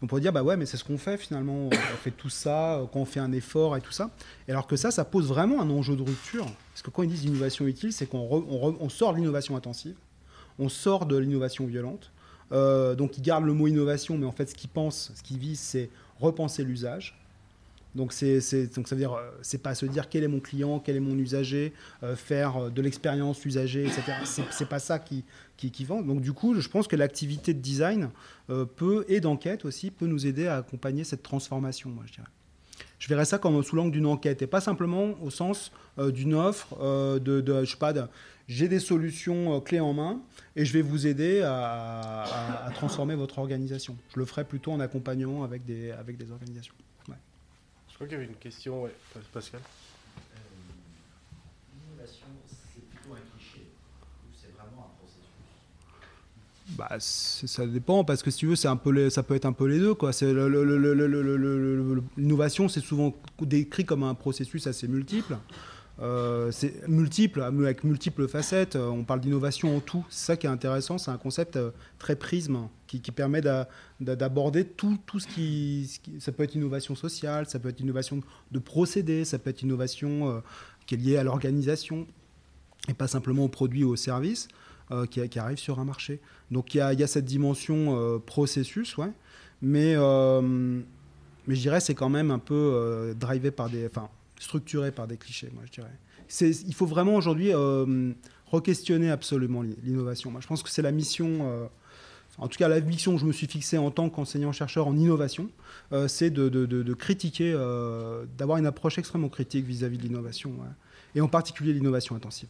On 0.00 0.06
pourrait 0.06 0.20
dire, 0.20 0.32
bah 0.32 0.44
ouais, 0.44 0.56
mais 0.56 0.66
c'est 0.66 0.76
ce 0.76 0.84
qu'on 0.84 0.98
fait 0.98 1.16
finalement. 1.16 1.68
On 1.72 1.96
fait 2.02 2.12
tout 2.12 2.28
ça 2.28 2.80
quand 2.92 3.00
on 3.00 3.04
fait 3.04 3.20
un 3.20 3.32
effort 3.32 3.76
et 3.76 3.80
tout 3.80 3.92
ça. 3.92 4.10
Et 4.46 4.52
alors 4.52 4.68
que 4.68 4.76
ça, 4.76 4.92
ça 4.92 5.04
pose 5.04 5.26
vraiment 5.26 5.60
un 5.60 5.70
enjeu 5.70 5.96
de 5.96 6.02
rupture. 6.02 6.46
Parce 6.72 6.82
que 6.82 6.90
quand 6.90 7.02
ils 7.02 7.10
disent 7.10 7.24
innovation 7.24 7.66
utile, 7.66 7.92
c'est 7.92 8.06
qu'on 8.06 8.44
on 8.80 8.88
sort 8.88 9.12
l'innovation 9.12 9.56
intensive 9.56 9.96
on 10.58 10.68
sort 10.68 11.06
de 11.06 11.16
l'innovation 11.16 11.66
violente. 11.66 12.10
Euh, 12.52 12.94
donc 12.94 13.18
ils 13.18 13.22
gardent 13.22 13.44
le 13.44 13.52
mot 13.52 13.66
innovation, 13.66 14.16
mais 14.16 14.26
en 14.26 14.32
fait 14.32 14.46
ce 14.46 14.54
qu'ils 14.54 14.70
pensent, 14.70 15.12
ce 15.14 15.22
qu'ils 15.22 15.38
visent, 15.38 15.60
c'est 15.60 15.90
repenser 16.20 16.64
l'usage. 16.64 17.14
Donc, 17.94 18.12
c'est, 18.12 18.36
donc 18.76 18.86
ça 18.86 18.94
veut 18.94 19.00
dire, 19.00 19.14
euh, 19.14 19.30
c'est 19.42 19.62
pas 19.62 19.74
se 19.74 19.86
dire 19.86 20.08
quel 20.08 20.22
est 20.22 20.28
mon 20.28 20.40
client, 20.40 20.78
quel 20.78 20.96
est 20.96 21.00
mon 21.00 21.16
usager, 21.18 21.72
euh, 22.02 22.14
faire 22.14 22.70
de 22.70 22.82
l'expérience 22.82 23.44
usager, 23.44 23.86
etc. 23.86 24.02
C'est, 24.24 24.68
pas 24.68 24.78
ça 24.78 24.98
qui, 24.98 25.24
qui, 25.56 25.84
vend. 25.84 26.02
Donc 26.02 26.20
du 26.20 26.32
coup, 26.32 26.54
je 26.54 26.68
pense 26.68 26.86
que 26.86 26.96
l'activité 26.96 27.54
de 27.54 27.60
design 27.60 28.10
peut 28.76 29.04
et 29.08 29.20
d'enquête 29.20 29.64
aussi 29.64 29.90
peut 29.90 30.06
nous 30.06 30.26
aider 30.26 30.46
à 30.46 30.58
accompagner 30.58 31.02
cette 31.02 31.22
transformation, 31.22 31.90
moi 31.90 32.04
je 32.06 32.12
dirais. 32.12 32.28
Je 32.98 33.08
verrais 33.08 33.24
ça 33.24 33.38
comme 33.38 33.62
sous 33.62 33.74
l'angle 33.74 33.92
d'une 33.92 34.06
enquête 34.06 34.42
et 34.42 34.46
pas 34.46 34.60
simplement 34.60 35.14
au 35.22 35.30
sens 35.30 35.72
d'une 35.98 36.34
offre 36.34 36.76
de, 37.18 37.40
de, 37.40 37.64
sais 37.64 37.76
pas, 37.76 37.92
de, 37.92 38.02
j'ai 38.48 38.66
des 38.66 38.80
solutions 38.80 39.54
euh, 39.54 39.60
clés 39.60 39.78
en 39.78 39.92
main 39.92 40.20
et 40.56 40.64
je 40.64 40.72
vais 40.72 40.80
vous 40.80 41.06
aider 41.06 41.42
à, 41.42 42.70
transformer 42.74 43.14
votre 43.14 43.38
organisation. 43.38 43.96
Je 44.14 44.18
le 44.18 44.24
ferai 44.24 44.44
plutôt 44.44 44.72
en 44.72 44.80
accompagnant 44.80 45.42
avec 45.42 45.64
des, 45.64 45.90
avec 45.92 46.16
des 46.16 46.32
organisations. 46.32 46.74
Je 47.06 48.04
crois 48.04 48.06
qu'il 48.06 48.16
y 48.16 48.20
avait 48.20 48.30
une 48.30 48.38
question, 48.38 48.84
ouais. 48.84 48.94
Pascal. 49.32 49.60
Euh, 49.60 50.36
l'innovation, 51.74 52.26
c'est 52.46 52.88
plutôt 52.88 53.12
un 53.12 53.18
cliché 53.36 53.66
ou 54.22 54.32
c'est 54.40 54.54
vraiment 54.54 54.86
un 54.86 54.94
processus? 55.00 55.26
Bah, 56.76 56.96
ça 57.00 57.66
dépend 57.66 58.04
parce 58.04 58.22
que 58.22 58.30
si 58.30 58.38
tu 58.38 58.46
veux, 58.46 58.54
c'est 58.54 58.68
un 58.68 58.76
peu 58.76 59.10
ça 59.10 59.24
peut 59.24 59.34
être 59.34 59.46
un 59.46 59.52
peu 59.52 59.66
les 59.66 59.80
deux. 59.80 59.94
Quoi. 59.94 60.12
L'innovation, 62.16 62.68
c'est 62.68 62.80
souvent 62.80 63.16
décrit 63.40 63.84
comme 63.84 64.04
un 64.04 64.14
processus 64.14 64.68
assez 64.68 64.86
multiple. 64.86 65.36
Euh, 66.00 66.52
c'est 66.52 66.86
multiple, 66.86 67.42
avec 67.42 67.82
multiples 67.82 68.28
facettes. 68.28 68.76
Euh, 68.76 68.88
on 68.88 69.04
parle 69.04 69.20
d'innovation 69.20 69.76
en 69.76 69.80
tout. 69.80 70.06
C'est 70.10 70.26
ça 70.26 70.36
qui 70.36 70.46
est 70.46 70.50
intéressant. 70.50 70.96
C'est 70.98 71.10
un 71.10 71.18
concept 71.18 71.56
euh, 71.56 71.70
très 71.98 72.14
prisme 72.14 72.68
qui, 72.86 73.00
permet 73.10 73.42
d'aborder 74.00 74.64
tout, 74.64 74.96
tout 75.04 75.18
ce, 75.20 75.26
qui, 75.26 76.00
Ça 76.20 76.32
peut 76.32 76.44
être 76.44 76.54
innovation 76.54 76.94
sociale, 76.94 77.46
ça 77.46 77.58
peut 77.58 77.68
être 77.68 77.80
innovation 77.80 78.20
de 78.50 78.58
procédés, 78.58 79.24
ça 79.24 79.38
peut 79.38 79.50
être 79.50 79.62
innovation 79.62 80.42
qui 80.86 80.94
est 80.94 80.98
liée 80.98 81.16
à 81.18 81.22
l'organisation 81.22 82.06
et 82.88 82.94
pas 82.94 83.08
simplement 83.08 83.44
aux 83.44 83.50
produits 83.50 83.84
ou 83.84 83.90
aux 83.90 83.96
services 83.96 84.48
qui, 85.10 85.28
qui, 85.28 85.38
arrivent 85.38 85.58
sur 85.58 85.80
un 85.80 85.84
marché. 85.84 86.18
Donc 86.50 86.74
il 86.74 86.78
y 86.78 86.80
a, 86.80 87.06
cette 87.06 87.26
dimension 87.26 88.22
processus, 88.24 88.96
ouais. 88.96 89.12
Mais, 89.60 89.96
mais 91.46 91.54
je 91.54 91.60
dirais 91.60 91.80
c'est 91.80 91.94
quand 91.94 92.08
même 92.08 92.30
un 92.30 92.38
peu 92.38 93.14
drivé 93.20 93.50
par 93.50 93.68
des. 93.68 93.90
Structuré 94.38 94.92
par 94.92 95.06
des 95.06 95.16
clichés, 95.16 95.50
moi 95.52 95.62
je 95.66 95.72
dirais. 95.72 96.58
Il 96.66 96.74
faut 96.74 96.86
vraiment 96.86 97.14
aujourd'hui 97.14 97.52
euh, 97.52 98.12
re-questionner 98.46 99.10
absolument 99.10 99.62
l'innovation. 99.62 100.30
Moi 100.30 100.40
je 100.40 100.46
pense 100.46 100.62
que 100.62 100.70
c'est 100.70 100.82
la 100.82 100.92
mission, 100.92 101.50
euh, 101.50 101.66
en 102.38 102.48
tout 102.48 102.58
cas 102.58 102.68
la 102.68 102.80
mission 102.80 103.14
que 103.14 103.20
je 103.20 103.26
me 103.26 103.32
suis 103.32 103.46
fixée 103.46 103.78
en 103.78 103.90
tant 103.90 104.10
qu'enseignant-chercheur 104.10 104.86
en 104.86 104.96
innovation, 104.96 105.50
euh, 105.92 106.08
c'est 106.08 106.30
de, 106.30 106.94
critiquer, 106.94 107.52
d'avoir 108.36 108.58
une 108.58 108.66
approche 108.66 108.98
extrêmement 108.98 109.28
critique 109.28 109.64
vis-à-vis 109.64 109.98
de 109.98 110.02
l'innovation, 110.02 110.52
et 111.14 111.20
en 111.20 111.28
particulier 111.28 111.72
l'innovation 111.72 112.14
intensive. 112.14 112.48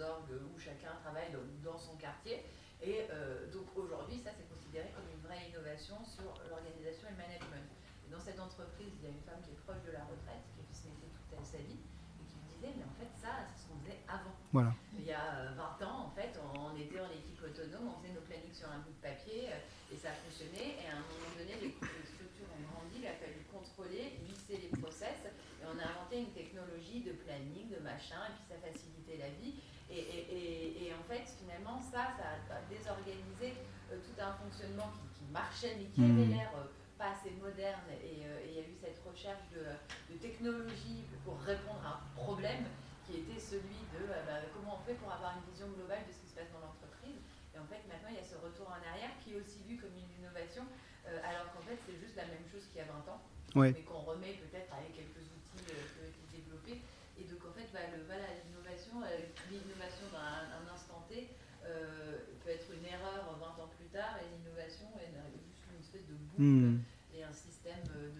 où 0.00 0.58
chacun 0.58 0.96
travaille 1.02 1.28
dans 1.62 1.78
son 1.78 1.96
quartier. 1.96 2.44
Et 2.82 3.06
euh, 3.10 3.50
donc 3.52 3.66
aujourd'hui, 3.76 4.18
ça 4.18 4.30
c'est 4.32 4.48
considéré 4.48 4.88
comme 4.96 5.04
une 5.12 5.20
vraie 5.20 5.48
innovation 5.48 5.96
sur 6.04 6.32
l'organisation 6.48 7.08
et 7.08 7.12
le 7.12 7.20
management. 7.20 7.68
Et 8.06 8.10
dans 8.10 8.20
cette 8.20 8.40
entreprise, 8.40 8.92
il 9.00 9.04
y 9.04 9.06
a 9.06 9.12
une 9.12 9.24
femme 9.28 9.40
qui 9.44 9.52
est 9.52 9.59
proche 9.70 9.86
de 9.86 9.94
la 9.94 10.02
retraite, 10.02 10.42
qui 10.50 10.58
a 10.58 10.66
fait 10.66 10.74
ce 10.74 10.90
métier 10.90 11.06
toute 11.30 11.46
sa 11.46 11.62
vie, 11.62 11.78
et 11.78 12.24
qui 12.26 12.34
me 12.34 12.46
disait, 12.50 12.74
mais 12.74 12.82
en 12.82 12.94
fait 12.98 13.12
ça, 13.14 13.46
c'est 13.46 13.62
ce 13.62 13.64
qu'on 13.70 13.78
faisait 13.86 14.02
avant. 14.10 14.34
Voilà. 14.50 14.74
Il 14.98 15.06
y 15.06 15.14
a 15.14 15.54
20 15.54 15.62
euh, 15.62 15.86
ans, 15.86 16.10
en 16.10 16.12
fait, 16.18 16.34
on 16.42 16.74
était 16.74 16.98
en 16.98 17.06
équipe 17.14 17.38
autonome, 17.38 17.94
on 17.94 18.02
faisait 18.02 18.18
nos 18.18 18.26
plannings 18.26 18.50
sur 18.50 18.66
un 18.66 18.82
bout 18.82 18.90
de 18.90 18.98
papier, 18.98 19.54
euh, 19.54 19.94
et 19.94 19.96
ça 19.96 20.10
fonctionnait. 20.10 20.74
Et 20.82 20.90
à 20.90 20.98
un 20.98 21.06
moment 21.06 21.30
donné, 21.38 21.54
les, 21.62 21.70
structures 21.70 22.50
ont 22.50 22.66
grandi, 22.66 22.98
il 22.98 23.06
a 23.06 23.14
fallu 23.14 23.46
contrôler, 23.46 24.18
lisser 24.26 24.58
les 24.58 24.74
process, 24.74 25.22
et 25.22 25.64
on 25.70 25.78
a 25.78 25.86
inventé 25.86 26.26
une 26.26 26.34
technologie 26.34 27.06
de 27.06 27.14
planning, 27.22 27.70
de 27.70 27.78
machin, 27.78 28.26
et 28.26 28.34
puis 28.34 28.46
ça 28.50 28.58
facilitait 28.58 29.22
la 29.22 29.30
vie. 29.38 29.54
Et, 29.90 30.90
en 30.94 31.02
fait, 31.06 31.26
finalement, 31.38 31.78
ça, 31.78 32.14
ça 32.18 32.58
a 32.58 32.62
désorganisé 32.70 33.58
euh, 33.90 33.98
tout 33.98 34.14
un 34.22 34.34
fonctionnement 34.34 34.90
qui, 35.14 35.26
marchait, 35.30 35.76
mais 35.78 35.86
qui 35.86 36.02
avait 36.02 36.26
mmh. 36.26 36.30
l'air 36.30 36.50
euh, 36.58 36.66
pas 37.00 37.16
assez 37.16 37.32
moderne. 37.40 37.88
Euh, 37.88 38.44
et 38.44 38.52
il 38.52 38.54
y 38.54 38.58
a 38.58 38.62
eu 38.68 38.76
cette 38.76 39.02
recherche 39.20 39.44
de, 39.52 40.16
technologie 40.16 41.04
pour 41.24 41.36
répondre 41.44 41.80
à 41.84 42.00
un 42.00 42.02
problème 42.16 42.64
qui 43.04 43.20
était 43.20 43.40
celui 43.40 43.84
de 43.92 44.08
bah, 44.08 44.40
comment 44.56 44.80
on 44.80 44.82
fait 44.84 44.96
pour 44.96 45.12
avoir 45.12 45.36
une 45.36 45.44
vision 45.52 45.68
globale 45.76 46.04
de 46.08 46.12
ce 46.12 46.24
qui 46.24 46.28
se 46.32 46.36
passe 46.36 46.48
dans 46.52 46.60
l'entreprise. 46.64 47.20
Et 47.52 47.58
en 47.60 47.64
fait, 47.68 47.84
maintenant, 47.88 48.08
il 48.12 48.16
y 48.16 48.22
a 48.22 48.24
ce 48.24 48.36
retour 48.40 48.68
en 48.68 48.80
arrière 48.80 49.12
qui 49.20 49.36
est 49.36 49.38
aussi 49.40 49.60
vu 49.68 49.76
comme 49.76 49.92
une 49.92 50.08
innovation, 50.20 50.64
alors 51.04 51.52
qu'en 51.52 51.64
fait, 51.64 51.76
c'est 51.84 51.96
juste 52.00 52.16
la 52.16 52.28
même 52.28 52.44
chose 52.48 52.64
qu'il 52.68 52.80
y 52.80 52.84
a 52.84 52.88
20 52.88 53.04
ans, 53.12 53.20
mais 53.56 53.84
qu'on 53.84 54.04
remet 54.04 54.40
peut-être 54.40 54.72
avec 54.72 54.96
quelques 54.96 55.24
outils 55.24 55.64
qui 55.64 55.72
ont 55.72 56.08
été 56.08 56.24
développés. 56.32 56.80
Et 57.20 57.24
donc, 57.28 57.40
en 57.44 57.52
fait, 57.52 57.68
bah, 57.72 57.84
le, 57.92 58.04
voilà, 58.04 58.24
l'innovation, 58.44 59.04
l'innovation 59.52 60.06
dans 60.12 60.24
un, 60.24 60.64
instant 60.72 61.04
T 61.08 61.28
euh, 61.64 62.24
peut 62.40 62.52
être 62.52 62.72
une 62.72 62.86
erreur 62.88 63.36
20 63.36 63.60
ans 63.60 63.70
plus 63.76 63.88
tard 63.92 64.16
et 64.20 64.28
l'innovation 64.32 64.88
est 65.00 65.12
juste 65.44 65.64
une 65.68 65.80
espèce 65.80 66.06
de 66.08 66.16
boucle 66.16 66.40
hmm. 66.40 66.80
et 67.12 67.24
un 67.24 67.32
système 67.32 67.82
de, 67.84 68.12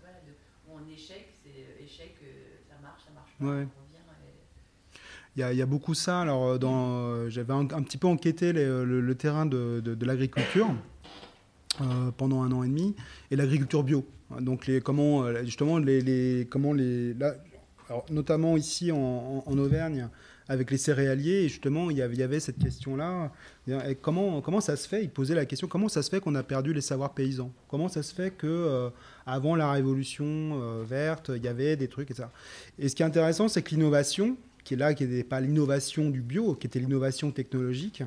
voilà, 0.00 0.20
de, 0.24 0.32
où 0.66 0.78
on 0.78 0.88
échec, 0.88 1.28
c'est 1.42 1.82
échec, 1.82 2.16
ça 2.68 2.74
marche, 2.82 3.04
ça 3.04 3.10
revient. 3.40 3.66
il 5.36 5.56
y, 5.56 5.62
a 5.62 5.66
beaucoup 5.66 5.94
ça. 5.94 6.20
Alors, 6.20 6.58
j'avais 7.28 7.52
un, 7.52 7.66
petit 7.82 7.98
peu 7.98 8.06
enquêté 8.06 8.52
le, 8.52 9.14
terrain 9.14 9.46
de, 9.46 10.04
l'agriculture 10.04 10.68
pendant 12.16 12.42
un 12.42 12.52
an 12.52 12.62
et 12.62 12.68
demi 12.68 12.94
et 13.30 13.36
l'agriculture 13.36 13.82
bio. 13.82 14.04
Donc, 14.40 14.66
les, 14.66 14.80
comment 14.80 15.32
justement 15.44 15.78
les, 15.78 16.46
comment 16.50 16.72
les, 16.72 17.14
notamment 18.10 18.56
ici 18.56 18.90
en 18.92 19.58
Auvergne, 19.58 20.08
avec 20.48 20.70
les 20.70 20.78
céréaliers. 20.78 21.44
Et 21.44 21.48
justement, 21.48 21.90
il 21.90 21.96
y 21.96 22.02
avait, 22.02 22.40
cette 22.40 22.58
question-là. 22.58 23.32
Comment, 24.02 24.60
ça 24.60 24.76
se 24.76 24.88
fait 24.88 25.02
Il 25.02 25.10
posait 25.10 25.34
la 25.34 25.46
question 25.46 25.68
comment 25.68 25.88
ça 25.88 26.02
se 26.02 26.10
fait 26.10 26.20
qu'on 26.20 26.34
a 26.34 26.42
perdu 26.42 26.72
les 26.72 26.80
savoirs 26.80 27.14
paysans? 27.14 27.52
Comment 27.68 27.88
ça 27.88 28.02
se 28.02 28.14
fait 28.14 28.30
que 28.30 28.46
euh, 28.46 28.90
avant 29.26 29.56
la 29.56 29.70
révolution 29.72 30.24
euh, 30.26 30.84
verte, 30.86 31.30
il 31.34 31.42
y 31.42 31.48
avait 31.48 31.76
des 31.76 31.88
trucs 31.88 32.10
et 32.10 32.14
Et 32.78 32.88
ce 32.88 32.94
qui 32.94 33.02
est 33.02 33.06
intéressant, 33.06 33.48
c'est 33.48 33.62
que 33.62 33.70
l'innovation, 33.70 34.36
qui 34.64 34.74
est 34.74 34.76
là, 34.76 34.94
qui 34.94 35.04
n'était 35.04 35.24
pas 35.24 35.40
l'innovation 35.40 36.10
du 36.10 36.20
bio, 36.20 36.54
qui 36.54 36.66
était 36.66 36.78
l'innovation 36.78 37.30
technologique 37.30 38.02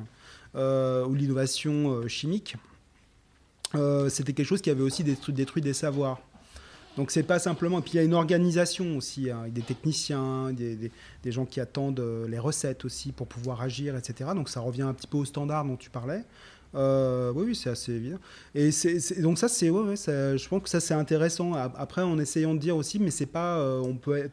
euh, 0.54 1.06
ou 1.06 1.14
l'innovation 1.14 2.06
chimique, 2.08 2.56
c'était 4.08 4.32
quelque 4.32 4.46
chose 4.46 4.62
qui 4.62 4.70
avait 4.70 4.82
aussi 4.82 5.04
détruit 5.04 5.62
des 5.62 5.74
savoirs. 5.74 6.20
Donc 6.96 7.10
c'est 7.10 7.22
pas 7.22 7.38
simplement. 7.38 7.80
Puis 7.80 7.92
il 7.94 7.96
y 7.96 8.00
a 8.00 8.02
une 8.02 8.14
organisation 8.14 8.96
aussi, 8.96 9.30
hein, 9.30 9.44
des 9.48 9.62
techniciens, 9.62 10.52
des, 10.52 10.90
gens 11.26 11.46
qui 11.46 11.60
attendent 11.60 12.00
euh, 12.00 12.26
les 12.28 12.38
recettes 12.38 12.84
aussi 12.84 13.12
pour 13.12 13.26
pouvoir 13.26 13.62
agir, 13.62 13.96
etc. 13.96 14.30
Donc 14.34 14.48
ça 14.48 14.60
revient 14.60 14.82
un 14.82 14.94
petit 14.94 15.06
peu 15.06 15.18
au 15.18 15.24
standard 15.24 15.64
dont 15.64 15.76
tu 15.76 15.90
parlais. 15.90 16.24
Euh, 16.74 17.32
oui, 17.34 17.46
oui, 17.48 17.54
c'est 17.56 17.70
assez 17.70 17.92
évident. 17.92 18.18
Et 18.54 18.70
donc 19.18 19.38
ça, 19.38 19.48
c'est, 19.48 19.70
ouais, 19.70 19.96
je 19.96 20.48
pense 20.48 20.62
que 20.62 20.68
ça 20.68 20.80
c'est 20.80 20.94
intéressant. 20.94 21.54
Après, 21.54 22.02
en 22.02 22.18
essayant 22.18 22.54
de 22.54 22.60
dire 22.60 22.76
aussi, 22.76 22.98
mais 22.98 23.10
c'est 23.10 23.26
pas, 23.26 23.58
euh, 23.58 24.28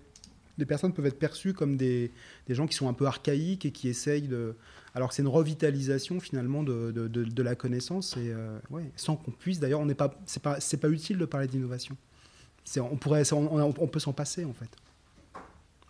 les 0.57 0.65
personnes 0.65 0.93
peuvent 0.93 1.05
être 1.05 1.19
perçues 1.19 1.53
comme 1.53 1.77
des, 1.77 2.11
gens 2.49 2.67
qui 2.67 2.75
sont 2.75 2.89
un 2.89 2.93
peu 2.93 3.05
archaïques 3.05 3.65
et 3.65 3.71
qui 3.71 3.87
essayent 3.87 4.27
de, 4.27 4.55
alors 4.93 5.13
c'est 5.13 5.21
une 5.21 5.27
revitalisation 5.27 6.19
finalement 6.19 6.63
de, 6.63 7.41
la 7.41 7.55
connaissance 7.55 8.17
et 8.17 8.33
ouais, 8.71 8.91
sans 8.95 9.15
qu'on 9.15 9.31
puisse. 9.31 9.59
D'ailleurs, 9.59 9.79
on 9.79 9.85
n'est 9.85 9.95
pas, 9.95 10.13
c'est 10.25 10.79
pas 10.81 10.89
utile 10.89 11.17
de 11.17 11.25
parler 11.25 11.47
d'innovation 11.47 11.97
on, 12.77 12.97
pourrait, 12.97 13.23
on, 13.33 13.87
peut 13.87 13.99
s'en 13.99 14.13
passer 14.13 14.45
en 14.45 14.53
fait. 14.53 14.69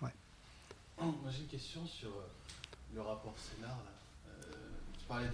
Ouais. 0.02 0.14
Moi 1.00 1.14
j'ai 1.30 1.42
une 1.42 1.48
question 1.48 1.86
sur 1.86 2.10
euh, 2.10 2.28
le 2.94 3.02
rapport 3.02 3.34
Sénard. 3.38 3.80
Euh, 4.28 4.32
tu 5.00 5.06
parlais 5.06 5.28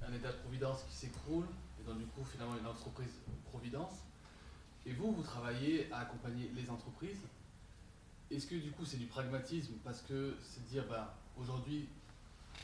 d'un 0.00 0.12
État-providence 0.14 0.84
qui 0.88 0.96
s'écroule, 0.96 1.46
et 1.80 1.88
donc 1.88 1.98
du 1.98 2.06
coup 2.06 2.24
finalement 2.24 2.56
une 2.58 2.66
entreprise 2.66 3.12
Providence. 3.50 4.02
Et 4.84 4.92
vous, 4.92 5.12
vous 5.12 5.22
travaillez 5.22 5.90
à 5.92 6.00
accompagner 6.00 6.50
les 6.54 6.70
entreprises. 6.70 7.18
Est-ce 8.30 8.46
que 8.46 8.54
du 8.54 8.70
coup 8.70 8.84
c'est 8.84 8.98
du 8.98 9.06
pragmatisme? 9.06 9.74
Parce 9.84 10.00
que 10.02 10.36
c'est 10.42 10.64
de 10.64 10.68
dire 10.68 10.84
ben, 10.88 11.06
aujourd'hui 11.40 11.88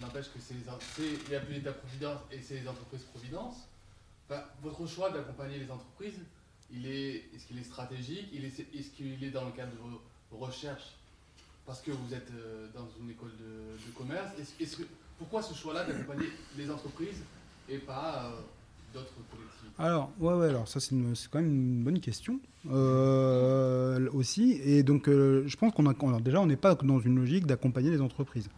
n'empêche 0.00 0.32
que 0.32 0.40
c'est 0.40 0.54
il 0.54 1.28
n'y 1.28 1.34
a 1.34 1.40
plus 1.40 1.54
l'État-providence 1.54 2.20
et 2.30 2.40
c'est 2.40 2.60
les 2.60 2.68
entreprises 2.68 3.02
Providence. 3.04 3.56
votre 4.62 4.86
choix 4.86 5.10
d'accompagner 5.10 5.58
les 5.58 5.70
entreprises, 5.70 6.20
il 6.74 6.86
est, 6.86 7.24
est-ce 7.34 7.46
qu'il 7.46 7.58
est 7.58 7.64
stratégique? 7.64 8.28
Il 8.32 8.44
est, 8.44 8.48
Est-ce 8.48 8.90
qu'il 8.96 9.22
est 9.22 9.30
dans 9.30 9.44
le 9.44 9.52
cadre 9.52 9.72
de 9.72 9.78
vos 10.30 10.44
recherches? 10.44 10.94
Parce 11.66 11.80
que 11.80 11.90
vous 11.90 12.12
êtes 12.12 12.30
euh, 12.34 12.66
dans 12.74 12.88
une 13.00 13.10
école 13.10 13.30
de, 13.38 13.92
commerce 13.96 14.30
est-ce, 14.60 14.76
que, 14.76 14.82
Pourquoi 15.18 15.42
ce 15.42 15.54
choix-là 15.54 15.84
d'accompagner 15.84 16.26
les 16.56 16.70
entreprises 16.70 17.22
et 17.68 17.78
pas 17.78 18.24
euh, 18.24 18.40
d'autres 18.92 19.14
collectivités 19.30 19.74
Alors, 19.78 20.10
ouais, 20.18 20.34
ouais, 20.34 20.48
alors 20.48 20.66
ça 20.66 20.80
c'est, 20.80 20.96
quand 21.30 21.40
même 21.40 21.50
une 21.50 21.84
bonne 21.84 22.00
question 22.00 22.40
euh, 22.68 24.10
aussi. 24.12 24.60
Et 24.64 24.82
donc, 24.82 25.08
je 25.08 25.56
pense 25.56 25.72
qu'on 25.72 25.86
a, 25.86 26.20
déjà, 26.20 26.40
on 26.40 26.46
n'est 26.46 26.56
pas 26.56 26.74
dans 26.74 26.98
une 26.98 27.16
logique 27.16 27.46
d'accompagner 27.46 27.90
les 27.90 28.00
entreprises. 28.00 28.48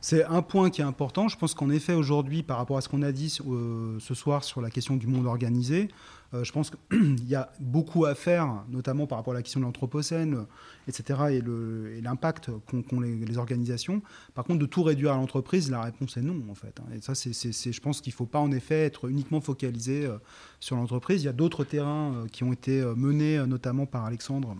C'est 0.00 0.24
un 0.24 0.40
point 0.40 0.70
qui 0.70 0.80
est 0.80 0.84
important. 0.84 1.28
Je 1.28 1.36
pense 1.36 1.54
qu'en 1.54 1.68
effet, 1.68 1.92
aujourd'hui, 1.92 2.42
par 2.42 2.56
rapport 2.56 2.78
à 2.78 2.80
ce 2.80 2.88
qu'on 2.88 3.02
a 3.02 3.12
dit 3.12 3.28
ce 3.30 4.14
soir 4.14 4.44
sur 4.44 4.60
la 4.60 4.70
question 4.70 4.96
du 4.96 5.06
monde 5.06 5.26
organisé, 5.26 5.88
euh, 6.32 6.44
je 6.44 6.52
pense 6.52 6.70
qu'il 6.70 7.28
y 7.28 7.34
a 7.34 7.52
beaucoup 7.58 8.04
à 8.04 8.14
faire, 8.14 8.64
notamment 8.68 9.06
par 9.06 9.18
rapport 9.18 9.32
à 9.32 9.36
la 9.36 9.42
question 9.42 9.60
de 9.60 9.64
l'anthropocène, 9.64 10.46
etc., 10.86 11.20
et 11.30 12.00
l'impact 12.00 12.50
qu'ont 12.66 13.00
les, 13.00 13.38
organisations. 13.38 14.02
Par 14.34 14.44
contre, 14.44 14.60
de 14.60 14.66
tout 14.66 14.82
réduire 14.82 15.12
à 15.12 15.16
l'entreprise, 15.16 15.70
la 15.70 15.82
réponse 15.82 16.16
est 16.16 16.22
non, 16.22 16.42
en 16.50 16.54
fait. 16.54 16.80
Hein. 16.80 16.94
Et 16.94 17.00
ça, 17.00 17.14
c'est, 17.14 17.32
je 17.72 17.80
pense 17.80 18.00
qu'il 18.00 18.12
ne 18.12 18.16
faut 18.16 18.26
pas, 18.26 18.38
en 18.38 18.52
effet, 18.52 18.86
être 18.86 19.08
uniquement 19.08 19.40
focalisé 19.40 20.06
euh, 20.06 20.18
sur 20.60 20.76
l'entreprise. 20.76 21.22
Il 21.22 21.26
y 21.26 21.28
a 21.28 21.32
d'autres 21.32 21.64
terrains 21.64 22.14
euh, 22.14 22.26
qui 22.26 22.44
ont 22.44 22.52
été 22.52 22.82
menés, 22.96 23.44
notamment 23.46 23.86
par 23.86 24.04
Alexandre 24.04 24.56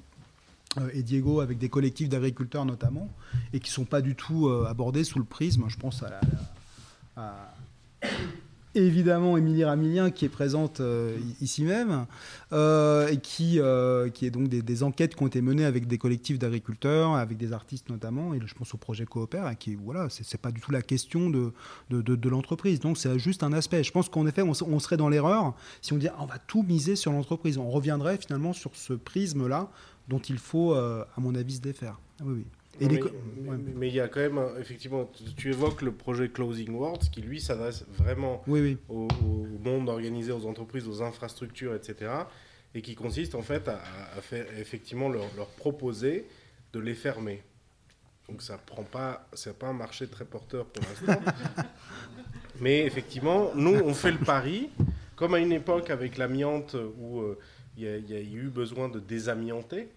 et 0.94 1.02
Diego 1.02 1.40
avec 1.40 1.58
des 1.58 1.68
collectifs 1.68 2.08
d'agriculteurs 2.08 2.64
notamment, 2.64 3.08
et 3.52 3.60
qui 3.60 3.70
ne 3.70 3.74
sont 3.74 3.84
pas 3.84 4.00
du 4.00 4.14
tout 4.14 4.48
abordés 4.48 5.04
sous 5.04 5.18
le 5.18 5.24
prisme, 5.24 5.64
je 5.68 5.76
pense 5.76 6.02
à, 6.02 6.10
la, 6.10 6.20
évidemment 8.74 9.36
Émilie 9.36 9.64
Ramilien 9.64 10.10
qui 10.10 10.24
est 10.24 10.30
présente 10.30 10.80
euh, 10.80 11.16
ici 11.40 11.64
même 11.64 12.06
euh, 12.52 13.08
et 13.08 13.18
qui, 13.18 13.58
euh, 13.58 14.08
qui 14.10 14.26
est 14.26 14.30
donc 14.30 14.48
des, 14.48 14.82
enquêtes 14.82 15.16
qui 15.16 15.22
ont 15.22 15.26
été 15.26 15.42
menées 15.42 15.64
avec 15.64 15.86
des 15.86 15.98
collectifs 15.98 16.38
d'agriculteurs, 16.38 17.14
avec 17.14 17.36
des 17.36 17.52
artistes 17.52 17.90
notamment, 17.90 18.32
et 18.34 18.40
je 18.44 18.54
pense 18.54 18.72
au 18.74 18.78
projet 18.78 19.04
Coopère, 19.04 19.46
hein, 19.46 19.54
qui 19.54 19.74
voilà, 19.74 20.08
c'est 20.10 20.40
pas 20.40 20.52
du 20.52 20.60
tout 20.60 20.70
la 20.70 20.82
question 20.82 21.30
de, 21.30 21.52
de, 21.90 22.28
l'entreprise, 22.28 22.80
donc 22.80 22.96
c'est 22.96 23.18
juste 23.18 23.42
un 23.42 23.52
aspect. 23.52 23.82
Je 23.82 23.92
pense 23.92 24.08
qu'en 24.08 24.26
effet, 24.26 24.42
on, 24.42 24.78
serait 24.78 24.96
dans 24.96 25.08
l'erreur 25.08 25.54
si 25.82 25.92
on 25.92 25.96
dit 25.96 26.08
ah, 26.08 26.16
on 26.20 26.26
va 26.26 26.38
tout 26.38 26.62
miser 26.62 26.96
sur 26.96 27.12
l'entreprise. 27.12 27.58
On 27.58 27.70
reviendrait 27.70 28.18
finalement 28.18 28.52
sur 28.52 28.74
ce 28.74 28.92
prisme-là 28.92 29.70
dont 30.10 30.18
il 30.18 30.38
faut, 30.38 30.74
à 30.74 31.06
mon 31.16 31.34
avis, 31.34 31.54
se 31.54 31.60
défaire. 31.60 31.98
Ah 32.20 32.24
oui, 32.26 32.44
oui 32.80 32.98
mais, 33.76 33.88
il 33.88 33.94
y 33.94 34.00
a 34.00 34.08
quand 34.08 34.20
même, 34.20 34.40
effectivement, 34.58 35.10
tu, 35.36 35.50
évoques 35.50 35.82
le 35.82 35.92
projet 35.92 36.28
Closing 36.28 36.72
Words 36.74 37.10
qui, 37.12 37.22
lui, 37.22 37.40
s'adresse 37.40 37.84
vraiment 37.96 38.42
Au, 38.88 39.08
monde 39.62 39.88
organisé, 39.88 40.32
aux 40.32 40.46
entreprises, 40.46 40.88
aux 40.88 41.02
infrastructures, 41.02 41.74
etc. 41.74 42.10
Et 42.74 42.82
qui 42.82 42.94
consiste 42.94 43.34
en 43.34 43.42
fait 43.42 43.68
à, 43.68 43.80
faire, 44.20 44.46
effectivement 44.58 45.08
leur, 45.08 45.46
proposer 45.56 46.26
de 46.72 46.80
les 46.80 46.94
fermer. 46.94 47.42
Donc 48.28 48.42
ça 48.42 48.58
prend 48.58 48.84
pas, 48.84 49.26
c'est 49.32 49.58
pas 49.58 49.68
un 49.68 49.72
marché 49.72 50.06
très 50.06 50.24
porteur 50.24 50.66
pour 50.66 50.82
l'instant. 50.84 51.20
mais 52.60 52.84
effectivement, 52.86 53.50
nous, 53.54 53.74
on 53.74 53.92
fait 53.92 54.12
le 54.12 54.18
pari, 54.18 54.70
comme 55.16 55.34
à 55.34 55.38
une 55.38 55.52
époque 55.52 55.90
avec 55.90 56.16
l'amiante 56.16 56.76
où 56.98 57.20
euh, 57.20 57.38
il 57.76 57.84
y, 57.84 58.14
a 58.14 58.20
eu 58.20 58.48
besoin 58.48 58.88
de 58.88 59.00
désamianter. 59.00 59.88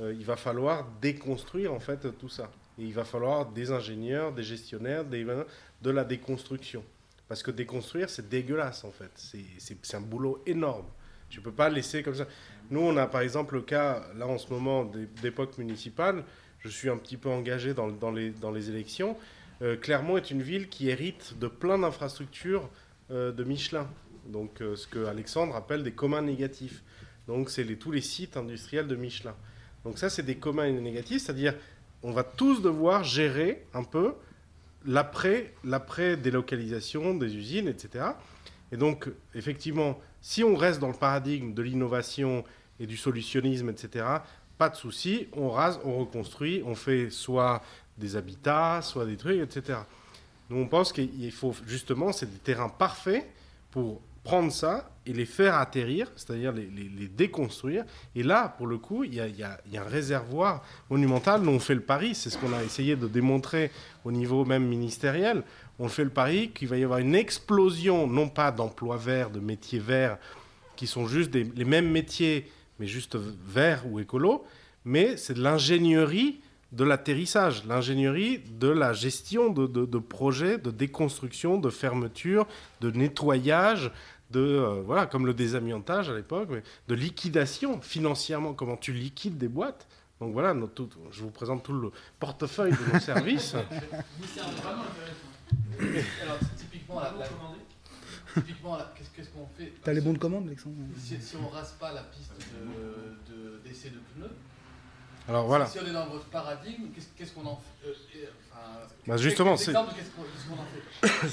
Euh, 0.00 0.14
il 0.16 0.24
va 0.24 0.36
falloir 0.36 0.86
déconstruire 1.00 1.72
en 1.72 1.80
fait 1.80 2.16
tout 2.18 2.28
ça. 2.28 2.50
Et 2.78 2.84
il 2.84 2.94
va 2.94 3.04
falloir 3.04 3.46
des 3.46 3.72
ingénieurs, 3.72 4.32
des 4.32 4.44
gestionnaires, 4.44 5.04
de 5.04 5.90
la 5.90 6.04
déconstruction. 6.04 6.84
Parce 7.26 7.42
que 7.42 7.50
déconstruire, 7.50 8.08
c'est 8.08 8.28
dégueulasse 8.28 8.84
en 8.84 8.90
fait. 8.90 9.10
C'est 9.58 9.94
un 9.94 10.00
boulot 10.00 10.42
énorme. 10.46 10.86
Tu 11.28 11.40
ne 11.40 11.44
peux 11.44 11.52
pas 11.52 11.68
laisser 11.68 12.02
comme 12.02 12.14
ça. 12.14 12.26
Nous, 12.70 12.80
on 12.80 12.96
a 12.96 13.06
par 13.06 13.20
exemple 13.20 13.54
le 13.54 13.62
cas, 13.62 14.06
là 14.16 14.26
en 14.26 14.38
ce 14.38 14.48
moment, 14.50 14.90
d'époque 15.20 15.58
municipale. 15.58 16.24
Je 16.60 16.68
suis 16.68 16.88
un 16.88 16.96
petit 16.96 17.16
peu 17.16 17.28
engagé 17.28 17.74
dans, 17.74 17.88
les, 18.10 18.30
dans 18.30 18.50
les, 18.50 18.70
élections. 18.70 19.16
Euh, 19.62 19.76
Clermont 19.76 20.16
est 20.16 20.30
une 20.30 20.42
ville 20.42 20.68
qui 20.68 20.88
hérite 20.88 21.38
de 21.38 21.48
plein 21.48 21.78
d'infrastructures 21.78 22.68
euh, 23.10 23.32
de 23.32 23.44
Michelin. 23.44 23.88
Donc 24.26 24.58
ce 24.60 24.86
que 24.86 25.06
Alexandre 25.06 25.56
appelle 25.56 25.82
des 25.82 25.92
communs 25.92 26.20
négatifs. 26.20 26.82
Donc 27.26 27.48
c'est 27.50 27.64
tous 27.76 27.90
les 27.90 28.02
sites 28.02 28.36
industriels 28.36 28.86
de 28.86 28.96
Michelin. 28.96 29.34
Donc 29.84 29.98
ça, 29.98 30.10
c'est 30.10 30.22
des 30.22 30.36
communs 30.36 30.64
et 30.64 30.72
négatifs, 30.72 31.22
c'est-à-dire 31.22 31.54
on 32.02 32.12
va 32.12 32.22
tous 32.22 32.62
devoir 32.62 33.04
gérer 33.04 33.66
un 33.74 33.84
peu 33.84 34.14
l'après, 34.86 35.54
l'après 35.64 36.16
délocalisation 36.16 37.14
des 37.14 37.36
usines, 37.36 37.68
etc. 37.68 38.04
Et 38.70 38.76
donc, 38.76 39.08
effectivement, 39.34 39.98
si 40.20 40.44
on 40.44 40.56
reste 40.56 40.80
dans 40.80 40.88
le 40.88 40.94
paradigme 40.94 41.54
de 41.54 41.62
l'innovation 41.62 42.44
et 42.80 42.86
du 42.86 42.96
solutionnisme, 42.96 43.68
etc., 43.68 44.04
pas 44.58 44.68
de 44.68 44.76
souci, 44.76 45.28
on 45.32 45.50
rase, 45.50 45.80
on 45.84 45.98
reconstruit, 45.98 46.62
on 46.66 46.74
fait 46.74 47.10
soit 47.10 47.62
des 47.96 48.16
habitats, 48.16 48.80
soit 48.82 49.06
des 49.06 49.16
trucs, 49.16 49.40
etc. 49.40 49.78
Nous, 50.50 50.56
on 50.56 50.66
pense 50.66 50.92
qu'il 50.92 51.32
faut 51.32 51.54
justement, 51.66 52.12
c'est 52.12 52.30
des 52.30 52.38
terrains 52.38 52.68
parfaits 52.68 53.28
pour 53.70 54.00
prendre 54.28 54.52
ça 54.52 54.90
et 55.06 55.14
les 55.14 55.24
faire 55.24 55.54
atterrir, 55.54 56.12
c'est-à-dire 56.14 56.52
les, 56.52 57.08
déconstruire. 57.08 57.86
Et 58.14 58.22
là, 58.22 58.54
pour 58.58 58.66
le 58.66 58.76
coup, 58.76 59.02
il 59.02 59.14
y, 59.14 59.20
a, 59.20 59.58
un 59.74 59.88
réservoir 59.88 60.62
monumental 60.90 61.42
dont 61.42 61.52
on 61.52 61.58
fait 61.58 61.74
le 61.74 61.80
pari, 61.80 62.14
c'est 62.14 62.28
ce 62.28 62.36
qu'on 62.36 62.52
a 62.52 62.62
essayé 62.62 62.94
de 62.94 63.08
démontrer 63.08 63.70
au 64.04 64.12
niveau 64.12 64.44
même 64.44 64.66
ministériel. 64.66 65.44
On 65.78 65.88
fait 65.88 66.04
le 66.04 66.10
pari 66.10 66.50
qu'il 66.50 66.68
va 66.68 66.76
y 66.76 66.84
avoir 66.84 66.98
une 66.98 67.14
explosion, 67.14 68.06
non 68.06 68.28
pas 68.28 68.52
d'emplois 68.52 68.98
verts, 68.98 69.30
de 69.30 69.40
métiers 69.40 69.78
verts, 69.78 70.18
qui 70.76 70.86
sont 70.86 71.06
juste 71.06 71.34
les 71.34 71.64
mêmes 71.64 71.90
métiers, 71.90 72.52
mais 72.78 72.86
juste 72.86 73.16
verts 73.16 73.84
ou 73.90 73.98
écolos, 73.98 74.44
mais 74.84 75.16
c'est 75.16 75.34
de 75.34 75.42
l'ingénierie 75.42 76.42
de 76.72 76.84
l'atterrissage, 76.84 77.64
l'ingénierie 77.64 78.42
de 78.58 78.68
la 78.68 78.92
gestion 78.92 79.50
de, 79.50 79.66
de, 79.66 79.98
projets, 79.98 80.58
de 80.58 80.70
déconstruction, 80.70 81.58
de 81.58 81.70
fermeture, 81.70 82.46
de 82.80 82.90
nettoyage, 82.90 83.90
de 84.30 84.40
euh, 84.40 84.82
voilà 84.84 85.06
comme 85.06 85.26
le 85.26 85.34
désamiantage 85.34 86.10
à 86.10 86.14
l'époque, 86.14 86.50
de 86.88 86.94
liquidation 86.94 87.80
financièrement, 87.80 88.52
comment 88.54 88.76
tu 88.76 88.92
liquides 88.92 89.38
des 89.38 89.48
boîtes. 89.48 89.86
Donc 90.20 90.32
voilà, 90.32 90.52
notre- 90.54 90.74
tout- 90.74 90.90
je 91.12 91.22
vous 91.22 91.30
présente 91.30 91.62
tout 91.62 91.72
le 91.72 91.90
portefeuille 92.18 92.72
de 92.72 92.92
nos 92.92 93.00
services. 93.00 93.54
Alors, 96.22 96.38
typiquement, 96.56 97.00
la, 97.00 97.12
la- 97.18 97.28
typiquement 98.42 98.76
la- 98.76 98.92
qu'est-ce 99.14 99.28
qu'on 99.30 99.46
fait? 99.56 99.72
T'as 99.82 99.92
les 99.92 100.00
bons 100.00 100.12
de 100.12 100.18
commande, 100.18 100.46
Alexandre? 100.46 100.76
Si, 100.98 101.20
si 101.22 101.36
on 101.36 101.48
rase 101.48 101.72
pas 101.78 101.92
la 101.92 102.02
piste 102.02 102.32
de- 102.38 103.32
de- 103.32 103.58
d'essai 103.68 103.90
de, 103.90 103.98
pneus, 104.14 104.30
Alors 105.28 105.46
voilà. 105.46 105.66
si 105.66 105.78
on 105.78 105.86
est 105.86 105.92
dans 105.92 106.06
votre 106.08 106.24
paradigme, 106.26 106.84
qu'est-ce 107.16 107.32
qu'on 107.32 107.44
en 107.46 107.56
fait 107.82 107.90
enfin, 108.50 108.78
Bah, 109.06 109.16
justement, 109.18 109.56
c'est- 109.56 109.72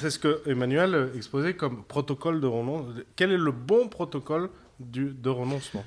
ce 0.09 0.19
que 0.19 0.41
Emmanuel 0.45 1.11
exposait 1.15 1.55
comme 1.55 1.84
protocole 1.84 2.41
de 2.41 2.47
renoncement. 2.47 2.93
Quel 3.15 3.31
est 3.31 3.38
le 3.38 3.51
bon 3.51 3.88
protocole 3.88 4.49
du, 4.80 5.05
de 5.13 5.30
renoncement 5.30 5.85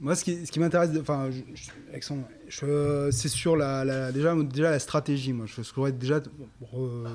Moi, 0.00 0.14
ce 0.16 0.24
qui, 0.24 0.46
ce 0.46 0.50
qui 0.50 0.60
m'intéresse, 0.60 0.90
enfin, 1.00 1.28
c'est 3.10 3.28
sur 3.28 3.56
la, 3.56 3.84
la- 3.84 4.12
déjà, 4.12 4.34
déjà 4.34 4.70
la 4.70 4.78
stratégie. 4.78 5.32
Moi, 5.32 5.46
je 5.46 5.62
souhaiterais 5.62 5.92
déjà 5.92 6.20
re- 6.20 7.06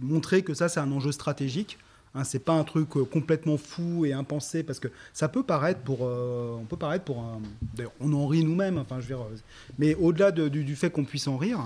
montrer 0.00 0.42
que 0.42 0.54
ça, 0.54 0.68
c'est 0.68 0.80
un 0.80 0.90
enjeu 0.90 1.12
stratégique. 1.12 1.78
Hein, 2.14 2.24
c'est 2.24 2.40
pas 2.40 2.52
un 2.52 2.64
truc 2.64 2.94
euh, 2.96 3.04
complètement 3.06 3.56
fou 3.56 4.04
et 4.04 4.12
impensé 4.12 4.62
parce 4.62 4.78
que 4.78 4.88
ça 5.14 5.28
peut 5.28 5.42
paraître 5.42 5.80
pour, 5.80 6.00
euh, 6.02 6.54
on 6.60 6.64
peut 6.66 6.76
paraître 6.76 7.04
pour 7.04 7.20
un. 7.20 7.40
D'ailleurs, 7.74 7.92
on 8.00 8.12
en 8.12 8.26
rit 8.26 8.44
nous-mêmes. 8.44 8.76
Enfin, 8.76 8.96
je 9.00 9.06
veux 9.06 9.14
dire, 9.16 9.24
euh, 9.24 9.36
mais 9.78 9.94
au-delà 9.94 10.30
de- 10.30 10.48
du, 10.48 10.62
du 10.62 10.76
fait 10.76 10.90
qu'on 10.90 11.06
puisse 11.06 11.26
en 11.26 11.38
rire, 11.38 11.60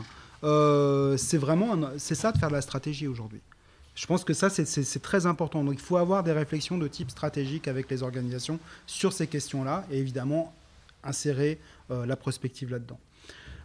euh, 0.45 1.17
c'est 1.17 1.39
vraiment, 1.39 1.73
un- 1.75 1.99
c'est 1.99 2.15
ça 2.15 2.31
de 2.31 2.39
faire 2.39 2.49
de 2.49 2.55
la 2.55 2.63
stratégie 2.63 3.09
aujourd'hui. 3.09 3.41
Je 3.97 4.07
pense 4.07 4.23
que 4.25 4.35
ça, 4.35 4.49
c'est- 4.51 5.01
très 5.03 5.27
important. 5.27 5.65
Donc, 5.65 5.75
il 5.75 5.81
faut 5.81 5.97
avoir 5.97 6.23
des 6.23 6.33
réflexions 6.33 6.79
de 6.79 6.87
type 6.87 7.11
stratégique 7.11 7.67
avec 7.67 7.91
les 7.91 8.03
organisations 8.05 8.61
sur 8.87 9.13
ces 9.13 9.27
questions-là 9.27 9.85
et 9.91 9.99
évidemment 9.99 10.55
insérer 11.03 11.59
euh, 11.91 12.05
la 12.07 12.15
prospective 12.17 12.71
là-dedans. 12.71 12.99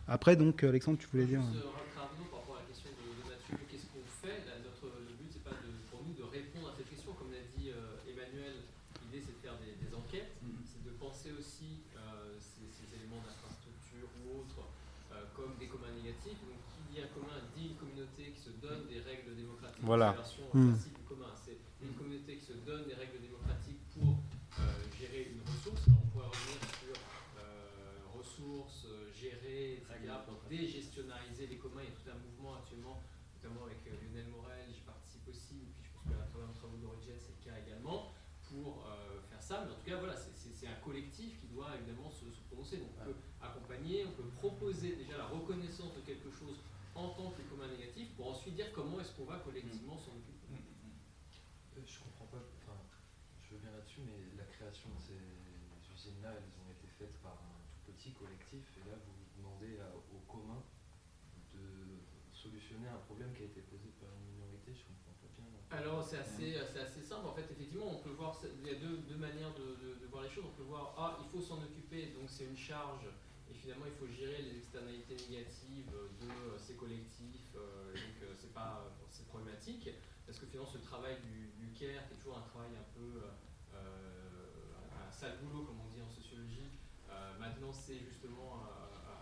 Après, 0.07 0.35
donc, 0.35 0.63
Alexandre, 0.63 0.97
tu 0.97 1.07
voulais 1.11 1.25
dire. 1.25 1.41
Juste, 1.41 1.65
euh, 1.65 1.99
rapidement, 1.99 2.25
par 2.31 2.39
rapport 2.41 2.55
à 2.57 2.61
la 2.61 2.67
question 2.69 2.89
de, 2.89 3.01
de 3.01 3.23
Mathieu, 3.27 3.57
qu'est-ce 3.69 3.87
qu'on 3.91 4.05
fait 4.23 4.45
Là, 4.49 4.55
notre, 4.65 4.87
Le 4.93 5.13
but, 5.19 5.29
c'est 5.33 5.43
pas 5.43 5.57
de, 5.57 5.69
pour 5.91 5.99
nous 6.05 6.13
de 6.15 6.23
répondre 6.29 6.69
à 6.69 6.73
cette 6.77 6.87
question. 6.87 7.11
Comme 7.17 7.33
l'a 7.35 7.41
dit 7.57 7.73
euh, 7.73 8.07
Emmanuel, 8.07 8.61
l'idée, 9.03 9.25
c'est 9.25 9.35
de 9.35 9.41
faire 9.43 9.57
des, 9.59 9.73
des 9.83 9.91
enquêtes, 9.91 10.31
c'est 10.69 10.83
de 10.85 10.93
penser 11.01 11.33
aussi 11.35 11.81
euh, 11.97 12.37
ces, 12.39 12.69
ces 12.71 12.87
éléments 12.95 13.19
d'infrastructure 13.25 14.07
ou 14.23 14.43
autres 14.45 14.63
euh, 15.11 15.27
comme 15.35 15.57
des 15.59 15.65
communs 15.67 15.91
négatifs. 15.97 16.39
Donc, 16.45 16.61
qui 16.77 16.81
dit 16.93 16.99
un 17.03 17.09
commun 17.15 17.35
dit 17.57 17.73
une 17.73 17.79
communauté 17.81 18.31
qui 18.35 18.41
se 18.43 18.53
donne 18.61 18.85
des 18.91 19.01
règles 19.01 19.33
démocratiques. 19.33 19.71
Voilà. 19.91 20.15
C'est 20.15 20.15
la 20.15 20.21
version 20.23 20.43
Hmm. 20.53 20.71
classique 20.71 20.95
du 20.95 21.03
commun. 21.03 21.33
C'est 21.35 21.57
une 21.83 21.93
communauté 21.99 22.37
qui 22.37 22.45
se 22.45 22.53
donne 22.63 22.87
des 22.87 22.93
règles 22.93 23.19
démocratiques 23.19 23.83
pour 23.91 24.23
euh, 24.23 24.63
gérer 24.97 25.35
une 25.35 25.41
ressource. 25.43 25.83
Alors, 25.87 25.99
on 25.99 26.07
pourrait 26.15 26.31
revenir 26.31 26.59
sur 26.79 26.95
euh, 26.95 27.99
ressources, 28.15 28.85
euh, 28.87 29.11
gérer, 29.11 29.83
etc. 29.83 30.15
pour 30.25 30.39
dégestionariser 30.47 31.47
les 31.47 31.57
communs. 31.57 31.83
Il 31.83 31.89
y 31.89 31.91
a 31.91 31.95
tout 31.99 32.07
un 32.09 32.19
mouvement 32.23 32.55
actuellement, 32.55 33.03
notamment 33.35 33.65
avec 33.67 33.83
euh, 33.87 33.99
Lionel 33.99 34.27
Morel, 34.31 34.63
j'y 34.71 34.79
participe 34.87 35.27
aussi, 35.27 35.59
et 35.59 35.71
puis 35.75 35.83
je 35.83 35.91
pense 35.91 36.07
que 36.07 36.15
à 36.15 36.23
travers 36.31 36.47
le 36.47 36.55
travail 36.55 36.79
d'Origin, 36.79 37.19
c'est 37.19 37.35
le 37.35 37.43
cas 37.43 37.59
également, 37.59 38.15
pour 38.47 38.87
euh, 38.87 39.19
faire 39.27 39.43
ça. 39.43 39.65
Mais 39.67 39.71
en 39.71 39.75
tout 39.75 39.83
cas, 39.91 39.99
voilà, 39.99 40.15
c'est- 40.15 40.31
c'est 40.39 40.53
c'est 40.55 40.67
un 40.71 40.79
collectif 40.87 41.35
qui 41.41 41.47
doit 41.51 41.75
évidemment 41.75 42.07
se, 42.11 42.31
se 42.31 42.39
prononcer. 42.47 42.77
Donc 42.77 42.95
on 43.01 43.11
peut 43.11 43.17
accompagner, 43.43 44.05
on 44.07 44.11
peut 44.15 44.29
proposer 44.39 44.95
déjà 44.95 45.17
la 45.17 45.27
reconnaissance 45.27 45.91
de 45.95 46.01
quelque 46.07 46.31
chose 46.31 46.63
en 46.93 47.07
tant 47.15 47.31
que 47.31 47.41
commun 47.47 47.67
négatif, 47.71 48.11
pour 48.19 48.27
ensuite 48.35 48.53
dire 48.53 48.67
comment 48.75 48.99
est-ce 48.99 49.15
qu'on 49.15 49.23
va 49.23 49.39
collectivement 49.39 49.97
s'en 49.97 50.11
occuper. 50.11 50.51
Euh, 50.51 51.79
Je 51.87 51.97
comprends 52.03 52.27
pas, 52.27 52.43
enfin, 52.61 52.75
je 53.41 53.55
veux 53.55 53.61
bien 53.63 53.71
là-dessus, 53.71 54.01
mais 54.05 54.19
la 54.37 54.43
création 54.43 54.89
de 54.91 54.99
ces 54.99 55.15
usines-là, 55.95 56.35
elles 56.35 56.51
ont 56.59 56.67
été 56.69 56.87
faites 56.99 57.15
par 57.23 57.31
un 57.31 57.57
tout 57.87 57.93
petit 57.95 58.11
collectif, 58.11 58.75
et 58.75 58.83
là 58.91 58.99
vous 59.07 59.15
demandez 59.39 59.79
à- 59.79 59.95
au 59.95 60.19
commun 60.27 60.61
de 61.55 61.63
solutionner 62.35 62.89
un 62.91 62.99
problème 63.07 63.31
qui 63.33 63.43
a 63.43 63.45
été 63.45 63.61
posé 63.61 63.87
par 64.03 64.09
une 64.19 64.35
minorité, 64.35 64.75
je 64.75 64.83
comprends 64.83 65.15
pas 65.23 65.31
bien. 65.39 65.47
Alors 65.71 66.03
c'est 66.03 66.17
assez, 66.19 66.59
c'est 66.73 66.81
assez 66.81 67.01
simple. 67.01 67.27
En 67.27 67.33
fait, 67.33 67.47
effectivement, 67.49 67.87
on 67.87 68.03
peut 68.03 68.11
voir, 68.11 68.35
il 68.43 68.67
y 68.67 68.75
a 68.75 68.79
deux, 68.79 68.97
deux 69.07 69.15
manières 69.15 69.53
de, 69.55 70.05
voir 70.11 70.23
les 70.23 70.29
choses. 70.29 70.43
On 70.45 70.57
peut 70.57 70.67
voir, 70.67 70.93
ah, 70.97 71.17
il 71.23 71.29
faut 71.31 71.39
s'en 71.39 71.63
occuper, 71.63 72.11
donc 72.11 72.27
c'est 72.27 72.43
une 72.43 72.57
charge, 72.57 73.07
et 73.49 73.53
finalement 73.53 73.85
il 73.87 73.95
faut 73.95 74.11
gérer 74.11 74.41
les 74.41 74.57
externalités 74.57 75.15
négatives 75.29 75.87
de 76.19 76.27
euh, 76.27 76.59
ces 76.59 76.75
collectifs, 76.75 77.55
euh, 77.55 77.93
donc 77.93 78.19
euh, 78.23 78.35
c'est 78.35 78.53
pas, 78.53 78.91
c'est 79.09 79.25
problématique, 79.27 79.87
parce 80.25 80.37
que 80.37 80.45
finalement 80.45 80.69
ce 80.69 80.79
travail 80.79 81.15
du, 81.23 81.55
du 81.55 81.71
CARE, 81.71 82.03
qui 82.07 82.13
est 82.13 82.17
toujours 82.17 82.37
un 82.37 82.47
travail 82.51 82.75
un 82.75 82.87
peu, 82.91 83.23
euh, 83.73 84.51
un, 84.91 85.09
sale 85.09 85.39
boulot 85.41 85.63
comme 85.63 85.79
on 85.79 85.95
dit 85.95 86.01
en 86.01 86.11
sociologie, 86.11 86.67
euh, 87.09 87.39
maintenant 87.39 87.71
c'est 87.71 87.99
justement 87.99 88.67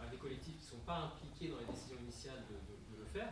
à, 0.01 0.07
des 0.09 0.17
collectifs 0.17 0.57
qui 0.57 0.65
ne 0.65 0.69
sont 0.81 0.85
pas 0.87 1.13
impliqués 1.13 1.49
dans 1.49 1.59
les 1.59 1.69
décisions 1.69 1.97
initiales 2.01 2.41
de 2.49 2.97
le 2.97 3.05
faire. 3.05 3.31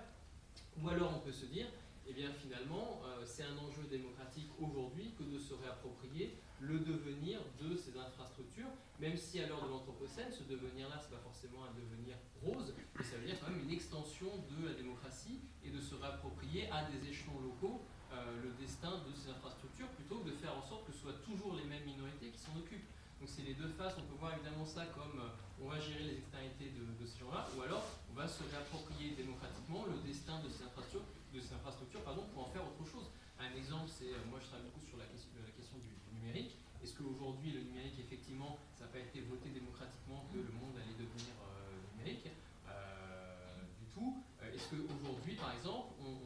Ou 0.79 0.89
alors 0.89 1.13
on 1.15 1.19
peut 1.19 1.31
se 1.31 1.45
dire, 1.45 1.65
eh 2.07 2.13
bien 2.13 2.31
finalement, 2.31 3.01
euh, 3.05 3.23
c'est 3.25 3.43
un 3.43 3.57
enjeu 3.57 3.83
démocratique 3.89 4.49
aujourd'hui 4.59 5.13
que 5.17 5.23
de 5.23 5.37
se 5.37 5.53
réapproprier 5.53 6.37
le 6.59 6.79
devenir 6.79 7.39
de 7.61 7.75
ces 7.75 7.97
infrastructures, 7.97 8.71
même 8.99 9.17
si 9.17 9.39
à 9.39 9.47
l'heure 9.47 9.63
de 9.63 9.69
l'Anthropocène, 9.69 10.31
ce 10.31 10.43
devenir-là, 10.43 10.97
c'est 10.99 11.11
pas 11.11 11.21
forcément 11.21 11.65
un 11.65 11.73
devenir 11.75 12.15
rose, 12.41 12.73
mais 12.95 13.03
ça 13.03 13.17
veut 13.17 13.25
dire 13.25 13.37
quand 13.39 13.51
même 13.51 13.61
une 13.61 13.71
extension 13.71 14.27
de 14.49 14.67
la 14.67 14.73
démocratie 14.73 15.39
et 15.63 15.69
de 15.69 15.79
se 15.81 15.95
réapproprier 15.95 16.69
à 16.71 16.89
des 16.89 17.09
échelons 17.09 17.39
locaux 17.41 17.81
euh, 18.13 18.41
le 18.41 18.49
destin 18.57 19.03
de 19.03 19.11
ces 19.13 19.29
infrastructures, 19.29 19.89
plutôt 19.89 20.19
que 20.23 20.29
de 20.29 20.35
faire 20.35 20.55
en 20.55 20.63
sorte 20.63 20.87
que 20.87 20.93
ce 20.93 20.99
soit 20.99 21.19
toujours 21.25 21.55
les 21.55 21.65
mêmes 21.65 21.83
minorités 21.83 22.29
qui 22.31 22.39
s'en 22.39 22.55
occupent. 22.57 22.87
Donc 23.19 23.27
c'est 23.27 23.43
les 23.43 23.55
deux 23.55 23.69
faces, 23.69 23.95
on 23.97 24.05
peut 24.07 24.17
voir 24.19 24.33
évidemment 24.33 24.65
ça 24.65 24.85
comme 24.95 25.19
euh, 25.19 25.61
on 25.61 25.67
va 25.67 25.79
gérer 25.79 26.03
les 26.03 26.17
externalités 26.17 26.71
de 26.71 27.05
ces 27.05 27.19
gens-là, 27.19 27.49
ou 27.57 27.61
alors 27.61 27.83
on 28.11 28.13
va 28.13 28.27
se 28.27 28.43
réapproprier 28.43 29.11
démocratiquement 29.17 29.85
le 29.85 29.97
destin 30.07 30.39
de 30.41 30.49
ces 30.49 30.63
infrastructures, 30.63 31.05
de 31.37 31.41
ces 31.41 31.53
infrastructures 31.53 32.01
pardon, 32.01 32.25
pour 32.33 32.49
en 32.49 32.49
faire 32.49 32.65
autre 32.65 32.81
chose. 32.89 33.13
Un 33.37 33.53
exemple, 33.53 33.85
c'est, 33.85 34.09
euh, 34.09 34.25
moi 34.29 34.41
je 34.41 34.49
travaille 34.49 34.65
beaucoup 34.65 34.81
sur 34.81 34.97
la 34.97 35.05
question, 35.05 35.77
du, 35.77 35.93
numérique. 36.17 36.57
Est-ce 36.81 36.97
qu'aujourd'hui 36.97 37.51
le 37.53 37.61
numérique, 37.61 37.99
effectivement, 37.99 38.57
ça 38.73 38.85
n'a 38.85 38.91
pas 38.91 38.99
été 38.99 39.21
voté 39.21 39.49
démocratiquement 39.49 40.25
que 40.33 40.37
le 40.41 40.53
monde 40.57 40.73
allait 40.77 40.97
devenir 40.97 41.33
euh, 41.45 41.77
numérique 41.93 42.25
Euh, 42.67 43.61
Du 43.79 43.85
tout? 43.93 44.23
Est-ce 44.41 44.73
qu'aujourd'hui, 44.73 45.35
par 45.35 45.53
exemple, 45.53 45.93
on, 46.01 46.17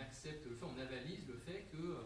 accepte 0.00 0.44
le 0.46 0.56
fait, 0.56 0.66
on 0.66 0.78
avalise 0.78 1.26
le 1.26 1.38
fait 1.38 1.66
que, 1.72 1.96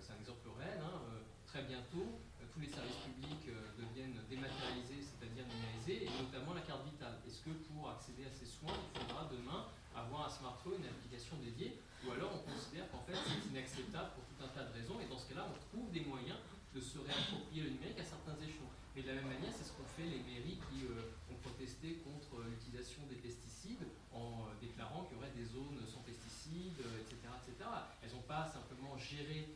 c'est 0.00 0.12
un 0.12 0.20
exemple 0.20 0.46
réel, 0.58 0.78
hein, 0.78 1.00
très 1.46 1.62
bientôt, 1.64 2.20
tous 2.52 2.60
les 2.60 2.68
services 2.68 3.00
publics 3.02 3.48
deviennent 3.78 4.20
dématérialisés, 4.28 5.02
c'est-à-dire 5.02 5.44
numérisés, 5.48 6.04
et 6.06 6.10
notamment 6.22 6.54
la 6.54 6.60
carte 6.60 6.84
vitale. 6.84 7.18
Est-ce 7.26 7.42
que 7.42 7.50
pour 7.66 7.90
accéder 7.90 8.24
à 8.24 8.30
ces 8.30 8.46
soins, 8.46 8.76
il 8.94 9.00
faudra 9.00 9.28
demain 9.32 9.66
avoir 9.96 10.26
un 10.26 10.30
smartphone, 10.30 10.74
une 10.78 10.90
application 10.90 11.36
dédiée, 11.42 11.78
ou 12.04 12.12
alors 12.12 12.30
on 12.36 12.42
considère 12.44 12.90
qu'en 12.90 13.02
fait 13.02 13.16
c'est 13.16 13.48
inacceptable 13.50 14.10
pour 14.14 14.24
tout 14.28 14.38
un 14.44 14.48
tas 14.52 14.64
de 14.68 14.72
raisons, 14.76 15.00
et 15.00 15.08
dans 15.08 15.18
ce 15.18 15.28
cas-là, 15.32 15.48
on 15.48 15.56
trouve 15.72 15.90
des 15.90 16.04
moyens 16.04 16.38
de 16.74 16.80
se 16.80 16.98
réapproprier 16.98 17.62
le 17.62 17.70
numérique 17.78 18.00
à 18.00 18.04
certains 18.04 18.36
échelons. 18.42 18.68
Mais 18.94 19.02
de 19.02 19.08
la 19.08 19.14
même 19.22 19.30
manière, 19.30 19.52
c'est 19.54 19.64
ce 19.64 19.72
qu'ont 19.72 19.86
fait 19.96 20.06
les 20.06 20.22
mairies 20.22 20.58
qui 20.70 20.86
euh, 20.86 21.14
ont 21.30 21.38
protesté 21.42 22.02
contre 22.02 22.42
euh, 22.42 22.50
l'utilisation 22.50 23.02
des 23.10 23.18
pesticides 23.18 23.86
en 24.12 24.46
euh, 24.46 24.54
déclarant 24.60 25.06
qu'il 25.06 25.16
y 25.16 25.18
aurait 25.18 25.34
des 25.34 25.46
zones 25.46 25.78
sans 25.86 26.02
pesticides, 26.02 26.82
etc., 27.02 27.18
etc. 27.42 27.70
Elles 28.02 28.14
n'ont 28.14 28.26
pas 28.26 28.46
simplement 28.46 28.96
géré 28.98 29.48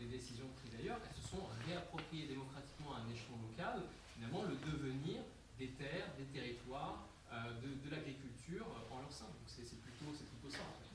des 0.00 0.06
décisions 0.06 0.48
prises 0.56 0.80
ailleurs, 0.80 0.96
elles 1.04 1.22
se 1.22 1.28
sont 1.28 1.44
réappropriées 1.66 2.26
démocratiquement 2.26 2.94
à 2.96 3.04
un 3.04 3.08
échelon 3.12 3.36
local, 3.50 3.82
finalement, 4.14 4.42
le 4.48 4.56
devenir 4.64 5.20
des 5.58 5.68
terres, 5.76 6.08
des 6.16 6.24
territoires, 6.32 7.04
euh, 7.28 7.60
de, 7.60 7.76
de 7.84 7.88
l'agriculture 7.92 8.64
euh, 8.64 8.94
en 8.94 9.04
leur 9.04 9.12
sein. 9.12 9.28
Donc 9.28 9.44
c'est 9.44 9.60
c'est 9.60 9.76
plutôt, 9.84 10.08
c'est 10.16 10.24
plutôt 10.24 10.48
ça. 10.48 10.64
En 10.64 10.72
fait. 10.80 10.88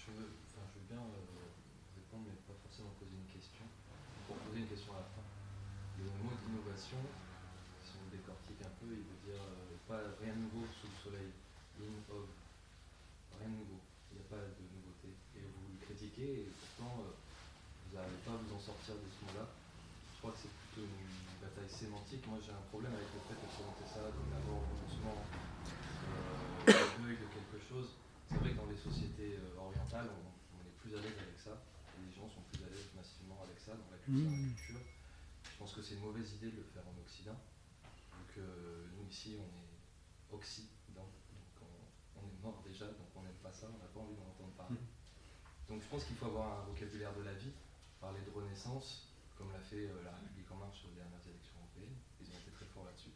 Je 0.00 0.16
veux, 0.16 0.32
enfin, 0.48 0.64
je 0.72 0.80
veux 0.80 0.88
bien 0.88 1.04
euh, 1.04 1.44
répondre, 1.92 2.24
mais 2.24 2.40
pas 2.48 2.56
forcément 2.56 2.96
poser 2.96 3.20
une 3.20 3.28
question. 3.28 3.68
Pour 4.24 4.40
poser 4.48 4.64
une 4.64 4.70
question 4.72 4.96
à 4.96 5.04
la 5.04 5.08
fin. 5.12 5.28
Le 6.00 6.08
mot 6.24 6.32
d'innovation, 6.40 7.04
si 7.84 8.00
on 8.00 8.08
le 8.08 8.16
décortique 8.16 8.64
un 8.64 8.72
peu, 8.80 8.88
il 8.88 9.04
veut 9.04 9.20
dire 9.28 9.42
euh, 9.44 9.76
pas 9.84 10.00
rien 10.16 10.32
de 10.32 10.46
nouveau 10.48 10.64
sous 10.72 10.88
le 10.88 10.96
soleil. 10.96 11.36
In 11.76 12.00
of. 12.16 12.32
Rien 13.36 13.52
de 13.52 13.60
nouveau. 13.60 13.84
Il 14.08 14.16
n'y 14.16 14.24
a 14.24 14.28
pas 14.32 14.40
de 14.40 14.64
nouveauté. 14.72 15.12
Et 15.36 15.44
vous 15.44 15.68
le 15.68 15.84
critiquez, 15.84 16.48
et 16.48 16.52
pourtant, 16.56 17.04
euh, 17.04 17.12
vous 17.12 17.92
n'arrivez 17.92 18.24
pas 18.24 18.32
à 18.32 18.40
vous 18.40 18.48
en 18.48 18.54
sortir 18.66 18.98
de 18.98 19.06
ce 19.06 19.22
mot-là. 19.30 19.46
Je 19.46 20.18
crois 20.18 20.34
que 20.34 20.42
c'est 20.42 20.50
plutôt 20.50 20.82
une 20.82 21.06
bataille 21.38 21.70
sémantique. 21.70 22.26
Moi, 22.26 22.42
j'ai 22.42 22.50
un 22.50 22.66
problème 22.66 22.90
avec 22.98 23.06
le 23.14 23.22
fait 23.30 23.38
de 23.38 23.46
présenter 23.46 23.86
ça 23.86 24.02
comme 24.10 24.26
d'abord 24.26 24.66
renoncement, 24.66 25.22
euh, 25.22 26.74
deuil 26.98 27.14
de 27.14 27.28
quelque 27.30 27.62
chose. 27.62 27.94
C'est 28.26 28.42
vrai 28.42 28.50
que 28.50 28.58
dans 28.58 28.66
les 28.66 28.80
sociétés 28.80 29.38
euh, 29.38 29.62
orientales, 29.62 30.10
on, 30.10 30.26
on 30.58 30.60
est 30.66 30.74
plus 30.82 30.90
à 30.98 31.00
l'aise 31.00 31.14
avec 31.14 31.38
ça. 31.38 31.62
Et 31.94 32.10
les 32.10 32.10
gens 32.10 32.26
sont 32.26 32.42
plus 32.50 32.58
à 32.66 32.68
l'aise 32.74 32.90
massivement 32.98 33.38
avec 33.46 33.54
ça, 33.62 33.78
dans 33.78 33.86
la 33.86 34.02
culture. 34.02 34.26
Mmh. 34.26 34.34
la 34.34 34.50
culture. 34.50 34.82
Je 35.46 35.56
pense 35.62 35.72
que 35.72 35.80
c'est 35.86 35.94
une 35.94 36.02
mauvaise 36.02 36.26
idée 36.34 36.50
de 36.50 36.58
le 36.58 36.68
faire 36.74 36.82
en 36.90 36.96
Occident. 36.98 37.38
Donc 37.38 38.30
euh, 38.42 38.90
nous 38.98 39.06
ici, 39.06 39.38
on 39.38 39.46
est 39.46 39.78
Occident, 40.34 41.06
donc 41.06 41.54
on, 41.62 42.18
on 42.18 42.22
est 42.26 42.40
mort 42.42 42.58
déjà, 42.66 42.90
donc 42.90 43.14
on 43.14 43.22
n'aime 43.22 43.38
pas 43.46 43.54
ça, 43.54 43.70
on 43.70 43.78
n'a 43.78 43.86
pas 43.94 44.00
envie 44.02 44.18
d'en 44.18 44.26
entendre 44.26 44.58
parler. 44.58 44.82
Donc 45.70 45.80
je 45.80 45.86
pense 45.86 46.02
qu'il 46.04 46.16
faut 46.18 46.26
avoir 46.26 46.60
un 46.60 46.64
vocabulaire 46.66 47.14
de 47.14 47.22
la 47.22 47.32
vie, 47.34 47.54
parler 48.06 48.22
de 48.22 48.30
renaissance, 48.30 49.10
comme 49.34 49.50
l'a 49.50 49.58
fait 49.58 49.90
euh, 49.90 50.04
la 50.06 50.14
République 50.14 50.46
en 50.52 50.62
marche 50.62 50.86
aux 50.86 50.94
dernières 50.94 51.26
élections 51.26 51.58
ils 52.22 52.30
ont 52.30 52.38
été 52.40 52.50
très 52.54 52.64
forts 52.66 52.86
là-dessus. 52.86 53.12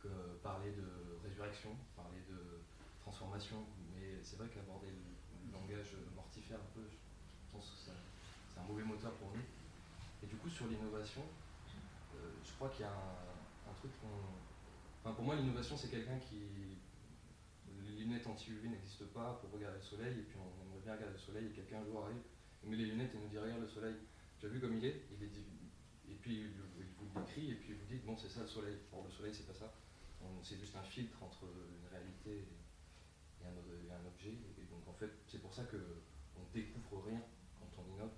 Que 0.00 0.08
parler 0.42 0.72
de 0.72 0.86
résurrection, 1.22 1.76
parler 1.94 2.22
de 2.30 2.62
transformation, 3.02 3.66
mais 3.92 4.22
c'est 4.22 4.36
vrai 4.36 4.48
qu'aborder 4.48 4.88
le, 4.88 5.52
langage 5.52 5.94
mortifère 6.16 6.58
un 6.58 6.70
peu, 6.74 6.82
je 6.88 6.96
pense 7.52 7.70
que 7.70 7.76
c'est 7.76 8.58
un 8.58 8.64
mauvais 8.64 8.82
moteur 8.82 9.12
pour 9.20 9.30
nous. 9.30 9.44
Et 10.22 10.26
du 10.26 10.36
coup, 10.36 10.48
sur 10.48 10.66
l'innovation, 10.66 11.22
euh, 12.16 12.30
je 12.42 12.52
crois 12.54 12.70
qu'il 12.70 12.86
y 12.86 12.88
a 12.88 12.96
un, 13.68 13.74
truc 13.74 13.92
qu'on. 14.00 14.08
Enfin, 15.02 15.14
pour 15.14 15.24
moi, 15.24 15.36
l'innovation, 15.36 15.76
c'est 15.76 15.90
quelqu'un 15.90 16.18
qui. 16.18 16.78
Les 17.84 18.00
lunettes 18.00 18.26
anti-UV 18.26 18.68
n'existent 18.68 19.12
pas 19.12 19.38
pour 19.40 19.52
regarder 19.52 19.76
le 19.76 19.84
soleil, 19.84 20.18
et 20.18 20.22
puis 20.22 20.38
on 20.40 20.48
aimerait 20.64 20.82
bien 20.82 20.94
regarder 20.94 21.12
le 21.12 21.20
soleil, 21.20 21.46
et 21.46 21.50
quelqu'un 21.50 21.80
un 21.80 21.84
jour 21.84 22.04
arrive, 22.04 22.22
il 22.64 22.70
met 22.70 22.76
les 22.76 22.86
lunettes 22.86 23.14
et 23.14 23.18
nous 23.18 23.28
dit 23.28 23.38
Regarde 23.38 23.60
le 23.60 23.68
soleil, 23.68 23.94
tu 24.40 24.46
as 24.46 24.48
vu 24.48 24.60
comme 24.60 24.76
il 24.76 24.84
est, 24.84 25.04
Et 26.08 26.14
puis 26.20 26.40
il 26.40 26.86
vous 26.98 27.20
décrit, 27.20 27.50
et 27.50 27.54
puis 27.54 27.74
vous 27.74 27.86
dites 27.86 28.04
Bon, 28.04 28.16
c'est 28.16 28.28
ça 28.28 28.40
le 28.40 28.48
soleil. 28.48 28.76
Or, 28.92 29.04
le 29.04 29.10
soleil, 29.10 29.34
c'est 29.34 29.46
pas 29.46 29.54
ça. 29.54 29.72
C'est 30.42 30.56
juste 30.56 30.74
un 30.76 30.82
filtre 30.82 31.22
entre 31.22 31.44
une 31.44 31.88
réalité 31.92 32.48
et 33.40 33.44
un, 33.44 34.06
objet. 34.06 34.32
Et 34.56 34.64
donc, 34.72 34.86
en 34.88 34.92
fait, 34.94 35.10
c'est 35.26 35.40
pour 35.40 35.52
ça 35.52 35.64
qu'on 35.64 36.40
ne 36.40 36.52
découvre 36.52 37.04
rien 37.04 37.20
quand 37.60 37.82
on 37.82 37.92
innove. 37.92 38.12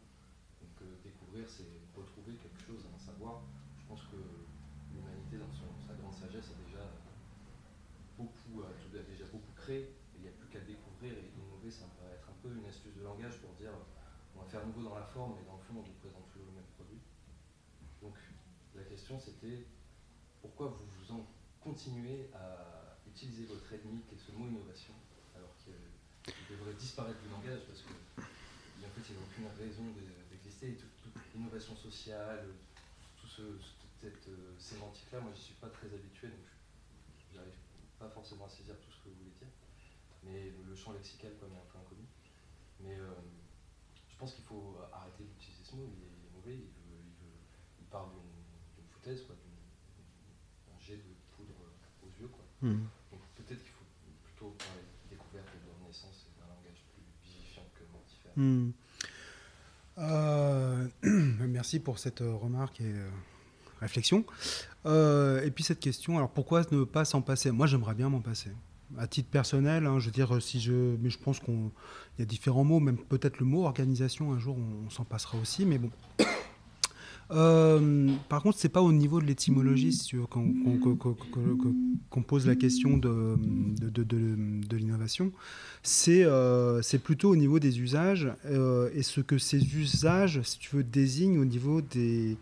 Donc, 0.63 0.75
euh, 0.83 0.95
découvrir, 1.03 1.49
c'est 1.49 1.67
retrouver 1.95 2.35
quelque 2.35 2.63
chose, 2.63 2.87
un 2.95 2.99
savoir. 2.99 3.43
Je 3.79 3.85
pense 3.87 4.03
que 4.03 4.17
l'humanité, 4.95 5.39
dans 5.39 5.51
son, 5.51 5.67
sa 5.87 5.95
grande 5.95 6.15
sagesse, 6.15 6.51
a 6.51 6.59
déjà 6.63 6.87
beaucoup, 8.17 8.63
a 8.63 9.03
déjà 9.03 9.27
beaucoup 9.27 9.53
créé. 9.57 9.91
Il 10.15 10.23
n'y 10.23 10.29
a 10.29 10.33
plus 10.33 10.49
qu'à 10.49 10.61
découvrir 10.61 11.13
et 11.13 11.31
innover. 11.35 11.71
Ça 11.71 11.87
va 11.99 12.15
être 12.15 12.29
un 12.31 12.39
peu 12.43 12.55
une 12.55 12.67
astuce 12.67 12.95
de 12.95 13.03
langage 13.03 13.39
pour 13.39 13.53
dire 13.55 13.75
nouveau 14.65 14.83
dans 14.83 14.95
la 14.95 15.05
forme, 15.05 15.35
mais 15.39 15.45
dans 15.45 15.57
le 15.57 15.63
fond, 15.63 15.75
on 15.77 15.89
ne 15.89 15.95
présente 16.01 16.27
toujours 16.33 16.49
le 16.49 16.57
même 16.57 16.71
produit. 16.77 17.01
Donc, 18.01 18.15
la 18.75 18.85
question, 18.85 19.19
c'était 19.19 19.67
pourquoi 20.41 20.69
vous, 20.69 20.87
vous 20.87 21.13
en 21.13 21.27
continuez 21.61 22.31
à 22.35 22.97
utiliser 23.07 23.45
votre 23.47 23.73
ennemi, 23.73 24.03
qui 24.09 24.15
est 24.15 24.19
ce 24.19 24.33
mot 24.33 24.47
innovation, 24.47 24.95
alors 25.35 25.55
qu'il 25.65 26.57
devrait 26.57 26.75
disparaître 26.75 27.21
du 27.21 27.29
langage, 27.29 27.67
parce 27.67 27.83
que 27.83 27.93
en 28.87 28.91
fait, 28.95 29.03
il 29.09 29.17
n'y 29.17 29.21
a 29.21 29.25
aucune 29.25 29.49
raison 29.59 29.83
d'exister. 30.31 30.77
Toute, 30.77 31.13
toute 31.13 31.35
l'innovation 31.35 31.75
sociale, 31.75 32.47
tout 33.17 33.27
ce, 33.27 33.43
toute 33.43 33.97
cette 34.01 34.29
euh, 34.29 34.55
sémantique-là, 34.59 35.21
moi, 35.21 35.33
je 35.35 35.41
suis 35.41 35.55
pas 35.55 35.69
très 35.69 35.89
habitué, 35.89 36.29
donc 36.29 36.47
je 37.33 37.37
n'arrive 37.37 37.59
pas 37.99 38.09
forcément 38.09 38.47
à 38.47 38.49
saisir 38.49 38.77
tout 38.79 38.91
ce 38.93 39.03
que 39.03 39.09
vous 39.09 39.17
voulez 39.17 39.35
dire. 39.35 39.49
Mais 40.23 40.53
le, 40.69 40.77
champ 40.77 40.93
lexical, 40.93 41.33
comme 41.41 41.53
est 41.53 41.59
un 41.59 41.69
peu 41.73 41.79
inconnu. 41.79 42.07
Mais 42.81 42.95
euh, 42.95 43.11
je 44.17 44.21
pense 44.21 44.33
qu'il 44.33 44.45
faut 44.45 44.79
arrêter 44.95 45.25
d'utiliser 45.25 45.63
ce 45.63 45.77
mot, 45.77 45.85
il 45.93 46.03
est, 46.03 46.33
mauvais, 46.35 46.57
il, 46.57 47.85
parle 47.91 48.09
d'une 48.75 48.89
foutaise, 48.89 49.23
quoi, 49.27 49.37
d'un 49.37 50.81
jet 50.81 50.97
de 50.97 51.13
poudre 51.37 51.53
aux 52.03 52.21
yeux. 52.21 52.29
Quoi. 52.29 52.45
Hmm. 52.63 52.89
Donc 53.13 53.21
peut-être 53.37 53.63
qu'il 53.63 53.73
faut 53.73 53.85
plutôt 54.25 54.57
parler 54.57 54.81
de 55.05 55.11
découverte 55.11 55.49
et 55.53 55.67
de 55.67 55.85
renaissance 55.85 56.27
et 56.27 56.41
d'un 56.41 56.49
langage 56.49 56.83
plus 56.95 57.05
vivifiant 57.29 57.65
que 57.75 57.85
mortifère. 57.93 58.33
Hmm. 58.37 58.73
Euh, 59.99 60.89
merci 61.47 61.79
pour 61.79 61.99
cette 61.99 62.23
euh, 62.23 62.35
remarque 62.35 62.81
et 62.81 62.93
euh, 62.93 63.11
réflexion. 63.81 64.25
et 64.87 65.51
puis 65.55 65.63
cette 65.63 65.81
question, 65.81 66.17
alors 66.17 66.31
pourquoi 66.31 66.63
ne 66.73 66.85
pas 66.85 67.05
s'en 67.05 67.21
passer? 67.21 67.51
Moi 67.51 67.67
j'aimerais 67.67 67.95
bien 67.95 68.09
m'en 68.09 68.21
passer 68.21 68.51
à 68.99 69.07
titre 69.07 69.29
personnel, 69.29 69.87
hein, 69.87 69.99
je 69.99 70.07
veux 70.07 70.13
dire, 70.13 70.41
si 70.41 70.61
je, 70.61 70.73
mais 71.03 71.11
je 71.11 71.19
pense 71.19 71.41
qu'il 71.41 71.71
y 72.19 72.23
a 72.23 72.25
différents 72.25 72.65
mots, 72.65 72.81
même 72.81 72.99
peut-être 72.99 73.39
le 73.41 73.47
mot 73.47 73.65
organisation, 73.65 74.33
un 74.33 74.39
jour 74.39 74.57
on, 74.57 74.91
s'en 74.91 75.05
passera 75.05 75.39
aussi, 75.39 75.65
mais 75.65 75.79
bon. 75.79 75.91
Euh, 77.33 78.09
par 78.29 78.41
contre, 78.41 78.57
c'est 78.57 78.69
pas 78.69 78.83
au 78.83 78.93
niveau 78.93 79.21
de 79.21 79.27
l'étymologie 79.27 79.99
qu'on 80.31 82.23
pose 82.23 82.47
la 82.47 82.55
question 82.55 82.97
de, 82.99 83.37
de, 83.81 84.77
l'innovation, 84.77 85.33
euh, 86.07 86.83
c'est 86.83 86.99
plutôt 87.01 87.31
au 87.31 87.35
niveau 87.35 87.59
des 87.59 87.81
usages 87.81 88.33
euh, 88.45 88.91
et 88.95 89.03
ce 89.03 89.21
que 89.21 89.39
ces 89.39 89.59
usages, 89.75 90.41
si 90.43 90.61
tu 90.61 90.77
veux, 90.77 90.85
désignent 90.85 91.41
au 91.41 91.45
niveau 91.45 91.81
des, 91.83 92.37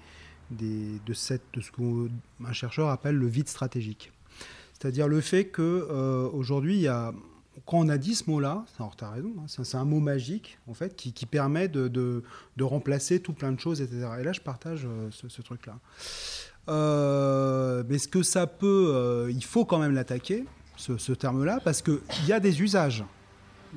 des 0.51 1.01
de 1.07 1.15
ce 1.15 1.39
qu'un 1.39 2.53
chercheur 2.53 2.91
appelle 2.91 3.16
le 3.16 3.27
vide 3.27 3.49
stratégique. 3.49 4.12
C'est-à-dire 4.85 5.09
le 5.09 5.23
fait 5.23 5.47
qu'aujourd'hui, 5.47 6.74
il 6.74 6.82
y 6.82 6.89
a 6.89 7.15
quand 7.65 7.78
on 7.78 7.89
a 7.89 7.97
dit 7.97 8.15
ce 8.15 8.28
mot-là, 8.28 8.66
alors 8.78 8.94
tu 8.97 9.05
as 9.05 9.09
raison, 9.09 9.32
hein, 9.39 9.44
c'est 9.47 9.78
un 9.78 9.86
mot 9.86 9.98
magique 9.98 10.59
en 10.69 10.74
fait 10.74 10.94
qui, 10.94 11.24
permet 11.24 11.69
de, 11.69 11.89
de, 11.89 12.23
remplacer 12.62 13.19
tout 13.20 13.32
plein 13.32 13.51
de 13.52 13.59
choses, 13.59 13.81
etc. 13.81 14.06
Et 14.20 14.24
là, 14.24 14.35
je 14.35 14.43
partage 14.43 14.85
euh, 14.85 15.09
ce, 15.11 15.40
truc-là. 15.40 15.78
Euh, 16.69 17.82
mais 17.89 17.97
ce 17.97 18.09
que 18.09 18.23
ça 18.23 18.47
peut, 18.47 18.93
euh, 18.94 19.31
il 19.31 19.43
faut 19.43 19.65
quand 19.65 19.78
même 19.78 19.94
l'attaquer, 19.94 20.44
ce, 20.77 20.98
ce 20.98 21.15
terme-là, 21.15 21.61
parce 21.65 21.81
qu'il 21.81 22.27
y 22.27 22.35
a 22.35 22.40
des 22.40 22.61
usages 22.61 23.05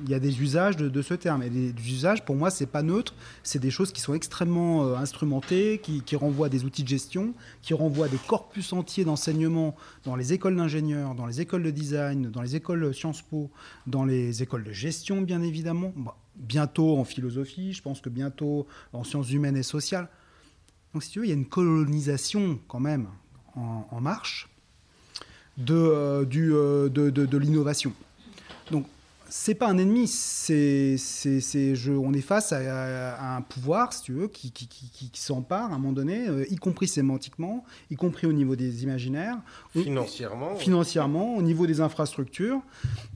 il 0.04 0.10
y 0.10 0.14
a 0.14 0.18
des 0.18 0.40
usages 0.40 0.76
de, 0.76 1.02
ce 1.02 1.14
terme. 1.14 1.42
Et 1.42 1.50
les 1.50 1.70
usages, 1.70 2.24
pour 2.24 2.36
moi, 2.36 2.50
c'est 2.50 2.66
pas 2.66 2.82
neutre. 2.82 3.14
C'est 3.42 3.58
des 3.58 3.70
choses 3.70 3.92
qui 3.92 4.00
sont 4.00 4.14
extrêmement 4.14 4.84
euh, 4.84 4.96
instrumentées, 4.96 5.80
qui, 5.82 6.16
renvoient 6.16 6.46
à 6.46 6.50
des 6.50 6.64
outils 6.64 6.82
de 6.82 6.88
gestion, 6.88 7.34
qui 7.62 7.74
renvoient 7.74 8.06
à 8.06 8.08
des 8.08 8.18
corpus 8.26 8.72
entiers 8.72 9.04
d'enseignement 9.04 9.76
dans 10.04 10.16
les 10.16 10.32
écoles 10.32 10.56
d'ingénieurs, 10.56 11.14
dans 11.14 11.26
les 11.26 11.40
écoles 11.40 11.62
de 11.62 11.70
design, 11.70 12.30
dans 12.30 12.42
les 12.42 12.56
écoles 12.56 12.94
Sciences 12.94 13.22
Po, 13.22 13.50
dans 13.86 14.04
les 14.04 14.42
écoles 14.42 14.64
de 14.64 14.72
gestion, 14.72 15.22
bien 15.22 15.42
évidemment. 15.42 15.92
bientôt 16.36 16.98
en 16.98 17.04
philosophie, 17.04 17.72
je 17.72 17.82
pense 17.82 18.00
que 18.00 18.08
bientôt 18.08 18.66
en 18.92 19.04
sciences 19.04 19.30
humaines 19.32 19.56
et 19.56 19.62
sociales. 19.62 20.08
Donc, 20.94 21.02
si 21.02 21.10
tu 21.10 21.18
veux, 21.18 21.26
il 21.26 21.28
y 21.28 21.32
a 21.32 21.36
une 21.36 21.46
colonisation 21.46 22.58
quand 22.68 22.80
même 22.80 23.08
en, 23.54 24.00
marche 24.00 24.48
de, 25.56 25.74
euh, 25.74 26.24
euh, 26.34 27.38
l'innovation. 27.38 27.92
C'est 29.30 29.54
pas 29.54 29.68
un 29.68 29.76
ennemi, 29.76 30.08
c'est, 30.08 30.96
c'est, 30.96 31.74
je, 31.74 31.92
on 31.92 32.12
est 32.12 32.22
face 32.22 32.52
à, 32.52 33.36
un 33.36 33.42
pouvoir, 33.42 33.92
si 33.92 34.02
tu 34.02 34.12
veux, 34.12 34.28
qui, 34.28 34.50
qui, 34.52 34.66
qui, 34.66 35.20
s'empare 35.20 35.70
à 35.70 35.74
un 35.74 35.78
moment 35.78 35.92
donné, 35.92 36.28
euh, 36.28 36.46
y 36.50 36.56
compris 36.56 36.88
sémantiquement, 36.88 37.64
y 37.90 37.96
compris 37.96 38.26
au 38.26 38.32
niveau 38.32 38.56
des 38.56 38.84
imaginaires. 38.84 39.36
Financièrement. 39.72 40.56
financièrement, 40.56 41.36
au 41.36 41.42
niveau 41.42 41.66
des 41.66 41.80
infrastructures. 41.80 42.60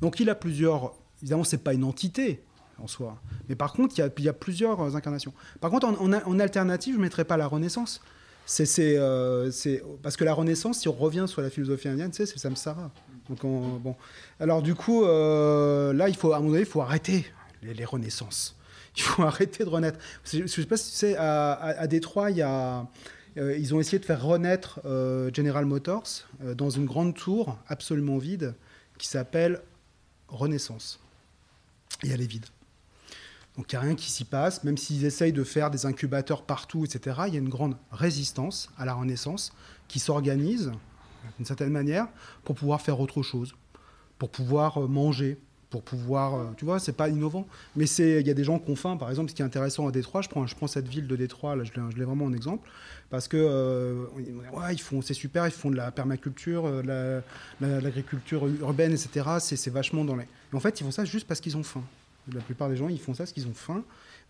Donc 0.00 0.20
il 0.20 0.28
a 0.28 0.34
plusieurs. 0.34 0.92
Évidemment, 1.22 1.44
c'est 1.44 1.62
pas 1.62 1.72
une 1.72 1.84
entité 1.84 2.42
en 2.78 2.86
soi. 2.86 3.16
Mais 3.48 3.54
par 3.54 3.72
contre, 3.72 3.94
il 3.96 4.00
y 4.00 4.04
a, 4.04 4.10
il 4.18 4.24
y 4.24 4.28
a 4.28 4.32
plusieurs 4.32 4.96
incarnations. 4.96 5.32
Par 5.60 5.70
contre, 5.70 5.86
en, 5.86 6.12
en, 6.12 6.40
alternative, 6.40 6.94
je 6.94 6.98
ne 6.98 7.02
mettrais 7.04 7.24
pas 7.24 7.36
la 7.36 7.46
Renaissance. 7.46 8.00
C'est, 8.44 8.66
c'est, 8.66 8.98
euh, 8.98 9.50
c'est, 9.50 9.82
parce 10.02 10.16
que 10.16 10.24
la 10.24 10.34
Renaissance, 10.34 10.80
si 10.80 10.88
on 10.88 10.92
revient 10.92 11.24
sur 11.28 11.42
la 11.42 11.50
philosophie 11.50 11.88
indienne, 11.88 12.12
c'est 12.12 12.26
Samsara. 12.26 12.90
Donc 13.28 13.40
bon. 13.80 13.96
Alors 14.40 14.62
du 14.62 14.74
coup, 14.74 15.04
euh, 15.04 15.92
là, 15.92 16.08
il 16.08 16.16
faut, 16.16 16.32
à 16.32 16.36
un 16.36 16.38
moment 16.40 16.52
donné, 16.52 16.62
il 16.62 16.66
faut 16.66 16.80
arrêter 16.80 17.26
les, 17.62 17.84
renaissances. 17.84 18.56
Il 18.96 19.02
faut 19.02 19.22
arrêter 19.22 19.64
de 19.64 19.70
renaître. 19.70 19.98
Je 20.24 20.42
ne 20.42 20.46
sais 20.46 20.66
pas 20.66 20.76
si 20.76 20.90
tu 20.90 20.96
sais, 20.96 21.16
à, 21.16 21.52
à, 21.54 21.86
Détroit, 21.86 22.28
euh, 22.30 23.56
ils 23.56 23.74
ont 23.74 23.80
essayé 23.80 23.98
de 23.98 24.04
faire 24.04 24.22
renaître 24.22 24.80
euh, 24.84 25.30
General 25.32 25.64
Motors 25.64 26.28
dans 26.42 26.68
une 26.68 26.84
grande 26.84 27.14
tour 27.14 27.56
absolument 27.68 28.18
vide 28.18 28.54
qui 28.98 29.08
s'appelle 29.08 29.62
Renaissance. 30.28 31.00
Et 32.04 32.10
elle 32.10 32.20
est 32.20 32.26
vide. 32.26 32.44
Donc 33.56 33.72
il 33.72 33.76
n'y 33.76 33.78
a 33.78 33.80
rien 33.82 33.94
qui 33.94 34.10
s'y 34.10 34.24
passe, 34.24 34.62
même 34.62 34.76
s'ils 34.76 35.06
essayent 35.06 35.32
de 35.32 35.44
faire 35.44 35.70
des 35.70 35.86
incubateurs 35.86 36.42
partout, 36.42 36.84
etc. 36.84 37.16
Il 37.28 37.32
y 37.32 37.36
a 37.36 37.40
une 37.40 37.48
grande 37.48 37.76
résistance 37.90 38.70
à 38.76 38.84
la 38.84 38.92
Renaissance 38.92 39.54
qui 39.88 40.00
s'organise 40.00 40.72
d'une 41.36 41.46
certaine 41.46 41.70
manière, 41.70 42.06
pour 42.44 42.54
pouvoir 42.54 42.80
faire 42.80 43.00
autre 43.00 43.22
chose, 43.22 43.54
pour 44.18 44.30
pouvoir 44.30 44.78
euh, 44.78 44.86
manger, 44.86 45.38
pour 45.70 45.82
pouvoir, 45.82 46.34
euh, 46.34 46.44
tu 46.56 46.64
vois, 46.64 46.78
c'est 46.78 46.92
pas 46.92 47.08
innovant, 47.08 47.46
mais 47.76 47.86
c'est, 47.86 48.20
il 48.20 48.26
y 48.26 48.30
a 48.30 48.34
des 48.34 48.44
gens 48.44 48.58
qui 48.58 48.70
ont 48.70 48.76
faim, 48.76 48.96
par 48.96 49.08
exemple, 49.10 49.30
ce 49.30 49.34
qui 49.34 49.42
est 49.42 49.44
intéressant 49.44 49.88
à 49.88 49.92
Détroit, 49.92 50.20
je 50.20 50.28
prends, 50.28 50.46
je 50.46 50.54
prends 50.54 50.66
cette 50.66 50.86
ville 50.86 51.06
de 51.06 51.16
Détroit, 51.16 51.56
là, 51.56 51.64
je 51.64 51.72
l'ai 51.98 52.04
vraiment 52.04 52.26
en 52.26 52.32
exemple, 52.32 52.68
parce 53.10 53.26
que 53.26 53.36
euh, 53.38 54.04
ouais, 54.52 54.74
ils 54.74 54.80
font, 54.80 55.02
c'est 55.02 55.14
super, 55.14 55.46
ils 55.46 55.52
font 55.52 55.70
de 55.70 55.76
la 55.76 55.90
permaculture, 55.90 56.64
de 56.82 57.22
l'agriculture 57.60 58.46
urbaine, 58.60 58.92
etc. 58.92 59.38
C'est, 59.40 59.70
vachement 59.70 60.04
dans 60.04 60.16
les. 60.16 60.26
en 60.52 60.60
fait, 60.60 60.80
ils 60.80 60.84
font 60.84 60.90
ça 60.90 61.04
juste 61.04 61.26
parce 61.26 61.40
qu'ils 61.40 61.56
ont 61.56 61.62
faim. 61.62 61.82
La 62.32 62.40
plupart 62.40 62.68
des 62.68 62.76
gens, 62.76 62.88
ils 62.88 63.00
font 63.00 63.14
ça 63.14 63.24
parce 63.24 63.32
qu'ils 63.32 63.48
ont 63.48 63.54
faim. 63.54 63.82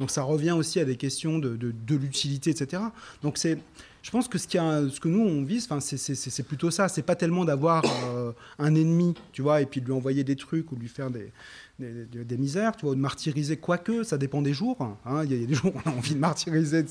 Donc 0.03 0.11
ça 0.11 0.25
revient 0.25 0.51
aussi 0.51 0.81
à 0.81 0.85
des 0.85 0.97
questions 0.97 1.39
de, 1.39 1.55
de, 1.55 1.71
de 1.71 1.95
l'utilité, 1.95 2.51
etc. 2.51 2.83
Donc 3.23 3.39
c'est, 3.39 3.57
je 4.03 4.11
pense 4.11 4.27
que 4.27 4.37
ce, 4.37 4.49
qui 4.49 4.59
a, 4.59 4.83
ce 4.89 4.99
que 4.99 5.07
nous, 5.07 5.21
on 5.21 5.45
vise, 5.45 5.69
c'est 5.79 6.43
plutôt 6.43 6.73
ça. 6.73 6.89
C'est 6.89 7.05
pas 7.05 7.15
tellement 7.15 7.45
d'avoir 7.45 7.85
euh, 8.13 8.33
un 8.59 8.75
ennemi, 8.75 9.15
tu 9.31 9.43
vois, 9.43 9.61
et 9.61 9.67
puis 9.67 9.81
de 9.81 9.87
lui 9.87 9.93
envoyer 9.93 10.25
des 10.25 10.35
trucs 10.35 10.73
ou 10.73 10.75
de 10.75 10.81
lui 10.81 10.89
faire 10.89 11.09
des, 11.09 11.31
des, 11.79 12.25
des, 12.25 12.37
misères, 12.37 12.75
tu 12.75 12.83
vois, 12.83 12.91
ou 12.91 12.95
de 12.97 13.01
martyriser, 13.01 13.59
quoique, 13.59 14.03
ça 14.03 14.19
dépend 14.19 14.43
des 14.43 14.53
jours. 14.53 14.77
Hein. 14.81 15.23
Il 15.23 15.41
y, 15.41 15.41
a 15.41 15.47
des 15.47 15.55
jours 15.55 15.73
où 15.73 15.79
on 15.87 15.91
a 15.91 15.95
envie 15.95 16.15
de 16.15 16.19
martyriser. 16.19 16.85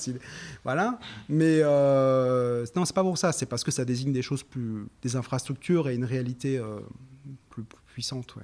voilà. 0.64 0.98
Mais 1.28 1.60
euh, 1.64 2.66
non, 2.78 2.86
c'est 2.86 2.96
pas 2.96 3.04
pour 3.04 3.18
ça. 3.18 3.34
C'est 3.34 3.46
parce 3.46 3.66
que 3.66 3.72
ça 3.72 3.84
désigne 3.84 4.14
des 4.14 4.22
choses 4.22 4.44
plus. 4.44 4.86
des 5.02 5.18
infrastructures 5.18 5.90
et 5.90 5.96
une 5.96 6.06
réalité 6.06 6.58
euh, 6.58 6.80
plus, 7.50 7.66
puissante, 7.88 8.38
ouais. 8.38 8.44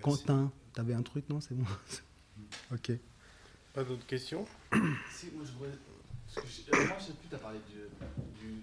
Quentin, 0.00 0.52
t'avais 0.78 0.94
un 0.94 1.02
truc, 1.02 1.28
non 1.28 1.40
C'est 1.40 1.56
bon 1.56 1.64
Ok. 2.72 2.92
Pas 3.74 3.82
d'autres 3.82 4.06
questions 4.06 4.46
Si, 5.12 5.26
moi 5.32 5.44
je 5.44 5.50
voudrais 5.52 5.72
parce 6.34 6.46
que 6.46 6.52
je, 6.52 6.76
euh, 6.76 6.86
moi, 6.86 6.96
je 7.00 7.04
sais 7.06 7.12
plus, 7.14 7.28
tu 7.28 7.34
as 7.34 7.38
parlé 7.38 7.58
du, 7.70 7.80
du 8.38 8.62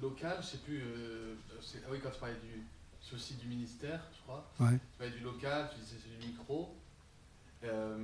local, 0.00 0.36
je 0.42 0.46
sais 0.46 0.58
plus. 0.58 0.82
euh, 0.84 1.34
c'est- 1.62 1.78
ah 1.86 1.88
oui, 1.90 1.98
quand 2.02 2.10
tu 2.10 2.20
parlais 2.20 2.34
du 2.34 2.62
souci 3.00 3.34
du 3.36 3.48
ministère, 3.48 3.98
je 4.14 4.20
crois. 4.22 4.46
Ouais. 4.60 4.74
Tu 4.78 4.98
parlais 4.98 5.12
du 5.12 5.20
local, 5.24 5.70
tu 5.74 5.80
disais 5.80 5.96
c'est 6.02 6.20
du 6.20 6.26
micro. 6.28 6.76
Euh, 7.64 7.96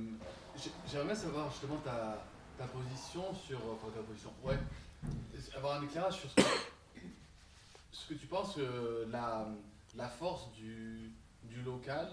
j'ai- 0.57 0.71
J'aimerais 0.89 1.05
bien 1.05 1.15
savoir 1.15 1.51
justement 1.51 1.77
ta, 1.77 2.25
ta 2.57 2.65
position 2.65 3.23
sur. 3.35 3.59
Enfin, 3.71 3.93
ta 3.95 4.01
position, 4.01 4.33
ouais. 4.43 4.57
Avoir 5.55 5.79
un 5.79 5.85
éclairage 5.85 6.19
sur 6.21 6.29
ce 6.31 6.35
que, 6.35 6.41
ce 7.91 8.07
que 8.09 8.13
tu 8.15 8.25
penses 8.25 8.55
que 8.55 9.07
la, 9.11 9.47
la 9.95 10.09
force 10.09 10.51
du, 10.53 11.11
du 11.43 11.61
local 11.61 12.09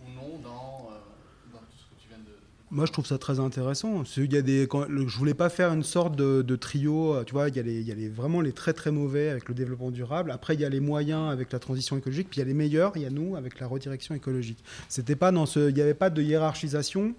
ou 0.00 0.08
non 0.14 0.38
dans, 0.42 0.90
euh, 0.90 1.52
dans 1.52 1.60
ce 1.76 1.84
que 1.84 2.00
tu 2.00 2.08
viens 2.08 2.18
de. 2.18 2.32
Moi, 2.70 2.86
je 2.86 2.92
trouve 2.92 3.06
ça 3.06 3.18
très 3.18 3.38
intéressant. 3.40 4.02
Il 4.16 4.32
y 4.32 4.36
a 4.36 4.42
des, 4.42 4.66
je 4.66 5.16
voulais 5.16 5.34
pas 5.34 5.48
faire 5.48 5.72
une 5.72 5.82
sorte 5.84 6.16
de, 6.16 6.42
de 6.42 6.56
trio. 6.56 7.14
euh, 7.14 7.24
Tu 7.24 7.32
vois, 7.32 7.48
il 7.48 7.56
y 7.56 7.60
a, 7.60 7.62
les, 7.62 7.80
il 7.80 7.86
y 7.86 7.92
a 7.92 7.94
les, 7.94 8.08
vraiment 8.08 8.40
les 8.40 8.52
très 8.52 8.72
très 8.72 8.90
mauvais 8.90 9.28
avec 9.28 9.48
le 9.48 9.54
développement 9.54 9.90
durable. 9.90 10.30
Après, 10.30 10.54
il 10.54 10.60
y 10.60 10.64
a 10.64 10.68
les 10.68 10.80
moyens 10.80 11.30
avec 11.30 11.52
la 11.52 11.58
transition 11.58 11.96
écologique. 11.96 12.28
Puis 12.30 12.38
il 12.38 12.42
y 12.42 12.42
a 12.42 12.46
les 12.46 12.54
meilleurs. 12.54 12.92
Il 12.96 13.02
y 13.02 13.06
a 13.06 13.10
nous 13.10 13.36
avec 13.36 13.60
la 13.60 13.66
redirection 13.66 14.14
écologique. 14.14 14.64
C'était 14.88 15.16
pas 15.16 15.30
il 15.30 15.74
n'y 15.74 15.80
avait 15.80 15.94
pas 15.94 16.10
de 16.10 16.22
hiérarchisation. 16.22 17.14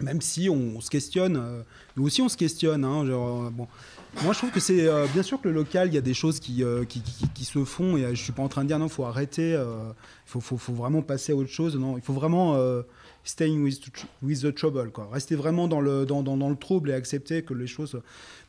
Même 0.00 0.20
si 0.20 0.48
on, 0.50 0.80
se 0.80 0.90
questionne, 0.90 1.36
euh, 1.36 1.62
nous 1.96 2.04
aussi 2.04 2.20
on 2.20 2.28
se 2.28 2.36
questionne. 2.36 2.84
hein, 2.84 3.06
euh. 3.06 3.50
Moi, 4.22 4.32
je 4.32 4.38
trouve 4.38 4.50
que 4.50 4.60
c'est 4.60 4.86
euh, 4.86 5.06
bien 5.12 5.22
sûr 5.22 5.40
que 5.40 5.48
le 5.48 5.54
local, 5.54 5.88
il 5.88 5.94
y 5.94 5.98
a 5.98 6.00
des 6.00 6.14
choses 6.14 6.40
qui, 6.40 6.62
qui, 7.34 7.44
se 7.44 7.64
font. 7.64 7.96
Et 7.96 8.14
je 8.14 8.22
suis 8.22 8.32
pas 8.32 8.42
en 8.42 8.48
train 8.48 8.62
de 8.62 8.68
dire 8.68 8.78
non, 8.78 8.88
faut 8.88 9.04
arrêter. 9.04 9.52
Il 9.52 9.94
faut, 10.26 10.40
faut, 10.40 10.56
faut 10.56 10.72
vraiment 10.72 11.02
passer 11.02 11.32
à 11.32 11.36
autre 11.36 11.50
chose. 11.50 11.76
Non, 11.76 11.96
il 11.96 12.02
faut 12.02 12.12
vraiment 12.12 12.56
staying 13.24 13.62
with, 13.62 13.80
with 14.22 14.42
the 14.42 14.54
trouble, 14.54 14.90
quoi. 14.90 15.08
Rester 15.12 15.34
vraiment 15.34 15.66
dans 15.66 15.80
le, 15.80 16.06
dans, 16.06 16.22
dans, 16.22 16.36
dans 16.36 16.50
le 16.50 16.56
trouble 16.56 16.90
et 16.90 16.94
accepter 16.94 17.42
que 17.42 17.54
les 17.54 17.66
choses. 17.66 18.00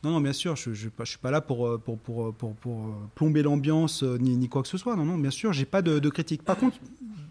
Non, 0.04 0.10
non, 0.10 0.20
bien 0.20 0.32
sûr, 0.32 0.54
je 0.54 0.70
ne 0.70 0.74
je, 0.74 0.88
suis 1.04 1.18
pas 1.18 1.30
là 1.30 1.40
pour, 1.40 1.80
pour, 1.80 1.98
pour, 1.98 2.34
pour, 2.34 2.54
pour, 2.54 2.94
plomber 3.14 3.42
l'ambiance 3.42 4.02
ni, 4.02 4.36
ni 4.36 4.48
quoi 4.48 4.62
que 4.62 4.68
ce 4.68 4.78
soit. 4.78 4.94
Non, 4.96 5.04
non, 5.04 5.18
bien 5.18 5.30
sûr, 5.30 5.52
j'ai 5.52 5.64
pas 5.64 5.82
de, 5.82 5.98
de 5.98 6.08
critique. 6.10 6.42
Par 6.42 6.58
contre, 6.58 6.76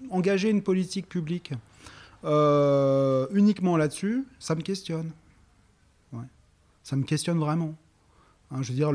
engager 0.10 0.50
une 0.50 0.62
politique 0.62 1.08
publique 1.08 1.54
euh, 2.26 3.27
uniquement 3.34 3.77
là-dessus, 3.77 4.26
ça 4.39 4.56
me 4.56 4.61
questionne. 4.61 5.11
Ça 6.84 6.95
me 6.95 7.03
questionne 7.03 7.39
vraiment. 7.39 7.73
Hein, 8.52 8.61
je 8.61 8.72
veux 8.72 8.76
dire, 8.76 8.91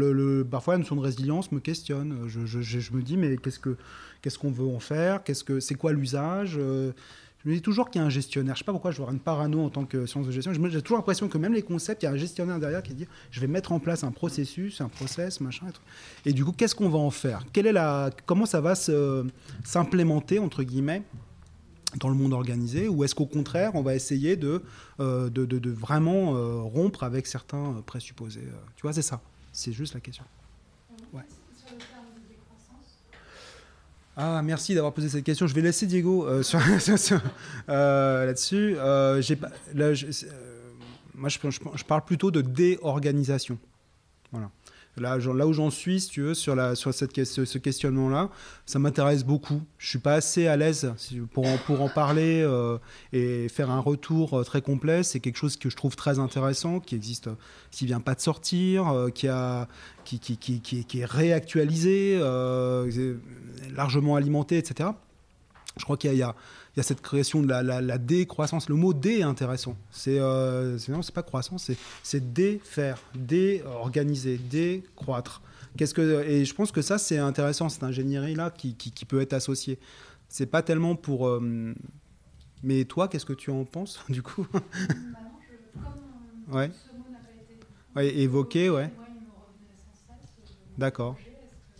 parfois 0.48 0.74
la 0.74 0.78
notion 0.78 0.94
de 0.94 1.00
résilience 1.00 1.50
me 1.50 1.58
questionne. 1.58 2.28
Je, 2.28 2.92
me 2.92 3.02
dis, 3.02 3.16
mais 3.16 3.36
qu'est-ce 3.36 3.58
que 3.58 3.76
qu'est-ce 4.22 4.38
qu'on 4.38 4.52
veut 4.52 4.68
en 4.68 4.78
faire? 4.78 5.20
C'est 5.58 5.74
quoi 5.74 5.92
l'usage? 5.92 6.54
Euh, 6.56 6.92
Je 7.42 7.48
me 7.48 7.54
dis 7.56 7.62
toujours 7.62 7.90
qu'il 7.90 8.00
y 8.00 8.04
a 8.04 8.06
un 8.06 8.10
gestionnaire. 8.10 8.54
Je 8.54 8.60
sais 8.60 8.64
pas 8.64 8.70
pourquoi 8.70 8.92
je 8.92 9.02
vois 9.02 9.10
une 9.10 9.18
parano 9.18 9.64
en 9.64 9.70
tant 9.70 9.86
que 9.86 10.06
science 10.06 10.24
de 10.24 10.30
gestion. 10.30 10.52
J'ai 10.52 10.82
toujours 10.82 10.98
l'impression 10.98 11.28
que 11.28 11.36
même 11.36 11.52
les 11.52 11.62
concepts, 11.62 12.00
il 12.04 12.06
y 12.06 12.08
a 12.08 12.12
un 12.12 12.16
gestionnaire 12.16 12.60
derrière 12.60 12.84
qui 12.84 12.94
dit, 12.94 13.08
je 13.32 13.40
vais 13.40 13.48
mettre 13.48 13.72
en 13.72 13.80
place 13.80 14.04
un 14.04 14.12
processus, 14.12 14.80
un 14.80 14.88
process, 14.88 15.40
machin. 15.40 15.66
Et, 16.24 16.32
du 16.32 16.44
coup, 16.44 16.52
qu'est-ce 16.52 16.76
qu'on 16.76 16.90
va 16.90 16.98
en 16.98 17.10
faire? 17.10 17.44
Comment 18.24 18.46
ça 18.46 18.60
va 18.60 18.74
s'implémenter 18.76 20.38
entre 20.38 20.62
guillemets 20.62 21.02
dans 21.98 22.08
le 22.08 22.14
monde 22.14 22.32
organisé 22.32 22.88
ou 22.88 23.02
est-ce 23.04 23.14
qu'au 23.14 23.26
contraire 23.26 23.72
on 23.74 23.82
va 23.82 23.94
essayer 23.94 24.36
de, 24.36 24.62
euh, 25.00 25.28
de, 25.30 25.44
de- 25.44 25.58
de 25.58 25.70
vraiment 25.70 26.36
euh, 26.36 26.60
rompre 26.62 27.02
avec 27.02 27.26
certains 27.26 27.70
euh, 27.76 27.80
présupposés 27.84 28.44
Tu 28.76 28.82
vois, 28.82 28.92
c'est 28.92 29.02
ça. 29.02 29.20
C'est 29.52 29.72
juste 29.72 29.94
la 29.94 30.00
question. 30.00 30.24
Ouais. 31.12 31.22
Ah, 34.16 34.42
merci 34.42 34.74
d'avoir 34.74 34.92
posé 34.92 35.08
cette 35.08 35.24
question. 35.24 35.46
Je 35.46 35.54
vais 35.54 35.62
laisser 35.62 35.86
Diego 35.86 36.26
euh, 36.26 36.42
là-dessus. 37.66 38.74
Là, 38.74 39.92
moi, 41.14 41.28
je, 41.28 41.38
je- 41.50 41.60
je 41.74 41.84
parle 41.84 42.04
plutôt 42.04 42.30
de 42.30 42.40
déorganisation. 42.40 43.58
Voilà. 44.32 44.50
Là, 44.96 45.16
où 45.46 45.52
j'en 45.52 45.70
suis, 45.70 46.00
si 46.00 46.08
tu 46.10 46.22
veux, 46.22 46.34
sur, 46.34 46.54
cette, 46.92 47.24
ce, 47.24 47.58
questionnement-là, 47.58 48.28
ça 48.66 48.78
m'intéresse 48.78 49.24
beaucoup. 49.24 49.62
Je 49.78 49.88
suis 49.88 49.98
pas 49.98 50.14
assez 50.14 50.46
à 50.46 50.56
l'aise 50.56 50.92
pour 51.32 51.46
en, 51.80 51.88
parler 51.88 52.42
euh, 52.42 52.76
et 53.12 53.48
faire 53.48 53.70
un 53.70 53.78
retour 53.78 54.38
euh, 54.38 54.44
très 54.44 54.60
complet. 54.60 55.02
C'est 55.02 55.20
quelque 55.20 55.36
chose 55.36 55.56
que 55.56 55.70
je 55.70 55.76
trouve 55.76 55.96
très 55.96 56.18
intéressant, 56.18 56.80
qui 56.80 56.96
existe, 56.96 57.30
qui 57.70 57.86
vient 57.86 58.00
pas 58.00 58.14
de 58.14 58.20
sortir, 58.20 58.88
euh, 58.88 59.10
qui, 59.10 59.26
est, 59.28 61.04
réactualisé, 61.04 62.18
largement 63.74 64.16
alimenté, 64.16 64.58
etc. 64.58 64.90
Je 65.76 65.84
crois 65.84 65.96
qu'il 65.96 66.14
y 66.14 66.22
a- 66.22 66.34
il 66.74 66.78
y 66.78 66.80
a 66.80 66.82
cette 66.82 67.00
création 67.00 67.42
de 67.42 67.48
la, 67.48 67.98
décroissance. 67.98 68.68
Le 68.68 68.76
mot 68.76 68.92
dé 68.92 69.18
est 69.18 69.22
intéressant. 69.22 69.76
C'est 69.90 70.18
euh, 70.20 70.78
non, 70.88 71.02
c'est 71.02 71.14
pas 71.14 71.22
croissance, 71.22 71.70
c'est 72.02 72.32
défaire, 72.32 72.98
déorganiser, 73.14 74.38
décroître. 74.38 75.42
Qu'est-ce 75.76 75.94
que 75.94 76.24
et 76.24 76.44
je 76.44 76.54
pense 76.54 76.72
que 76.72 76.82
ça 76.82 76.98
c'est 76.98 77.18
intéressant 77.18 77.68
cette 77.68 77.82
ingénierie 77.84 78.34
là 78.34 78.50
qui, 78.50 78.74
qui, 78.74 79.04
peut 79.04 79.20
être 79.20 79.32
associée. 79.32 79.78
C'est 80.28 80.46
pas 80.46 80.62
tellement 80.62 80.96
pour. 80.96 81.28
euh, 81.28 81.74
mais 82.62 82.84
toi, 82.84 83.08
qu'est-ce 83.08 83.26
que 83.26 83.32
tu 83.32 83.50
en 83.50 83.64
penses 83.64 84.00
du 84.08 84.22
coup? 84.22 84.46
Maintenant, 84.52 84.62
je, 85.42 85.80
comme 86.46 86.54
Ouais. 86.56 86.70
ce 86.72 86.96
mot 86.96 87.04
pas 87.94 88.04
été 88.04 88.14
Ouais, 88.14 88.22
évoqué, 88.22 88.70
ouais. 88.70 88.90
D'accord. 90.78 91.16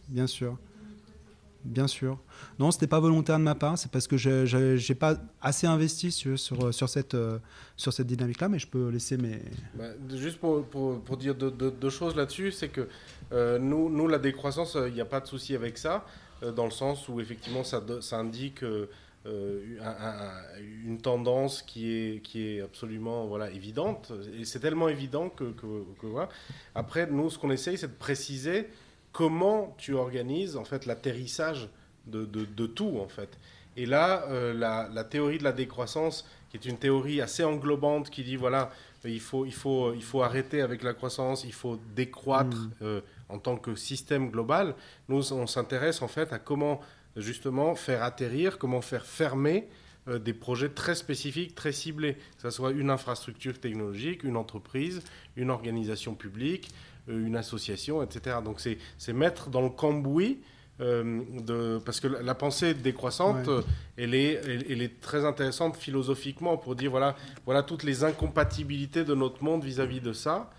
Bien 0.09 0.27
sûr. 0.27 0.59
c'est 0.59 0.85
mis 0.89 0.95
de 0.95 1.01
côté 1.01 1.19
pour- 1.25 1.50
Bien 1.65 1.87
sûr. 1.87 2.19
Non, 2.59 2.71
c'était 2.71 2.87
pas 2.87 3.01
volontaire 3.01 3.39
de 3.39 3.43
ma 3.45 3.55
part, 3.55 3.77
c'est 3.77 3.91
parce 3.91 4.07
que 4.07 4.17
je 4.17 4.47
j'ai 4.77 4.95
pas 4.95 5.17
assez 5.43 5.67
investi 5.67 6.11
si 6.11 6.23
tu 6.23 6.29
veux, 6.31 6.37
sur, 6.39 6.73
sur, 6.73 6.89
cette, 6.89 7.13
euh, 7.15 7.39
sur 7.77 7.93
cette 7.93 8.07
dynamique-là, 8.07 8.49
mais 8.49 8.59
je 8.59 8.67
peux 8.67 8.89
laisser 8.89 9.19
mes. 9.19 9.43
Bah, 9.75 9.91
juste 10.15 10.39
pour, 10.39 10.65
pour, 10.65 11.01
pour 11.03 11.17
dire 11.19 11.35
deux, 11.35 11.91
choses 11.91 12.17
là-dessus, 12.17 12.51
c'est 12.53 12.69
que 12.71 12.89
euh, 13.33 13.59
nous, 13.59 13.91
nous, 13.91 14.09
la 14.09 14.19
décroissance, 14.19 14.77
il 14.87 14.95
n'y 14.95 15.03
a 15.03 15.05
pas 15.05 15.21
de 15.21 15.27
souci 15.27 15.55
avec 15.55 15.77
ça, 15.77 16.07
euh, 16.43 16.51
dans 16.51 16.65
le 16.65 16.71
sens 16.71 17.09
où 17.11 17.21
effectivement 17.21 17.63
ça, 17.63 17.83
ça 18.01 18.17
indique 18.19 18.63
euh, 18.63 18.89
euh, 19.27 19.77
un- 19.83 20.07
un- 20.09 20.63
une 20.87 20.99
tendance 20.99 21.61
qui 21.61 21.93
est, 21.93 22.23
qui 22.23 22.43
est 22.47 22.63
absolument 22.63 23.27
voilà, 23.27 23.51
évidente. 23.51 24.13
Et 24.39 24.47
c'est 24.47 24.61
tellement 24.61 24.89
évident 24.89 25.29
que, 25.29 25.45
que. 25.53 25.67
Après, 26.75 27.07
nous, 27.07 27.29
ce 27.29 27.39
qu'on 27.39 27.51
essaye, 27.51 27.77
c'est 27.77 27.89
de 27.89 27.93
préciser 27.99 28.69
comment 29.13 29.75
tu 29.79 29.95
organises 29.95 30.57
en 30.57 30.65
fait 30.65 30.87
l'atterrissage 30.87 31.69
de, 32.07 32.25
de, 32.25 32.45
de 32.45 32.67
tout 32.67 32.99
en 33.03 33.09
fait. 33.09 33.31
Et 33.77 33.87
là, 33.87 34.25
euh, 34.29 34.53
la, 34.53 34.89
la 34.93 35.05
théorie 35.05 35.39
de 35.39 35.45
la 35.45 35.53
décroissance, 35.53 36.27
qui 36.51 36.57
est 36.57 36.65
une 36.67 36.77
théorie 36.79 37.21
assez 37.21 37.45
englobante, 37.45 38.11
qui 38.11 38.25
dit 38.25 38.37
voilà, 38.37 38.71
il 39.05 39.21
faut, 39.21 39.47
il 39.47 39.55
faut, 39.55 39.95
il 39.95 40.03
faut 40.03 40.23
arrêter 40.23 40.61
avec 40.61 40.83
la 40.83 40.93
croissance, 40.93 41.45
il 41.45 41.53
faut 41.53 41.79
décroître 41.95 42.57
Mm. 42.57 42.71
euh, 42.83 43.01
en 43.29 43.39
tant 43.39 43.57
que 43.57 43.77
système 43.77 44.31
global. 44.31 44.75
Nous, 45.09 45.33
on 45.33 45.47
s'intéresse 45.47 46.03
en 46.03 46.09
fait 46.09 46.33
à 46.33 46.39
comment 46.39 46.81
justement 47.17 47.75
faire 47.75 48.03
atterrir, 48.03 48.59
comment 48.59 48.81
faire 48.81 49.07
fermer 49.07 49.69
euh, 50.09 50.19
des 50.19 50.35
projets 50.35 50.71
très 50.71 50.95
spécifiques, 50.95 51.55
très 51.55 51.73
ciblés, 51.73 52.15
que 52.15 52.43
ce 52.43 52.51
soit 52.51 52.73
une 52.73 52.91
infrastructure 52.91 53.59
technologique, 53.59 54.25
une 54.25 54.37
entreprise, 54.37 55.03
une 55.37 55.51
organisation 55.51 56.15
publique, 56.15 56.69
euh, 56.69 56.75
une 57.09 57.37
association, 57.37 58.03
etc. 58.03 58.37
Donc 58.45 58.61
c'est 58.61 59.13
mettre 59.13 59.49
dans 59.51 59.63
le 59.63 59.71
cambouis, 59.71 60.41
euh, 60.81 61.21
de, 61.45 61.79
parce 61.85 62.01
que 62.01 62.09
la, 62.09 62.23
la 62.23 62.35
pensée 62.35 62.73
décroissante, 62.73 63.47
Ouais. 63.47 63.53
euh, 63.53 63.63
elle, 63.99 64.15
est, 64.15 64.41
elle, 64.45 64.65
elle 64.71 64.81
est 64.83 65.01
très 65.01 65.25
intéressante 65.27 65.77
philosophiquement 65.77 66.57
pour 66.57 66.75
dire 66.75 66.91
voilà, 66.91 67.17
voilà 67.45 67.63
toutes 67.63 67.83
les 67.83 68.03
incompatibilités 68.03 69.05
de 69.05 69.15
notre 69.15 69.45
monde 69.45 69.63
vis-à-vis 69.63 70.01
de 70.01 70.13
ça, 70.15 70.51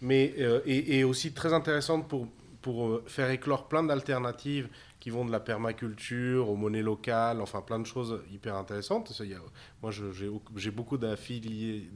mais 0.00 0.34
euh, 0.38 0.60
et, 0.64 0.98
et 0.98 1.04
aussi 1.04 1.32
très 1.34 1.52
intéressante 1.52 2.08
pour, 2.08 2.26
pour 2.62 2.86
euh, 2.88 3.04
faire 3.06 3.28
éclore 3.30 3.68
plein 3.68 3.82
d'alternatives 3.82 4.68
qui 4.98 5.10
vont 5.10 5.24
de 5.26 5.30
la 5.30 5.40
permaculture 5.40 6.48
aux 6.48 6.56
monnaies 6.56 6.82
locales, 6.82 7.40
enfin 7.42 7.60
plein 7.60 7.78
de 7.78 7.86
choses 7.86 8.18
hyper 8.32 8.56
intéressantes. 8.56 9.12
Ça, 9.12 9.24
il 9.24 9.30
y 9.32 9.34
a- 9.34 9.40
moi, 9.82 9.92
j'ai 9.92 10.70
beaucoup 10.70 10.96
de 10.96 11.14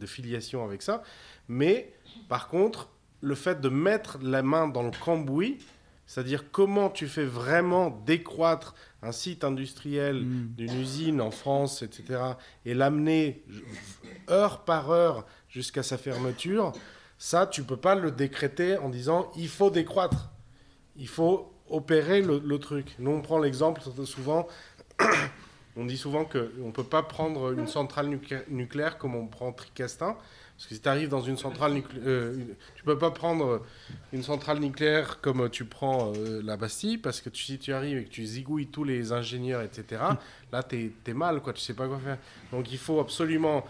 filiation 0.07 0.65
avec 0.65 0.83
ça. 0.83 1.03
Mais 1.49 1.93
par 2.29 2.47
contre, 2.49 2.89
le 3.21 3.35
fait 3.35 3.61
de 3.61 3.69
mettre 3.69 4.19
la 4.23 4.43
main 4.43 4.69
dans 4.69 4.83
le 4.83 4.91
cambouis, 5.05 5.59
c'est-à-dire 6.07 6.51
comment 6.51 6.91
tu 6.91 7.07
fais 7.07 7.25
vraiment 7.25 7.91
décroître 8.07 8.75
un 9.03 9.13
site 9.13 9.45
industriel 9.45 10.23
Mm. 10.25 10.49
d'une 10.57 10.81
usine 10.81 11.21
en 11.21 11.31
France, 11.31 11.83
etc., 11.83 12.21
et 12.65 12.75
l'amener 12.75 13.43
heure 14.29 14.65
par 14.65 14.91
heure 14.91 15.27
jusqu'à 15.49 15.83
sa 15.83 15.97
fermeture, 15.99 16.73
ça, 17.19 17.47
tu 17.47 17.63
peux 17.63 17.77
pas 17.77 17.95
le 17.95 18.11
décréter 18.11 18.77
en 18.79 18.89
disant 18.89 19.31
il 19.37 19.49
faut 19.49 19.71
décroître. 19.71 20.31
Il 20.97 21.09
faut 21.09 21.53
opérer 21.69 22.21
le, 22.23 22.39
le 22.45 22.59
truc. 22.59 22.95
Nous, 22.99 23.11
on 23.11 23.21
prend 23.21 23.39
l'exemple 23.39 23.81
souvent. 24.05 24.47
On 25.77 25.85
dit 25.85 25.97
souvent 25.97 26.25
qu'on 26.25 26.67
ne 26.67 26.73
peut 26.73 26.83
pas 26.85 27.03
prendre 27.05 27.53
une 27.53 27.69
centrale 27.69 28.09
nuclé- 28.09 28.43
nucléaire 28.49 28.99
comme 28.99 29.15
on 29.15 29.29
prend 29.29 29.53
Tricastin. 29.53 30.17
Parce 30.61 30.69
que 30.69 30.75
si 30.75 30.81
tu 30.83 30.89
arrives 30.91 31.09
dans 31.09 31.23
une 31.23 31.39
centrale 31.39 31.73
nucléaire, 31.73 32.33
tu 32.77 32.85
peux 32.85 32.99
pas 32.99 33.11
prendre 33.11 33.63
une 34.13 34.23
centrale 34.23 34.59
nucléaire 34.59 35.19
comme 35.23 35.49
tu 35.49 35.65
prends 35.65 36.13
euh, 36.15 36.43
la 36.45 36.59
Bastille, 36.59 36.99
parce 36.99 37.23
que 37.23 37.31
tu- 37.31 37.43
si 37.43 37.59
tu 37.59 37.73
arrives 37.73 37.97
et 37.97 38.05
que 38.05 38.11
tu 38.11 38.27
zigouilles 38.27 38.67
tous 38.67 38.85
les 38.85 39.11
ingénieurs, 39.13 39.63
etc., 39.63 40.03
là, 40.53 40.63
tu 40.63 40.93
es, 41.07 41.15
mal, 41.15 41.41
quoi, 41.41 41.55
tu 41.55 41.63
sais 41.63 41.73
pas 41.73 41.89
quoi 41.89 41.99
faire. 41.99 42.19
Donc 42.53 42.71
il 42.71 42.77
faut 42.77 43.01
absolument 43.01 43.65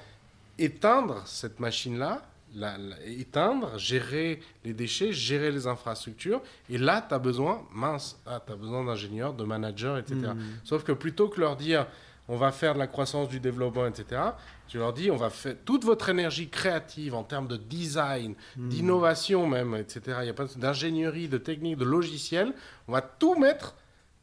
éteindre 0.58 1.22
cette 1.26 1.60
machine-là, 1.60 2.22
la- 2.56 2.76
la- 2.76 3.00
éteindre, 3.06 3.78
gérer 3.78 4.40
les 4.64 4.72
déchets, 4.74 5.12
gérer 5.12 5.52
les 5.52 5.68
infrastructures. 5.68 6.42
Et 6.68 6.76
là, 6.76 7.06
tu 7.08 7.14
as 7.14 7.20
besoin, 7.20 7.62
mince, 7.72 8.18
ah, 8.26 8.42
tu 8.44 8.52
as 8.52 8.56
besoin 8.56 8.84
d'ingénieurs, 8.84 9.32
de 9.34 9.44
managers, 9.44 9.94
etc. 10.00 10.32
Hmm. 10.34 10.40
Sauf 10.64 10.82
que 10.82 10.90
plutôt 10.90 11.28
que 11.28 11.38
leur 11.40 11.54
dire 11.54 11.86
on 12.30 12.36
va 12.36 12.52
faire 12.52 12.74
de 12.74 12.78
la 12.78 12.86
croissance, 12.86 13.28
du 13.28 13.40
développement, 13.40 13.86
etc., 13.86 14.22
tu 14.68 14.78
leur 14.78 14.92
dis 14.92 15.10
on 15.10 15.16
va 15.16 15.30
faire 15.30 15.56
toute 15.64 15.84
votre 15.84 16.08
énergie 16.10 16.48
créative 16.48 17.14
en 17.14 17.24
termes 17.24 17.48
de 17.48 17.56
design, 17.56 18.34
Hmm. 18.56 18.68
d'innovation 18.68 19.46
même, 19.48 19.74
etc., 19.74 20.18
il 20.22 20.26
y 20.26 20.30
a 20.30 20.34
pas 20.34 20.44
de- 20.46 20.54
d'ingénierie, 20.54 21.28
de 21.28 21.38
technique, 21.38 21.76
de 21.76 21.84
logiciel, 21.84 22.54
on 22.86 22.92
va 22.92 23.02
tout 23.02 23.34
mettre 23.34 23.74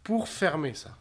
pour 0.03 0.29
fermer 0.29 0.73
ça. 0.73 0.97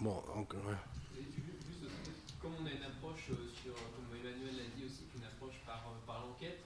Bon, 0.00 0.20
donc, 0.34 0.52
ouais. 0.54 0.74
Et 1.16 1.22
ju- 1.22 1.46
juste, 1.62 1.84
aussi, 1.86 2.34
comme 2.42 2.54
on 2.60 2.66
a 2.66 2.70
une 2.74 2.82
approche 2.82 3.30
sur, 3.62 3.74
comme 3.94 4.10
Emmanuel 4.18 4.56
l'a 4.58 4.68
dit 4.74 4.84
aussi, 4.84 5.06
une 5.14 5.22
approche 5.24 5.62
par, 5.64 5.78
par 6.04 6.26
l'enquête, 6.26 6.58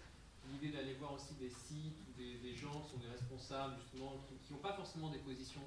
l'idée 0.51 0.73
d'aller 0.75 0.95
voir 0.99 1.13
aussi 1.13 1.35
des 1.39 1.51
sites 1.51 2.01
ou 2.01 2.11
des, 2.17 2.41
des 2.41 2.57
gens 2.57 2.73
qui 2.81 2.97
sont 2.97 3.03
des 3.05 3.13
responsables, 3.13 3.77
justement, 3.85 4.17
qui 4.47 4.53
n'ont 4.55 4.65
pas 4.65 4.73
forcément 4.73 5.11
des 5.11 5.19
positions 5.21 5.61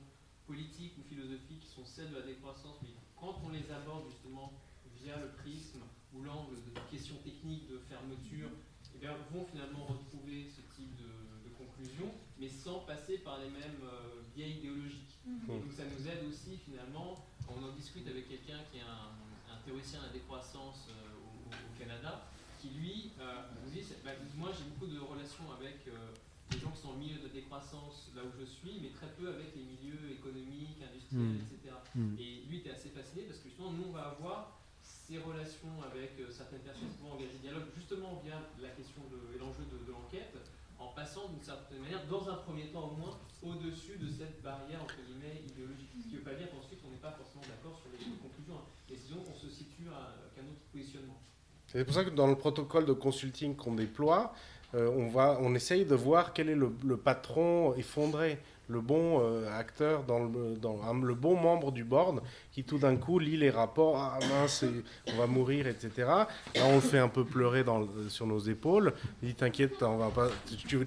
politiques 0.48 0.98
ou 0.98 1.04
philosophiques, 1.08 1.62
qui 1.62 1.70
sont 1.70 1.86
celles 1.86 2.10
de 2.10 2.18
la 2.18 2.26
décroissance, 2.26 2.82
mais 2.82 2.90
quand 3.20 3.36
on 3.46 3.50
les 3.50 3.70
aborde 3.72 4.08
justement 4.10 4.54
via 5.02 5.18
le 5.18 5.30
prisme 5.44 5.82
ou 6.14 6.24
l'angle 6.24 6.56
de 6.56 6.80
questions 6.90 7.16
techniques, 7.24 7.70
de 7.70 7.80
fermeture, 7.90 8.50
eh 8.96 8.98
bien, 8.98 9.16
vont 9.32 9.46
finalement 9.46 9.86
retrouver 9.86 10.48
ce 10.50 10.62
type 10.76 10.96
de, 10.98 11.48
de 11.48 11.54
conclusion, 11.56 12.12
mais 12.40 12.50
sans 12.50 12.80
passer 12.80 13.20
par 13.20 13.40
les 13.40 13.50
mêmes 13.50 13.84
euh, 13.84 14.22
biais 14.36 14.50
idéologiques. 14.50 15.18
Et 15.26 15.48
donc 15.48 15.72
ça 15.72 15.84
nous 15.86 16.08
aide 16.08 16.24
aussi 16.28 16.58
finalement, 16.58 17.26
quand 17.46 17.56
on 17.60 17.70
en 17.70 17.76
discute 17.76 18.08
avec 18.08 18.28
quelqu'un 18.28 18.60
qui 18.72 18.78
est 18.80 18.88
un, 18.88 19.14
un 19.54 19.58
théoricien 19.66 20.00
de 20.00 20.06
la 20.08 20.14
décroissance 20.14 20.88
euh, 20.90 21.52
au, 21.52 21.80
Canada, 21.80 22.28
qui 22.60 22.70
lui 22.70 23.12
euh, 23.20 23.42
nous 23.64 23.72
dit, 23.72 23.82
bah, 24.04 24.12
moi 24.36 24.50
j'ai 24.52 24.66
beaucoup 24.66 24.88
de 24.92 25.00
relations 25.00 25.48
avec 25.58 25.88
euh, 25.88 26.14
les 26.52 26.60
gens 26.60 26.72
qui 26.72 26.82
sont 26.82 26.90
au 26.90 26.98
milieu 26.98 27.18
de 27.18 27.28
la 27.28 27.34
décroissance 27.34 28.12
là 28.16 28.22
où 28.26 28.32
je 28.40 28.46
suis, 28.46 28.80
mais 28.82 28.90
très 28.90 29.10
peu 29.14 29.30
avec 29.30 29.56
les 29.56 29.64
milieux 29.64 30.12
économiques, 30.12 30.82
industriels, 30.82 31.00
Mm. 31.10 31.42
etc. 31.42 31.76
Mm. 31.96 32.16
Et 32.20 32.44
lui 32.50 32.58
était 32.60 32.72
assez 32.72 32.90
fasciné 32.90 33.24
parce 33.24 33.40
que 33.40 33.50
justement 33.50 33.72
nous 33.72 33.86
on 33.90 33.94
va 33.94 34.14
avoir 34.14 34.60
ces 34.82 35.18
relations 35.18 35.74
avec 35.82 36.20
euh, 36.20 36.30
certaines 36.30 36.62
personnes 36.62 36.90
qui 36.90 37.02
vont 37.02 37.14
engager 37.14 37.34
le 37.34 37.50
dialogue 37.50 37.68
justement 37.76 38.22
via 38.24 38.38
la 38.62 38.70
question 38.70 39.02
de, 39.10 39.36
et 39.36 39.40
l'enjeu 39.40 39.66
de, 39.66 39.86
de 39.86 39.92
l'enquête, 39.92 40.38
en 40.78 40.94
passant 40.94 41.28
d'une 41.30 41.42
certaine 41.42 41.82
manière, 41.82 42.06
dans 42.08 42.30
un 42.30 42.36
premier 42.46 42.68
temps 42.70 42.94
au 42.94 42.96
moins, 42.96 43.18
au-dessus 43.44 43.98
de 43.98 44.08
cette 44.10 44.42
barrière 44.42 44.82
entre 44.84 44.96
guillemets 45.02 45.42
idéologique. 45.50 45.90
Ce 45.98 46.08
qui 46.08 46.14
ne 46.14 46.18
veut 46.20 46.24
pas 46.30 46.36
dire 46.36 46.50
qu'ensuite 46.52 46.80
on 46.86 46.92
n'est 46.92 47.02
pas 47.02 47.12
forcément 47.12 47.44
d'accord 47.50 47.78
sur 47.82 47.90
les 47.92 47.98
conclusions, 48.22 48.56
hein. 48.56 48.70
mais 48.90 48.96
disons 48.96 49.22
qu'on 49.26 49.36
se 49.36 49.50
situe 49.50 49.90
à, 49.90 50.14
qu'à 50.36 50.42
un 50.42 50.46
autre 50.46 50.62
positionnement. 50.72 51.18
C'est 51.68 51.86
pour 51.86 51.94
ça 51.94 52.04
que 52.04 52.10
dans 52.10 52.28
le 52.28 52.36
protocole 52.36 52.86
de 52.86 52.94
consulting 52.94 53.56
qu'on 53.56 53.76
déploie, 53.76 54.34
euh, 54.76 54.90
on, 54.96 55.08
va, 55.08 55.38
on 55.42 55.56
essaye 55.56 55.86
de 55.86 55.96
voir 55.96 56.34
quel 56.34 56.50
est 56.50 56.56
le, 56.56 56.70
patron 56.98 57.74
effondré, 57.76 58.38
le 58.68 58.82
bon 58.82 59.20
euh, 59.20 59.50
acteur, 59.58 60.04
dans 60.04 60.20
le, 60.20 60.56
dans, 60.62 60.78
le 60.94 61.16
bon 61.16 61.36
membre 61.36 61.72
du 61.72 61.84
board 61.84 62.22
qui 62.52 62.64
tout 62.64 62.78
d'un 62.78 62.96
coup 62.96 63.18
lit 63.18 63.36
les 63.38 63.50
rapports, 63.50 63.98
ah 63.98 64.20
mince, 64.30 64.64
on 65.08 65.18
va 65.18 65.26
mourir, 65.26 65.66
etc. 65.66 65.90
Là, 65.98 66.28
on 66.66 66.76
le 66.76 66.82
fait 66.82 67.00
un 67.00 67.08
peu 67.08 67.26
pleurer 67.26 67.64
sur 68.10 68.28
nos 68.28 68.38
épaules. 68.40 68.94
Il 69.24 69.30
dit, 69.30 69.36
t'inquiète, 69.36 69.74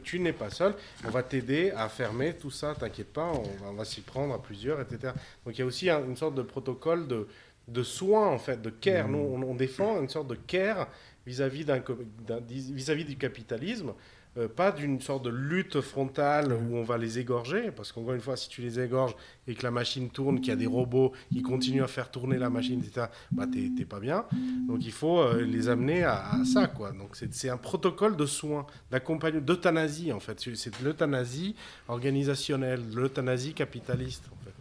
tu, 0.04 0.20
n'es 0.20 0.32
pas 0.32 0.50
seul, 0.50 0.74
on 1.04 1.10
va 1.10 1.24
t'aider 1.24 1.72
à 1.72 1.88
fermer 1.88 2.34
tout 2.34 2.52
ça, 2.52 2.76
t'inquiète 2.78 3.12
pas, 3.12 3.32
on 3.64 3.72
va, 3.72 3.84
s'y 3.84 4.00
prendre 4.02 4.32
à 4.32 4.40
plusieurs, 4.40 4.80
etc. 4.80 5.12
Donc 5.44 5.56
il 5.56 5.58
y 5.58 5.62
a 5.62 5.66
aussi 5.66 5.90
un- 5.90 6.04
une 6.04 6.16
sorte 6.16 6.36
de 6.36 6.42
protocole 6.42 7.08
de, 7.08 7.26
de 7.66 7.82
soins, 7.82 8.28
en 8.28 8.38
fait, 8.38 8.62
de 8.62 8.70
care. 8.70 9.08
Nous, 9.08 9.18
on, 9.18 9.42
on 9.42 9.54
défend 9.56 10.00
une 10.00 10.08
sorte 10.08 10.28
de 10.28 10.36
care 10.36 10.86
vis-à-vis 11.26 11.64
d'un 11.64 11.80
co- 11.80 11.98
d'un- 12.26 12.40
vis-à-vis 12.40 13.04
du 13.04 13.16
capitalisme, 13.16 13.92
euh, 14.38 14.48
pas 14.48 14.72
d'une 14.72 14.98
sorte 15.00 15.24
de 15.26 15.30
lutte 15.30 15.82
frontale 15.82 16.52
où 16.54 16.76
on 16.76 16.82
va 16.82 16.96
les 16.96 17.18
égorger, 17.18 17.70
parce 17.70 17.92
qu'encore 17.92 18.14
une 18.14 18.20
fois, 18.22 18.34
si 18.36 18.48
tu 18.48 18.62
les 18.62 18.80
égorges 18.80 19.14
et 19.46 19.54
que 19.54 19.62
la 19.62 19.70
machine 19.70 20.08
tourne, 20.08 20.40
qu'il 20.40 20.48
y 20.48 20.52
a 20.52 20.56
des 20.56 20.66
robots 20.66 21.12
qui 21.30 21.42
continuent 21.42 21.82
à 21.82 21.86
faire 21.86 22.10
tourner 22.10 22.38
la 22.38 22.48
machine, 22.48 22.80
etc., 22.82 23.06
bah 23.30 23.46
t'es 23.46 23.70
t'es 23.76 23.84
pas 23.84 24.00
bien. 24.00 24.24
Donc 24.66 24.84
il 24.86 24.90
faut 24.92 25.20
euh, 25.20 25.42
les 25.44 25.68
amener 25.68 26.02
à, 26.04 26.30
à 26.32 26.44
ça, 26.46 26.66
quoi. 26.66 26.92
Donc 26.92 27.14
c'est 27.14 27.32
c'est 27.34 27.50
un 27.50 27.58
protocole 27.58 28.16
de 28.16 28.24
soins, 28.24 28.66
d'accompagnement, 28.90 29.42
d'euthanasie, 29.44 30.12
en 30.12 30.20
fait. 30.20 30.40
C'est 30.54 30.80
l'euthanasie 30.80 31.54
organisationnelle, 31.88 32.88
de 32.90 32.96
l'euthanasie 32.96 33.52
capitaliste, 33.52 34.24
en 34.32 34.36
fait. 34.44 34.54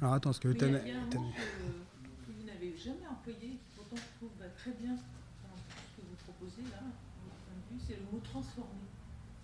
Alors 0.00 0.14
attends, 0.14 0.30
parce 0.30 0.38
que 0.38 0.48
il 0.48 0.54
y 0.60 0.64
a- 0.64 0.66
euthana- 0.68 0.80
il 0.84 0.88
y 0.88 0.92
a 0.92 0.96
un 0.96 1.00
mot 1.00 1.06
euthana- 1.06 1.32
que, 1.36 2.26
que 2.26 2.32
vous 2.40 2.46
n'avez 2.46 2.74
jamais 2.76 3.06
employé, 3.10 3.48
qui 3.60 3.68
pourtant 3.76 3.96
je 3.96 4.16
trouve 4.18 4.30
va 4.40 4.48
très 4.56 4.72
bien 4.80 4.92
dans 4.92 5.56
ce 5.56 5.96
que 5.96 6.02
vous 6.08 6.16
proposez 6.24 6.62
là, 6.72 6.80
de 6.84 7.24
votre 7.24 7.40
point 7.48 7.56
de 7.56 7.64
vue, 7.72 7.80
c'est 7.86 7.96
le 7.96 8.04
mot 8.12 8.20
transformer. 8.22 8.84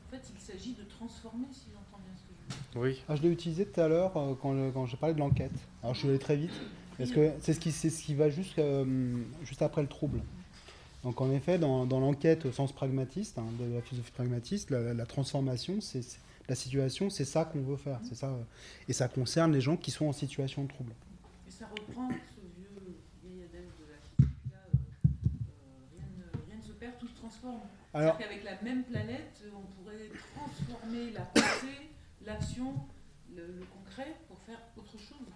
En 0.05 0.09
fait, 0.13 0.23
il 0.29 0.41
s'agit 0.41 0.75
de 0.75 0.85
transformer, 0.85 1.47
si 1.53 1.73
j'entends 1.73 2.03
bien 2.05 2.13
ce 2.13 2.23
que 2.29 2.35
je 2.37 2.41
veux 2.43 2.49
dire. 2.53 2.61
Oui. 2.75 3.03
Ah, 3.09 3.17
je 3.17 3.23
l'ai 3.23 3.29
utilisé 3.31 3.67
tout 3.67 3.81
à 3.81 3.89
l'heure 3.89 4.17
euh, 4.17 4.35
quand, 4.41 4.55
quand 4.73 4.87
j'ai 4.87 4.97
parlé 4.97 5.15
de 5.15 5.19
l'enquête. 5.21 5.53
Alors 5.83 5.95
je 5.95 6.01
suis 6.01 6.09
allé 6.09 6.19
très 6.19 6.37
vite, 6.37 6.53
parce 6.99 7.11
que 7.11 7.31
c'est 7.41 7.53
ce 7.53 7.61
qui, 7.61 7.71
c'est 7.73 7.91
ce 7.91 8.03
qui 8.03 8.15
va 8.15 8.31
juste, 8.31 8.59
euh, 8.59 9.17
juste 9.45 9.63
après 9.63 9.83
le 9.83 9.89
trouble. 9.89 10.21
Donc 11.05 11.21
en 11.21 11.31
effet, 11.33 11.59
dans, 11.59 11.85
dans 11.85 12.01
l'enquête 12.01 12.47
au 12.47 12.53
sens 12.53 12.73
pragmatiste, 12.73 13.39
hein, 13.39 13.45
de 13.61 13.75
la 13.75 13.83
philosophie 13.83 14.13
pragmatiste, 14.13 14.71
la, 14.71 14.95
la 14.95 15.07
transformation, 15.07 15.81
c'est 15.81 16.03
c'est- 16.03 16.19
la 16.49 16.57
situation, 16.57 17.09
c'est 17.09 17.25
ça 17.25 17.45
qu'on 17.45 17.61
veut 17.63 17.77
faire. 17.77 18.01
C'est 18.03 18.17
ça, 18.17 18.27
euh, 18.27 18.43
et 18.89 18.93
ça 18.93 19.07
concerne 19.07 19.53
les 19.53 19.61
gens 19.61 19.77
qui 19.77 19.93
sont 19.93 20.07
en 20.07 20.13
situation 20.13 20.65
de 20.65 20.69
trouble. 20.69 20.93
Et 21.47 21.51
ça 21.53 21.67
reprend 21.67 22.09
ce 22.09 22.41
vieux 22.59 22.99
vieil 23.23 23.45
adage 23.45 23.71
de 23.79 23.87
la 23.93 23.99
physique, 24.27 24.51
là, 24.51 24.59
euh, 24.67 24.77
euh, 25.15 25.97
rien, 25.97 26.05
ne, 26.19 26.51
rien 26.51 26.59
ne 26.61 26.67
se 26.67 26.73
perd, 26.73 26.99
tout 26.99 27.07
se 27.07 27.15
transforme. 27.15 27.61
Alors, 27.95 28.17
C'est-à-dire 28.19 28.43
qu'avec 28.43 28.45
la 28.45 28.63
même 28.69 28.83
planète, 28.83 29.41
on 29.55 29.83
pourrait 29.83 30.11
transformer 30.35 31.11
la 31.13 31.21
pensée, 31.27 31.92
l'action, 32.27 32.75
le, 33.35 33.43
le 33.47 33.65
concret 33.67 34.17
pour 34.29 34.39
faire 34.41 34.59
autre 34.77 34.93
chose? 34.93 35.27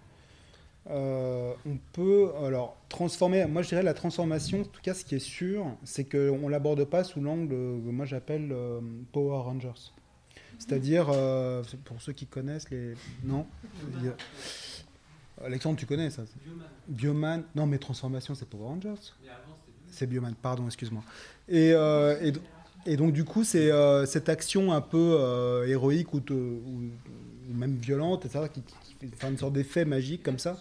Euh, 0.88 1.52
on 1.66 1.78
peut 1.92 2.30
alors 2.44 2.76
transformer. 2.88 3.44
Moi, 3.46 3.62
je 3.62 3.68
dirais 3.68 3.82
la 3.82 3.94
transformation. 3.94 4.60
En 4.60 4.64
tout 4.64 4.80
cas, 4.82 4.94
ce 4.94 5.04
qui 5.04 5.16
est 5.16 5.18
sûr, 5.18 5.66
c'est 5.82 6.04
qu'on 6.04 6.48
l'aborde 6.48 6.84
pas 6.84 7.02
sous 7.02 7.20
l'angle 7.20 7.48
que 7.50 7.90
moi 7.90 8.06
j'appelle 8.06 8.52
euh, 8.52 8.80
Power 9.12 9.42
Rangers. 9.42 9.92
C'est-à-dire, 10.58 11.08
euh, 11.12 11.62
pour 11.84 12.00
ceux 12.00 12.12
qui 12.12 12.26
connaissent 12.26 12.70
les, 12.70 12.94
non, 13.24 13.46
a- 15.40 15.44
Alexandre, 15.44 15.76
tu 15.76 15.84
connais 15.86 16.08
ça? 16.10 16.22
Bioman. 16.44 16.66
Bioman. 16.88 17.44
Non, 17.54 17.66
mais 17.66 17.78
transformation, 17.78 18.34
c'est 18.34 18.48
Power 18.48 18.64
Rangers. 18.68 18.94
Mais 19.22 19.28
avant 19.28 19.56
c'était 19.58 19.72
Bioman. 19.72 19.90
C'est 19.90 20.06
Bioman. 20.06 20.34
Pardon, 20.40 20.66
excuse-moi. 20.66 21.02
Et, 21.48 21.72
euh, 21.74 22.18
et, 22.22 22.32
et 22.86 22.96
donc 22.96 23.12
du 23.12 23.24
coup, 23.24 23.44
c'est 23.44 23.70
euh, 23.70 24.06
cette 24.06 24.28
action 24.28 24.72
un 24.72 24.80
peu 24.80 25.16
euh, 25.18 25.66
héroïque 25.66 26.14
ou, 26.14 26.20
même 27.52 27.76
violente, 27.76 28.24
etc., 28.24 28.46
qui, 28.52 28.62
fait 29.16 29.28
une 29.28 29.38
sorte 29.38 29.52
d'effet 29.52 29.84
magique 29.84 30.22
comme 30.22 30.38
ça. 30.38 30.58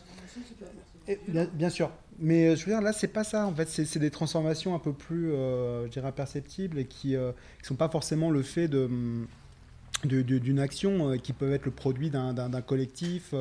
Bien, 1.53 1.69
sûr. 1.69 1.91
Mais 2.19 2.47
euh, 2.47 2.55
je 2.55 2.65
veux 2.65 2.71
dire, 2.71 2.81
là, 2.81 2.93
c'est 2.93 3.07
pas 3.07 3.23
ça. 3.23 3.45
En 3.45 3.53
fait, 3.53 3.69
c'est 3.69 3.99
des 3.99 4.11
transformations 4.11 4.75
un 4.75 4.79
peu 4.79 4.93
plus, 4.93 5.31
euh, 5.31 5.85
je 5.85 5.91
dirais, 5.91 6.07
imperceptibles 6.07 6.79
et 6.79 6.85
qui 6.85 7.13
ne 7.13 7.31
sont 7.61 7.75
pas 7.75 7.89
forcément 7.89 8.31
le 8.31 8.41
fait 8.41 8.67
de- 8.67 8.97
d'une 10.03 10.59
action 10.59 11.11
euh, 11.11 11.17
qui 11.17 11.33
peut 11.33 11.53
être 11.53 11.65
le 11.65 11.71
produit 11.71 12.09
d'un 12.09 12.61
collectif, 12.61 13.33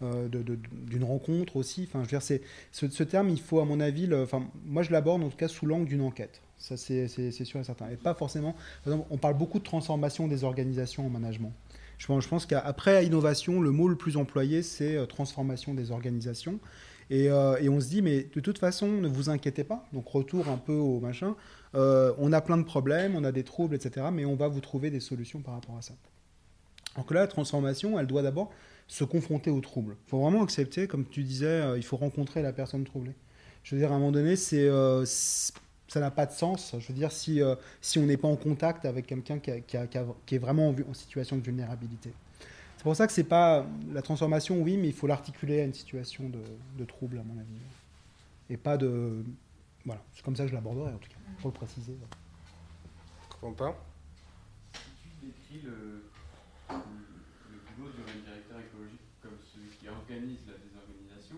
d'une 0.00 1.04
rencontre 1.04 1.56
aussi. 1.56 1.88
Enfin, 1.88 2.00
je 2.00 2.04
veux 2.04 2.18
dire, 2.18 2.40
ce, 2.72 2.88
ce 2.88 3.02
terme, 3.02 3.28
il 3.28 3.40
faut, 3.40 3.60
à 3.60 3.64
mon 3.64 3.80
avis, 3.80 4.12
enfin, 4.14 4.46
moi, 4.64 4.82
je 4.82 4.90
l'aborde 4.90 5.22
en 5.22 5.28
tout 5.28 5.36
cas 5.36 5.48
sous 5.48 5.66
l'angle 5.66 5.86
d'une 5.86 6.02
enquête. 6.02 6.40
Ça, 6.62 6.76
c'est 6.76 7.08
sûr 7.08 7.58
et 7.58 7.64
certain. 7.64 7.90
Et 7.90 7.96
pas 7.96 8.14
forcément. 8.14 8.52
Par 8.84 8.92
exemple, 8.92 9.08
on 9.10 9.18
parle 9.18 9.36
beaucoup 9.36 9.58
de 9.58 9.64
transformation 9.64 10.28
des 10.28 10.44
organisations 10.44 11.04
en 11.04 11.10
management. 11.10 11.52
Je 11.98 12.06
pense, 12.06 12.22
je 12.22 12.28
pense 12.28 12.46
qu'après 12.46 13.04
innovation, 13.04 13.60
le 13.60 13.72
mot 13.72 13.88
le 13.88 13.96
plus 13.96 14.16
employé, 14.16 14.62
c'est 14.62 14.96
euh, 14.96 15.04
transformation 15.04 15.74
des 15.74 15.90
organisations. 15.90 16.60
Et, 17.10 17.28
euh, 17.30 17.56
et 17.60 17.68
on 17.68 17.80
se 17.80 17.88
dit, 17.88 18.00
mais 18.00 18.28
de 18.32 18.38
toute 18.38 18.58
façon, 18.58 18.86
ne 18.86 19.08
vous 19.08 19.28
inquiétez 19.28 19.64
pas. 19.64 19.84
Donc, 19.92 20.06
retour 20.06 20.48
un 20.48 20.56
peu 20.56 20.74
au 20.74 21.00
machin. 21.00 21.34
Euh, 21.74 22.12
on 22.18 22.32
a 22.32 22.40
plein 22.40 22.58
de 22.58 22.62
problèmes, 22.62 23.16
on 23.16 23.24
a 23.24 23.32
des 23.32 23.42
troubles, 23.42 23.74
etc. 23.74 24.06
Mais 24.12 24.24
on 24.24 24.36
va 24.36 24.46
vous 24.46 24.60
trouver 24.60 24.90
des 24.90 25.00
solutions 25.00 25.40
par 25.40 25.54
rapport 25.54 25.76
à 25.76 25.82
ça. 25.82 25.94
Donc 26.96 27.10
là, 27.10 27.22
la 27.22 27.26
transformation, 27.26 27.98
elle 27.98 28.06
doit 28.06 28.22
d'abord 28.22 28.50
se 28.86 29.02
confronter 29.02 29.50
aux 29.50 29.60
troubles. 29.60 29.96
Il 30.06 30.10
faut 30.10 30.20
vraiment 30.20 30.44
accepter, 30.44 30.86
comme 30.86 31.06
tu 31.06 31.24
disais, 31.24 31.76
il 31.76 31.82
faut 31.82 31.96
rencontrer 31.96 32.40
la 32.40 32.52
personne 32.52 32.84
troublée. 32.84 33.14
Je 33.64 33.74
veux 33.74 33.80
dire, 33.80 33.90
à 33.90 33.96
un 33.96 33.98
moment 33.98 34.12
donné, 34.12 34.36
c'est- 34.36 34.68
ça 35.92 36.00
n'a 36.00 36.10
pas 36.10 36.24
de 36.24 36.32
sens. 36.32 36.74
Je 36.78 36.88
veux 36.88 36.94
dire, 36.94 37.12
si, 37.12 37.42
euh, 37.42 37.54
si 37.82 37.98
on 37.98 38.06
n'est 38.06 38.16
pas 38.16 38.28
en 38.28 38.36
contact 38.36 38.86
avec 38.86 39.06
quelqu'un 39.06 39.38
qui, 39.38 39.50
a- 39.50 39.60
qui 39.60 39.76
a- 39.76 39.86
qui 39.86 39.98
a- 39.98 40.06
qui 40.24 40.34
est 40.36 40.38
vraiment 40.38 40.70
en, 40.70 40.94
situation 40.94 41.36
de 41.36 41.42
vulnérabilité. 41.42 42.14
C'est 42.78 42.82
pour 42.84 42.96
ça 42.96 43.06
que 43.06 43.12
c'est 43.12 43.24
pas 43.24 43.66
la 43.92 44.00
transformation, 44.00 44.60
oui, 44.62 44.78
mais 44.78 44.88
il 44.88 44.94
faut 44.94 45.06
l'articuler 45.06 45.60
à 45.60 45.64
une 45.64 45.74
situation 45.74 46.28
de, 46.30 46.40
de 46.78 46.84
trouble, 46.86 47.18
à 47.18 47.22
mon 47.22 47.38
avis. 47.38 47.60
Et 48.48 48.56
pas 48.56 48.76
de. 48.78 49.22
Voilà, 49.84 50.02
c'est 50.14 50.24
comme 50.24 50.34
ça 50.34 50.44
que 50.44 50.48
je 50.48 50.54
l'aborderai, 50.54 50.92
en 50.92 50.98
tout 50.98 51.10
cas, 51.10 51.16
pour 51.40 51.50
le 51.50 51.54
préciser. 51.54 51.94
Quentin? 53.40 53.74
Si 54.74 54.80
tu 55.20 55.26
décris 55.26 55.60
le, 55.66 56.04
le, 56.70 56.76
le 57.52 57.58
boulot 57.76 57.90
du 57.92 58.20
directeur 58.24 58.58
écologique 58.60 59.00
comme 59.22 59.36
celui 59.52 59.68
qui 59.78 59.88
organise 59.88 60.40
la 60.46 60.56
désorganisation, 60.56 61.36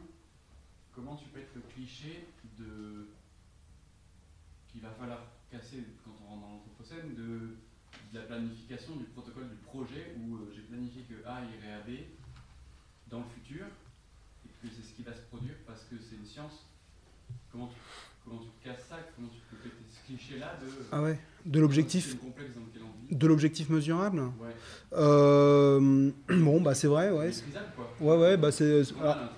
comment 0.95 1.17
tu 1.17 1.25
peux 1.29 1.41
être 1.41 1.55
le 1.57 1.63
cliché 1.75 2.29
de 2.59 3.09
qu'il 4.75 4.83
va 4.83 4.91
falloir 4.91 5.23
casser 5.51 5.85
quand 6.05 6.11
on 6.27 6.31
rentre 6.31 6.43
dans 6.43 6.49
l'Anthropocène 6.59 7.15
de, 7.15 7.55
de 8.13 8.19
la 8.19 8.23
planification 8.27 8.97
du 8.97 9.05
protocole 9.05 9.49
du 9.49 9.57
projet 9.63 10.17
où 10.19 10.35
euh, 10.35 10.53
j'ai 10.55 10.63
planifié 10.63 11.03
que 11.09 11.15
A 11.27 11.43
irait 11.47 11.75
à 11.75 11.81
B 11.87 11.91
dans 13.09 13.21
le 13.21 13.25
futur 13.39 13.67
et 14.45 14.49
que 14.49 14.75
c'est 14.75 14.83
ce 14.83 14.93
qui 14.95 15.05
va 15.05 15.15
se 15.15 15.23
produire 15.31 15.55
parce 15.65 15.85
que 15.85 15.95
c'est 16.03 16.17
une 16.17 16.27
science. 16.27 16.67
Comment 17.53 17.69
tu, 17.69 17.77
comment 18.25 18.41
tu 18.41 18.51
casses 18.69 18.85
ça? 18.89 18.97
Comment 19.15 19.29
tu 19.29 19.39
peux 19.49 19.57
péter 19.63 19.77
ce 19.89 20.05
cliché-là 20.07 20.59
de. 20.61 20.67
Ah 20.91 21.03
ouais 21.03 21.21
De 21.47 21.61
l'objectif 21.61 22.17
de 23.11 23.27
l'objectif 23.29 23.69
mesurable? 23.71 24.21
Ouais. 24.41 24.55
Euh, 24.95 26.11
Bon, 26.29 26.61
bah 26.61 26.75
c'est 26.75 26.89
vrai, 26.89 27.11
ouais. 27.13 27.31
Ouais, 28.01 28.17
ouais, 28.17 28.37
bah 28.37 28.51
c'est. 28.51 28.83
Pas 28.95 29.31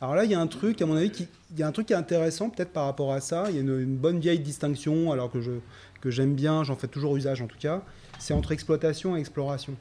alors- 0.00 0.14
là, 0.14 0.24
il 0.24 0.30
y 0.30 0.34
a 0.34 0.40
un 0.40 0.46
truc, 0.46 0.80
à 0.82 0.86
mon 0.86 0.96
avis, 0.96 1.10
qui, 1.10 1.28
il 1.50 1.58
y 1.58 1.62
a 1.62 1.66
un 1.66 1.72
truc 1.72 1.86
qui 1.86 1.92
est 1.92 1.96
intéressant 1.96 2.50
peut-être 2.50 2.72
par 2.72 2.84
rapport 2.84 3.12
à 3.12 3.20
ça. 3.20 3.46
Il 3.48 3.56
y 3.56 3.58
a 3.58 3.60
une, 3.60 3.96
bonne 3.96 4.20
vieille 4.20 4.40
distinction, 4.40 5.12
alors 5.12 5.30
que 5.30 5.40
je 5.40 5.52
que 6.00 6.10
j'aime 6.10 6.34
bien, 6.34 6.62
j'en 6.64 6.76
fais 6.76 6.86
toujours 6.86 7.16
usage 7.16 7.42
en 7.42 7.46
tout 7.46 7.58
cas. 7.58 7.82
C'est 8.18 8.34
entre 8.34 8.52
exploitation 8.52 9.16
et 9.16 9.20
exploration. 9.20 9.74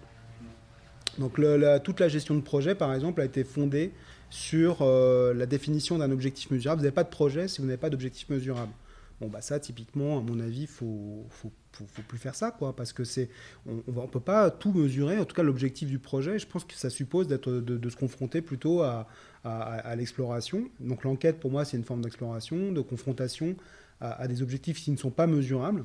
Donc 1.20 1.40
toute 1.84 2.00
la 2.00 2.08
gestion 2.10 2.36
de 2.36 2.42
projet, 2.42 2.76
par 2.76 2.94
exemple, 2.94 3.22
a 3.22 3.26
été 3.26 3.44
fondée 3.44 3.92
sur 4.30 4.80
euh, 4.82 5.34
la 5.34 5.46
définition 5.46 5.98
d'un 5.98 6.12
objectif 6.12 6.52
mesurable. 6.52 6.80
Vous 6.80 6.84
n'avez 6.84 6.96
pas 6.96 7.04
de 7.04 7.10
projet 7.10 7.48
si 7.48 7.62
vous 7.62 7.68
n'avez 7.68 7.78
pas 7.78 7.90
d'objectif 7.90 8.30
mesurable. 8.30 8.72
Bon, 9.20 9.30
bah 9.30 9.42
ça, 9.42 9.60
typiquement, 9.60 10.20
à 10.20 10.22
mon 10.22 10.40
avis, 10.40 10.62
il 10.62 10.68
faut, 10.68 11.26
faut, 11.30 11.52
faut, 11.72 12.02
plus 12.08 12.20
faire 12.20 12.36
ça, 12.36 12.52
quoi, 12.52 12.76
parce 12.76 12.94
que 12.94 13.04
c'est, 13.04 13.32
on 13.66 13.78
ne 13.88 14.08
peut 14.08 14.20
pas 14.20 14.52
tout 14.52 14.72
mesurer. 14.72 15.18
En 15.18 15.26
tout 15.26 15.36
cas, 15.36 15.42
l'objectif 15.42 15.90
du 15.90 15.98
projet, 15.98 16.38
je 16.38 16.46
pense 16.46 16.66
que 16.66 16.76
ça 16.76 16.92
suppose 16.92 17.28
d'être, 17.28 17.50
de 17.50 17.90
se 17.90 17.96
confronter 17.96 18.44
plutôt 18.44 18.84
à, 18.84 19.08
à, 19.48 19.96
l'exploration. 19.96 20.70
Donc 20.80 21.04
l'enquête, 21.04 21.40
pour 21.40 21.52
moi, 21.52 21.66
c'est 21.66 21.78
une 21.78 21.84
forme 21.84 22.02
d'exploration, 22.02 22.72
de 22.72 22.82
confrontation 22.82 23.56
à, 24.02 24.28
des 24.28 24.42
objectifs 24.42 24.80
qui 24.82 24.92
ne 24.92 24.98
sont 24.98 25.10
pas 25.10 25.28
mesurables, 25.28 25.84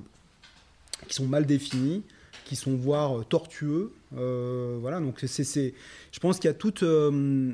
qui 1.08 1.14
sont 1.14 1.26
mal 1.26 1.46
définis, 1.46 2.02
qui 2.44 2.56
sont 2.56 2.74
voire 2.76 3.20
euh, 3.20 3.24
tortueux. 3.24 3.92
Euh, 4.16 4.78
voilà, 4.80 5.00
donc 5.00 5.20
c'est, 5.26 5.74
je 6.12 6.20
pense 6.20 6.38
qu'il 6.38 6.48
y 6.48 6.50
a 6.50 6.54
toute... 6.54 6.82
euh, 6.82 7.52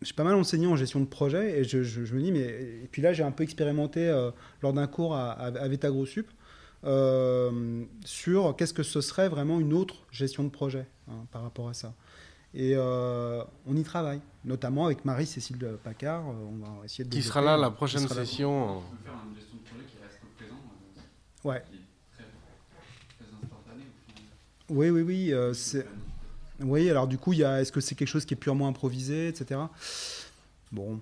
j'ai 0.00 0.14
pas 0.14 0.24
mal 0.24 0.34
enseigné 0.34 0.66
en 0.66 0.74
gestion 0.74 0.98
de 0.98 1.06
projet 1.06 1.60
et 1.60 1.64
je, 1.64 1.84
je- 1.84 2.04
je 2.04 2.14
me 2.14 2.20
dis, 2.20 2.32
mais. 2.32 2.40
Et 2.40 2.88
puis 2.90 3.02
là, 3.02 3.12
j'ai 3.12 3.22
un 3.22 3.30
peu 3.30 3.44
expérimenté 3.44 4.08
euh, 4.08 4.32
lors 4.60 4.72
d'un 4.72 4.88
cours 4.88 5.14
à, 5.14 5.30
à, 5.32 5.46
à 5.46 5.68
sur 8.04 8.56
qu'est-ce 8.56 8.74
que 8.74 8.82
ce 8.82 9.00
serait 9.00 9.28
vraiment 9.28 9.60
une 9.60 9.72
autre 9.72 10.04
gestion 10.10 10.42
de 10.42 10.48
projet 10.48 10.86
hein, 11.08 11.24
par 11.30 11.42
rapport 11.42 11.68
à 11.68 11.74
ça. 11.74 11.94
Et 12.54 12.72
euh, 12.76 13.42
on 13.66 13.74
y 13.76 13.82
travaille, 13.82 14.20
notamment 14.44 14.84
avec 14.86 15.04
Marie-Cécile 15.04 15.58
Pacard. 15.82 16.28
euh, 16.28 16.32
On 16.50 16.64
va 16.64 16.84
essayer 16.84 17.04
de 17.04 17.08
Qui 17.14 17.22
sera 17.22 17.40
là 17.40 17.56
la 17.56 17.68
qui 17.70 17.74
prochaine 17.76 18.02
sera 18.02 18.14
là. 18.14 18.26
session 18.26 18.78
On 18.78 18.80
peut 18.80 18.96
faire 19.04 19.14
une 19.28 19.34
gestion 19.36 19.56
de 19.56 19.62
projet 19.62 19.84
qui 19.86 19.96
reste 20.02 20.18
au 20.22 20.36
présent. 20.36 20.60
euh, 21.46 21.48
Ouais. 21.48 21.62
Qui 21.70 21.76
est 21.76 21.80
très, 22.12 22.24
très 23.24 23.34
instantanée 23.42 23.84
au 23.88 24.12
final. 24.12 24.30
Oui, 24.68 24.90
oui, 24.90 25.00
oui. 25.02 25.32
euh, 25.32 25.54
c'est... 25.54 25.86
Oui, 26.60 26.88
alors 26.90 27.08
du 27.08 27.18
coup, 27.18 27.32
il 27.32 27.38
y 27.40 27.44
a, 27.44 27.60
est-ce 27.60 27.72
que 27.72 27.80
c'est 27.80 27.94
quelque 27.94 28.06
chose 28.08 28.24
qui 28.26 28.34
est 28.34 28.36
purement 28.36 28.68
improvisé, 28.68 29.28
etc. 29.28 29.58
Bon. 30.70 31.00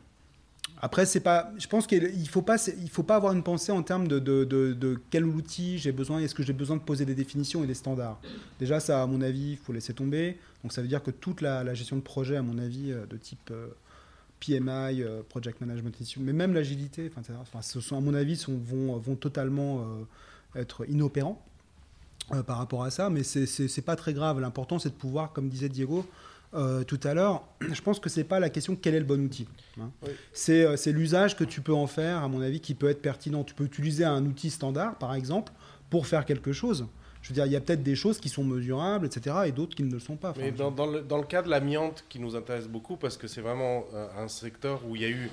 Après, 0.83 1.05
c'est 1.05 1.21
pas. 1.21 1.53
Je 1.59 1.67
pense 1.67 1.87
qu'il 1.87 2.11
il 2.17 2.29
faut 2.29 2.41
pas, 2.41 2.57
il 2.81 2.89
faut 2.89 3.03
pas 3.03 3.17
avoir 3.17 3.35
une 3.35 3.43
pensée 3.43 3.71
en 3.71 3.83
termes 3.83 4.09
de, 4.09 5.01
quel 5.11 5.27
outil 5.27 5.79
j'ai 5.79 5.93
besoin. 5.93 6.21
Est-ce 6.21 6.35
que 6.35 6.43
j'ai 6.43 6.55
besoin 6.55 6.77
de 6.77 6.83
poser 6.83 7.05
des 7.05 7.15
définitions 7.15 7.63
et 7.63 7.67
des 7.67 7.75
standards 7.75 8.19
Déjà, 8.59 8.81
ça, 8.81 9.03
à 9.03 9.07
mon 9.07 9.21
avis, 9.21 9.53
il 9.53 9.57
faut 9.59 9.75
laisser 9.75 9.93
tomber. 9.93 10.39
Donc, 10.63 10.73
ça 10.73 10.81
veut 10.81 10.89
dire 10.89 11.03
que 11.03 11.11
toute 11.11 11.43
la, 11.43 11.75
gestion 11.75 11.97
de 11.97 12.01
projet, 12.01 12.37
à 12.37 12.43
mon 12.43 12.59
avis, 12.59 12.93
euh, 12.93 13.05
de 13.07 13.17
type 13.19 13.51
euh, 13.51 13.69
PMI, 14.41 15.03
euh, 15.03 15.23
Project 15.29 15.61
Management 15.61 15.95
mais 16.19 16.33
même 16.33 16.55
l'agilité, 16.55 17.11
enfin, 17.15 17.35
à 17.35 18.01
mon 18.01 18.15
avis, 18.15 18.43
vont, 18.49 19.17
totalement 19.17 19.87
être 20.57 20.89
inopérants 20.89 21.45
par 22.47 22.57
rapport 22.57 22.85
à 22.85 22.91
ça, 22.91 23.11
mais 23.11 23.23
c'est 23.23 23.85
pas 23.85 23.97
très 23.97 24.15
grave. 24.15 24.41
L'important, 24.41 24.79
c'est 24.79 24.89
de 24.89 24.95
pouvoir, 24.95 25.33
comme 25.35 25.51
disait 25.51 25.69
Diego 25.69 26.07
euh, 26.55 26.83
tout 26.85 27.01
à 27.05 27.15
l'heure, 27.15 27.43
je 27.61 27.81
pense 27.81 28.01
que 28.01 28.09
c'est 28.09 28.25
pas 28.25 28.41
la 28.41 28.51
question 28.51 28.77
quel 28.77 28.95
est 28.95 28.99
le 29.01 29.05
bon 29.07 29.23
outil. 29.25 29.47
hein. 29.81 29.91
Oui. 30.03 30.11
C'est 30.33 30.65
euh, 30.65 30.77
c'est 30.77 30.93
l'usage 30.93 31.37
que 31.37 31.45
tu 31.45 31.61
peux 31.61 31.75
en 31.75 31.87
faire, 31.87 32.23
à 32.23 32.29
mon 32.29 32.41
avis, 32.41 32.61
qui 32.61 32.75
peut 32.75 32.89
être 32.89 33.03
pertinent. 33.03 33.45
Tu 33.45 33.55
peux 33.55 33.65
utiliser 33.65 34.05
un 34.05 34.25
outil 34.27 34.51
standard, 34.51 34.97
par 34.97 35.15
exemple, 35.15 35.53
pour 35.91 36.07
faire 36.07 36.25
quelque 36.25 36.53
chose. 36.53 36.87
Je 37.23 37.29
veux 37.29 37.35
dire, 37.35 37.45
il 37.45 37.53
y 37.53 37.57
a 37.57 37.61
peut-être 37.61 37.83
des 37.83 37.97
choses 37.97 38.19
qui 38.19 38.31
sont 38.31 38.43
mesurables, 38.45 39.05
etc., 39.05 39.37
et 39.47 39.53
d'autres 39.53 39.77
qui 39.77 39.83
ne 39.83 39.93
le 39.93 39.99
sont 40.01 40.17
pas. 40.17 40.33
Mais 40.39 40.53
dans, 40.53 40.71
dans 40.71 40.87
le, 40.87 41.03
dans 41.03 41.19
le 41.19 41.25
cas 41.25 41.43
de 41.43 41.51
l'amiante 41.51 42.03
qui 42.09 42.19
nous 42.19 42.35
intéresse 42.35 42.67
beaucoup, 42.67 42.97
parce 42.97 43.19
que 43.19 43.29
c'est 43.29 43.43
vraiment 43.43 43.85
euh, 43.93 44.07
un 44.19 44.27
secteur 44.29 44.81
où 44.89 44.97
il 44.97 45.03
y 45.03 45.05
a 45.05 45.09
eu. 45.11 45.31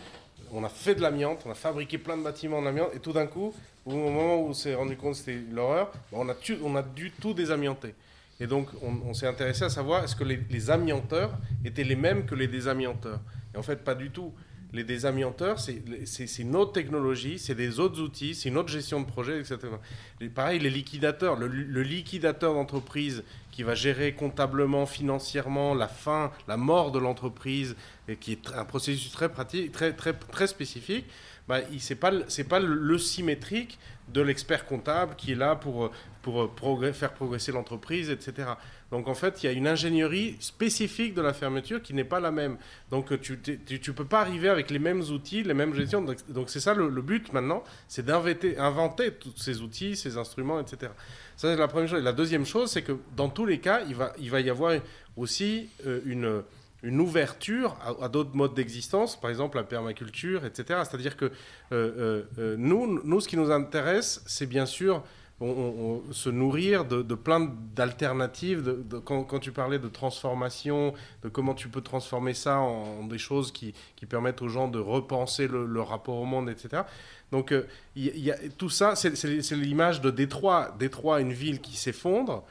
On 0.52 0.64
a 0.66 0.70
fait 0.70 0.96
de 0.96 1.02
l'amiante, 1.02 1.40
on 1.46 1.52
a 1.52 1.56
fabriqué 1.56 1.98
plein 1.98 2.18
de 2.18 2.24
bâtiments 2.24 2.58
en 2.58 2.66
amiante, 2.66 2.90
et 2.94 3.00
tout 3.00 3.14
d'un 3.14 3.26
coup, 3.26 3.54
au 3.86 3.92
moment 3.96 4.36
où 4.36 4.48
on 4.50 4.54
s'est 4.54 4.76
rendu 4.76 4.98
compte 4.98 5.14
que 5.14 5.18
c'était 5.20 5.40
l'horreur, 5.52 5.92
bah, 6.12 6.18
on, 6.20 6.28
a 6.28 6.36
tu- 6.36 6.58
on 6.62 6.76
a 6.76 6.84
dû 6.84 7.12
tout 7.22 7.34
désamianter. 7.34 7.96
Et 8.40 8.46
donc, 8.46 8.68
on, 8.84 9.14
s'est 9.14 9.28
intéressé 9.28 9.64
à 9.64 9.70
savoir 9.70 10.04
est-ce 10.04 10.16
que 10.16 10.24
les, 10.24 10.70
amianteurs 10.70 11.32
étaient 11.66 11.84
les 11.84 11.96
mêmes 11.96 12.26
que 12.26 12.36
les 12.36 12.48
désamianteurs 12.48 13.20
Et 13.54 13.58
en 13.58 13.64
fait, 13.64 13.84
pas 13.84 13.96
du 13.96 14.12
tout. 14.12 14.34
Les 14.74 14.84
désamianteurs, 14.84 15.60
c'est 15.60 16.40
une 16.40 16.56
autre 16.56 16.74
technologie, 16.74 17.40
c'est 17.40 17.56
des 17.56 17.80
autres 17.80 18.02
outils, 18.02 18.36
c'est 18.36 18.50
une 18.50 18.58
autre 18.58 18.70
gestion 18.70 19.00
de 19.00 19.06
projet, 19.06 19.40
etc. 19.40 19.58
Et 20.20 20.28
pareil, 20.28 20.60
les 20.60 20.70
liquidateurs, 20.70 21.38
le, 21.38 21.48
liquidateur 21.82 22.54
d'entreprise 22.54 23.24
qui 23.50 23.64
va 23.64 23.74
gérer 23.76 24.14
comptablement, 24.14 24.86
financièrement 24.86 25.74
la 25.74 25.88
fin, 25.88 26.32
la 26.48 26.58
mort 26.58 26.92
de 26.92 27.00
l'entreprise, 27.00 27.76
qui 28.20 28.34
est 28.34 28.52
un 28.54 28.66
processus 28.66 29.12
très 29.12 29.30
pratique, 29.30 29.72
très, 29.72 29.94
très, 29.94 30.14
très 30.14 30.48
spécifique, 30.48 31.06
bah, 31.48 31.62
il- 31.72 31.80
c'est 31.80 31.96
pas, 31.96 32.12
pas 32.50 32.60
le 32.60 32.98
symétrique 32.98 33.80
de 34.08 34.22
l'expert 34.22 34.66
comptable 34.66 35.16
qui 35.16 35.34
est 35.34 35.36
là 35.36 35.56
pour, 35.56 35.92
pour 36.22 36.84
euh, 36.84 36.92
faire 36.94 37.14
progresser 37.14 37.52
l'entreprise, 37.52 38.10
etc. 38.10 38.50
Donc 38.92 39.08
en 39.08 39.14
fait, 39.14 39.44
il 39.44 39.48
y 39.48 39.50
a 39.50 39.52
une 39.52 39.68
ingénierie 39.68 40.38
spécifique 40.40 41.14
de 41.14 41.22
la 41.22 41.34
fermeture 41.34 41.82
qui 41.82 41.94
n'est 41.94 42.06
pas 42.06 42.20
la 42.20 42.32
même. 42.32 42.58
Donc 42.90 43.20
tu 43.20 43.34
ne 43.34 43.92
peux 43.92 44.06
pas 44.06 44.22
arriver 44.22 44.50
avec 44.50 44.70
les 44.70 44.80
mêmes 44.80 45.02
outils, 45.02 45.44
les 45.44 45.54
mêmes 45.54 45.74
gestions. 45.74 46.06
Donc 46.30 46.50
c'est 46.50 46.60
ça 46.60 46.74
le, 46.74 46.90
but 47.02 47.34
maintenant, 47.34 47.64
c'est 47.88 48.06
d'inventer 48.06 48.58
inventer 48.58 49.12
tous 49.12 49.36
ces 49.38 49.62
outils, 49.62 49.96
ces 49.96 50.18
instruments, 50.18 50.60
etc. 50.60 50.92
Ça 51.36 51.54
c'est 51.54 51.58
la 51.58 51.68
première 51.68 51.90
chose. 51.90 52.00
Et 52.00 52.04
la 52.04 52.14
deuxième 52.14 52.46
chose, 52.46 52.72
c'est 52.72 52.82
que 52.82 52.98
dans 53.16 53.30
tous 53.30 53.46
les 53.46 53.60
cas, 53.60 53.82
il 53.88 53.96
va, 53.96 54.14
il 54.20 54.32
va 54.32 54.40
y 54.40 54.50
avoir 54.50 54.80
aussi 55.18 55.70
euh, 55.86 56.00
une 56.06 56.44
une 56.84 57.00
ouverture 57.00 57.76
à, 58.02 58.08
d'autres 58.08 58.36
modes 58.36 58.54
d'existence, 58.54 59.20
par 59.20 59.30
exemple 59.30 59.58
la 59.58 59.64
permaculture, 59.64 60.46
etc. 60.46 60.82
C'est-à-dire 60.84 61.18
que 61.18 61.26
euh, 61.26 61.32
euh, 61.72 62.24
euh, 62.38 62.56
nous, 62.58 63.02
nous, 63.04 63.20
ce 63.20 63.28
qui 63.28 63.38
nous 63.38 63.52
intéresse, 63.52 64.24
c'est 64.26 64.46
bien 64.48 64.66
sûr 64.66 65.04
se 65.40 66.30
nourrir 66.30 66.84
de, 66.86 67.14
plein 67.14 67.54
d'alternatives. 67.76 68.76
Quand, 69.06 69.40
tu 69.40 69.52
parlais 69.52 69.78
de 69.78 69.88
transformation, 69.88 70.96
de 71.22 71.30
comment 71.30 71.54
tu 71.54 71.70
peux 71.70 71.82
transformer 71.82 72.34
ça 72.34 72.58
en, 72.58 73.04
des 73.04 73.20
choses 73.20 73.52
qui, 73.52 73.76
permettent 74.10 74.42
aux 74.42 74.50
gens 74.50 74.68
de 74.68 74.80
repenser 74.80 75.48
le, 75.48 75.82
rapport 75.82 76.18
au 76.18 76.26
monde, 76.26 76.50
etc. 76.50 76.82
Donc 77.32 77.54
tout 78.58 78.70
ça, 78.72 78.96
c'est 78.96 79.52
l'image 79.52 80.02
de 80.02 80.10
Détroit. 80.10 80.76
Détroit, 80.80 81.22
une 81.22 81.34
ville 81.34 81.62
qui 81.62 81.78
s'effondre. 81.78 82.44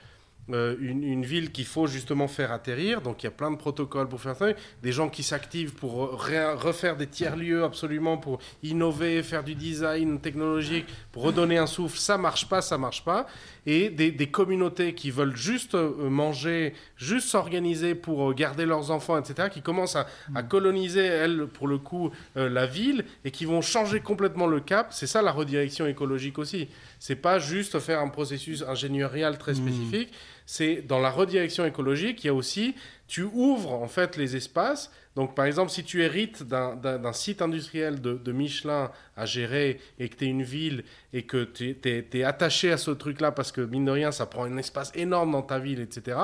Euh, 0.53 0.77
une, 0.81 1.03
une 1.03 1.25
ville 1.25 1.51
qu'il 1.51 1.65
faut 1.65 1.87
justement 1.87 2.29
faire 2.29 2.53
atterrir, 2.53 3.01
donc 3.03 3.23
il 3.23 3.27
y 3.27 3.29
a 3.29 3.33
plein 3.33 3.51
de 3.51 3.57
protocoles 3.57 4.09
pour 4.09 4.21
faire 4.21 4.37
ça, 4.37 4.47
des 4.83 4.93
gens 4.93 5.09
qui 5.09 5.23
s'activent 5.23 5.75
pour 5.75 6.23
refaire 6.23 6.97
des 6.97 7.09
tiers-lieux 7.09 7.65
absolument, 7.65 8.17
pour 8.17 8.39
innover, 8.63 9.23
faire 9.23 9.43
du 9.43 9.55
design 9.55 10.21
technologique, 10.21 10.87
pour 11.11 11.25
redonner 11.25 11.59
un 11.59 11.67
souffle, 11.67 11.99
ça 11.99 12.17
marche 12.17 12.49
pas, 12.49 12.63
ça 12.63 12.79
marche 12.79 13.05
pas, 13.05 13.27
et 13.67 13.91
des, 13.91 14.13
des 14.13 14.29
communautés 14.29 14.95
qui 14.95 15.11
veulent 15.11 15.37
juste 15.37 15.75
euh, 15.75 16.09
manger, 16.09 16.73
juste 16.97 17.29
s'organiser 17.29 17.95
pour 17.95 18.31
euh, 18.31 18.33
garder 18.33 18.65
leurs 18.65 18.91
enfants, 18.91 19.19
etc., 19.19 19.49
qui 19.53 19.61
commencent 19.61 19.97
à, 19.97 20.07
à 20.35 20.43
coloniser, 20.43 21.05
elles, 21.05 21.47
pour 21.47 21.67
le 21.67 21.79
coup, 21.79 22.11
euh, 22.37 22.49
la 22.49 22.67
ville, 22.67 23.05
et 23.25 23.33
qui 23.33 23.45
vont 23.45 23.61
changer 23.61 24.01
complètement 24.01 24.47
le 24.47 24.61
cap, 24.61 24.89
c'est 24.93 25.09
ça 25.09 25.21
la 25.21 25.33
redirection 25.33 25.87
écologique 25.87 26.39
aussi. 26.39 26.69
C'est 27.01 27.17
pas 27.17 27.39
juste 27.39 27.79
faire 27.81 28.01
un 28.01 28.09
processus 28.09 28.63
ingénierial 28.63 29.37
très 29.37 29.55
spécifique, 29.55 30.13
c'est 30.47 30.83
dans 30.87 31.01
la 31.01 31.11
redirection 31.11 31.65
écologique, 31.65 32.23
il 32.23 32.29
y 32.29 32.31
a 32.31 32.35
aussi, 32.35 32.75
tu 33.09 33.23
ouvres 33.23 33.73
en 33.73 33.89
fait 33.89 34.17
les 34.17 34.37
espaces. 34.37 34.93
Donc 35.17 35.35
par 35.35 35.47
exemple, 35.47 35.71
si 35.71 35.83
tu 35.83 36.03
hérites 36.03 36.43
d'un- 36.43 37.13
site 37.15 37.41
industriel 37.41 38.03
de, 38.03 38.33
Michelin 38.33 38.91
à 39.17 39.25
gérer 39.25 39.81
et 39.99 40.11
que 40.11 40.17
tu 40.17 40.27
es 40.27 40.29
une 40.29 40.43
ville 40.43 40.85
et 41.15 41.23
que 41.23 41.45
tu 41.45 41.75
es, 41.85 42.23
attaché 42.23 42.71
à 42.71 42.77
ce 42.77 42.91
truc-là 42.91 43.33
parce 43.33 43.51
que 43.51 43.63
mine 43.63 43.87
de 43.87 43.91
rien, 43.91 44.13
ça 44.13 44.27
prend 44.27 44.45
un 44.45 44.59
espace 44.59 44.93
énorme 44.95 45.33
dans 45.33 45.43
ta 45.43 45.59
ville, 45.59 45.81
etc. 45.81 46.19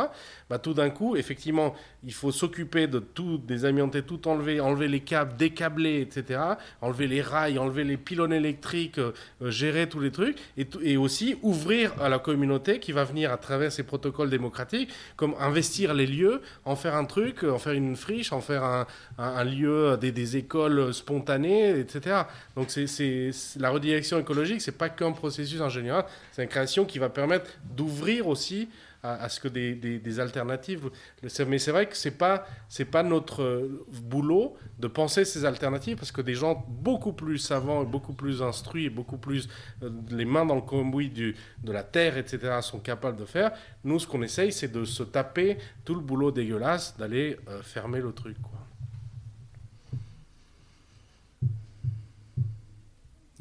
Bah, 0.51 0.59
tout 0.59 0.75
d'un 0.75 0.91
coup, 0.91 1.17
effectivement, 1.17 1.75
il 2.05 2.13
faut 2.13 2.33
s'occuper 2.33 2.87
de 2.87 2.99
tout 2.99 3.39
désamianter, 3.39 4.03
tout 4.03 4.29
enlever, 4.29 4.61
enlever 4.61 4.89
les 4.89 5.01
câbles, 5.01 5.37
décabler, 5.39 6.03
etc. 6.03 6.41
Enlever 6.83 7.07
les 7.07 7.23
rails, 7.23 7.59
enlever 7.59 7.85
les 7.85 7.97
pylônes 7.97 8.35
électriques, 8.35 8.99
euh, 8.99 9.13
euh, 9.41 9.51
gérer 9.51 9.89
tous 9.89 10.01
les 10.01 10.11
trucs 10.11 10.37
et, 10.59 10.67
et 10.83 10.99
aussi 10.99 11.37
ouvrir 11.41 11.95
à 12.03 12.11
la 12.11 12.19
communauté 12.19 12.79
qui 12.79 12.93
va 12.93 13.05
venir 13.05 13.33
à 13.33 13.39
travers 13.39 13.73
ces 13.73 13.85
protocoles 13.85 14.29
démocratiques, 14.29 14.91
comme 15.17 15.35
investir 15.41 15.95
les 15.95 16.07
lieux, 16.07 16.43
en 16.67 16.77
faire 16.77 16.95
un 16.95 17.07
truc, 17.07 17.43
en 17.45 17.59
faire 17.59 17.73
une 17.73 17.97
friche, 17.97 18.33
en 18.33 18.43
faire 18.43 18.65
un, 18.65 18.82
un, 19.19 19.45
lieu, 19.45 19.97
des, 20.01 20.13
des 20.13 20.37
écoles 20.37 20.93
spontanées, 20.95 21.79
etc. 21.79 22.23
Donc 22.57 22.71
c'est, 22.71 23.31
la 23.59 23.71
redirection 23.71 24.19
écologique, 24.19 24.61
c'est 24.61 24.79
pas 24.79 24.89
qu'un 24.89 25.13
processus 25.13 25.61
général, 25.69 26.05
c'est 26.33 26.43
une 26.43 26.49
création 26.49 26.85
qui 26.85 26.99
va 26.99 27.09
permettre 27.09 27.51
d'ouvrir 27.65 28.29
aussi 28.29 28.69
à, 29.03 29.29
ce 29.29 29.41
que 29.41 29.49
des, 29.49 30.21
alternatives. 30.21 30.89
Mais 31.23 31.59
c'est 31.59 31.71
vrai 31.73 31.89
que 31.89 31.97
c'est 31.97 32.13
pas 32.13 32.47
pas 32.91 33.03
notre 33.03 33.43
euh, 33.43 33.85
boulot 34.03 34.57
de 34.79 34.87
penser 34.87 35.25
ces 35.25 35.45
alternatives 35.45 35.97
parce 35.97 36.13
que 36.13 36.21
des 36.21 36.35
gens 36.35 36.65
beaucoup 36.69 37.13
plus 37.13 37.39
savants, 37.39 37.85
beaucoup 37.85 38.13
plus 38.13 38.43
instruits, 38.43 38.91
beaucoup 38.91 39.19
plus 39.19 39.49
euh, 39.83 39.91
les 40.11 40.25
mains 40.25 40.45
dans 40.45 40.55
le 40.55 40.63
cambouis 40.63 41.11
de 41.11 41.73
la 41.73 41.83
terre, 41.83 42.17
etc. 42.17 42.59
sont 42.61 42.79
capables 42.79 43.17
de 43.19 43.25
faire. 43.25 43.53
Nous, 43.83 43.99
ce 43.99 44.07
qu'on 44.07 44.23
essaye, 44.23 44.53
c'est 44.53 44.71
de 44.71 44.85
se 44.85 45.03
taper 45.03 45.59
tout 45.85 45.95
le 45.95 46.01
boulot 46.01 46.31
dégueulasse 46.31 46.97
d'aller 46.97 47.39
euh, 47.49 47.63
fermer 47.63 48.01
le 48.01 48.13
truc. 48.13 48.41
Quoi. 48.41 48.72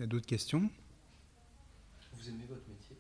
Il 0.02 0.06
y 0.06 0.08
a 0.08 0.08
d'autres 0.08 0.26
questions? 0.26 0.68
Vous 2.18 2.28
aimez 2.28 2.46
votre 2.50 2.68
métier? 2.68 2.98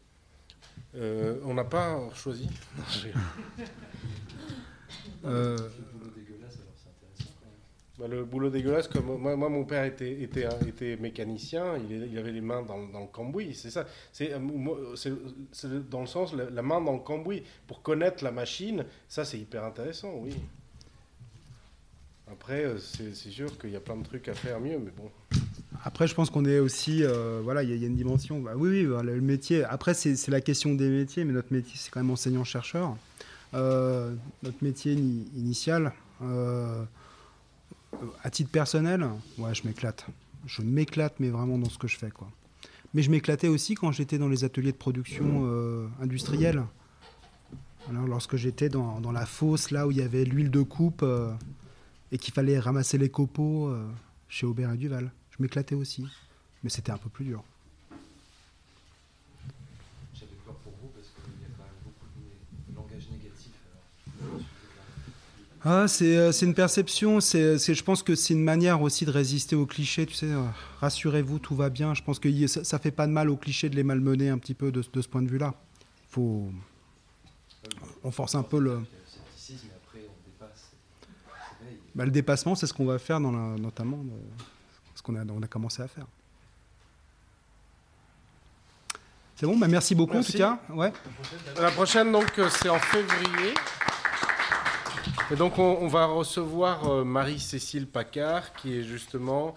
Euh, 0.94 1.40
on 1.46 1.56
n'a 1.56 1.64
pas 1.64 2.00
choisi. 2.14 2.48
Euh, 5.26 5.58
Le 5.58 5.98
boulot 5.98 6.12
dégueulasse, 6.16 6.58
alors 6.62 6.74
c'est 6.76 6.90
intéressant 6.90 7.34
quand 7.40 7.48
même. 7.48 7.58
Bah, 7.98 8.08
le 8.08 8.24
boulot 8.24 8.52
dégueulasse, 8.52 8.88
comme 8.88 9.18
moi, 9.20 9.36
moi, 9.36 9.50
mon 9.50 9.64
père 9.66 9.84
était, 9.86 10.22
était, 10.22 10.46
un- 10.46 10.60
était 10.60 10.96
mécanicien, 10.98 11.76
il, 11.78 12.16
avait 12.20 12.32
les 12.34 12.42
mains 12.42 12.62
dans, 12.62 12.86
dans 12.88 13.00
le 13.02 13.08
cambouis, 13.08 13.56
c'est 13.56 13.72
ça. 13.72 13.88
C'est 14.14 14.34
euh, 14.34 14.96
c'est- 14.96 15.90
dans 15.90 16.02
le 16.02 16.08
sens, 16.08 16.34
la, 16.34 16.52
la 16.52 16.62
main 16.62 16.82
dans 16.82 16.94
le 16.94 17.00
cambouis, 17.00 17.42
pour 17.66 17.82
connaître 17.82 18.24
la 18.24 18.32
machine, 18.32 18.86
ça 19.10 19.26
c'est 19.26 19.40
hyper 19.40 19.64
intéressant, 19.64 20.14
oui. 20.18 20.36
Après, 22.32 22.64
euh, 22.64 22.78
c'est 22.78 23.16
c'est 23.16 23.32
sûr 23.32 23.58
qu'il 23.58 23.72
y 23.72 23.76
a 23.76 23.82
plein 23.82 23.98
de 23.98 24.04
trucs 24.04 24.28
à 24.28 24.36
faire 24.36 24.60
mieux, 24.60 24.78
mais 24.78 24.92
bon. 24.92 25.10
Après, 25.84 26.08
je 26.08 26.14
pense 26.14 26.30
qu'on 26.30 26.46
est 26.46 26.60
aussi, 26.60 27.04
euh, 27.04 27.42
voilà, 27.44 27.64
il 27.64 27.70
y, 27.70 27.84
a- 27.84 27.88
une 27.88 27.96
dimension. 27.96 28.40
Bah 28.40 28.52
oui, 28.56 28.86
oui, 28.86 29.04
le 29.04 29.20
métier. 29.22 29.64
Après, 29.64 29.94
c'est 29.94 30.28
la 30.30 30.42
question 30.42 30.76
des 30.76 30.90
métiers, 30.90 31.24
mais 31.26 31.34
notre 31.34 31.52
métier, 31.52 31.74
c'est 31.76 31.90
quand 31.90 32.00
même 32.02 32.12
enseignant-chercheur. 32.12 32.96
Euh, 33.54 34.14
notre 34.44 34.64
métier 34.64 34.96
ni- 34.96 35.28
initial, 35.36 35.92
euh, 36.22 36.84
à 38.24 38.30
titre 38.30 38.52
personnel, 38.52 39.06
ouais, 39.40 39.54
je 39.56 39.66
m'éclate. 39.68 40.06
Je 40.46 40.62
m'éclate, 40.62 41.16
mais 41.20 41.30
vraiment 41.30 41.58
dans 41.58 41.70
ce 41.70 41.78
que 41.78 41.88
je 41.88 41.98
fais, 41.98 42.12
quoi. 42.12 42.30
Mais 42.94 43.02
je 43.02 43.10
m'éclatais 43.10 43.48
aussi 43.48 43.74
quand 43.76 43.92
j'étais 43.92 44.18
dans 44.18 44.28
les 44.30 44.44
ateliers 44.44 44.72
de 44.74 44.78
production 44.78 45.88
industrielle. 46.02 46.64
Alors, 47.90 48.06
lorsque 48.06 48.36
j'étais 48.36 48.70
dans, 48.70 49.00
dans 49.00 49.12
la 49.12 49.26
fosse, 49.26 49.72
là 49.72 49.88
où 49.88 49.92
il 49.92 49.98
y 49.98 50.02
avait 50.02 50.26
l'huile 50.26 50.52
de 50.52 50.62
coupe 50.62 51.04
et 52.12 52.18
qu'il 52.18 52.34
fallait 52.34 52.60
ramasser 52.60 52.98
les 52.98 53.10
copeaux 53.10 53.74
chez 54.30 54.46
Aubert 54.46 54.72
et 54.74 54.78
Duval. 54.78 55.12
Je 55.32 55.42
m'éclatais 55.44 55.76
aussi, 55.76 56.06
mais 56.64 56.70
c'était 56.70 56.92
un 56.92 56.98
peu 56.98 57.10
plus 57.10 57.26
dur. 57.26 57.44
J'avais 60.14 60.32
peur 60.46 60.56
pour 60.56 60.74
vous 60.82 60.90
parce 60.90 61.08
qu'il 61.08 61.42
y 61.42 61.46
a 61.46 61.50
quand 61.58 61.64
même 61.64 61.84
beaucoup 61.84 62.06
de 62.70 62.76
langage 62.76 63.08
négatif. 63.12 63.52
Sujet-là. 64.06 64.44
Ah, 65.64 65.88
c'est 65.88 66.18
euh, 66.18 66.32
c'est 66.32 66.46
une 66.48 66.54
perception, 66.56 67.20
c'est, 67.20 67.58
c'est- 67.60 67.76
je 67.76 67.84
pense 67.84 68.02
que 68.04 68.16
c'est 68.16 68.34
une 68.34 68.44
manière 68.44 68.82
aussi 68.82 69.06
de 69.06 69.12
résister 69.12 69.56
aux 69.56 69.66
clichés, 69.68 70.06
tu 70.08 70.16
sais, 70.16 70.26
euh, 70.32 70.44
rassurez-vous, 70.80 71.40
tout 71.40 71.56
va 71.56 71.70
bien. 71.70 71.94
Je 71.94 72.02
pense 72.04 72.18
que 72.20 72.48
ça, 72.48 72.64
ça 72.64 72.80
fait 72.80 72.92
pas 72.92 73.06
de 73.08 73.12
mal 73.12 73.30
aux 73.30 73.38
clichés 73.38 73.70
de 73.70 73.76
les 73.76 73.84
malmener 73.84 74.30
un 74.30 74.38
petit 74.40 74.56
peu 74.56 74.72
de, 74.72 74.84
de 74.92 75.02
ce 75.02 75.08
point 75.08 75.22
de 75.22 75.30
vue-là. 75.30 75.54
Il 76.10 76.14
faut... 76.14 76.52
On 78.04 78.10
force 78.12 78.34
un 78.36 78.42
peu 78.44 78.60
le... 78.60 78.80
Bah, 81.94 82.06
le 82.06 82.12
dépassement, 82.12 82.56
c'est 82.56 82.68
ce 82.68 82.74
qu'on 82.74 82.86
va 82.86 82.98
faire 83.00 83.20
dans 83.20 83.32
la- 83.32 83.58
notamment 83.58 83.98
euh, 83.98 84.44
ce 85.02 85.04
qu'on 85.04 85.16
a, 85.16 85.26
on 85.26 85.42
a 85.42 85.48
commencé 85.48 85.82
à 85.82 85.88
faire. 85.88 86.06
C'est 89.36 89.48
bon, 89.48 89.58
bah 89.58 89.68
merci 89.68 89.96
beaucoup 89.96 90.14
Merci. 90.14 90.44
en 90.44 90.56
tout 90.56 90.60
cas. 90.68 90.74
Ouais. 90.76 90.94
La 91.60 91.72
prochaine, 91.72 92.12
donc, 92.12 92.38
euh, 92.38 92.48
c'est 92.50 92.70
en 92.70 92.78
février. 92.78 93.56
Et 95.32 95.36
donc, 95.36 95.58
on, 95.58 95.80
on 95.82 95.88
va 95.88 96.06
recevoir 96.06 96.88
euh, 96.88 97.04
Marie-Cécile 97.04 97.88
Paccard, 97.88 98.54
qui 98.54 98.78
est 98.78 98.84
justement 98.84 99.56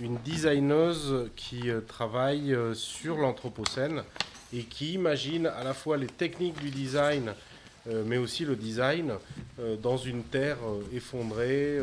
une 0.00 0.16
designeuse 0.24 1.30
qui 1.36 1.68
euh, 1.68 1.82
travaille 1.82 2.56
sur 2.72 3.18
l'Anthropocène 3.18 4.02
et 4.54 4.62
qui 4.62 4.94
imagine 4.94 5.46
à 5.46 5.62
la 5.64 5.74
fois 5.74 5.98
les 5.98 6.06
techniques 6.06 6.58
du 6.60 6.70
design, 6.70 7.32
mais 8.06 8.16
aussi 8.16 8.44
le 8.44 8.56
design 8.56 9.14
dans 9.82 9.96
une 9.96 10.22
terre 10.22 10.56
effondrée, 10.92 11.80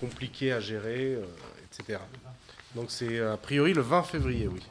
compliquée 0.00 0.52
à 0.52 0.60
gérer, 0.60 1.18
donc 2.74 2.90
c'est 2.90 3.18
euh, 3.18 3.34
a 3.34 3.36
priori 3.36 3.72
le 3.72 3.82
20 3.82 4.02
février, 4.02 4.48
oui. 4.48 4.62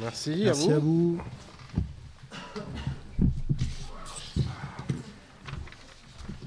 Merci. 0.00 0.42
Merci, 0.44 0.48
à 0.48 0.52
vous. 0.52 0.52
Merci 0.54 0.72
à 0.72 0.78
vous. 0.78 1.20